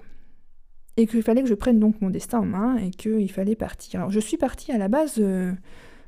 et 0.98 1.08
qu'il 1.08 1.24
fallait 1.24 1.42
que 1.42 1.50
je 1.50 1.56
prenne 1.56 1.80
donc 1.80 2.00
mon 2.00 2.12
destin 2.12 2.42
en 2.42 2.46
main 2.46 2.78
et 2.78 2.92
qu'il 2.92 3.32
fallait 3.32 3.56
partir. 3.56 4.02
Alors, 4.02 4.12
je 4.12 4.20
suis 4.20 4.38
partie 4.38 4.72
à 4.72 4.78
la 4.78 4.88
base, 4.88 5.20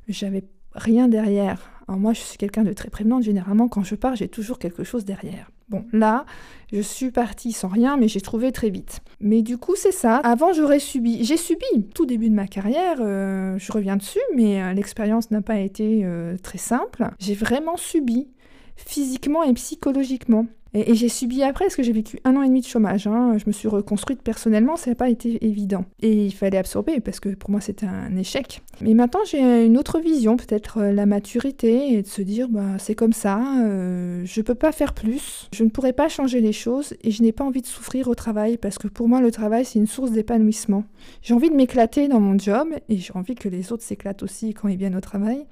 j'avais 0.08 0.44
rien 0.76 1.08
derrière. 1.08 1.71
Alors 1.88 2.00
moi, 2.00 2.14
je 2.14 2.22
suis 2.22 2.38
quelqu'un 2.38 2.64
de 2.64 2.74
très 2.74 2.90
prévenante. 2.90 3.24
Généralement, 3.24 3.68
quand 3.68 3.84
je 3.84 3.96
pars, 3.96 4.16
j'ai 4.16 4.28
toujours 4.28 4.60
quelque 4.60 4.84
chose 4.84 5.06
derrière. 5.06 5.52
Bon, 5.70 5.86
là, 5.94 6.26
je 6.74 6.82
suis 6.82 7.12
partie 7.12 7.54
sans 7.54 7.70
rien, 7.70 7.96
mais 7.96 8.10
j'ai 8.10 8.20
trouvé 8.20 8.52
très 8.52 8.70
vite. 8.70 9.00
Mais 9.22 9.42
du 9.42 9.58
coup, 9.58 9.76
c'est 9.78 9.94
ça. 9.94 10.18
Avant, 10.18 10.52
j'aurais 10.52 10.80
subi. 10.80 11.24
J'ai 11.24 11.38
subi 11.38 11.66
tout 11.96 12.06
début 12.06 12.30
de 12.30 12.36
ma 12.36 12.46
carrière. 12.46 12.98
Euh, 13.00 13.58
je 13.58 13.72
reviens 13.72 13.96
dessus, 13.96 14.20
mais 14.36 14.62
euh, 14.62 14.74
l'expérience 14.74 15.32
n'a 15.32 15.42
pas 15.42 15.60
été 15.60 16.02
euh, 16.04 16.36
très 16.44 16.58
simple. 16.58 17.10
J'ai 17.20 17.36
vraiment 17.36 17.78
subi, 17.78 18.28
physiquement 18.76 19.44
et 19.44 19.54
psychologiquement. 19.54 20.46
Et, 20.74 20.96
j'ai 20.96 21.10
subi 21.10 21.44
après, 21.44 21.66
parce 21.66 21.76
que 21.76 21.84
j'ai 21.84 21.92
vécu 21.92 22.20
un 22.24 22.36
an 22.36 22.44
et 22.44 22.48
demi 22.48 22.62
de 22.62 22.66
chômage. 22.66 23.08
Hein. 23.08 23.38
Je 23.38 23.44
me 23.48 23.52
suis 23.52 23.68
reconstruite 23.68 24.22
personnellement, 24.22 24.78
ça 24.78 24.92
n'a 24.92 24.96
pas 24.96 25.10
été 25.10 25.46
évident. 25.46 25.86
Et 26.02 26.26
il 26.26 26.32
fallait 26.32 26.58
absorber, 26.58 27.00
parce 27.02 27.20
que 27.20 27.30
pour 27.30 27.50
moi 27.50 27.62
c'était 27.62 27.86
un 27.86 28.16
échec. 28.16 28.62
Mais 28.80 28.94
maintenant 28.94 29.20
j'ai 29.26 29.66
une 29.66 29.78
autre 29.78 30.00
vision, 30.00 30.38
peut-être 30.38 30.80
euh, 30.80 30.92
la 30.92 31.06
maturité, 31.06 31.94
et 31.94 32.02
de 32.02 32.08
se 32.08 32.22
dire, 32.22 32.48
bah, 32.50 32.78
c'est 32.78 32.96
comme 32.96 33.14
ça, 33.14 33.42
euh, 33.62 34.22
je 34.26 34.40
ne 34.40 34.46
peux 34.46 34.56
pas 34.56 34.72
faire 34.72 34.94
plus, 34.94 35.50
je 35.54 35.64
ne 35.64 35.70
pourrais 35.70 35.94
pas 35.94 36.08
changer 36.08 36.40
les 36.40 36.54
choses, 36.54 36.94
et 37.04 37.12
je 37.12 37.22
n'ai 37.22 37.32
pas 37.32 37.44
envie 37.44 37.62
de 37.62 37.68
souffrir 37.68 38.08
au 38.08 38.16
travail, 38.16 38.58
parce 38.58 38.78
que 38.78 38.88
pour 38.88 39.08
moi 39.08 39.22
le 39.22 39.32
travail 39.32 39.66
c'est 39.66 39.80
une 39.80 39.88
source 39.88 40.12
d'épanouissement. 40.12 40.86
J'ai 41.22 41.34
envie 41.34 41.50
de 41.50 41.56
m'éclater 41.56 42.08
dans 42.08 42.20
mon 42.20 42.38
job, 42.38 42.70
et 42.90 42.98
j'ai 42.98 43.14
envie 43.14 43.36
que 43.36 43.50
les 43.50 43.72
autres 43.72 43.84
s'éclatent 43.84 44.24
aussi 44.24 44.54
quand 44.54 44.68
ils 44.68 44.78
viennent 44.78 44.96
au 44.96 45.02
travail. 45.02 45.46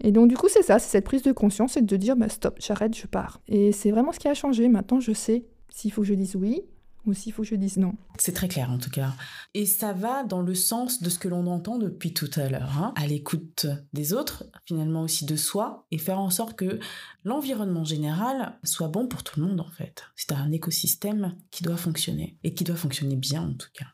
Et 0.00 0.12
donc 0.12 0.28
du 0.28 0.36
coup 0.36 0.48
c'est 0.48 0.62
ça, 0.62 0.78
c'est 0.78 0.90
cette 0.90 1.04
prise 1.04 1.22
de 1.22 1.32
conscience 1.32 1.76
et 1.76 1.82
de 1.82 1.96
dire 1.96 2.16
bah, 2.16 2.28
stop, 2.28 2.56
j'arrête, 2.60 2.96
je 2.96 3.06
pars. 3.06 3.40
Et 3.48 3.72
c'est 3.72 3.90
vraiment 3.90 4.12
ce 4.12 4.18
qui 4.18 4.28
a 4.28 4.34
changé. 4.34 4.68
Maintenant 4.68 5.00
je 5.00 5.12
sais 5.12 5.46
s'il 5.68 5.92
faut 5.92 6.02
que 6.02 6.08
je 6.08 6.14
dise 6.14 6.36
oui 6.36 6.62
ou 7.04 7.14
s'il 7.14 7.32
faut 7.32 7.42
que 7.42 7.48
je 7.48 7.54
dise 7.54 7.78
non. 7.78 7.94
C'est 8.18 8.32
très 8.32 8.48
clair 8.48 8.70
en 8.70 8.78
tout 8.78 8.90
cas. 8.90 9.12
Et 9.54 9.66
ça 9.66 9.92
va 9.92 10.24
dans 10.24 10.42
le 10.42 10.54
sens 10.54 11.02
de 11.02 11.10
ce 11.10 11.18
que 11.18 11.28
l'on 11.28 11.46
entend 11.46 11.78
depuis 11.78 12.14
tout 12.14 12.30
à 12.36 12.48
l'heure, 12.48 12.78
hein, 12.78 12.92
à 12.96 13.06
l'écoute 13.06 13.66
des 13.92 14.12
autres, 14.12 14.44
finalement 14.66 15.02
aussi 15.02 15.24
de 15.24 15.36
soi, 15.36 15.86
et 15.90 15.98
faire 15.98 16.20
en 16.20 16.30
sorte 16.30 16.56
que 16.56 16.78
l'environnement 17.24 17.84
général 17.84 18.58
soit 18.62 18.88
bon 18.88 19.08
pour 19.08 19.22
tout 19.22 19.40
le 19.40 19.46
monde 19.46 19.60
en 19.60 19.70
fait. 19.70 20.04
C'est 20.16 20.32
un 20.32 20.52
écosystème 20.52 21.36
qui 21.50 21.64
doit 21.64 21.76
fonctionner, 21.76 22.38
et 22.44 22.54
qui 22.54 22.64
doit 22.64 22.76
fonctionner 22.76 23.16
bien 23.16 23.42
en 23.42 23.54
tout 23.54 23.70
cas. 23.74 23.86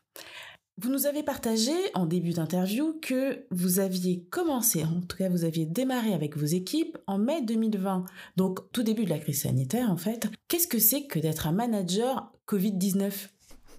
Vous 0.81 0.89
nous 0.89 1.07
avez 1.07 1.23
partagé 1.23 1.73
en 1.93 2.05
début 2.05 2.29
d'interview 2.29 2.93
que 3.01 3.43
vous 3.51 3.79
aviez 3.79 4.23
commencé, 4.29 4.85
en 4.85 5.01
tout 5.01 5.17
cas 5.17 5.27
vous 5.27 5.43
aviez 5.43 5.65
démarré 5.65 6.13
avec 6.13 6.37
vos 6.37 6.45
équipes 6.45 6.97
en 7.05 7.17
mai 7.17 7.41
2020, 7.41 8.05
donc 8.37 8.59
tout 8.71 8.81
début 8.81 9.03
de 9.03 9.09
la 9.09 9.19
crise 9.19 9.41
sanitaire 9.41 9.91
en 9.91 9.97
fait. 9.97 10.29
Qu'est-ce 10.47 10.67
que 10.67 10.79
c'est 10.79 11.03
que 11.03 11.19
d'être 11.19 11.47
un 11.47 11.51
manager 11.51 12.31
Covid-19 12.47 13.11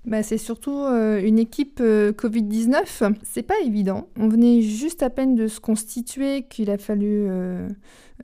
bah, 0.06 0.22
c'est 0.22 0.38
surtout 0.38 0.78
euh, 0.78 1.20
une 1.22 1.38
équipe 1.38 1.78
euh, 1.82 2.10
Covid-19. 2.12 3.12
C'est 3.22 3.42
pas 3.42 3.60
évident. 3.62 4.08
On 4.16 4.28
venait 4.28 4.62
juste 4.62 5.02
à 5.02 5.10
peine 5.10 5.34
de 5.34 5.46
se 5.46 5.60
constituer 5.60 6.44
qu'il 6.44 6.70
a 6.70 6.78
fallu 6.78 7.26
euh, 7.28 7.68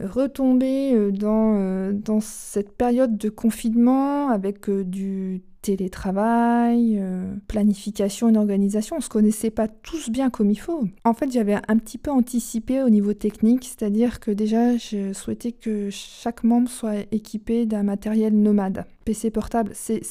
retomber 0.01 1.11
dans, 1.13 1.93
dans 1.93 2.21
cette 2.21 2.73
période 2.73 3.19
de 3.19 3.29
confinement 3.29 4.31
avec 4.31 4.71
du 4.71 5.43
télétravail, 5.67 6.99
euh, 7.01 7.35
planification 7.49 8.29
et 8.29 8.37
organisation. 8.37 8.97
On 8.99 9.01
se 9.01 9.09
connaissait 9.09 9.51
pas 9.51 9.67
tous 9.67 10.11
bien 10.11 10.31
comme 10.31 10.51
il 10.51 10.61
faut. 10.61 10.85
En 11.05 11.13
fait, 11.13 11.33
j'avais 11.33 11.57
un 11.67 11.77
petit 11.79 11.99
peu 11.99 12.13
anticipé 12.13 12.83
au 12.83 12.89
niveau 12.89 13.15
technique, 13.15 13.65
c'est-à-dire 13.65 14.21
que 14.21 14.31
déjà, 14.31 14.77
je 14.77 15.13
souhaitais 15.13 15.51
que 15.51 15.89
chaque 15.91 16.45
membre 16.45 16.69
soit 16.69 17.01
équipé 17.11 17.67
d'un 17.67 17.83
matériel 17.83 18.41
nomade. 18.41 18.85
PC 19.05 19.31
portable, 19.31 19.73
c'est 19.75 20.03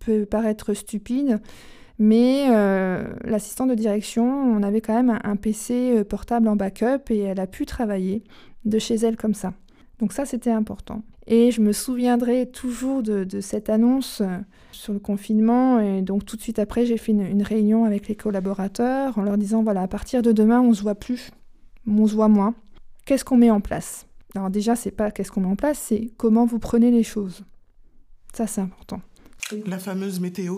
peut 0.00 0.26
paraître 0.26 0.74
stupide, 0.74 1.40
mais 1.98 2.46
euh, 2.50 3.04
l'assistant 3.24 3.66
de 3.66 3.74
direction, 3.74 4.24
on 4.24 4.62
avait 4.62 4.80
quand 4.80 4.94
même 4.94 5.18
un, 5.22 5.36
PC 5.36 5.98
euh, 5.98 6.04
portable 6.04 6.48
en 6.48 6.56
backup 6.56 7.10
et 7.10 7.18
elle 7.18 7.40
a 7.40 7.46
pu 7.46 7.66
travailler 7.66 8.24
de 8.64 8.78
chez 8.78 8.94
elle 8.96 9.16
comme 9.16 9.34
ça. 9.34 9.52
Donc 10.00 10.12
ça, 10.12 10.24
c'était 10.24 10.50
important. 10.50 11.02
Et 11.26 11.50
je 11.50 11.60
me 11.60 11.72
souviendrai 11.72 12.46
toujours 12.50 13.02
de, 13.02 13.40
cette 13.40 13.68
annonce 13.68 14.20
euh, 14.20 14.38
sur 14.72 14.92
le 14.92 14.98
confinement. 14.98 15.80
Et 15.80 16.02
donc 16.02 16.24
tout 16.24 16.36
de 16.36 16.42
suite 16.42 16.58
après, 16.58 16.86
j'ai 16.86 16.96
fait 16.96 17.12
une, 17.12 17.42
réunion 17.42 17.84
avec 17.84 18.08
les 18.08 18.14
collaborateurs 18.14 19.18
en 19.18 19.22
leur 19.22 19.36
disant, 19.36 19.62
voilà, 19.62 19.82
à 19.82 19.88
partir 19.88 20.22
de 20.22 20.32
demain, 20.32 20.60
on 20.60 20.72
se 20.72 20.82
voit 20.82 20.94
plus, 20.94 21.30
on 21.86 22.06
se 22.06 22.14
voit 22.14 22.28
moins. 22.28 22.54
Qu'est-ce 23.04 23.24
qu'on 23.24 23.36
met 23.36 23.50
en 23.50 23.60
place? 23.60 24.06
Alors 24.34 24.50
déjà, 24.50 24.76
c'est 24.76 24.90
pas 24.90 25.10
qu'est-ce 25.10 25.32
qu'on 25.32 25.40
met 25.40 25.48
en 25.48 25.56
place, 25.56 25.78
c'est 25.78 26.10
comment 26.16 26.46
vous 26.46 26.58
prenez 26.58 26.90
les 26.90 27.02
choses. 27.02 27.44
Ça, 28.32 28.46
c'est 28.46 28.60
important. 28.60 29.00
La 29.66 29.78
fameuse 29.78 30.20
météo. 30.20 30.56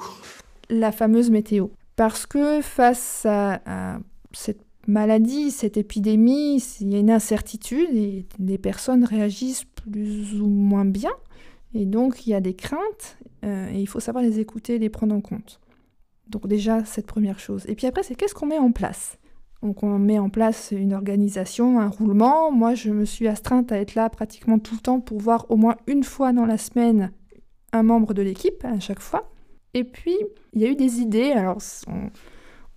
La 0.68 0.92
fameuse 0.92 1.30
météo. 1.30 1.68
Parce 1.96 2.26
que 2.26 2.60
face 2.60 3.24
à, 3.26 3.60
à 3.64 3.98
cette 4.32 4.69
maladie, 4.90 5.50
cette 5.50 5.76
épidémie, 5.76 6.62
il 6.80 6.92
y 6.92 6.96
a 6.96 6.98
une 6.98 7.10
incertitude 7.10 7.88
et 7.94 8.26
les 8.38 8.58
personnes 8.58 9.04
réagissent 9.04 9.64
plus 9.64 10.40
ou 10.40 10.46
moins 10.46 10.84
bien. 10.84 11.12
Et 11.74 11.86
donc, 11.86 12.26
il 12.26 12.30
y 12.30 12.34
a 12.34 12.40
des 12.40 12.54
craintes 12.54 13.16
euh, 13.44 13.70
et 13.72 13.80
il 13.80 13.86
faut 13.86 14.00
savoir 14.00 14.22
les 14.22 14.40
écouter, 14.40 14.78
les 14.78 14.90
prendre 14.90 15.14
en 15.14 15.20
compte. 15.20 15.60
Donc 16.28 16.46
déjà, 16.46 16.84
cette 16.84 17.06
première 17.06 17.38
chose. 17.38 17.64
Et 17.68 17.74
puis 17.74 17.86
après, 17.86 18.02
c'est 18.02 18.14
qu'est-ce 18.14 18.34
qu'on 18.34 18.46
met 18.46 18.58
en 18.58 18.72
place? 18.72 19.18
Donc 19.62 19.82
on 19.82 19.98
met 19.98 20.18
en 20.18 20.30
place 20.30 20.72
une 20.72 20.94
organisation, 20.94 21.80
un 21.80 21.88
roulement. 21.88 22.50
Moi, 22.50 22.74
je 22.74 22.90
me 22.90 23.04
suis 23.04 23.28
astreinte 23.28 23.72
à 23.72 23.78
être 23.78 23.94
là 23.94 24.08
pratiquement 24.08 24.58
tout 24.58 24.74
le 24.74 24.80
temps 24.80 25.00
pour 25.00 25.18
voir 25.18 25.46
au 25.50 25.56
moins 25.56 25.76
une 25.86 26.04
fois 26.04 26.32
dans 26.32 26.46
la 26.46 26.56
semaine 26.56 27.12
un 27.72 27.82
membre 27.82 28.14
de 28.14 28.22
l'équipe 28.22 28.64
à 28.64 28.80
chaque 28.80 29.00
fois. 29.00 29.30
Et 29.74 29.84
puis, 29.84 30.16
il 30.54 30.62
y 30.62 30.64
a 30.64 30.70
eu 30.70 30.76
des 30.76 31.00
idées. 31.00 31.32
Alors, 31.32 31.58
on 31.86 32.10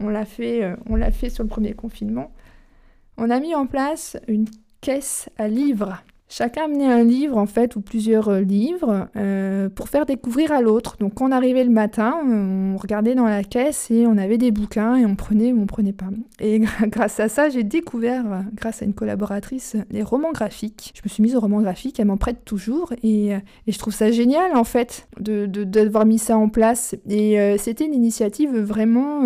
l'a 0.10 0.26
fait, 0.26 0.64
euh, 0.64 0.76
on 0.88 0.96
l'a 0.96 1.12
fait 1.12 1.30
sur 1.30 1.44
le 1.44 1.50
premier 1.50 1.74
confinement. 1.74 2.32
On 3.18 3.30
a 3.30 3.40
mis 3.40 3.56
en 3.56 3.68
place 3.68 4.18
une 4.28 4.48
caisse 4.82 5.30
à 5.38 5.48
livres 5.48 6.04
Chacun 6.36 6.64
amenait 6.64 6.92
un 6.92 7.04
livre, 7.04 7.38
en 7.38 7.46
fait, 7.46 7.76
ou 7.76 7.82
plusieurs 7.82 8.28
euh, 8.30 8.40
livres, 8.40 9.08
euh, 9.16 9.70
pour 9.70 9.88
faire 9.88 10.08
découvrir 10.08 10.52
à 10.52 10.64
l'autre. 10.64 10.98
Donc, 11.00 11.14
quand 11.14 11.28
on 11.28 11.32
arrivait 11.32 11.64
le 11.64 11.70
matin, 11.70 12.16
on 12.28 12.76
regardait 12.76 13.14
dans 13.14 13.28
la 13.28 13.44
caisse 13.44 13.92
et 13.92 14.08
on 14.08 14.18
avait 14.18 14.40
des 14.40 14.50
bouquins 14.50 14.96
et 14.96 15.06
on 15.06 15.16
prenait 15.16 15.54
ou 15.54 15.62
on 15.62 15.68
prenait 15.68 15.94
pas. 15.94 16.08
Et 16.40 16.60
grâce 16.88 17.20
à 17.20 17.30
ça, 17.30 17.50
j'ai 17.50 17.62
découvert, 17.62 18.26
euh, 18.26 18.40
grâce 18.56 18.82
à 18.82 18.86
une 18.86 18.96
collaboratrice, 18.96 19.76
les 19.92 20.02
romans 20.02 20.32
graphiques. 20.32 20.94
Je 20.96 21.02
me 21.04 21.10
suis 21.10 21.22
mise 21.22 21.36
aux 21.36 21.40
romans 21.40 21.62
graphiques, 21.62 22.00
elle 22.00 22.08
m'en 22.08 22.18
prête 22.18 22.44
toujours 22.46 22.94
et, 23.04 23.34
je 23.68 23.78
trouve 23.78 23.94
ça 23.94 24.10
génial, 24.10 24.56
en 24.56 24.64
fait, 24.64 25.08
d'avoir 25.20 26.06
de, 26.06 26.10
mis 26.10 26.18
ça 26.18 26.36
en 26.36 26.50
place. 26.50 26.96
Et 27.08 27.38
c'était 27.60 27.86
une 27.86 27.94
initiative 27.94 28.58
vraiment 28.58 29.22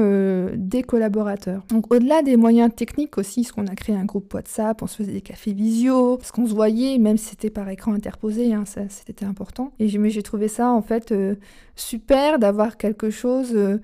des 0.56 0.84
collaborateurs. 0.84 1.64
Donc, 1.70 1.94
au-delà 1.94 2.22
des 2.22 2.36
moyens 2.36 2.70
techniques 2.76 3.18
aussi, 3.18 3.44
parce 3.44 3.54
qu'on 3.54 3.68
a 3.68 3.76
créé 3.76 3.96
un 3.96 4.04
groupe 4.04 4.34
WhatsApp, 4.34 4.82
on 4.82 4.88
se 4.88 4.98
faisait 4.98 5.14
des 5.14 5.22
cafés 5.22 5.54
visio, 5.54 6.18
parce 6.18 6.32
qu'on 6.32 6.46
se 6.46 6.54
voyait 6.54 6.97
même 7.00 7.18
si 7.18 7.30
c'était 7.30 7.50
par 7.50 7.70
écran 7.70 7.94
interposé, 7.94 8.54
hein, 8.54 8.64
c'était 8.66 9.26
important. 9.26 9.72
Et 9.80 9.88
j'ai 9.88 10.24
trouvé 10.24 10.48
ça 10.48 10.70
en 10.70 10.82
fait 10.82 11.12
euh, 11.12 11.36
super 11.76 12.40
d'avoir 12.40 12.78
quelque 12.78 13.10
chose 13.10 13.52
euh, 13.54 13.78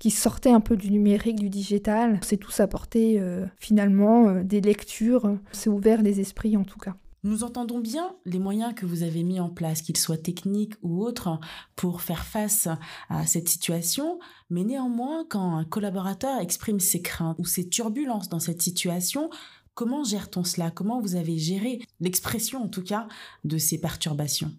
qui 0.00 0.10
sortait 0.10 0.50
un 0.50 0.60
peu 0.60 0.76
du 0.76 0.90
numérique, 0.90 1.36
du 1.36 1.48
digital. 1.48 2.18
C'est 2.22 2.36
tous 2.36 2.60
apporté 2.60 3.16
euh, 3.18 3.46
finalement 3.58 4.42
des 4.42 4.60
lectures, 4.60 5.36
c'est 5.52 5.70
ouvert 5.70 6.02
les 6.02 6.20
esprits 6.20 6.56
en 6.56 6.64
tout 6.64 6.78
cas. 6.78 6.94
Nous 7.26 7.42
entendons 7.42 7.80
bien 7.80 8.14
les 8.24 8.38
moyens 8.38 8.72
que 8.72 8.86
vous 8.86 9.02
avez 9.02 9.24
mis 9.24 9.40
en 9.40 9.48
place, 9.48 9.82
qu'ils 9.82 9.96
soient 9.96 10.16
techniques 10.16 10.74
ou 10.82 11.02
autres, 11.02 11.40
pour 11.74 12.00
faire 12.00 12.24
face 12.24 12.68
à 13.08 13.26
cette 13.26 13.48
situation, 13.48 14.20
mais 14.48 14.62
néanmoins, 14.62 15.24
quand 15.28 15.56
un 15.56 15.64
collaborateur 15.64 16.40
exprime 16.40 16.78
ses 16.78 17.02
craintes 17.02 17.36
ou 17.40 17.44
ses 17.44 17.68
turbulences 17.68 18.28
dans 18.28 18.38
cette 18.38 18.62
situation, 18.62 19.28
Comment 19.76 20.04
gère-t-on 20.04 20.42
cela? 20.42 20.70
Comment 20.70 21.02
vous 21.02 21.16
avez 21.16 21.36
géré 21.36 21.80
l'expression, 22.00 22.64
en 22.64 22.68
tout 22.68 22.82
cas, 22.82 23.08
de 23.44 23.58
ces 23.58 23.78
perturbations? 23.78 24.50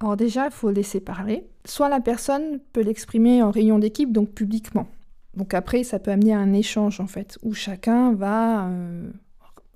Alors 0.00 0.16
déjà, 0.16 0.46
il 0.46 0.52
faut 0.52 0.70
laisser 0.70 1.00
parler. 1.00 1.46
Soit 1.66 1.90
la 1.90 2.00
personne 2.00 2.60
peut 2.72 2.80
l'exprimer 2.80 3.42
en 3.42 3.50
réunion 3.50 3.78
d'équipe, 3.78 4.10
donc 4.10 4.30
publiquement. 4.30 4.88
Donc 5.36 5.52
après, 5.52 5.84
ça 5.84 5.98
peut 5.98 6.10
amener 6.10 6.32
à 6.32 6.38
un 6.38 6.54
échange, 6.54 6.98
en 6.98 7.06
fait, 7.06 7.36
où 7.42 7.52
chacun 7.52 8.14
va 8.14 8.68
euh, 8.68 9.10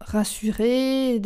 rassurer 0.00 1.20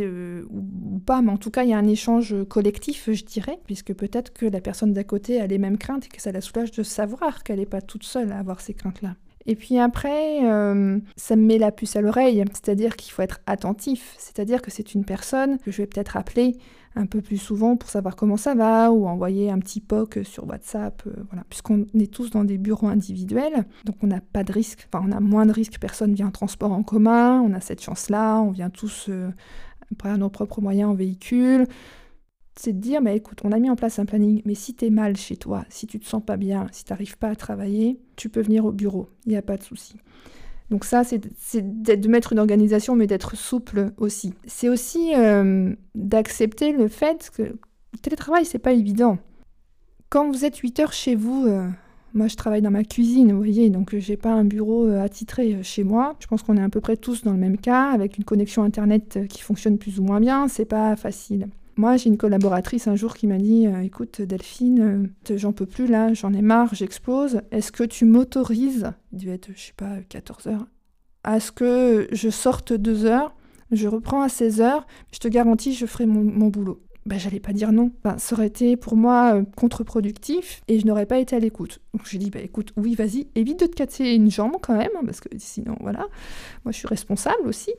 ou, 0.51 0.99
pas, 0.99 1.23
mais 1.23 1.31
en 1.31 1.37
tout 1.37 1.53
cas, 1.53 1.63
il 1.63 1.71
y 1.71 1.73
a 1.73 1.79
un 1.79 1.87
échange 1.87 2.35
collectif, 2.49 3.11
je 3.13 3.25
dirais, 3.25 3.61
puisque 3.65 3.95
peut-être 3.95 4.33
que 4.33 4.45
la 4.45 4.61
personne 4.61 4.93
d'à 4.93 5.05
côté 5.05 5.41
a 5.41 5.47
les 5.47 5.59
mêmes 5.59 5.79
craintes 5.79 6.07
et 6.07 6.09
que 6.09 6.21
ça 6.21 6.33
la 6.33 6.41
soulage 6.41 6.73
de 6.73 6.83
savoir 6.83 7.45
qu'elle 7.45 7.61
n'est 7.61 7.67
pas 7.67 7.81
toute 7.81 8.03
seule 8.03 8.33
à 8.33 8.41
avoir 8.41 8.61
ces 8.61 8.75
craintes-là. 8.75 9.15
Et 9.47 9.57
puis 9.57 9.79
après, 9.79 10.45
euh, 10.45 10.99
ça 11.17 11.37
me 11.37 11.43
met 11.43 11.59
la 11.59 11.73
puce 11.73 11.97
à 11.97 12.01
l'oreille, 12.01 12.45
c'est-à-dire 12.53 12.97
qu'il 12.97 13.13
faut 13.13 13.23
être 13.23 13.41
attentif, 13.47 14.15
c'est-à-dire 14.19 14.63
que 14.63 14.71
c'est 14.71 14.95
une 14.95 15.05
personne 15.05 15.59
que 15.59 15.71
je 15.71 15.79
vais 15.79 15.87
peut-être 15.87 16.17
appeler 16.17 16.57
un 16.95 17.07
peu 17.07 17.23
plus 17.23 17.39
souvent 17.39 17.77
pour 17.77 17.89
savoir 17.89 18.17
comment 18.17 18.37
ça 18.37 18.55
va 18.55 18.93
ou 18.93 19.07
envoyer 19.07 19.51
un 19.51 19.59
petit 19.59 19.81
POC 19.81 20.21
sur 20.25 20.47
WhatsApp, 20.47 21.03
euh, 21.07 21.13
voilà, 21.31 21.45
puisqu'on 21.49 21.87
est 21.95 22.13
tous 22.13 22.31
dans 22.31 22.45
des 22.45 22.59
bureaux 22.59 22.89
individuels, 22.89 23.65
donc 23.85 23.97
on 24.03 24.07
n'a 24.07 24.21
pas 24.21 24.45
de 24.45 24.53
risque, 24.53 24.87
enfin 24.93 25.05
on 25.09 25.13
a 25.13 25.21
moins 25.21 25.47
de 25.47 25.53
risques, 25.53 25.79
personne 25.81 26.15
vient 26.15 26.29
en 26.29 26.33
transport 26.33 26.73
en 26.73 26.83
commun, 26.83 27.41
on 27.41 27.55
a 27.55 27.61
cette 27.61 27.83
chance-là, 27.83 28.41
on 28.41 28.51
vient 28.51 28.71
tous 28.71 29.07
euh, 29.09 29.31
à 30.05 30.17
nos 30.17 30.31
propres 30.31 30.61
moyens 30.61 30.91
en 30.91 30.95
véhicule, 30.95 31.67
c'est 32.55 32.73
de 32.73 32.79
dire, 32.79 33.01
mais 33.01 33.17
écoute, 33.17 33.41
on 33.45 33.53
a 33.53 33.59
mis 33.59 33.71
en 33.71 33.77
place 33.77 33.99
un 33.99 34.05
planning, 34.05 34.43
mais 34.45 34.55
si 34.55 34.75
tu 34.75 34.87
es 34.87 34.91
mal 34.91 35.17
chez 35.17 35.37
toi, 35.37 35.65
si 35.69 35.87
tu 35.87 35.99
te 35.99 36.07
sens 36.07 36.23
pas 36.25 36.37
bien, 36.37 36.67
si 36.73 36.85
tu 36.85 36.93
n'arrives 36.93 37.17
pas 37.17 37.29
à 37.29 37.37
travailler, 37.37 37.99
tu 38.17 38.29
peux 38.29 38.43
venir 38.43 38.65
au 38.65 38.73
bureau, 38.73 39.09
il 39.27 39.31
n'y 39.31 39.37
a 39.37 39.43
pas 39.43 39.57
de 39.57 39.63
souci. 39.63 39.97
Donc 40.71 40.85
ça, 40.87 41.03
c'est 41.05 41.21
de 41.21 42.09
mettre 42.09 42.33
une 42.33 42.39
organisation, 42.39 42.97
mais 42.97 43.07
d'être 43.07 43.37
souple 43.37 43.91
aussi. 43.99 44.33
C'est 44.47 44.71
aussi 44.71 45.13
euh, 45.15 45.75
d'accepter 45.95 46.73
le 46.73 46.89
fait 46.89 47.31
que 47.37 47.43
le 47.43 47.99
télétravail, 48.01 48.47
c'est 48.47 48.59
pas 48.59 48.73
évident. 48.73 49.19
Quand 50.09 50.31
vous 50.31 50.47
êtes 50.47 50.57
8 50.57 50.81
heures 50.81 50.93
chez 50.95 51.15
vous, 51.15 51.47
euh, 51.47 51.69
moi 52.15 52.27
je 52.27 52.37
travaille 52.37 52.63
dans 52.63 52.71
ma 52.71 52.85
cuisine, 52.85 53.33
vous 53.33 53.39
voyez, 53.39 53.69
donc 53.69 53.95
j'ai 53.99 54.17
pas 54.17 54.33
un 54.33 54.45
bureau 54.45 54.87
euh, 54.87 55.03
attitré 55.03 55.63
chez 55.63 55.85
moi. 55.85 56.17
Je 56.21 56.27
pense 56.27 56.43
qu'on 56.43 56.57
est 56.57 56.63
à 56.63 56.71
peu 56.71 56.81
près 56.81 56.97
tous 56.97 57.23
dans 57.23 57.33
le 57.33 57.39
même 57.39 57.59
cas, 57.59 57.91
avec 57.91 58.17
une 58.17 58.25
connexion 58.25 58.63
internet 58.63 59.21
qui 59.29 59.43
fonctionne 59.43 59.77
plus 59.77 60.01
ou 60.01 60.05
moins 60.05 60.21
bien, 60.21 60.49
c'est 60.49 60.65
pas 60.65 60.97
facile. 60.97 61.49
Moi, 61.77 61.97
j'ai 61.97 62.09
une 62.09 62.19
collaboratrice 62.19 62.87
un 62.87 62.97
jour 62.97 63.15
qui 63.15 63.27
m'a 63.27 63.39
dit 63.39 63.67
Écoute, 63.83 64.21
Delphine, 64.21 65.11
j'en 65.35 65.53
peux 65.53 65.67
plus 65.67 65.87
là, 65.87 66.13
j'en 66.13 66.33
ai 66.33 66.43
marre, 66.43 66.75
j'explose. 66.75 67.41
Est-ce 67.51 67.73
que 67.73 67.85
tu 67.85 68.05
m'autorises 68.05 68.93
Il 69.13 69.21
devait 69.21 69.35
être, 69.35 69.51
je 69.55 69.61
sais 69.61 69.73
pas, 69.77 69.97
14 70.09 70.49
heures. 70.49 70.67
À 71.25 71.41
ce 71.41 71.53
que 71.53 72.09
je 72.13 72.29
sorte 72.29 72.73
deux 72.73 73.07
heures, 73.07 73.35
je 73.71 73.89
reprends 73.89 74.23
à 74.23 74.29
16 74.29 74.61
heures, 74.61 74.87
je 75.13 75.19
te 75.19 75.29
garantis, 75.29 75.73
je 75.73 75.87
ferai 75.87 76.05
mon, 76.05 76.49
boulot? 76.49 76.83
Ben, 77.07 77.19
j'allais 77.19 77.41
pas 77.41 77.53
dire 77.53 77.73
non. 77.73 77.91
Ben, 78.05 78.19
ça 78.19 78.37
aurait 78.37 78.47
été 78.47 78.77
pour 78.77 78.97
moi 78.97 79.43
contre-productif 79.57 80.63
et 80.69 80.79
je 80.79 80.87
n'aurais 80.87 81.07
pas 81.07 81.19
été 81.19 81.35
à 81.35 81.39
l'écoute. 81.39 81.81
Donc 81.95 82.07
j'ai 82.07 82.19
dit, 82.19 82.31
bah, 82.31 82.41
écoute, 82.41 82.73
oui, 82.77 82.95
vas-y, 82.95 83.29
évite 83.35 83.61
de 83.61 83.67
te 83.67 83.75
casser 83.75 84.11
une 84.11 84.31
jambe 84.31 84.57
quand 84.61 84.77
même, 84.77 84.91
hein, 84.97 85.03
parce 85.05 85.21
que 85.21 85.29
sinon, 85.39 85.77
voilà, 85.81 86.07
moi 86.65 86.73
je 86.73 86.79
suis 86.79 86.87
responsable 86.87 87.49
aussi. 87.49 87.73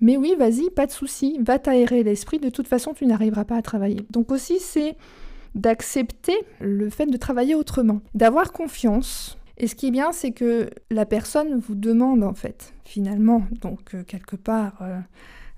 Mais 0.00 0.16
oui, 0.16 0.34
vas-y, 0.38 0.70
pas 0.70 0.86
de 0.86 0.92
souci, 0.92 1.38
va 1.42 1.58
t'aérer 1.58 2.02
l'esprit, 2.02 2.38
de 2.38 2.48
toute 2.48 2.68
façon, 2.68 2.94
tu 2.94 3.06
n'arriveras 3.06 3.44
pas 3.44 3.56
à 3.56 3.62
travailler. 3.62 4.06
Donc 4.10 4.30
aussi, 4.30 4.58
c'est 4.58 4.96
d'accepter 5.54 6.38
le 6.60 6.88
fait 6.90 7.06
de 7.06 7.16
travailler 7.16 7.54
autrement, 7.54 8.00
d'avoir 8.14 8.52
confiance. 8.52 9.36
Et 9.58 9.66
ce 9.66 9.74
qui 9.74 9.88
est 9.88 9.90
bien, 9.90 10.12
c'est 10.12 10.32
que 10.32 10.70
la 10.90 11.04
personne 11.04 11.58
vous 11.58 11.74
demande, 11.74 12.24
en 12.24 12.34
fait, 12.34 12.72
finalement, 12.84 13.42
donc 13.60 13.94
euh, 13.94 14.02
quelque 14.04 14.36
part, 14.36 14.78
euh, 14.80 14.98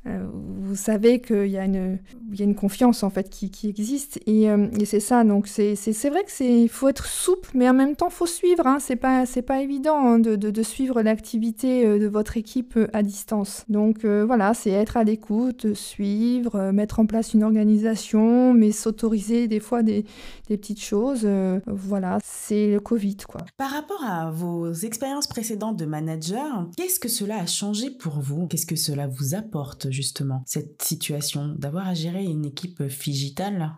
euh, 0.05 0.27
vous 0.33 0.75
savez 0.75 1.21
qu'il 1.21 1.47
y, 1.47 1.59
a 1.59 1.65
une, 1.65 2.55
confiance 2.57 3.05
en 3.05 3.11
fait 3.11 3.31
qui, 3.31 3.69
existe. 3.69 4.19
Et, 4.27 4.51
euh, 4.51 4.67
et 4.81 4.85
c'est 4.85 4.99
ça 4.99 5.23
donc 5.23 5.47
c'est 5.47 5.75
vrai 6.09 6.25
que 6.25 6.33
c'est 6.33 6.67
faut 6.67 6.89
être 6.89 7.07
souple 7.07 7.51
mais 7.55 7.69
en 7.69 7.75
même 7.75 7.95
temps 7.95 8.11
faut 8.11 8.27
suivre 8.27 8.67
hein, 8.67 8.79
c'est 8.81 8.97
pas 8.97 9.63
évident 9.63 9.99
hein, 9.99 10.19
de, 10.19 10.63
suivre 10.63 11.03
l'activité 11.03 11.87
euh, 11.87 11.99
de 12.01 12.09
votre 12.09 12.37
équipe 12.37 12.77
à 12.93 13.03
distance. 13.05 13.65
Donc 13.69 14.05
voilà 14.05 14.55
c'est 14.55 14.71
être 14.71 14.97
à 14.97 15.05
l'écoute 15.05 15.75
suivre 15.75 16.73
mettre 16.73 16.99
en 16.99 17.07
place 17.07 17.35
une 17.35 17.45
organisation 17.45 18.55
mais 18.55 18.73
s'autoriser 18.73 19.47
des 19.47 19.61
fois 19.61 19.85
des, 19.85 20.05
des, 20.49 20.57
petites 20.57 20.83
choses 20.83 21.29
voilà 21.67 22.19
c'est 22.25 22.73
le 22.73 22.81
Covid 22.81 23.19
quoi. 23.29 23.43
Par 23.57 23.71
rapport 23.71 24.03
à 24.05 24.31
vos 24.33 24.73
expériences 24.73 25.29
précédentes 25.29 25.77
de 25.77 25.87
manager 25.87 26.69
qu'est-ce 26.77 26.99
que 26.99 27.09
cela 27.09 27.37
a 27.37 27.47
changé 27.47 27.91
pour 27.91 28.19
vous? 28.19 28.49
Qu'est-ce 28.49 28.67
que 28.67 28.77
cela 28.77 29.07
vous 29.07 29.35
apporte 29.35 29.91
justement 29.93 30.43
cette 30.47 30.82
situation 30.82 31.49
d'avoir 31.49 31.86
à 31.86 31.95
gérer 31.95 32.24
une 32.24 32.45
équipe 32.45 32.88
figitale 32.88 33.72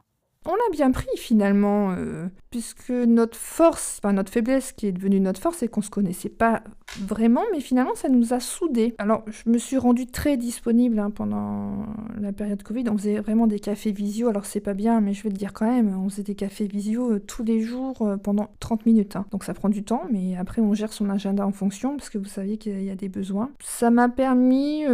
on 0.46 0.54
l'a 0.54 0.70
bien 0.72 0.90
pris 0.90 1.06
finalement, 1.16 1.92
euh, 1.92 2.26
puisque 2.50 2.90
notre 2.90 3.36
force, 3.36 4.00
enfin 4.02 4.12
notre 4.12 4.30
faiblesse 4.30 4.72
qui 4.72 4.86
est 4.86 4.92
devenue 4.92 5.20
notre 5.20 5.40
force, 5.40 5.58
c'est 5.58 5.68
qu'on 5.68 5.82
se 5.82 5.90
connaissait 5.90 6.28
pas 6.28 6.62
vraiment, 7.00 7.42
mais 7.52 7.60
finalement 7.60 7.94
ça 7.94 8.08
nous 8.08 8.34
a 8.34 8.40
soudés. 8.40 8.94
Alors 8.98 9.24
je 9.26 9.50
me 9.50 9.58
suis 9.58 9.78
rendue 9.78 10.06
très 10.06 10.36
disponible 10.36 10.98
hein, 10.98 11.10
pendant 11.10 11.86
la 12.20 12.32
période 12.32 12.62
Covid, 12.62 12.84
on 12.90 12.98
faisait 12.98 13.20
vraiment 13.20 13.46
des 13.46 13.58
cafés 13.58 13.92
visio, 13.92 14.28
alors 14.28 14.44
c'est 14.44 14.60
pas 14.60 14.74
bien, 14.74 15.00
mais 15.00 15.14
je 15.14 15.22
vais 15.22 15.30
le 15.30 15.36
dire 15.36 15.52
quand 15.52 15.70
même, 15.70 15.96
on 15.98 16.08
faisait 16.08 16.22
des 16.22 16.34
cafés 16.34 16.66
visio 16.66 17.12
euh, 17.12 17.20
tous 17.20 17.42
les 17.42 17.60
jours 17.60 18.02
euh, 18.02 18.16
pendant 18.16 18.50
30 18.60 18.86
minutes. 18.86 19.16
Hein. 19.16 19.24
Donc 19.30 19.44
ça 19.44 19.54
prend 19.54 19.68
du 19.70 19.82
temps, 19.82 20.02
mais 20.10 20.36
après 20.36 20.60
on 20.60 20.74
gère 20.74 20.92
son 20.92 21.08
agenda 21.08 21.46
en 21.46 21.52
fonction, 21.52 21.96
parce 21.96 22.10
que 22.10 22.18
vous 22.18 22.24
savez 22.26 22.58
qu'il 22.58 22.82
y 22.82 22.90
a 22.90 22.96
des 22.96 23.08
besoins. 23.08 23.50
Ça 23.60 23.90
m'a 23.90 24.08
permis 24.08 24.84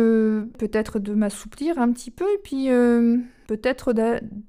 peut-être 0.58 0.98
de 0.98 1.14
m'assouplir 1.14 1.78
un 1.78 1.90
petit 1.92 2.10
peu, 2.10 2.24
et 2.24 2.38
puis 2.42 2.68
peut-être 3.50 3.92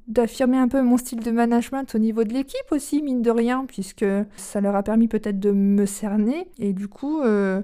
d'affirmer 0.08 0.58
un 0.58 0.68
peu 0.68 0.84
mon 0.84 0.96
style 0.96 1.22
de 1.22 1.32
management 1.32 1.96
au 1.96 1.98
niveau 1.98 2.24
de 2.24 2.34
l'équipe 2.34 2.72
aussi, 2.72 3.02
mine 3.02 3.24
de 3.24 3.32
rien, 3.32 3.66
puisque 3.68 4.06
ça 4.36 4.62
leur 4.62 4.76
a 4.76 4.84
permis 4.84 5.08
peut-être 5.08 5.40
de 5.40 5.50
me 5.50 5.88
cerner. 5.88 6.48
Et 6.60 6.72
du 6.72 6.88
coup 6.88 7.20
euh, 7.22 7.64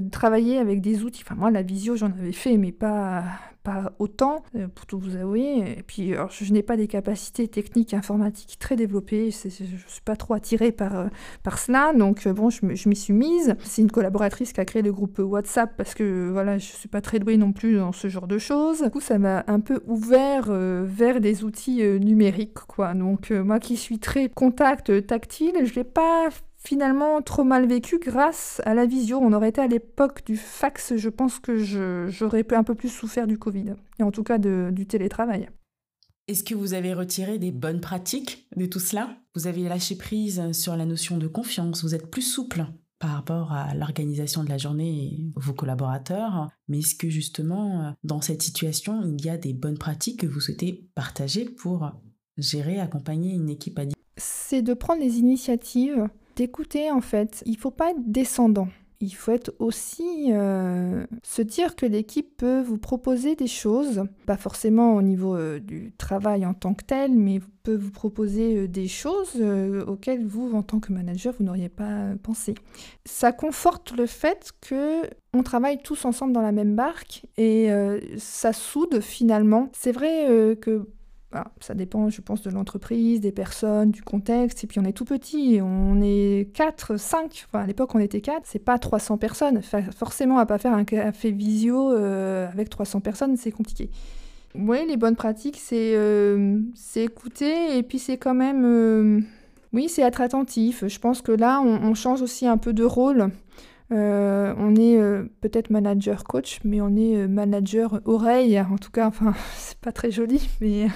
de 0.00 0.10
travailler 0.10 0.58
avec 0.58 0.80
des 0.80 1.04
outils. 1.04 1.22
Enfin, 1.24 1.34
moi, 1.34 1.50
la 1.50 1.62
visio, 1.62 1.96
j'en 1.96 2.06
avais 2.06 2.32
fait, 2.32 2.56
mais 2.56 2.72
pas, 2.72 3.24
pas 3.66 3.92
autant, 3.98 4.44
euh, 4.54 4.68
pour 4.68 4.86
tout 4.86 4.96
vous 4.96 5.16
avouer. 5.16 5.76
Et 5.78 5.82
puis, 5.82 6.14
je, 6.30 6.52
n'ai 6.52 6.62
pas 6.62 6.76
des 6.76 6.86
capacités 6.86 7.48
techniques 7.48 7.94
informatiques 7.94 8.60
très 8.60 8.76
développées. 8.76 9.32
je 9.32 9.48
ne 9.48 9.78
suis 9.88 10.02
pas 10.04 10.14
trop 10.14 10.34
attirée 10.34 10.70
par, 10.70 10.96
euh, 10.96 11.06
par 11.42 11.58
cela. 11.58 11.92
Donc, 11.92 12.28
euh, 12.28 12.32
bon, 12.32 12.48
je, 12.48 12.64
m'y 12.64 12.96
suis 12.96 13.12
mise. 13.12 13.56
C'est 13.64 13.82
une 13.82 13.90
collaboratrice 13.90 14.52
qui 14.52 14.60
a 14.60 14.64
créé 14.64 14.82
le 14.82 14.92
groupe 14.92 15.18
WhatsApp 15.18 15.76
parce 15.76 15.94
que, 15.94 16.30
voilà, 16.30 16.58
je 16.58 16.70
ne 16.70 16.76
suis 16.76 16.88
pas 16.88 17.00
très 17.00 17.18
douée 17.18 17.36
non 17.38 17.52
plus 17.52 17.76
dans 17.76 17.90
ce 17.90 18.06
genre 18.06 18.28
de 18.28 18.38
choses. 18.38 18.82
Du 18.82 18.90
coup, 18.90 19.00
ça 19.00 19.18
m'a 19.18 19.42
un 19.48 19.58
peu 19.58 19.80
ouvert 19.88 20.46
vers 20.48 21.20
des 21.20 21.42
outils 21.42 21.82
numériques, 21.98 22.54
quoi. 22.68 22.94
Donc, 22.94 23.30
moi 23.32 23.58
qui 23.58 23.76
suis 23.76 23.98
très 23.98 24.28
contact 24.28 25.06
tactile, 25.08 25.54
je 25.64 25.70
ne 25.70 25.74
l'ai 25.74 25.84
pas 25.84 26.28
finalement 26.66 27.22
trop 27.22 27.44
mal 27.44 27.66
vécu 27.66 27.98
grâce 27.98 28.60
à 28.64 28.74
la 28.74 28.86
visio. 28.86 29.18
On 29.18 29.32
aurait 29.32 29.50
été 29.50 29.60
à 29.60 29.68
l'époque 29.68 30.26
du 30.26 30.36
fax, 30.36 30.96
je 30.96 31.08
pense 31.08 31.38
que 31.38 31.56
j'aurais 32.08 32.44
un 32.54 32.64
peu 32.64 32.74
plus 32.74 32.88
souffert 32.88 33.26
du 33.26 33.38
Covid, 33.38 33.74
et 33.98 34.02
en 34.02 34.10
tout 34.10 34.24
cas 34.24 34.38
du 34.38 34.86
télétravail. 34.86 35.48
Est-ce 36.28 36.42
que 36.42 36.56
vous 36.56 36.74
avez 36.74 36.92
retiré 36.92 37.38
des 37.38 37.52
bonnes 37.52 37.80
pratiques 37.80 38.48
de 38.56 38.66
tout 38.66 38.80
cela? 38.80 39.16
Vous 39.36 39.46
avez 39.46 39.62
lâché 39.62 39.94
prise 39.94 40.50
sur 40.50 40.76
la 40.76 40.84
notion 40.84 41.18
de 41.18 41.28
confiance, 41.28 41.84
vous 41.84 41.94
êtes 41.94 42.10
plus 42.10 42.22
souple 42.22 42.66
par 42.98 43.10
rapport 43.10 43.52
à 43.52 43.74
l'organisation 43.74 44.42
de 44.42 44.48
la 44.48 44.58
journée 44.58 45.04
et 45.04 45.30
vos 45.36 45.52
collaborateurs. 45.52 46.48
Mais 46.66 46.78
est-ce 46.78 46.96
que 46.96 47.10
justement, 47.10 47.94
dans 48.02 48.20
cette 48.20 48.42
situation, 48.42 49.02
il 49.04 49.24
y 49.24 49.28
a 49.28 49.36
des 49.36 49.52
bonnes 49.52 49.78
pratiques 49.78 50.20
que 50.20 50.26
vous 50.26 50.40
souhaitez 50.40 50.88
partager 50.96 51.44
pour 51.44 51.92
gérer, 52.38 52.80
accompagner 52.80 53.34
une 53.34 53.50
équipe 53.50 53.78
à 53.78 53.82
C'est 54.16 54.62
de 54.62 54.74
prendre 54.74 55.02
les 55.02 55.18
initiatives 55.18 56.08
d'écouter 56.36 56.90
en 56.90 57.00
fait. 57.00 57.42
Il 57.46 57.56
faut 57.56 57.70
pas 57.70 57.90
être 57.90 58.02
descendant. 58.06 58.68
Il 59.00 59.14
faut 59.14 59.32
être 59.32 59.52
aussi 59.58 60.28
euh, 60.30 61.04
se 61.22 61.42
dire 61.42 61.76
que 61.76 61.84
l'équipe 61.84 62.34
peut 62.38 62.62
vous 62.62 62.78
proposer 62.78 63.36
des 63.36 63.46
choses, 63.46 64.04
pas 64.24 64.38
forcément 64.38 64.94
au 64.94 65.02
niveau 65.02 65.36
euh, 65.36 65.60
du 65.60 65.92
travail 65.98 66.46
en 66.46 66.54
tant 66.54 66.72
que 66.72 66.82
tel, 66.82 67.12
mais 67.12 67.40
peut 67.62 67.76
vous 67.76 67.90
proposer 67.90 68.56
euh, 68.56 68.68
des 68.68 68.88
choses 68.88 69.42
auxquelles 69.86 70.24
vous, 70.24 70.50
en 70.54 70.62
tant 70.62 70.80
que 70.80 70.94
manager, 70.94 71.34
vous 71.38 71.44
n'auriez 71.44 71.68
pas 71.68 72.14
pensé. 72.22 72.54
Ça 73.04 73.32
conforte 73.32 73.92
le 73.94 74.06
fait 74.06 74.52
que 74.62 75.02
on 75.34 75.42
travaille 75.42 75.82
tous 75.82 76.06
ensemble 76.06 76.32
dans 76.32 76.40
la 76.40 76.52
même 76.52 76.74
barque 76.74 77.26
et 77.36 77.68
ça 78.16 78.54
soude 78.54 79.00
finalement. 79.00 79.68
C'est 79.74 79.92
vrai 79.92 80.56
que 80.58 80.88
ça 81.60 81.74
dépend, 81.74 82.08
je 82.08 82.20
pense, 82.20 82.42
de 82.42 82.50
l'entreprise, 82.50 83.20
des 83.20 83.32
personnes, 83.32 83.90
du 83.90 84.02
contexte. 84.02 84.64
Et 84.64 84.66
puis 84.66 84.78
on 84.80 84.84
est 84.84 84.92
tout 84.92 85.04
petit, 85.04 85.60
on 85.62 86.00
est 86.00 86.50
4, 86.54 86.98
5. 86.98 87.46
Enfin, 87.48 87.64
à 87.64 87.66
l'époque, 87.66 87.94
on 87.94 87.98
était 87.98 88.20
4. 88.20 88.42
C'est 88.44 88.58
pas 88.58 88.78
300 88.78 89.18
personnes. 89.18 89.60
forcément, 89.94 90.38
à 90.38 90.46
pas 90.46 90.58
faire 90.58 90.72
un 90.72 90.84
café 90.84 91.30
visio 91.32 91.92
euh, 91.92 92.48
avec 92.48 92.70
300 92.70 93.00
personnes, 93.00 93.36
c'est 93.36 93.52
compliqué. 93.52 93.90
Oui, 94.54 94.78
les 94.88 94.96
bonnes 94.96 95.16
pratiques, 95.16 95.58
c'est 95.58 95.92
euh, 95.94 96.60
écouter 96.94 97.76
et 97.76 97.82
puis 97.82 97.98
c'est 97.98 98.16
quand 98.16 98.34
même. 98.34 98.64
Euh, 98.64 99.20
oui, 99.72 99.88
c'est 99.88 100.02
être 100.02 100.20
attentif. 100.20 100.84
Je 100.86 100.98
pense 100.98 101.20
que 101.20 101.32
là, 101.32 101.60
on, 101.60 101.94
change 101.94 102.22
aussi 102.22 102.46
un 102.46 102.56
peu 102.56 102.72
de 102.72 102.84
rôle. 102.84 103.30
On 103.90 104.74
est 104.76 104.98
peut-être 105.40 105.70
manager 105.70 106.24
coach, 106.24 106.60
mais 106.64 106.80
on 106.80 106.96
est 106.96 107.26
manager 107.28 108.00
oreille. 108.04 108.60
En 108.60 108.78
tout 108.78 108.90
cas, 108.90 109.06
enfin, 109.06 109.34
c'est 109.56 109.78
pas 109.78 109.92
très 109.92 110.10
joli, 110.10 110.48
mais 110.60 110.88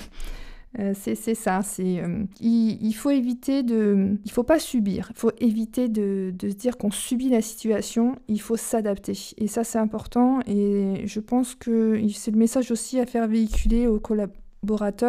euh, 0.79 0.93
c'est 0.95 1.35
ça, 1.35 1.63
euh, 1.81 2.25
il, 2.41 2.93
faut 2.93 3.11
éviter 3.11 3.65
de, 3.65 4.17
il 4.25 4.31
faut 4.31 4.45
pas 4.45 4.61
subir, 4.61 5.09
il 5.11 5.19
faut 5.19 5.33
éviter 5.41 5.89
de, 5.89 6.33
de 6.39 6.49
se 6.49 6.55
dire 6.55 6.79
qu'on 6.79 6.93
subit 6.93 7.29
la 7.29 7.43
situation, 7.43 8.15
il 8.29 8.41
faut 8.41 8.57
s'adapter. 8.57 9.15
Et 9.39 9.49
ça 9.49 9.65
c'est 9.65 9.79
important 9.79 10.39
et 10.47 11.03
je 11.07 11.19
pense 11.19 11.57
que 11.57 12.01
c'est 12.15 12.31
le 12.31 12.39
message 12.39 12.71
aussi 12.71 13.01
à 13.01 13.07
faire 13.07 13.27
véhiculer 13.27 13.89
aux 13.89 13.99
collaborateurs 13.99 14.41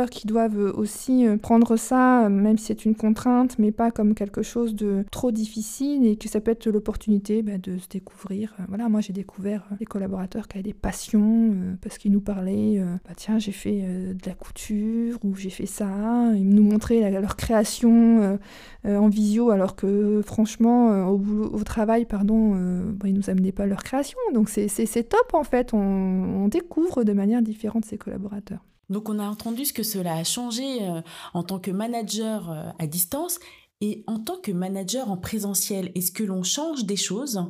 qui 0.10 0.28
doivent 0.28 0.74
aussi 0.76 1.28
euh, 1.28 1.38
prendre 1.38 1.76
ça, 1.76 2.30
même 2.30 2.58
si 2.58 2.66
c'est 2.68 2.86
une 2.86 2.96
contrainte, 2.96 3.60
mais 3.60 3.72
pas 3.72 3.92
comme 3.92 4.14
quelque 4.14 4.42
chose 4.42 4.76
de 4.76 5.04
trop 5.12 5.32
difficile 5.32 6.06
et 6.06 6.16
que 6.16 6.28
ça 6.30 6.42
peut 6.42 6.52
être 6.52 6.68
l'opportunité 6.68 7.42
bah, 7.42 7.58
de 7.58 7.78
se 7.78 7.88
découvrir. 7.88 8.54
Euh, 8.60 8.64
voilà, 8.70 8.90
moi 8.90 9.02
j'ai 9.02 9.14
découvert 9.14 9.68
des 9.80 9.86
collaborateurs 9.86 10.48
qui 10.48 10.58
avaient 10.58 10.64
des 10.64 10.74
passions 10.74 11.52
euh, 11.54 11.74
parce 11.82 11.98
qu'ils 11.98 12.12
nous 12.12 12.22
parlaient, 12.22 12.82
bah, 13.06 13.14
tiens, 13.16 13.40
j'ai 13.40 13.52
fait 13.52 13.82
de 13.82 14.26
la 14.26 14.34
couture 14.34 15.18
ou 15.24 15.36
j'ai 15.36 15.50
fait 15.50 15.66
ça. 15.66 16.32
Ils 16.36 16.50
nous 16.50 16.64
montraient 16.64 17.12
leur 17.20 17.36
création 17.36 18.40
en 18.86 19.10
visio 19.10 19.50
alors 19.50 19.76
que 19.76 20.22
franchement, 20.26 21.08
au, 21.10 21.20
au 21.54 21.64
travail, 21.64 22.06
pardon, 22.06 22.56
bah, 22.94 23.08
ils 23.08 23.14
nous 23.14 23.30
amenaient 23.30 23.52
pas 23.52 23.66
leur 23.66 23.84
création. 23.84 24.18
Donc 24.34 24.50
c'est 24.50 25.10
top 25.10 25.34
en 25.34 25.44
fait, 25.44 25.74
on, 25.74 25.78
on 25.78 26.48
découvre 26.48 27.04
de 27.04 27.14
manière 27.14 27.42
différente 27.42 27.86
ces 27.86 27.98
collaborateurs. 27.98 28.64
Donc 28.92 29.10
on 29.10 29.20
a 29.20 29.28
entendu 29.28 29.66
ce 29.66 29.74
que 29.74 29.84
cela 29.84 30.16
a 30.16 30.24
changé 30.24 30.84
euh, 30.84 31.02
en 31.34 31.44
tant 31.44 31.60
que 31.60 31.72
manager 31.72 32.52
euh, 32.52 32.70
à 32.78 32.88
distance 32.88 33.40
et 33.80 34.04
en 34.06 34.20
tant 34.20 34.38
que 34.38 34.52
manager 34.52 35.10
en 35.10 35.18
présentiel. 35.18 35.92
Est-ce 35.96 36.12
que 36.12 36.24
l'on 36.24 36.44
change 36.44 36.86
des 36.86 36.98
choses 36.98 37.42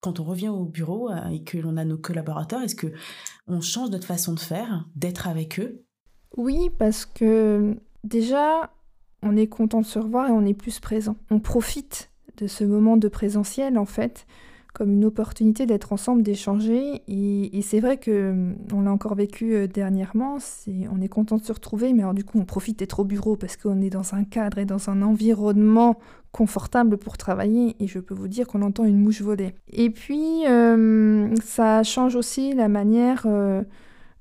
quand 0.00 0.20
on 0.20 0.24
revient 0.24 0.48
au 0.48 0.64
bureau 0.64 1.10
euh, 1.10 1.28
et 1.28 1.42
que 1.42 1.58
l'on 1.58 1.76
a 1.76 1.84
nos 1.84 1.98
collaborateurs, 1.98 2.62
est-ce 2.62 2.74
que 2.74 2.92
on 3.46 3.60
change 3.60 3.90
notre 3.90 4.06
façon 4.06 4.32
de 4.32 4.40
faire, 4.40 4.86
d'être 4.96 5.28
avec 5.28 5.60
eux? 5.60 5.84
Oui, 6.36 6.70
parce 6.78 7.04
que 7.04 7.76
déjà, 8.04 8.72
on 9.22 9.36
est 9.36 9.48
content 9.48 9.80
de 9.80 9.86
se 9.86 9.98
revoir 9.98 10.28
et 10.28 10.32
on 10.32 10.46
est 10.46 10.54
plus 10.54 10.80
présent. 10.80 11.16
On 11.30 11.40
profite 11.40 12.10
de 12.36 12.46
ce 12.46 12.64
moment 12.64 12.96
de 12.96 13.08
présentiel, 13.08 13.78
en 13.78 13.86
fait, 13.86 14.26
comme 14.72 14.92
une 14.92 15.04
opportunité 15.04 15.66
d'être 15.66 15.92
ensemble, 15.92 16.22
d'échanger. 16.22 17.02
Et, 17.08 17.62
c'est 17.62 17.80
vrai 17.80 17.96
que 17.96 18.30
hum, 18.30 18.56
on 18.72 18.82
l'a 18.82 18.92
encore 18.92 19.14
vécu 19.14 19.54
euh, 19.54 19.66
dernièrement. 19.66 20.38
on 20.90 21.00
est 21.00 21.08
content 21.08 21.36
de 21.36 21.44
se 21.44 21.52
retrouver, 21.52 21.92
mais 21.92 22.02
alors 22.02 22.14
du 22.14 22.24
coup, 22.24 22.38
on 22.38 22.44
profite 22.44 22.78
d'être 22.78 23.00
au 23.00 23.04
bureau 23.04 23.36
parce 23.36 23.56
qu'on 23.56 23.80
est 23.80 23.90
dans 23.90 24.14
un 24.14 24.24
cadre 24.24 24.58
et 24.58 24.64
dans 24.64 24.88
un 24.90 25.02
environnement 25.02 25.98
confortable 26.32 26.98
pour 26.98 27.16
travailler. 27.16 27.76
Et 27.80 27.86
je 27.86 27.98
peux 27.98 28.14
vous 28.14 28.28
dire 28.28 28.46
qu'on 28.46 28.62
entend 28.62 28.84
une 28.84 28.98
mouche 28.98 29.20
voler. 29.20 29.54
Et 29.72 29.90
puis, 29.90 30.46
hum, 30.46 31.34
ça 31.42 31.82
change 31.82 32.16
aussi 32.16 32.54
la 32.54 32.68
manière 32.68 33.22
euh, 33.26 33.62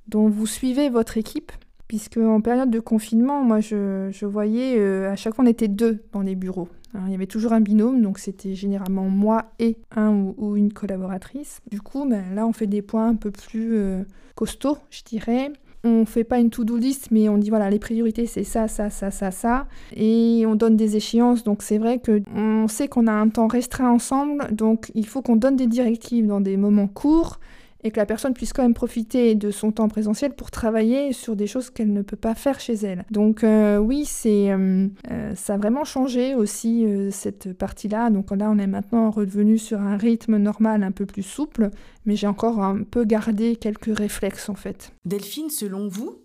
dont 0.07 0.27
vous 0.27 0.47
suivez 0.47 0.89
votre 0.89 1.17
équipe. 1.17 1.51
Puisque 1.87 2.17
en 2.17 2.41
période 2.41 2.69
de 2.69 2.81
confinement, 2.81 3.43
moi 3.45 3.61
je, 3.61 4.25
voyais 4.25 4.77
euh, 4.77 5.09
à 5.09 5.15
chaque 5.15 5.35
fois 5.35 5.45
on 5.45 5.47
était 5.47 5.69
deux 5.69 6.03
dans 6.11 6.19
les 6.19 6.35
bureaux. 6.35 6.67
Hein, 6.93 7.01
il 7.07 7.11
y 7.11 7.15
avait 7.15 7.27
toujours 7.27 7.53
un 7.53 7.61
binôme, 7.61 8.01
donc 8.01 8.19
c'était 8.19 8.55
généralement 8.55 9.09
moi 9.09 9.51
et 9.59 9.77
un 9.95 10.33
ou, 10.37 10.55
une 10.55 10.73
collaboratrice. 10.73 11.59
Du 11.69 11.81
coup, 11.81 12.05
ben, 12.07 12.23
là, 12.33 12.47
on 12.47 12.53
fait 12.53 12.67
des 12.67 12.81
points 12.81 13.09
un 13.09 13.15
peu 13.15 13.31
plus 13.31 13.75
euh, 13.75 14.03
costauds, 14.35 14.77
je 14.89 15.03
dirais. 15.03 15.51
On 15.83 16.05
fait 16.05 16.23
pas 16.23 16.39
une 16.39 16.49
to-do 16.49 16.75
list, 16.75 17.09
mais 17.11 17.29
on 17.29 17.37
dit 17.37 17.49
voilà, 17.49 17.69
les 17.69 17.79
priorités 17.79 18.25
c'est 18.25 18.43
ça, 18.43 18.67
ça, 18.67 18.89
ça, 18.89 19.11
ça, 19.11 19.31
ça. 19.31 19.67
Et 19.95 20.43
on 20.47 20.55
donne 20.55 20.75
des 20.75 20.95
échéances. 20.95 21.43
Donc 21.43 21.61
c'est 21.61 21.77
vrai 21.77 22.01
qu'on 22.03 22.67
sait 22.67 22.87
qu'on 22.87 23.07
a 23.07 23.11
un 23.11 23.29
temps 23.29 23.47
restreint 23.47 23.91
ensemble, 23.91 24.47
donc 24.51 24.91
il 24.95 25.05
faut 25.05 25.21
qu'on 25.21 25.35
donne 25.35 25.55
des 25.55 25.67
directives 25.67 26.25
dans 26.25 26.41
des 26.41 26.57
moments 26.57 26.87
courts 26.87 27.39
et 27.83 27.91
que 27.91 27.97
la 27.97 28.05
personne 28.05 28.33
puisse 28.33 28.53
quand 28.53 28.63
même 28.63 28.73
profiter 28.73 29.35
de 29.35 29.51
son 29.51 29.71
temps 29.71 29.87
présentiel 29.87 30.33
pour 30.33 30.51
travailler 30.51 31.13
sur 31.13 31.35
des 31.35 31.47
choses 31.47 31.69
qu'elle 31.69 31.93
ne 31.93 32.01
peut 32.01 32.17
pas 32.17 32.35
faire 32.35 32.59
chez 32.59 32.73
elle. 32.73 33.05
Donc 33.11 33.43
euh, 33.43 33.77
oui, 33.77 34.05
c'est 34.05 34.51
euh, 34.51 34.87
euh, 35.11 35.35
ça 35.35 35.55
a 35.55 35.57
vraiment 35.57 35.83
changé 35.83 36.35
aussi 36.35 36.85
cette 37.11 37.53
partie-là. 37.53 38.09
Donc 38.09 38.31
là, 38.31 38.49
on 38.51 38.57
est 38.57 38.67
maintenant 38.67 39.11
revenu 39.11 39.57
sur 39.57 39.79
un 39.79 39.97
rythme 39.97 40.37
normal 40.37 40.83
un 40.83 40.91
peu 40.91 41.05
plus 41.05 41.23
souple, 41.23 41.69
mais 42.05 42.15
j'ai 42.15 42.27
encore 42.27 42.59
un 42.61 42.83
peu 42.83 43.05
gardé 43.05 43.55
quelques 43.55 43.95
réflexes 43.95 44.49
en 44.49 44.55
fait. 44.55 44.91
Delphine, 45.05 45.49
selon 45.49 45.87
vous, 45.87 46.19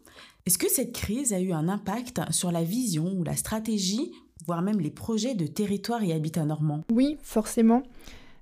est-ce 0.47 0.59
que 0.59 0.71
cette 0.71 0.93
crise 0.93 1.33
a 1.33 1.41
eu 1.41 1.53
un 1.53 1.69
impact 1.69 2.21
sur 2.31 2.51
la 2.51 2.65
vision 2.65 3.13
ou 3.17 3.23
la 3.23 3.37
stratégie, 3.37 4.13
voire 4.47 4.63
même 4.63 4.81
les 4.81 4.91
projets 4.91 5.35
de 5.35 5.47
territoire 5.47 6.03
et 6.03 6.13
habitat 6.13 6.45
normand? 6.45 6.83
Oui, 6.91 7.17
forcément. 7.23 7.83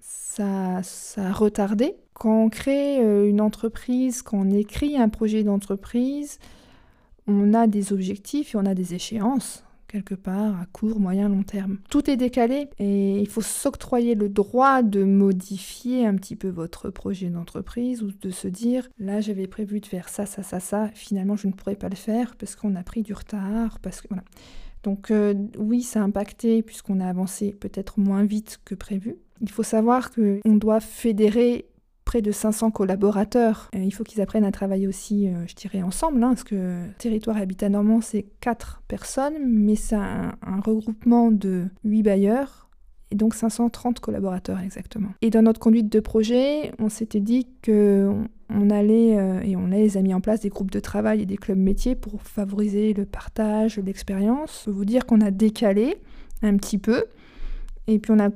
Ça, 0.01 0.82
ça 0.82 1.27
a 1.27 1.32
retardé 1.32 1.97
quand 2.20 2.44
on 2.44 2.51
crée 2.51 3.02
euh, 3.02 3.26
une 3.26 3.40
entreprise, 3.40 4.20
quand 4.20 4.36
on 4.36 4.51
écrit 4.51 4.98
un 4.98 5.09
projet 5.09 5.42
d'entreprise, 5.42 6.38
on 7.26 7.55
a 7.55 7.66
des 7.66 7.94
objectifs 7.94 8.55
et 8.55 8.59
on 8.59 8.66
a 8.66 8.74
des 8.74 8.92
échéances 8.94 9.64
quelque 9.88 10.14
part 10.14 10.60
à 10.60 10.66
court, 10.66 11.01
moyen, 11.01 11.30
long 11.30 11.42
terme. 11.42 11.78
Tout 11.88 12.10
est 12.10 12.18
décalé 12.18 12.68
et 12.78 13.18
il 13.18 13.26
faut 13.26 13.40
s'octroyer 13.40 14.14
le 14.14 14.28
droit 14.28 14.82
de 14.82 15.02
modifier 15.02 16.06
un 16.06 16.14
petit 16.14 16.36
peu 16.36 16.48
votre 16.48 16.90
projet 16.90 17.28
d'entreprise 17.28 18.02
ou 18.02 18.12
de 18.12 18.30
se 18.30 18.47
dire 18.47 18.88
là 18.98 19.20
j'avais 19.20 19.48
prévu 19.48 19.80
de 19.80 19.86
faire 19.86 20.10
ça, 20.10 20.26
ça, 20.26 20.42
ça, 20.42 20.60
ça, 20.60 20.90
finalement 20.94 21.36
je 21.36 21.48
ne 21.48 21.52
pourrais 21.52 21.74
pas 21.74 21.88
le 21.88 21.97
faire 21.97 22.36
parce 22.36 22.55
qu'on 22.55 22.76
a 22.76 22.82
pris 22.82 23.01
du 23.01 23.14
retard, 23.14 23.78
parce 23.80 24.02
que 24.02 24.09
voilà. 24.10 24.24
Donc 24.82 25.10
euh, 25.10 25.34
oui, 25.59 25.82
ça 25.82 26.01
a 26.01 26.05
impacté 26.05 26.62
puisqu'on 26.62 27.01
a 27.01 27.09
avancé 27.09 27.56
peut-être 27.59 27.98
moins 27.98 28.24
vite 28.24 28.60
que 28.66 28.74
prévu. 28.74 29.16
Il 29.40 29.51
faut 29.51 29.62
savoir 29.62 30.10
qu'on 30.12 30.56
doit 30.56 30.80
fédérer 30.80 31.69
près 32.11 32.23
de 32.23 32.32
500 32.32 32.73
collaborateurs. 32.73 33.70
Euh, 33.73 33.78
il 33.78 33.93
faut 33.93 34.03
qu'ils 34.03 34.20
apprennent 34.20 34.45
à 34.45 34.51
travailler 34.51 34.89
aussi, 34.89 35.28
euh, 35.28 35.47
je 35.47 35.55
dirais, 35.55 35.81
ensemble, 35.81 36.24
hein, 36.24 36.31
parce 36.31 36.43
que 36.43 36.81
Territoire 36.99 37.37
Habitat 37.37 37.69
Normand, 37.69 38.01
c'est 38.01 38.27
4 38.41 38.82
personnes, 38.89 39.35
mais 39.47 39.77
c'est 39.77 39.95
un, 39.95 40.32
regroupement 40.65 41.31
de 41.31 41.66
8 41.85 42.03
bailleurs, 42.03 42.69
et 43.12 43.15
donc 43.15 43.37
530 43.37 44.01
collaborateurs 44.01 44.59
exactement. 44.59 45.11
Et 45.23 45.31
dans 45.31 45.43
notre 45.43 45.61
conduite 45.61 45.89
de 45.89 46.01
projet, 46.01 46.73
on 46.81 46.89
s'était 46.89 47.20
dit 47.20 47.47
que 47.62 48.12
on 48.49 48.70
allait, 48.70 49.16
euh, 49.16 49.41
et 49.43 49.55
on 49.55 49.69
les 49.69 49.97
a 49.97 50.03
mis 50.03 50.12
en 50.12 50.20
place 50.20 50.41
des 50.41 50.49
groupes 50.49 50.73
de 50.73 50.81
travail 50.81 51.23
et 51.23 51.27
des 51.27 51.37
clubs 51.37 51.59
métiers 51.59 51.95
pour 51.95 52.23
favoriser 52.23 52.93
le 52.93 53.07
partage, 53.07 53.78
l'expérience. 53.78 54.62
Je 54.62 54.65
peux 54.65 54.77
vous 54.77 54.85
dire 54.85 55.07
qu'on 55.07 55.20
a 55.20 55.31
décalé 55.31 55.95
un 56.43 56.57
petit 56.57 56.78
peu, 56.78 57.05
et 57.87 58.01
puis 58.01 58.11
on 58.11 58.19
a 58.19 58.31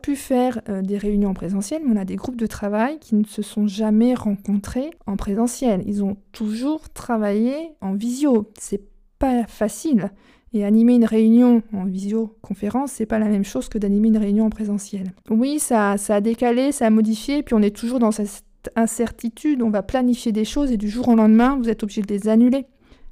pu 0.00 0.16
faire 0.16 0.60
euh, 0.68 0.82
des 0.82 0.98
réunions 0.98 1.30
en 1.30 1.34
présentiel, 1.34 1.82
mais 1.84 1.92
on 1.94 2.00
a 2.00 2.04
des 2.04 2.16
groupes 2.16 2.36
de 2.36 2.46
travail 2.46 2.98
qui 2.98 3.14
ne 3.14 3.24
se 3.24 3.42
sont 3.42 3.66
jamais 3.66 4.14
rencontrés 4.14 4.90
en 5.06 5.16
présentiel. 5.16 5.82
Ils 5.86 6.02
ont 6.02 6.16
toujours 6.32 6.88
travaillé 6.90 7.54
en 7.80 7.94
visio. 7.94 8.50
C'est 8.58 8.82
pas 9.18 9.44
facile. 9.46 10.10
Et 10.54 10.64
animer 10.64 10.94
une 10.94 11.04
réunion 11.04 11.62
en 11.74 11.84
visioconférence, 11.84 12.92
c'est 12.92 13.06
pas 13.06 13.18
la 13.18 13.28
même 13.28 13.44
chose 13.44 13.68
que 13.68 13.76
d'animer 13.76 14.08
une 14.08 14.16
réunion 14.16 14.46
en 14.46 14.50
présentiel. 14.50 15.12
Oui, 15.28 15.58
ça, 15.58 15.98
ça 15.98 16.16
a 16.16 16.20
décalé, 16.22 16.72
ça 16.72 16.86
a 16.86 16.90
modifié, 16.90 17.42
puis 17.42 17.54
on 17.54 17.60
est 17.60 17.76
toujours 17.76 17.98
dans 17.98 18.12
cette 18.12 18.44
incertitude. 18.74 19.62
On 19.62 19.68
va 19.68 19.82
planifier 19.82 20.32
des 20.32 20.46
choses 20.46 20.72
et 20.72 20.78
du 20.78 20.88
jour 20.88 21.08
au 21.08 21.14
lendemain, 21.14 21.56
vous 21.56 21.68
êtes 21.68 21.82
obligé 21.82 22.00
de 22.00 22.12
les 22.12 22.28
annuler. 22.28 22.64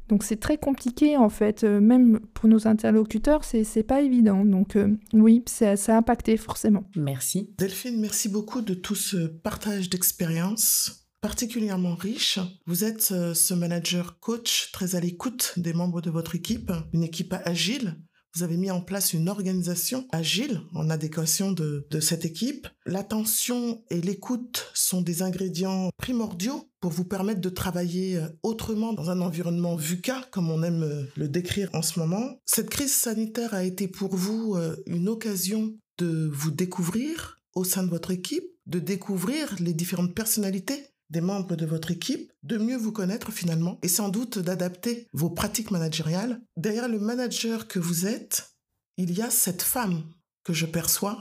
Donc 0.09 0.23
c'est 0.23 0.41
très 0.41 0.59
compliqué 0.59 1.17
en 1.17 1.29
fait, 1.29 1.65
euh, 1.65 1.81
même 1.81 2.21
pour 2.35 2.49
nos 2.49 2.67
interlocuteurs, 2.67 3.45
c'est 3.45 3.83
pas 3.83 4.03
évident. 4.03 4.45
Donc 4.45 4.77
euh, 4.77 4.97
oui, 5.13 5.43
ça, 5.47 5.73
a 5.73 5.97
impacté 5.97 6.37
forcément. 6.37 6.85
Merci. 6.97 7.55
Delphine, 7.59 8.01
merci 8.01 8.29
beaucoup 8.29 8.61
de 8.61 8.75
tout 8.75 8.95
ce 8.95 9.27
partage 9.27 9.91
d'expérience 9.91 11.03
particulièrement 11.21 11.97
riche. 11.97 12.39
Vous 12.67 12.85
êtes 12.85 13.11
euh, 13.11 13.35
ce 13.35 13.55
manager 13.55 14.21
coach 14.21 14.71
très 14.73 14.95
à 14.95 15.01
l'écoute 15.01 15.55
des 15.57 15.73
membres 15.73 16.01
de 16.01 16.11
votre 16.11 16.37
équipe, 16.37 16.71
une 16.93 17.03
équipe 17.03 17.35
agile 17.45 17.97
vous 18.37 18.43
avez 18.43 18.59
mis 18.59 18.71
en 18.71 18.83
place 18.83 19.15
une 19.15 19.31
organisation 19.31 20.07
agile 20.13 20.61
en 20.75 20.91
adéquation 20.91 21.53
de, 21.53 21.87
cette 22.01 22.27
équipe. 22.27 22.69
L'attention 22.85 23.83
et 23.89 24.03
l'écoute 24.03 24.71
sont 24.75 25.01
des 25.01 25.23
ingrédients 25.23 25.89
primordiaux 25.97 26.69
pour 26.87 26.93
vous 26.93 27.05
permettre 27.05 27.41
de 27.41 27.49
travailler 27.49 28.17
euh, 28.17 28.29
autrement 28.45 28.93
dans 28.93 29.11
un 29.11 29.21
environnement 29.21 29.75
VUCA, 29.75 30.23
comme 30.31 30.53
on 30.53 30.63
aime 30.63 30.85
euh, 30.85 31.03
le 31.17 31.27
décrire 31.27 31.69
en 31.73 31.83
ce 31.83 31.99
moment. 31.99 32.39
Cette 32.45 32.71
crise 32.71 32.95
sanitaire 32.95 33.55
a 33.55 33.65
été 33.65 33.89
pour 33.89 34.15
vous 34.15 34.55
euh, 34.55 34.77
une 34.87 35.09
occasion 35.09 35.75
de 35.99 36.31
vous 36.33 36.53
découvrir 36.53 37.41
au 37.57 37.65
sein 37.65 37.83
de 37.83 37.91
votre 37.91 38.13
équipe, 38.13 38.45
de 38.67 38.79
découvrir 38.79 39.57
les 39.59 39.73
différentes 39.73 40.15
personnalités 40.15 40.87
des 41.11 41.21
membres 41.21 41.57
de 41.57 41.67
votre 41.67 41.91
équipe, 41.91 42.33
de 42.45 42.57
mieux 42.57 42.77
vous 42.77 42.93
connaître 42.93 43.33
finalement 43.33 43.81
et 43.83 43.89
sans 43.89 44.09
doute 44.09 44.39
d'adapter 44.39 45.09
vos 45.13 45.31
pratiques 45.31 45.73
managériales. 45.73 46.41
Derrière 46.57 46.89
le 46.89 47.01
manager 47.01 47.67
que 47.67 47.81
vous 47.81 48.07
êtes, 48.07 48.55
il 48.97 49.13
y 49.13 49.23
a 49.23 49.31
cette 49.31 49.63
femme 49.63 50.05
que 50.45 50.53
je 50.53 50.67
perçois. 50.67 51.21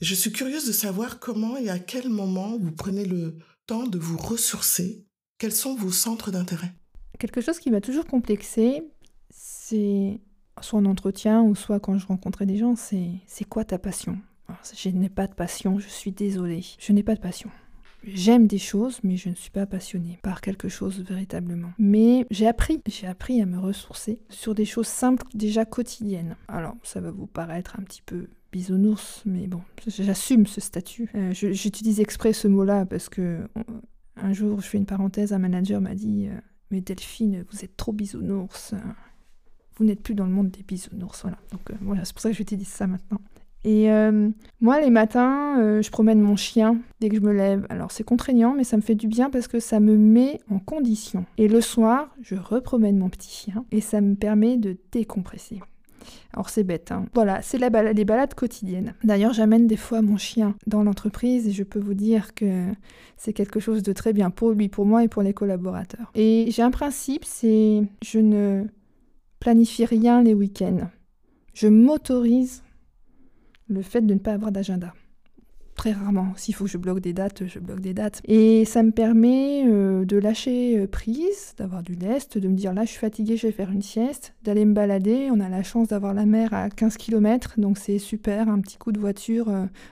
Je 0.00 0.14
suis 0.14 0.30
curieuse 0.30 0.68
de 0.68 0.72
savoir 0.72 1.18
comment 1.18 1.56
et 1.56 1.68
à 1.68 1.80
quel 1.80 2.08
moment 2.08 2.56
vous 2.58 2.70
prenez 2.72 3.04
le 3.04 3.38
temps 3.66 3.86
de 3.86 3.98
vous 3.98 4.16
ressourcer. 4.16 5.06
Quels 5.38 5.52
sont 5.52 5.74
vos 5.74 5.90
centres 5.90 6.30
d'intérêt? 6.30 6.72
Quelque 7.18 7.40
chose 7.40 7.58
qui 7.58 7.70
m'a 7.70 7.80
toujours 7.80 8.06
complexé, 8.06 8.82
c'est 9.30 10.20
soit 10.60 10.78
en 10.78 10.84
entretien 10.84 11.42
ou 11.42 11.54
soit 11.54 11.80
quand 11.80 11.98
je 11.98 12.06
rencontrais 12.06 12.46
des 12.46 12.56
gens, 12.56 12.76
c'est 12.76 13.10
c'est 13.26 13.44
quoi 13.44 13.64
ta 13.64 13.78
passion? 13.78 14.18
Je 14.76 14.90
n'ai 14.90 15.08
pas 15.08 15.26
de 15.26 15.34
passion, 15.34 15.78
je 15.78 15.88
suis 15.88 16.12
désolée, 16.12 16.64
je 16.78 16.92
n'ai 16.92 17.02
pas 17.02 17.14
de 17.14 17.20
passion. 17.20 17.50
J'aime 18.04 18.48
des 18.48 18.58
choses, 18.58 18.98
mais 19.04 19.16
je 19.16 19.28
ne 19.28 19.34
suis 19.34 19.50
pas 19.50 19.64
passionnée 19.64 20.18
par 20.22 20.40
quelque 20.40 20.68
chose 20.68 21.00
véritablement. 21.00 21.70
Mais 21.78 22.26
j'ai 22.30 22.48
appris, 22.48 22.82
j'ai 22.86 23.06
appris 23.06 23.40
à 23.40 23.46
me 23.46 23.58
ressourcer 23.58 24.20
sur 24.28 24.54
des 24.54 24.64
choses 24.64 24.88
simples, 24.88 25.24
déjà 25.34 25.64
quotidiennes. 25.64 26.36
Alors, 26.48 26.74
ça 26.82 27.00
va 27.00 27.12
vous 27.12 27.28
paraître 27.28 27.78
un 27.78 27.84
petit 27.84 28.02
peu 28.02 28.26
bisounours, 28.52 29.22
mais 29.24 29.46
bon, 29.46 29.62
j'assume 29.86 30.46
ce 30.46 30.60
statut. 30.60 31.10
Euh, 31.14 31.32
j'utilise 31.32 32.00
exprès 32.00 32.32
ce 32.32 32.46
mot-là 32.48 32.86
parce 32.86 33.08
que 33.08 33.40
un 34.16 34.32
jour, 34.32 34.60
je 34.60 34.66
fais 34.66 34.78
une 34.78 34.86
parenthèse, 34.86 35.32
un 35.32 35.38
manager 35.38 35.80
m'a 35.80 35.94
dit 35.94 36.28
euh, 36.28 36.38
Mais 36.70 36.80
Delphine, 36.80 37.44
vous 37.50 37.64
êtes 37.64 37.76
trop 37.76 37.92
bisounours. 37.92 38.74
Vous 39.76 39.84
n'êtes 39.84 40.02
plus 40.02 40.14
dans 40.14 40.26
le 40.26 40.32
monde 40.32 40.50
des 40.50 40.62
bisounours. 40.62 41.22
Voilà. 41.22 41.38
Donc 41.50 41.70
euh, 41.70 41.74
voilà, 41.80 42.04
c'est 42.04 42.12
pour 42.12 42.22
ça 42.22 42.30
que 42.30 42.42
dit 42.42 42.64
ça 42.64 42.86
maintenant. 42.86 43.20
Et 43.64 43.92
euh, 43.92 44.28
moi, 44.60 44.80
les 44.80 44.90
matins, 44.90 45.60
euh, 45.60 45.82
je 45.82 45.90
promène 45.90 46.20
mon 46.20 46.34
chien 46.34 46.78
dès 47.00 47.08
que 47.08 47.16
je 47.16 47.20
me 47.20 47.32
lève. 47.32 47.66
Alors 47.70 47.92
c'est 47.92 48.02
contraignant, 48.02 48.54
mais 48.54 48.64
ça 48.64 48.76
me 48.76 48.82
fait 48.82 48.96
du 48.96 49.06
bien 49.06 49.30
parce 49.30 49.46
que 49.46 49.60
ça 49.60 49.78
me 49.78 49.96
met 49.96 50.40
en 50.50 50.58
condition. 50.58 51.24
Et 51.38 51.48
le 51.48 51.60
soir, 51.60 52.14
je 52.22 52.34
repromène 52.34 52.98
mon 52.98 53.08
petit 53.08 53.30
chien 53.30 53.64
et 53.70 53.80
ça 53.80 54.00
me 54.00 54.14
permet 54.14 54.56
de 54.56 54.76
décompresser. 54.90 55.60
Alors 56.32 56.48
c'est 56.48 56.64
bête, 56.64 56.92
hein. 56.92 57.06
Voilà, 57.14 57.42
c'est 57.42 57.58
les 57.58 58.04
balades 58.04 58.34
quotidiennes. 58.34 58.94
D'ailleurs, 59.04 59.32
j'amène 59.32 59.66
des 59.66 59.76
fois 59.76 60.02
mon 60.02 60.16
chien 60.16 60.54
dans 60.66 60.82
l'entreprise 60.82 61.48
et 61.48 61.52
je 61.52 61.62
peux 61.62 61.78
vous 61.78 61.94
dire 61.94 62.34
que 62.34 62.66
c'est 63.16 63.32
quelque 63.32 63.60
chose 63.60 63.82
de 63.82 63.92
très 63.92 64.12
bien 64.12 64.30
pour 64.30 64.52
lui, 64.52 64.68
pour 64.68 64.86
moi 64.86 65.04
et 65.04 65.08
pour 65.08 65.22
les 65.22 65.34
collaborateurs. 65.34 66.10
Et 66.14 66.46
j'ai 66.50 66.62
un 66.62 66.70
principe, 66.70 67.24
c'est 67.24 67.82
je 68.02 68.18
ne 68.18 68.64
planifie 69.40 69.84
rien 69.84 70.22
les 70.22 70.34
week-ends. 70.34 70.88
Je 71.54 71.68
m'autorise 71.68 72.62
le 73.68 73.82
fait 73.82 74.00
de 74.00 74.14
ne 74.14 74.18
pas 74.18 74.32
avoir 74.32 74.52
d'agenda. 74.52 74.94
Très 75.74 75.92
rarement. 75.92 76.32
S'il 76.36 76.54
faut 76.54 76.64
que 76.64 76.70
je 76.70 76.78
bloque 76.78 77.00
des 77.00 77.12
dates, 77.12 77.46
je 77.46 77.58
bloque 77.58 77.80
des 77.80 77.94
dates. 77.94 78.20
Et 78.26 78.64
ça 78.64 78.82
me 78.82 78.90
permet 78.90 79.64
euh, 79.66 80.04
de 80.04 80.16
lâcher 80.16 80.78
euh, 80.78 80.86
prise, 80.86 81.54
d'avoir 81.56 81.82
du 81.82 81.94
lest, 81.94 82.38
de 82.38 82.48
me 82.48 82.54
dire 82.54 82.74
là 82.74 82.84
je 82.84 82.90
suis 82.90 82.98
fatiguée, 82.98 83.36
je 83.36 83.46
vais 83.46 83.52
faire 83.52 83.70
une 83.70 83.82
sieste, 83.82 84.34
d'aller 84.44 84.64
me 84.64 84.74
balader. 84.74 85.28
On 85.30 85.40
a 85.40 85.48
la 85.48 85.62
chance 85.62 85.88
d'avoir 85.88 86.14
la 86.14 86.26
mer 86.26 86.52
à 86.52 86.68
15 86.70 86.96
km, 86.96 87.54
donc 87.58 87.78
c'est 87.78 87.98
super. 87.98 88.48
Un 88.48 88.60
petit 88.60 88.76
coup 88.76 88.92
de 88.92 89.00
voiture, 89.00 89.46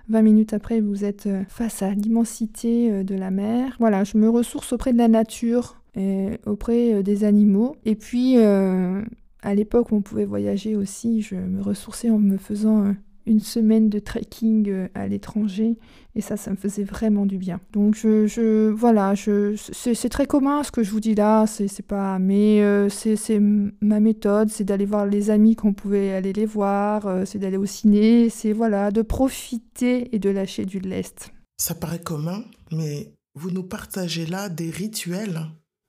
20 0.09 0.19
euh, 0.19 0.23
minutes 0.23 0.52
après, 0.52 0.81
vous 0.81 1.05
êtes 1.05 1.28
face 1.48 1.82
à 1.82 1.90
l'immensité 1.90 3.05
de 3.05 3.15
la 3.15 3.31
mer. 3.31 3.77
Voilà, 3.78 4.05
je 4.05 4.16
me 4.19 4.28
ressource 4.28 4.73
auprès 4.73 4.93
de 4.93 4.98
la 4.98 5.09
nature. 5.09 5.77
Et 5.97 6.39
auprès 6.47 7.02
des 7.02 7.24
animaux. 7.24 7.74
Et 7.85 7.97
puis, 7.97 8.39
à 8.39 9.55
l'époque 9.57 9.90
où 9.90 9.97
on 9.97 10.02
pouvait 10.02 10.24
voyager 10.24 10.77
aussi, 10.77 11.20
je 11.20 11.35
me 11.35 11.61
ressourçais 11.61 12.11
en 12.11 12.19
me 12.20 12.36
faisant 12.36 12.94
une 13.26 13.40
semaine 13.40 13.88
de 13.88 13.98
trekking 13.98 14.68
euh, 14.68 14.88
à 14.94 15.06
l'étranger 15.06 15.76
et 16.14 16.20
ça, 16.20 16.36
ça 16.36 16.51
me 16.51 16.56
faisait 16.56 16.84
vraiment 16.84 17.26
du 17.26 17.38
bien. 17.38 17.60
Donc 17.72 17.94
je, 17.94 18.26
je 18.26 18.68
voilà, 18.68 19.14
je, 19.14 19.55
c'est 19.56 20.09
très 20.09 20.26
commun 20.26 20.62
ce 20.62 20.72
que 20.72 20.82
je 20.82 20.90
vous 20.90 21.01
dis 21.01 21.14
là, 21.14 21.47
c'est 21.47 21.86
pas, 21.86 22.18
mais 22.18 22.62
euh, 22.62 22.88
c'est 22.88 23.38
ma 23.38 24.01
méthode, 24.01 24.51
c'est 24.51 24.64
d'aller 24.64 24.86
voir 24.86 25.06
les 25.06 25.30
amis 25.30 25.55
qu'on 25.55 25.72
pouvait 25.72 26.12
aller 26.12 26.32
les 26.32 26.47
voir, 26.47 27.06
euh, 27.06 27.24
c'est 27.24 27.38
d'aller 27.38 27.56
au 27.56 27.66
ciné, 27.66 28.28
c'est 28.28 28.52
voilà, 28.52 28.90
de 28.90 29.02
profiter 29.02 30.14
et 30.14 30.18
de 30.18 30.30
lâcher 30.30 30.64
du 30.64 30.80
lest. 30.80 31.30
Ça 31.56 31.74
paraît 31.74 32.01
commun, 32.01 32.44
mais 32.72 33.14
vous 33.34 33.51
nous 33.51 33.64
partagez 33.64 34.26
là 34.26 34.48
des 34.48 34.70
rituels 34.70 35.40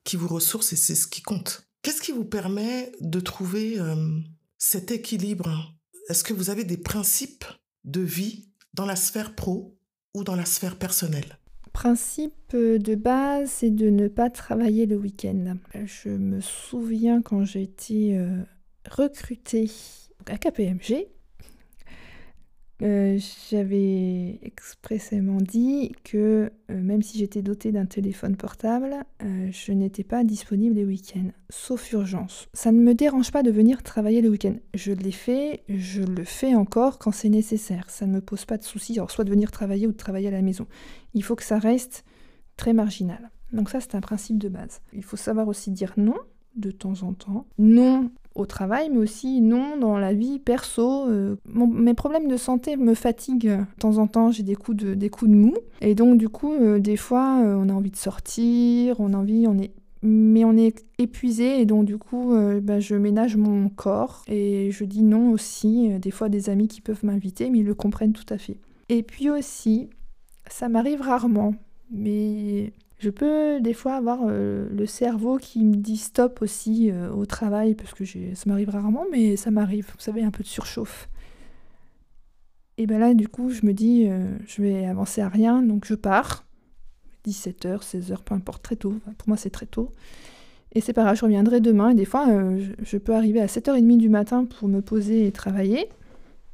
qui 0.04 0.16
vous 0.16 0.28
ressourcent 0.28 0.72
et 0.72 0.76
c'est 0.76 0.94
ce 0.94 1.06
qui 1.06 1.22
compte. 1.22 1.64
Qu'est-ce 1.82 2.00
qui 2.00 2.12
vous 2.12 2.24
permet 2.24 2.92
de 3.00 3.18
trouver 3.18 3.76
cet 4.56 4.92
équilibre 4.92 5.74
est-ce 6.08 6.24
que 6.24 6.34
vous 6.34 6.50
avez 6.50 6.64
des 6.64 6.76
principes 6.76 7.44
de 7.84 8.00
vie 8.00 8.48
dans 8.74 8.86
la 8.86 8.96
sphère 8.96 9.34
pro 9.34 9.76
ou 10.14 10.24
dans 10.24 10.36
la 10.36 10.44
sphère 10.44 10.76
personnelle? 10.76 11.38
Principe 11.72 12.54
de 12.54 12.94
base, 12.94 13.50
c'est 13.50 13.70
de 13.70 13.88
ne 13.88 14.08
pas 14.08 14.28
travailler 14.28 14.86
le 14.86 14.96
week-end. 14.96 15.56
Je 15.84 16.10
me 16.10 16.40
souviens 16.40 17.22
quand 17.22 17.44
j'ai 17.44 17.62
été 17.62 18.18
euh, 18.18 18.42
recrutée 18.90 19.70
à 20.26 20.36
KPMG, 20.36 21.06
euh, 22.82 23.18
j'avais 23.50 24.40
expressément 24.42 25.36
dit 25.36 25.92
que 26.02 26.50
euh, 26.70 26.82
même 26.82 27.02
si 27.02 27.18
j'étais 27.18 27.42
dotée 27.42 27.70
d'un 27.70 27.86
téléphone 27.86 28.36
portable, 28.36 28.96
euh, 29.22 29.48
je 29.52 29.72
n'étais 29.72 30.02
pas 30.02 30.24
disponible 30.24 30.74
les 30.74 30.84
week-ends, 30.84 31.30
sauf 31.48 31.92
urgence. 31.92 32.48
Ça 32.52 32.72
ne 32.72 32.80
me 32.80 32.94
dérange 32.94 33.30
pas 33.30 33.44
de 33.44 33.50
venir 33.50 33.82
travailler 33.82 34.20
le 34.20 34.30
week-end. 34.30 34.54
Je 34.74 34.92
l'ai 34.92 35.12
fait, 35.12 35.62
je 35.68 36.02
le 36.02 36.24
fais 36.24 36.54
encore 36.54 36.98
quand 36.98 37.12
c'est 37.12 37.28
nécessaire. 37.28 37.88
Ça 37.88 38.06
ne 38.06 38.14
me 38.14 38.20
pose 38.20 38.44
pas 38.44 38.58
de 38.58 38.64
soucis, 38.64 38.98
soit 39.08 39.24
de 39.24 39.30
venir 39.30 39.52
travailler 39.52 39.86
ou 39.86 39.92
de 39.92 39.96
travailler 39.96 40.28
à 40.28 40.32
la 40.32 40.42
maison. 40.42 40.66
Il 41.14 41.22
faut 41.22 41.36
que 41.36 41.44
ça 41.44 41.58
reste 41.58 42.04
très 42.56 42.72
marginal. 42.72 43.30
Donc 43.52 43.70
ça, 43.70 43.80
c'est 43.80 43.94
un 43.94 44.00
principe 44.00 44.38
de 44.38 44.48
base. 44.48 44.80
Il 44.92 45.04
faut 45.04 45.16
savoir 45.16 45.46
aussi 45.46 45.70
dire 45.70 45.92
non 45.96 46.16
de 46.56 46.70
temps 46.70 47.02
en 47.02 47.12
temps. 47.12 47.46
Non 47.58 48.10
au 48.34 48.46
travail, 48.46 48.88
mais 48.90 48.98
aussi 48.98 49.40
non 49.40 49.76
dans 49.76 49.98
la 49.98 50.12
vie 50.12 50.38
perso. 50.38 51.08
Euh, 51.08 51.36
mes 51.46 51.94
problèmes 51.94 52.28
de 52.28 52.36
santé 52.36 52.76
me 52.76 52.94
fatiguent. 52.94 53.58
De 53.58 53.80
temps 53.80 53.98
en 53.98 54.06
temps, 54.06 54.30
j'ai 54.30 54.42
des 54.42 54.54
coups 54.54 54.78
de, 54.78 54.94
des 54.94 55.10
coups 55.10 55.30
de 55.30 55.36
mou. 55.36 55.54
Et 55.80 55.94
donc, 55.94 56.18
du 56.18 56.28
coup, 56.28 56.52
euh, 56.52 56.78
des 56.78 56.96
fois, 56.96 57.40
euh, 57.42 57.56
on 57.58 57.68
a 57.68 57.72
envie 57.72 57.90
de 57.90 57.96
sortir, 57.96 59.00
on 59.00 59.12
a 59.12 59.16
envie, 59.16 59.46
on 59.46 59.58
est 59.58 59.72
mais 60.04 60.44
on 60.44 60.56
est 60.56 60.84
épuisé 60.98 61.60
et 61.60 61.64
donc 61.64 61.84
du 61.84 61.96
coup 61.96 62.34
bah, 62.60 62.80
je 62.80 62.96
ménage 62.96 63.36
mon 63.36 63.68
corps 63.68 64.24
et 64.26 64.72
je 64.72 64.82
dis 64.82 65.04
non 65.04 65.30
aussi 65.30 65.90
des 66.00 66.10
fois 66.10 66.28
des 66.28 66.50
amis 66.50 66.66
qui 66.66 66.80
peuvent 66.80 67.04
m'inviter 67.04 67.50
mais 67.50 67.60
ils 67.60 67.64
le 67.64 67.76
comprennent 67.76 68.12
tout 68.12 68.26
à 68.28 68.36
fait 68.36 68.56
et 68.88 69.04
puis 69.04 69.30
aussi 69.30 69.90
ça 70.50 70.68
m'arrive 70.68 71.02
rarement 71.02 71.54
mais 71.92 72.72
je 73.02 73.10
peux 73.10 73.60
des 73.60 73.74
fois 73.74 73.94
avoir 73.94 74.20
euh, 74.22 74.68
le 74.72 74.86
cerveau 74.86 75.36
qui 75.36 75.64
me 75.64 75.74
dit 75.74 75.96
stop 75.96 76.40
aussi 76.40 76.88
euh, 76.88 77.10
au 77.10 77.26
travail, 77.26 77.74
parce 77.74 77.94
que 77.94 78.04
ça 78.04 78.44
m'arrive 78.46 78.70
rarement, 78.70 79.04
mais 79.10 79.34
ça 79.36 79.50
m'arrive, 79.50 79.86
vous 79.86 80.00
savez, 80.00 80.22
un 80.22 80.30
peu 80.30 80.44
de 80.44 80.48
surchauffe. 80.48 81.08
Et 82.78 82.86
ben 82.86 83.00
là, 83.00 83.12
du 83.12 83.26
coup, 83.26 83.50
je 83.50 83.66
me 83.66 83.72
dis, 83.72 84.06
euh, 84.06 84.30
je 84.46 84.62
vais 84.62 84.86
avancer 84.86 85.20
à 85.20 85.28
rien, 85.28 85.62
donc 85.62 85.84
je 85.84 85.94
pars. 85.94 86.44
17h, 87.26 87.82
16h, 87.82 88.22
peu 88.24 88.36
importe, 88.36 88.62
très 88.62 88.76
tôt. 88.76 88.94
pour 89.18 89.28
moi, 89.28 89.36
c'est 89.36 89.50
très 89.50 89.66
tôt. 89.66 89.90
Et 90.72 90.80
c'est 90.80 90.92
pas 90.92 91.12
je 91.14 91.24
reviendrai 91.24 91.60
demain. 91.60 91.90
Et 91.90 91.94
des 91.94 92.04
fois, 92.04 92.26
je 92.82 92.96
peux 92.98 93.14
arriver 93.14 93.40
à 93.40 93.46
7h30 93.46 93.98
du 93.98 94.08
matin 94.08 94.44
pour 94.44 94.68
me 94.68 94.80
poser 94.80 95.26
et 95.26 95.32
travailler. 95.32 95.88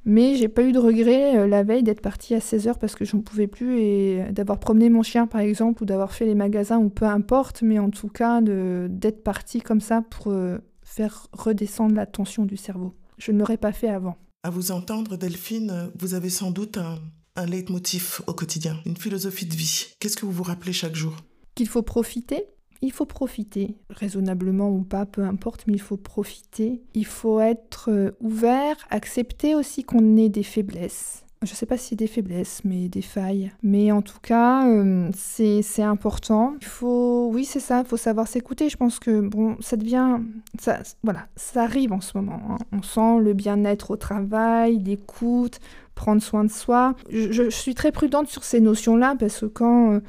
Mais 0.09 0.37
j'ai 0.37 0.49
pas 0.49 0.63
eu 0.63 0.73
de 0.73 0.79
regret 0.79 1.37
euh, 1.37 1.47
la 1.47 1.63
veille 1.63 1.83
d'être 1.83 2.01
partie 2.01 2.35
à 2.35 2.39
16h 2.39 2.79
parce 2.79 2.95
que 2.95 3.05
j'en 3.05 3.21
pouvais 3.21 3.47
plus 3.47 3.79
et 3.79 4.25
d'avoir 4.33 4.59
promené 4.59 4.89
mon 4.89 5.03
chien 5.03 5.27
par 5.27 5.43
exemple 5.43 5.83
ou 5.83 5.87
d'avoir 5.87 6.15
fait 6.15 6.25
les 6.25 6.35
magasins 6.35 6.79
ou 6.79 6.89
peu 6.89 7.05
importe, 7.05 7.61
mais 7.61 7.79
en 7.79 7.91
tout 7.91 8.09
cas 8.09 8.41
d'être 8.41 9.23
partie 9.23 9.61
comme 9.61 9.83
ça 9.83 10.01
pour 10.01 10.33
euh, 10.33 10.57
faire 10.83 11.27
redescendre 11.35 11.95
la 11.95 12.07
tension 12.07 12.47
du 12.47 12.57
cerveau. 12.57 12.95
Je 13.19 13.33
ne 13.33 13.39
l'aurais 13.39 13.59
pas 13.59 13.73
fait 13.73 13.91
avant. 13.91 14.17
À 14.45 14.49
vous 14.49 14.71
entendre, 14.71 15.19
Delphine, 15.19 15.91
vous 15.99 16.15
avez 16.15 16.31
sans 16.31 16.53
doute 16.53 16.79
un, 16.79 16.99
un 17.37 17.45
leitmotiv 17.45 18.23
au 18.27 18.33
quotidien, 18.33 18.79
une 18.87 18.97
philosophie 18.97 19.45
de 19.45 19.55
vie. 19.55 19.89
Qu'est-ce 20.01 20.17
que 20.17 20.25
vous 20.25 20.33
vous 20.33 20.43
rappelez 20.43 20.73
chaque 20.73 20.95
jour? 20.95 21.17
Qu'il 21.55 21.69
faut 21.69 21.83
profiter, 21.83 22.47
il 22.81 22.93
faut 22.93 23.07
profiter, 23.07 23.77
raisonnablement 23.91 24.71
ou 24.71 24.83
pas, 24.83 25.07
peu 25.07 25.23
importe, 25.23 25.65
mais 25.67 25.75
il 25.75 25.81
faut 25.81 25.97
profiter. 25.97 26.81
Il 26.95 27.07
faut 27.07 27.41
être 27.41 27.91
euh, 27.91 28.11
ouvert, 28.21 28.77
accepter 28.91 29.55
aussi 29.55 29.85
qu'on 29.85 30.17
ait 30.17 30.29
des 30.29 30.43
faiblesses. 30.43 31.25
Je 31.43 31.53
ne 31.53 31.55
sais 31.55 31.67
pas 31.67 31.77
si 31.77 31.95
des 31.95 32.09
faiblesses, 32.09 32.63
mais 32.65 32.89
des 32.89 33.03
failles. 33.03 33.53
Mais 33.63 33.93
en 33.93 34.03
tout 34.03 34.19
cas, 34.21 34.67
euh, 34.69 35.09
c'est 35.15 35.83
important. 35.83 36.55
Il 36.61 36.67
faut, 36.67 37.31
oui, 37.33 37.45
c'est 37.45 37.61
ça, 37.61 37.81
il 37.81 37.87
faut 37.87 37.97
savoir 37.97 38.27
s'écouter. 38.27 38.69
Je 38.69 38.77
pense 38.77 38.99
que, 38.99 39.21
bon, 39.21 39.57
ça 39.61 39.77
devient, 39.77 40.19
ça, 40.59 40.81
voilà, 41.05 41.29
ça 41.37 41.63
arrive 41.63 41.93
en 41.93 42.01
ce 42.01 42.17
moment. 42.17 42.41
Hein. 42.51 42.57
On 42.73 42.83
sent 42.83 43.21
le 43.21 43.35
bien-être 43.35 43.93
au 43.93 43.97
travail, 43.97 44.79
l'écoute, 44.79 45.61
prendre 45.95 46.21
soin 46.21 46.43
de 46.43 46.51
soi. 46.51 46.97
Je, 47.09 47.51
suis 47.51 47.75
très 47.75 47.93
prudente 47.93 48.27
sur 48.27 48.43
ces 48.43 48.61
notions-là 48.61 49.15
parce 49.19 49.41
que 49.41 49.47
quand... 49.47 49.93
Euh, 49.93 50.01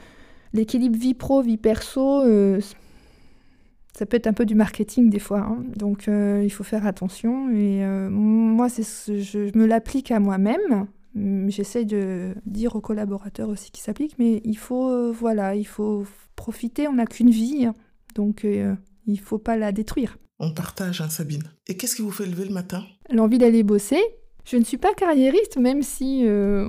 l'équilibre 0.54 0.98
vie 0.98 1.14
pro, 1.14 1.42
vie 1.42 1.58
perso, 1.58 2.24
euh, 2.24 2.60
ça 3.94 4.06
peut 4.06 4.18
être 4.18 4.28
un 4.28 4.34
peu 4.34 4.46
du 4.46 4.56
marketing 4.56 5.10
des 5.10 5.20
fois. 5.20 5.40
Hein. 5.40 5.64
Donc 5.76 6.08
euh, 6.08 6.42
il 6.44 6.50
faut 6.50 6.64
faire 6.64 6.86
attention. 6.86 7.50
Et 7.50 7.84
euh, 7.84 8.10
moi, 8.10 8.70
c'est 8.70 8.84
je, 9.22 9.58
me 9.58 9.66
l'applique 9.66 10.12
à 10.12 10.20
moi-même. 10.20 10.88
J'essaie 11.48 11.86
de 11.86 12.34
dire 12.46 12.76
aux 12.76 12.82
collaborateurs 12.82 13.50
aussi 13.50 13.72
qui 13.72 13.82
s'appliquent, 13.82 14.18
mais 14.20 14.42
il 14.46 14.58
faut, 14.58 15.12
voilà, 15.12 15.56
il 15.56 15.66
faut 15.66 16.06
profiter. 16.36 16.88
On 16.88 16.94
n'a 16.94 17.06
qu'une 17.08 17.32
vie, 17.32 17.66
hein. 17.66 17.74
donc 18.16 18.44
il 18.44 18.78
ne 19.08 19.18
faut 19.18 19.40
pas 19.40 19.58
la 19.58 19.72
détruire. 19.72 20.18
On 20.38 20.52
partage, 20.52 21.02
hein, 21.02 21.10
Sabine. 21.10 21.44
Et 21.68 21.76
qu'est-ce 21.76 21.96
qui 21.96 22.04
vous 22.04 22.12
fait 22.12 22.26
lever 22.26 22.46
le 22.46 22.54
matin? 22.54 22.86
L'envie 23.12 23.40
d'aller 23.40 23.64
bosser, 23.64 24.00
je 24.50 24.58
ne 24.58 24.64
suis 24.64 24.78
pas 24.78 24.94
carriériste, 24.96 25.58
même 25.58 25.84
si 25.84 26.24
euh, 26.26 26.66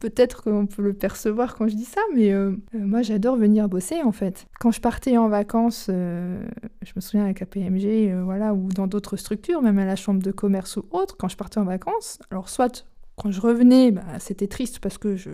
peut-être 0.00 0.42
qu'on 0.42 0.66
peut 0.66 0.82
le 0.82 0.92
percevoir 0.92 1.54
quand 1.54 1.66
je 1.66 1.74
dis 1.74 1.86
ça, 1.86 2.02
mais 2.14 2.30
euh, 2.30 2.50
euh, 2.74 2.78
moi 2.78 3.00
j'adore 3.00 3.36
venir 3.36 3.70
bosser 3.70 4.02
en 4.02 4.12
fait. 4.12 4.46
Quand 4.60 4.70
je 4.70 4.82
partais 4.82 5.16
en 5.16 5.28
vacances, 5.28 5.86
je 5.88 6.92
me 6.94 7.00
souviens 7.00 7.24
à 7.24 7.32
KPMG, 7.32 8.12
voilà, 8.22 8.52
ou 8.52 8.68
dans 8.68 8.86
d'autres 8.86 9.16
structures, 9.16 9.62
même 9.62 9.78
à 9.78 9.86
la 9.86 9.96
chambre 9.96 10.22
de 10.22 10.30
commerce 10.30 10.76
ou 10.76 10.84
autre, 10.90 11.16
quand 11.16 11.28
je 11.28 11.38
partais 11.38 11.58
en 11.58 11.64
vacances, 11.64 12.18
alors 12.30 12.50
soit 12.50 12.84
quand 13.16 13.30
je 13.30 13.40
revenais, 13.40 13.90
bah, 13.90 14.02
c'était 14.18 14.48
triste 14.48 14.80
parce 14.80 14.98
que 14.98 15.16
je 15.16 15.30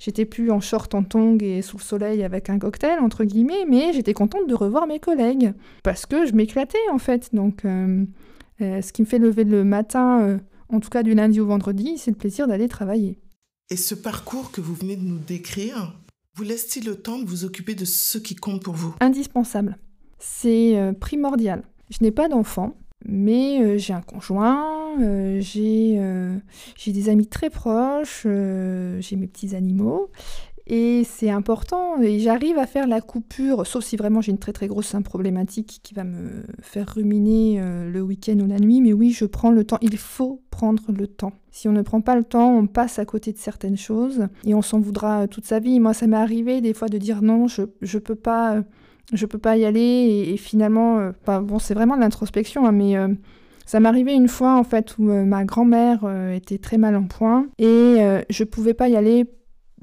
j'étais 0.00 0.26
plus 0.26 0.50
en 0.50 0.60
short, 0.60 0.94
en 0.94 1.02
tongs 1.02 1.38
et 1.40 1.62
sous 1.62 1.78
le 1.78 1.82
soleil 1.82 2.24
avec 2.24 2.50
un 2.50 2.58
cocktail 2.58 2.98
entre 3.00 3.24
guillemets, 3.24 3.64
mais 3.66 3.94
j'étais 3.94 4.12
contente 4.12 4.46
de 4.48 4.54
revoir 4.54 4.86
mes 4.86 4.98
collègues 4.98 5.54
parce 5.82 6.04
que 6.04 6.26
je 6.26 6.34
m'éclatais 6.34 6.76
en 6.92 6.98
fait. 6.98 7.34
Donc 7.34 7.62
ce 7.62 8.92
qui 8.92 9.00
me 9.00 9.06
fait 9.06 9.18
lever 9.18 9.44
le 9.44 9.64
matin 9.64 10.40
en 10.72 10.80
tout 10.80 10.88
cas 10.88 11.02
du 11.02 11.14
lundi 11.14 11.40
au 11.40 11.46
vendredi, 11.46 11.98
c'est 11.98 12.10
le 12.10 12.16
plaisir 12.16 12.46
d'aller 12.46 12.68
travailler. 12.68 13.18
Et 13.70 13.76
ce 13.76 13.94
parcours 13.94 14.50
que 14.50 14.60
vous 14.60 14.74
venez 14.74 14.96
de 14.96 15.04
nous 15.04 15.18
décrire, 15.18 15.94
vous 16.34 16.42
laisse-t-il 16.42 16.86
le 16.86 16.96
temps 16.96 17.18
de 17.18 17.24
vous 17.24 17.44
occuper 17.44 17.74
de 17.74 17.84
ce 17.84 18.18
qui 18.18 18.34
compte 18.34 18.62
pour 18.62 18.74
vous? 18.74 18.94
Indispensable. 19.00 19.78
C'est 20.18 20.76
euh, 20.76 20.92
primordial. 20.92 21.62
Je 21.90 21.98
n'ai 22.02 22.10
pas 22.10 22.28
d'enfant, 22.28 22.74
mais 23.04 23.62
euh, 23.62 23.78
j'ai 23.78 23.92
un 23.92 24.00
conjoint, 24.00 25.00
euh, 25.00 25.40
j'ai 25.40 26.92
des 26.92 27.08
amis 27.08 27.26
très 27.26 27.50
proches, 27.50 28.22
j'ai 28.24 29.16
mes 29.16 29.26
petits 29.26 29.54
animaux. 29.54 30.10
Et 30.72 31.02
c'est 31.02 31.30
important, 31.30 32.00
et 32.00 32.20
j'arrive 32.20 32.56
à 32.56 32.64
faire 32.64 32.86
la 32.86 33.00
coupure, 33.00 33.66
sauf 33.66 33.82
si 33.82 33.96
vraiment 33.96 34.20
j'ai 34.20 34.30
une 34.30 34.38
très 34.38 34.52
très 34.52 34.68
grosse 34.68 34.94
problématique 35.04 35.80
qui 35.82 35.94
va 35.94 36.04
me 36.04 36.44
faire 36.62 36.94
ruminer 36.94 37.60
euh, 37.60 37.90
le 37.90 38.00
week-end 38.00 38.38
ou 38.38 38.46
la 38.46 38.60
nuit, 38.60 38.80
mais 38.80 38.92
oui, 38.92 39.10
je 39.10 39.24
prends 39.24 39.50
le 39.50 39.64
temps, 39.64 39.78
il 39.82 39.98
faut 39.98 40.42
prendre 40.52 40.92
le 40.92 41.08
temps. 41.08 41.32
Si 41.50 41.66
on 41.66 41.72
ne 41.72 41.82
prend 41.82 42.00
pas 42.00 42.14
le 42.14 42.22
temps, 42.22 42.56
on 42.56 42.68
passe 42.68 43.00
à 43.00 43.04
côté 43.04 43.32
de 43.32 43.38
certaines 43.38 43.76
choses, 43.76 44.28
et 44.44 44.54
on 44.54 44.62
s'en 44.62 44.78
voudra 44.78 45.26
toute 45.26 45.44
sa 45.44 45.58
vie. 45.58 45.80
Moi, 45.80 45.92
ça 45.92 46.06
m'est 46.06 46.16
arrivé 46.16 46.60
des 46.60 46.72
fois 46.72 46.86
de 46.86 46.98
dire 46.98 47.20
non, 47.20 47.48
je, 47.48 47.62
je 47.82 47.98
peux 47.98 48.14
pas... 48.14 48.62
Je 49.12 49.26
peux 49.26 49.38
pas 49.38 49.56
y 49.56 49.64
aller 49.64 50.28
et, 50.28 50.36
finalement, 50.36 51.00
euh, 51.00 51.40
bon, 51.40 51.58
c'est 51.58 51.74
vraiment 51.74 51.96
de 51.96 52.00
l'introspection, 52.00 52.64
hein, 52.64 52.70
mais 52.70 52.96
euh, 52.96 53.08
ça 53.66 53.78
arrivé 53.78 54.14
une 54.14 54.28
fois 54.28 54.54
en 54.54 54.62
fait 54.62 54.96
où 54.98 55.02
ma 55.02 55.44
grand-mère 55.44 56.08
était 56.32 56.58
très 56.58 56.78
mal 56.78 56.94
en 56.94 57.08
point 57.08 57.46
et 57.58 57.96
je 58.30 58.44
pouvais 58.44 58.74
pas 58.74 58.88
y 58.88 58.94
aller 58.94 59.26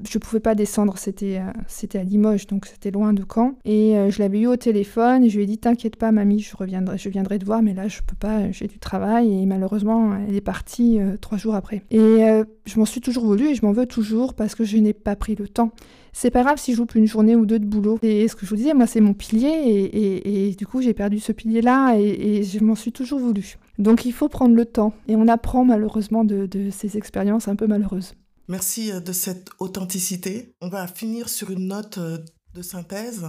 je 0.08 0.18
pouvais 0.20 0.40
pas 0.40 0.56
descendre, 0.56 0.98
c'était 0.98 1.40
euh, 1.40 1.52
c'était 1.68 1.98
à 2.00 2.04
Limoges, 2.04 2.48
donc 2.48 2.66
c'était 2.68 2.92
loin 2.92 3.14
de 3.14 3.24
Caen. 3.24 3.58
Et 3.66 3.98
euh, 3.98 4.10
je 4.12 4.20
l'avais 4.20 4.42
eu 4.42 4.48
au 4.48 4.56
téléphone, 4.56 5.24
et 5.24 5.30
je 5.30 5.38
lui 5.38 5.44
ai 5.44 5.48
dit 5.48 5.58
T'inquiète 5.58 5.96
pas, 5.96 6.12
mamie, 6.12 6.40
je 6.40 6.56
reviendrai, 6.56 6.98
je 6.98 7.10
viendrai 7.10 7.40
te 7.40 7.46
voir, 7.46 7.62
mais 7.62 7.74
là, 7.74 7.88
je 7.88 8.02
peux 8.06 8.16
pas, 8.16 8.52
j'ai 8.52 8.68
du 8.68 8.80
travail. 8.80 9.42
Et 9.42 9.46
malheureusement, 9.46 10.16
elle 10.28 10.36
est 10.36 10.42
partie 10.42 11.00
euh, 11.00 11.18
trois 11.18 11.38
jours 11.38 11.56
après. 11.56 11.84
Et 11.90 12.18
je 12.66 12.80
m'en 12.80 12.86
suis 12.86 13.02
toujours 13.02 13.26
voulu, 13.26 13.50
et 13.50 13.56
je 13.56 13.66
m'en 13.66 13.72
veux 13.72 13.86
toujours 13.86 14.34
parce 14.34 14.56
que 14.56 14.64
je 14.64 14.78
n'ai 14.78 14.94
pas 14.94 15.16
pris 15.16 15.36
le 15.36 15.48
temps. 15.48 15.72
C'est 16.14 16.32
pas 16.32 16.44
grave 16.44 16.58
si 16.58 16.74
je 16.74 16.78
loupe 16.80 16.96
une 16.96 17.06
journée 17.06 17.36
ou 17.36 17.46
deux 17.46 17.60
de 17.60 17.66
boulot. 17.66 18.00
Et 18.02 18.28
ce 18.28 18.36
que 18.36 18.46
je 18.46 18.50
vous 18.50 18.56
disais, 18.56 18.74
moi, 18.74 18.88
c'est 18.88 19.02
mon 19.02 19.14
pilier, 19.14 19.50
et, 19.50 20.48
et, 20.50 20.56
du 20.56 20.66
coup, 20.66 20.82
j'ai 20.82 20.94
perdu 20.94 21.20
ce 21.20 21.32
pilier-là, 21.32 21.96
et, 21.98 22.44
je 22.44 22.64
m'en 22.64 22.76
suis 22.76 22.92
toujours 22.92 23.20
voulu. 23.20 23.56
Donc, 23.78 24.06
il 24.06 24.12
faut 24.12 24.30
prendre 24.30 24.56
le 24.56 24.66
temps. 24.66 24.94
Et 25.08 25.16
on 25.16 25.28
apprend 25.28 25.64
malheureusement 25.64 26.24
de, 26.24 26.46
de 26.46 26.70
ces 26.70 26.98
expériences 26.98 27.48
un 27.48 27.56
peu 27.56 27.68
malheureuses. 27.68 28.14
Merci 28.48 28.92
euh, 28.92 29.00
de 29.00 29.12
cette 29.12 29.50
authenticité. 29.60 30.56
On 30.62 30.70
va 30.70 30.88
finir 30.88 31.30
sur 31.30 31.52
une 31.52 31.68
note 31.68 31.98
euh, 31.98 32.20
de 32.54 32.62
synthèse. 32.62 33.28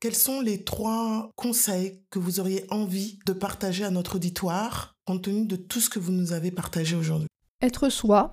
Quels 0.00 0.16
sont 0.16 0.40
les 0.40 0.64
trois 0.64 1.30
conseils 1.36 2.02
que 2.10 2.18
vous 2.18 2.40
auriez 2.40 2.66
envie 2.70 3.20
de 3.26 3.32
partager 3.32 3.84
à 3.84 3.90
notre 3.90 4.16
auditoire 4.16 4.96
compte 5.04 5.22
tenu 5.22 5.46
de 5.46 5.54
tout 5.54 5.80
ce 5.80 5.88
que 5.88 6.00
vous 6.00 6.10
nous 6.10 6.32
avez 6.32 6.50
partagé 6.50 6.96
aujourd'hui? 6.96 7.28
Être 7.62 7.88
soi, 7.88 8.32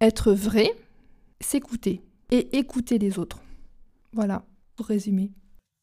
être 0.00 0.32
vrai, 0.32 0.70
s'écouter 1.40 2.00
et 2.30 2.56
écouter 2.56 2.98
les 2.98 3.18
autres. 3.18 3.40
Voilà, 4.12 4.44
pour 4.76 4.86
résumer. 4.86 5.32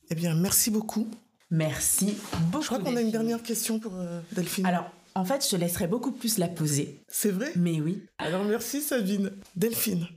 Eh 0.09 0.15
bien, 0.15 0.33
merci 0.33 0.71
beaucoup. 0.71 1.09
Merci 1.51 2.17
beaucoup. 2.51 2.61
Je 2.61 2.67
crois 2.67 2.79
qu'on 2.79 2.95
a 2.95 3.01
une 3.01 3.11
dernière 3.11 3.43
question 3.43 3.79
pour 3.79 3.95
euh, 3.95 4.21
Delphine. 4.31 4.65
Alors, 4.65 4.89
en 5.15 5.23
fait, 5.25 5.43
je 5.43 5.49
te 5.49 5.55
laisserai 5.55 5.87
beaucoup 5.87 6.11
plus 6.11 6.37
la 6.37 6.47
poser. 6.47 7.01
C'est 7.07 7.31
vrai? 7.31 7.51
Mais 7.55 7.79
oui. 7.79 8.03
Alors 8.17 8.43
merci 8.43 8.81
Sabine. 8.81 9.31
Delphine, 9.55 10.07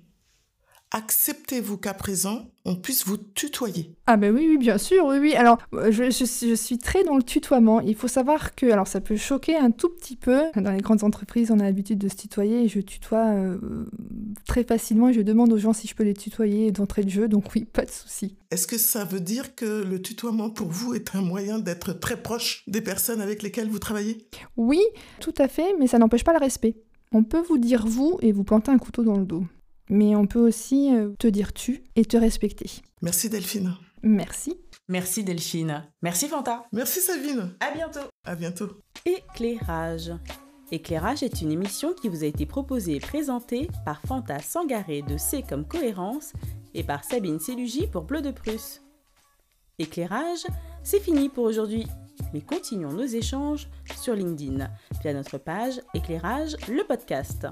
acceptez-vous 0.90 1.76
qu'à 1.76 1.94
présent, 1.94 2.50
on 2.64 2.76
puisse 2.76 3.06
vous 3.06 3.16
tutoyer? 3.16 3.94
Ah 4.06 4.16
ben 4.16 4.34
oui, 4.34 4.46
oui, 4.48 4.58
bien 4.58 4.78
sûr, 4.78 5.04
oui, 5.06 5.18
oui. 5.18 5.34
Alors, 5.34 5.58
euh, 5.74 5.90
je, 5.90 6.04
je, 6.04 6.54
suis 6.54 6.78
très 6.78 7.04
dans 7.04 7.16
le 7.16 7.22
tutoiement. 7.22 7.80
Il 7.80 7.94
faut 7.94 8.08
savoir 8.08 8.54
que, 8.54 8.66
alors 8.66 8.86
ça 8.86 9.00
peut 9.00 9.16
choquer 9.16 9.56
un 9.56 9.70
tout 9.70 9.88
petit 9.88 10.16
peu. 10.16 10.42
Dans 10.56 10.72
les 10.72 10.80
grandes 10.80 11.04
entreprises, 11.04 11.50
on 11.50 11.60
a 11.60 11.64
l'habitude 11.64 11.98
de 11.98 12.08
se 12.08 12.16
tutoyer 12.16 12.64
et 12.64 12.68
je 12.68 12.80
tutoie 12.80 13.26
euh, 13.26 13.58
très 14.46 14.64
facilement 14.64 15.08
et 15.08 15.12
je 15.12 15.20
demande 15.20 15.52
aux 15.52 15.58
gens 15.58 15.72
si 15.72 15.86
je 15.86 15.94
peux 15.94 16.04
les 16.04 16.14
tutoyer 16.14 16.72
d'entrée 16.72 17.04
de 17.04 17.10
jeu, 17.10 17.28
donc 17.28 17.54
oui, 17.54 17.64
pas 17.64 17.84
de 17.84 17.90
souci. 17.90 18.36
Est-ce 18.50 18.66
que 18.66 18.78
ça 18.78 19.04
veut 19.04 19.20
dire 19.20 19.54
que 19.54 19.84
le 19.84 20.00
tutoiement 20.00 20.50
pour 20.50 20.68
vous 20.68 20.94
est 20.94 21.14
un 21.14 21.22
moyen 21.22 21.58
d'être 21.58 21.92
très 21.92 22.16
proche 22.16 22.64
des 22.66 22.80
personnes 22.80 23.20
avec 23.20 23.42
lesquelles 23.42 23.68
vous 23.68 23.78
travaillez? 23.78 24.26
Oui, 24.56 24.80
tout 25.20 25.34
à 25.38 25.48
fait, 25.48 25.74
mais 25.78 25.86
ça 25.86 25.98
n'empêche 25.98 26.24
pas 26.24 26.32
le 26.32 26.38
respect. 26.38 26.76
On 27.12 27.24
peut 27.24 27.42
vous 27.48 27.58
dire 27.58 27.86
vous 27.86 28.18
et 28.20 28.32
vous 28.32 28.44
planter 28.44 28.70
un 28.70 28.78
couteau 28.78 29.02
dans 29.02 29.16
le 29.16 29.24
dos 29.24 29.44
mais 29.90 30.16
on 30.16 30.26
peut 30.26 30.40
aussi 30.40 30.94
euh, 30.94 31.10
te 31.18 31.26
dire 31.26 31.52
tu 31.52 31.84
et 31.96 32.04
te 32.04 32.16
respecter. 32.16 32.70
Merci 33.02 33.28
Delphine. 33.28 33.74
Merci. 34.02 34.54
Merci 34.88 35.24
Delphine. 35.24 35.84
Merci 36.02 36.28
Fanta. 36.28 36.66
Merci 36.72 37.00
Sabine. 37.00 37.54
À 37.60 37.70
bientôt. 37.72 38.08
À 38.24 38.34
bientôt. 38.34 38.68
Éclairage. 39.04 40.12
Éclairage 40.70 41.22
est 41.22 41.40
une 41.40 41.52
émission 41.52 41.94
qui 41.94 42.08
vous 42.08 42.24
a 42.24 42.26
été 42.26 42.46
proposée 42.46 42.96
et 42.96 43.00
présentée 43.00 43.68
par 43.84 44.00
Fanta 44.02 44.38
Sangaré 44.40 45.02
de 45.02 45.16
C 45.16 45.42
comme 45.48 45.66
cohérence 45.66 46.32
et 46.74 46.84
par 46.84 47.04
Sabine 47.04 47.40
Célugi 47.40 47.86
pour 47.86 48.04
Bleu 48.04 48.20
de 48.20 48.30
Prusse. 48.30 48.82
Éclairage, 49.78 50.44
c'est 50.82 51.00
fini 51.00 51.28
pour 51.28 51.44
aujourd'hui. 51.44 51.86
Mais 52.34 52.40
continuons 52.40 52.92
nos 52.92 53.06
échanges 53.06 53.68
sur 54.00 54.14
LinkedIn 54.14 54.68
via 55.02 55.14
notre 55.14 55.38
page 55.38 55.80
Éclairage, 55.94 56.56
le 56.68 56.84
podcast. 56.84 57.46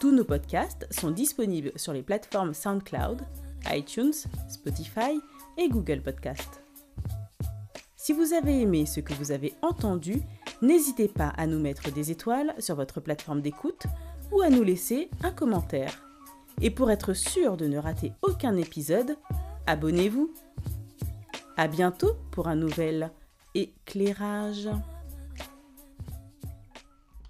Tous 0.00 0.12
nos 0.12 0.24
podcasts 0.24 0.86
sont 0.90 1.10
disponibles 1.10 1.72
sur 1.76 1.92
les 1.92 2.02
plateformes 2.02 2.54
SoundCloud, 2.54 3.20
iTunes, 3.70 4.14
Spotify 4.48 5.20
et 5.58 5.68
Google 5.68 6.00
Podcast. 6.00 6.62
Si 7.96 8.14
vous 8.14 8.32
avez 8.32 8.62
aimé 8.62 8.86
ce 8.86 9.00
que 9.00 9.12
vous 9.12 9.30
avez 9.30 9.52
entendu, 9.60 10.22
n'hésitez 10.62 11.06
pas 11.06 11.28
à 11.36 11.46
nous 11.46 11.60
mettre 11.60 11.92
des 11.92 12.10
étoiles 12.10 12.54
sur 12.58 12.76
votre 12.76 13.00
plateforme 13.00 13.42
d'écoute 13.42 13.82
ou 14.32 14.40
à 14.40 14.48
nous 14.48 14.62
laisser 14.62 15.10
un 15.22 15.32
commentaire. 15.32 16.02
Et 16.62 16.70
pour 16.70 16.90
être 16.90 17.12
sûr 17.12 17.58
de 17.58 17.66
ne 17.66 17.76
rater 17.76 18.14
aucun 18.22 18.56
épisode, 18.56 19.18
abonnez-vous. 19.66 20.32
À 21.58 21.68
bientôt 21.68 22.14
pour 22.30 22.48
un 22.48 22.56
nouvel 22.56 23.10
éclairage. 23.54 24.66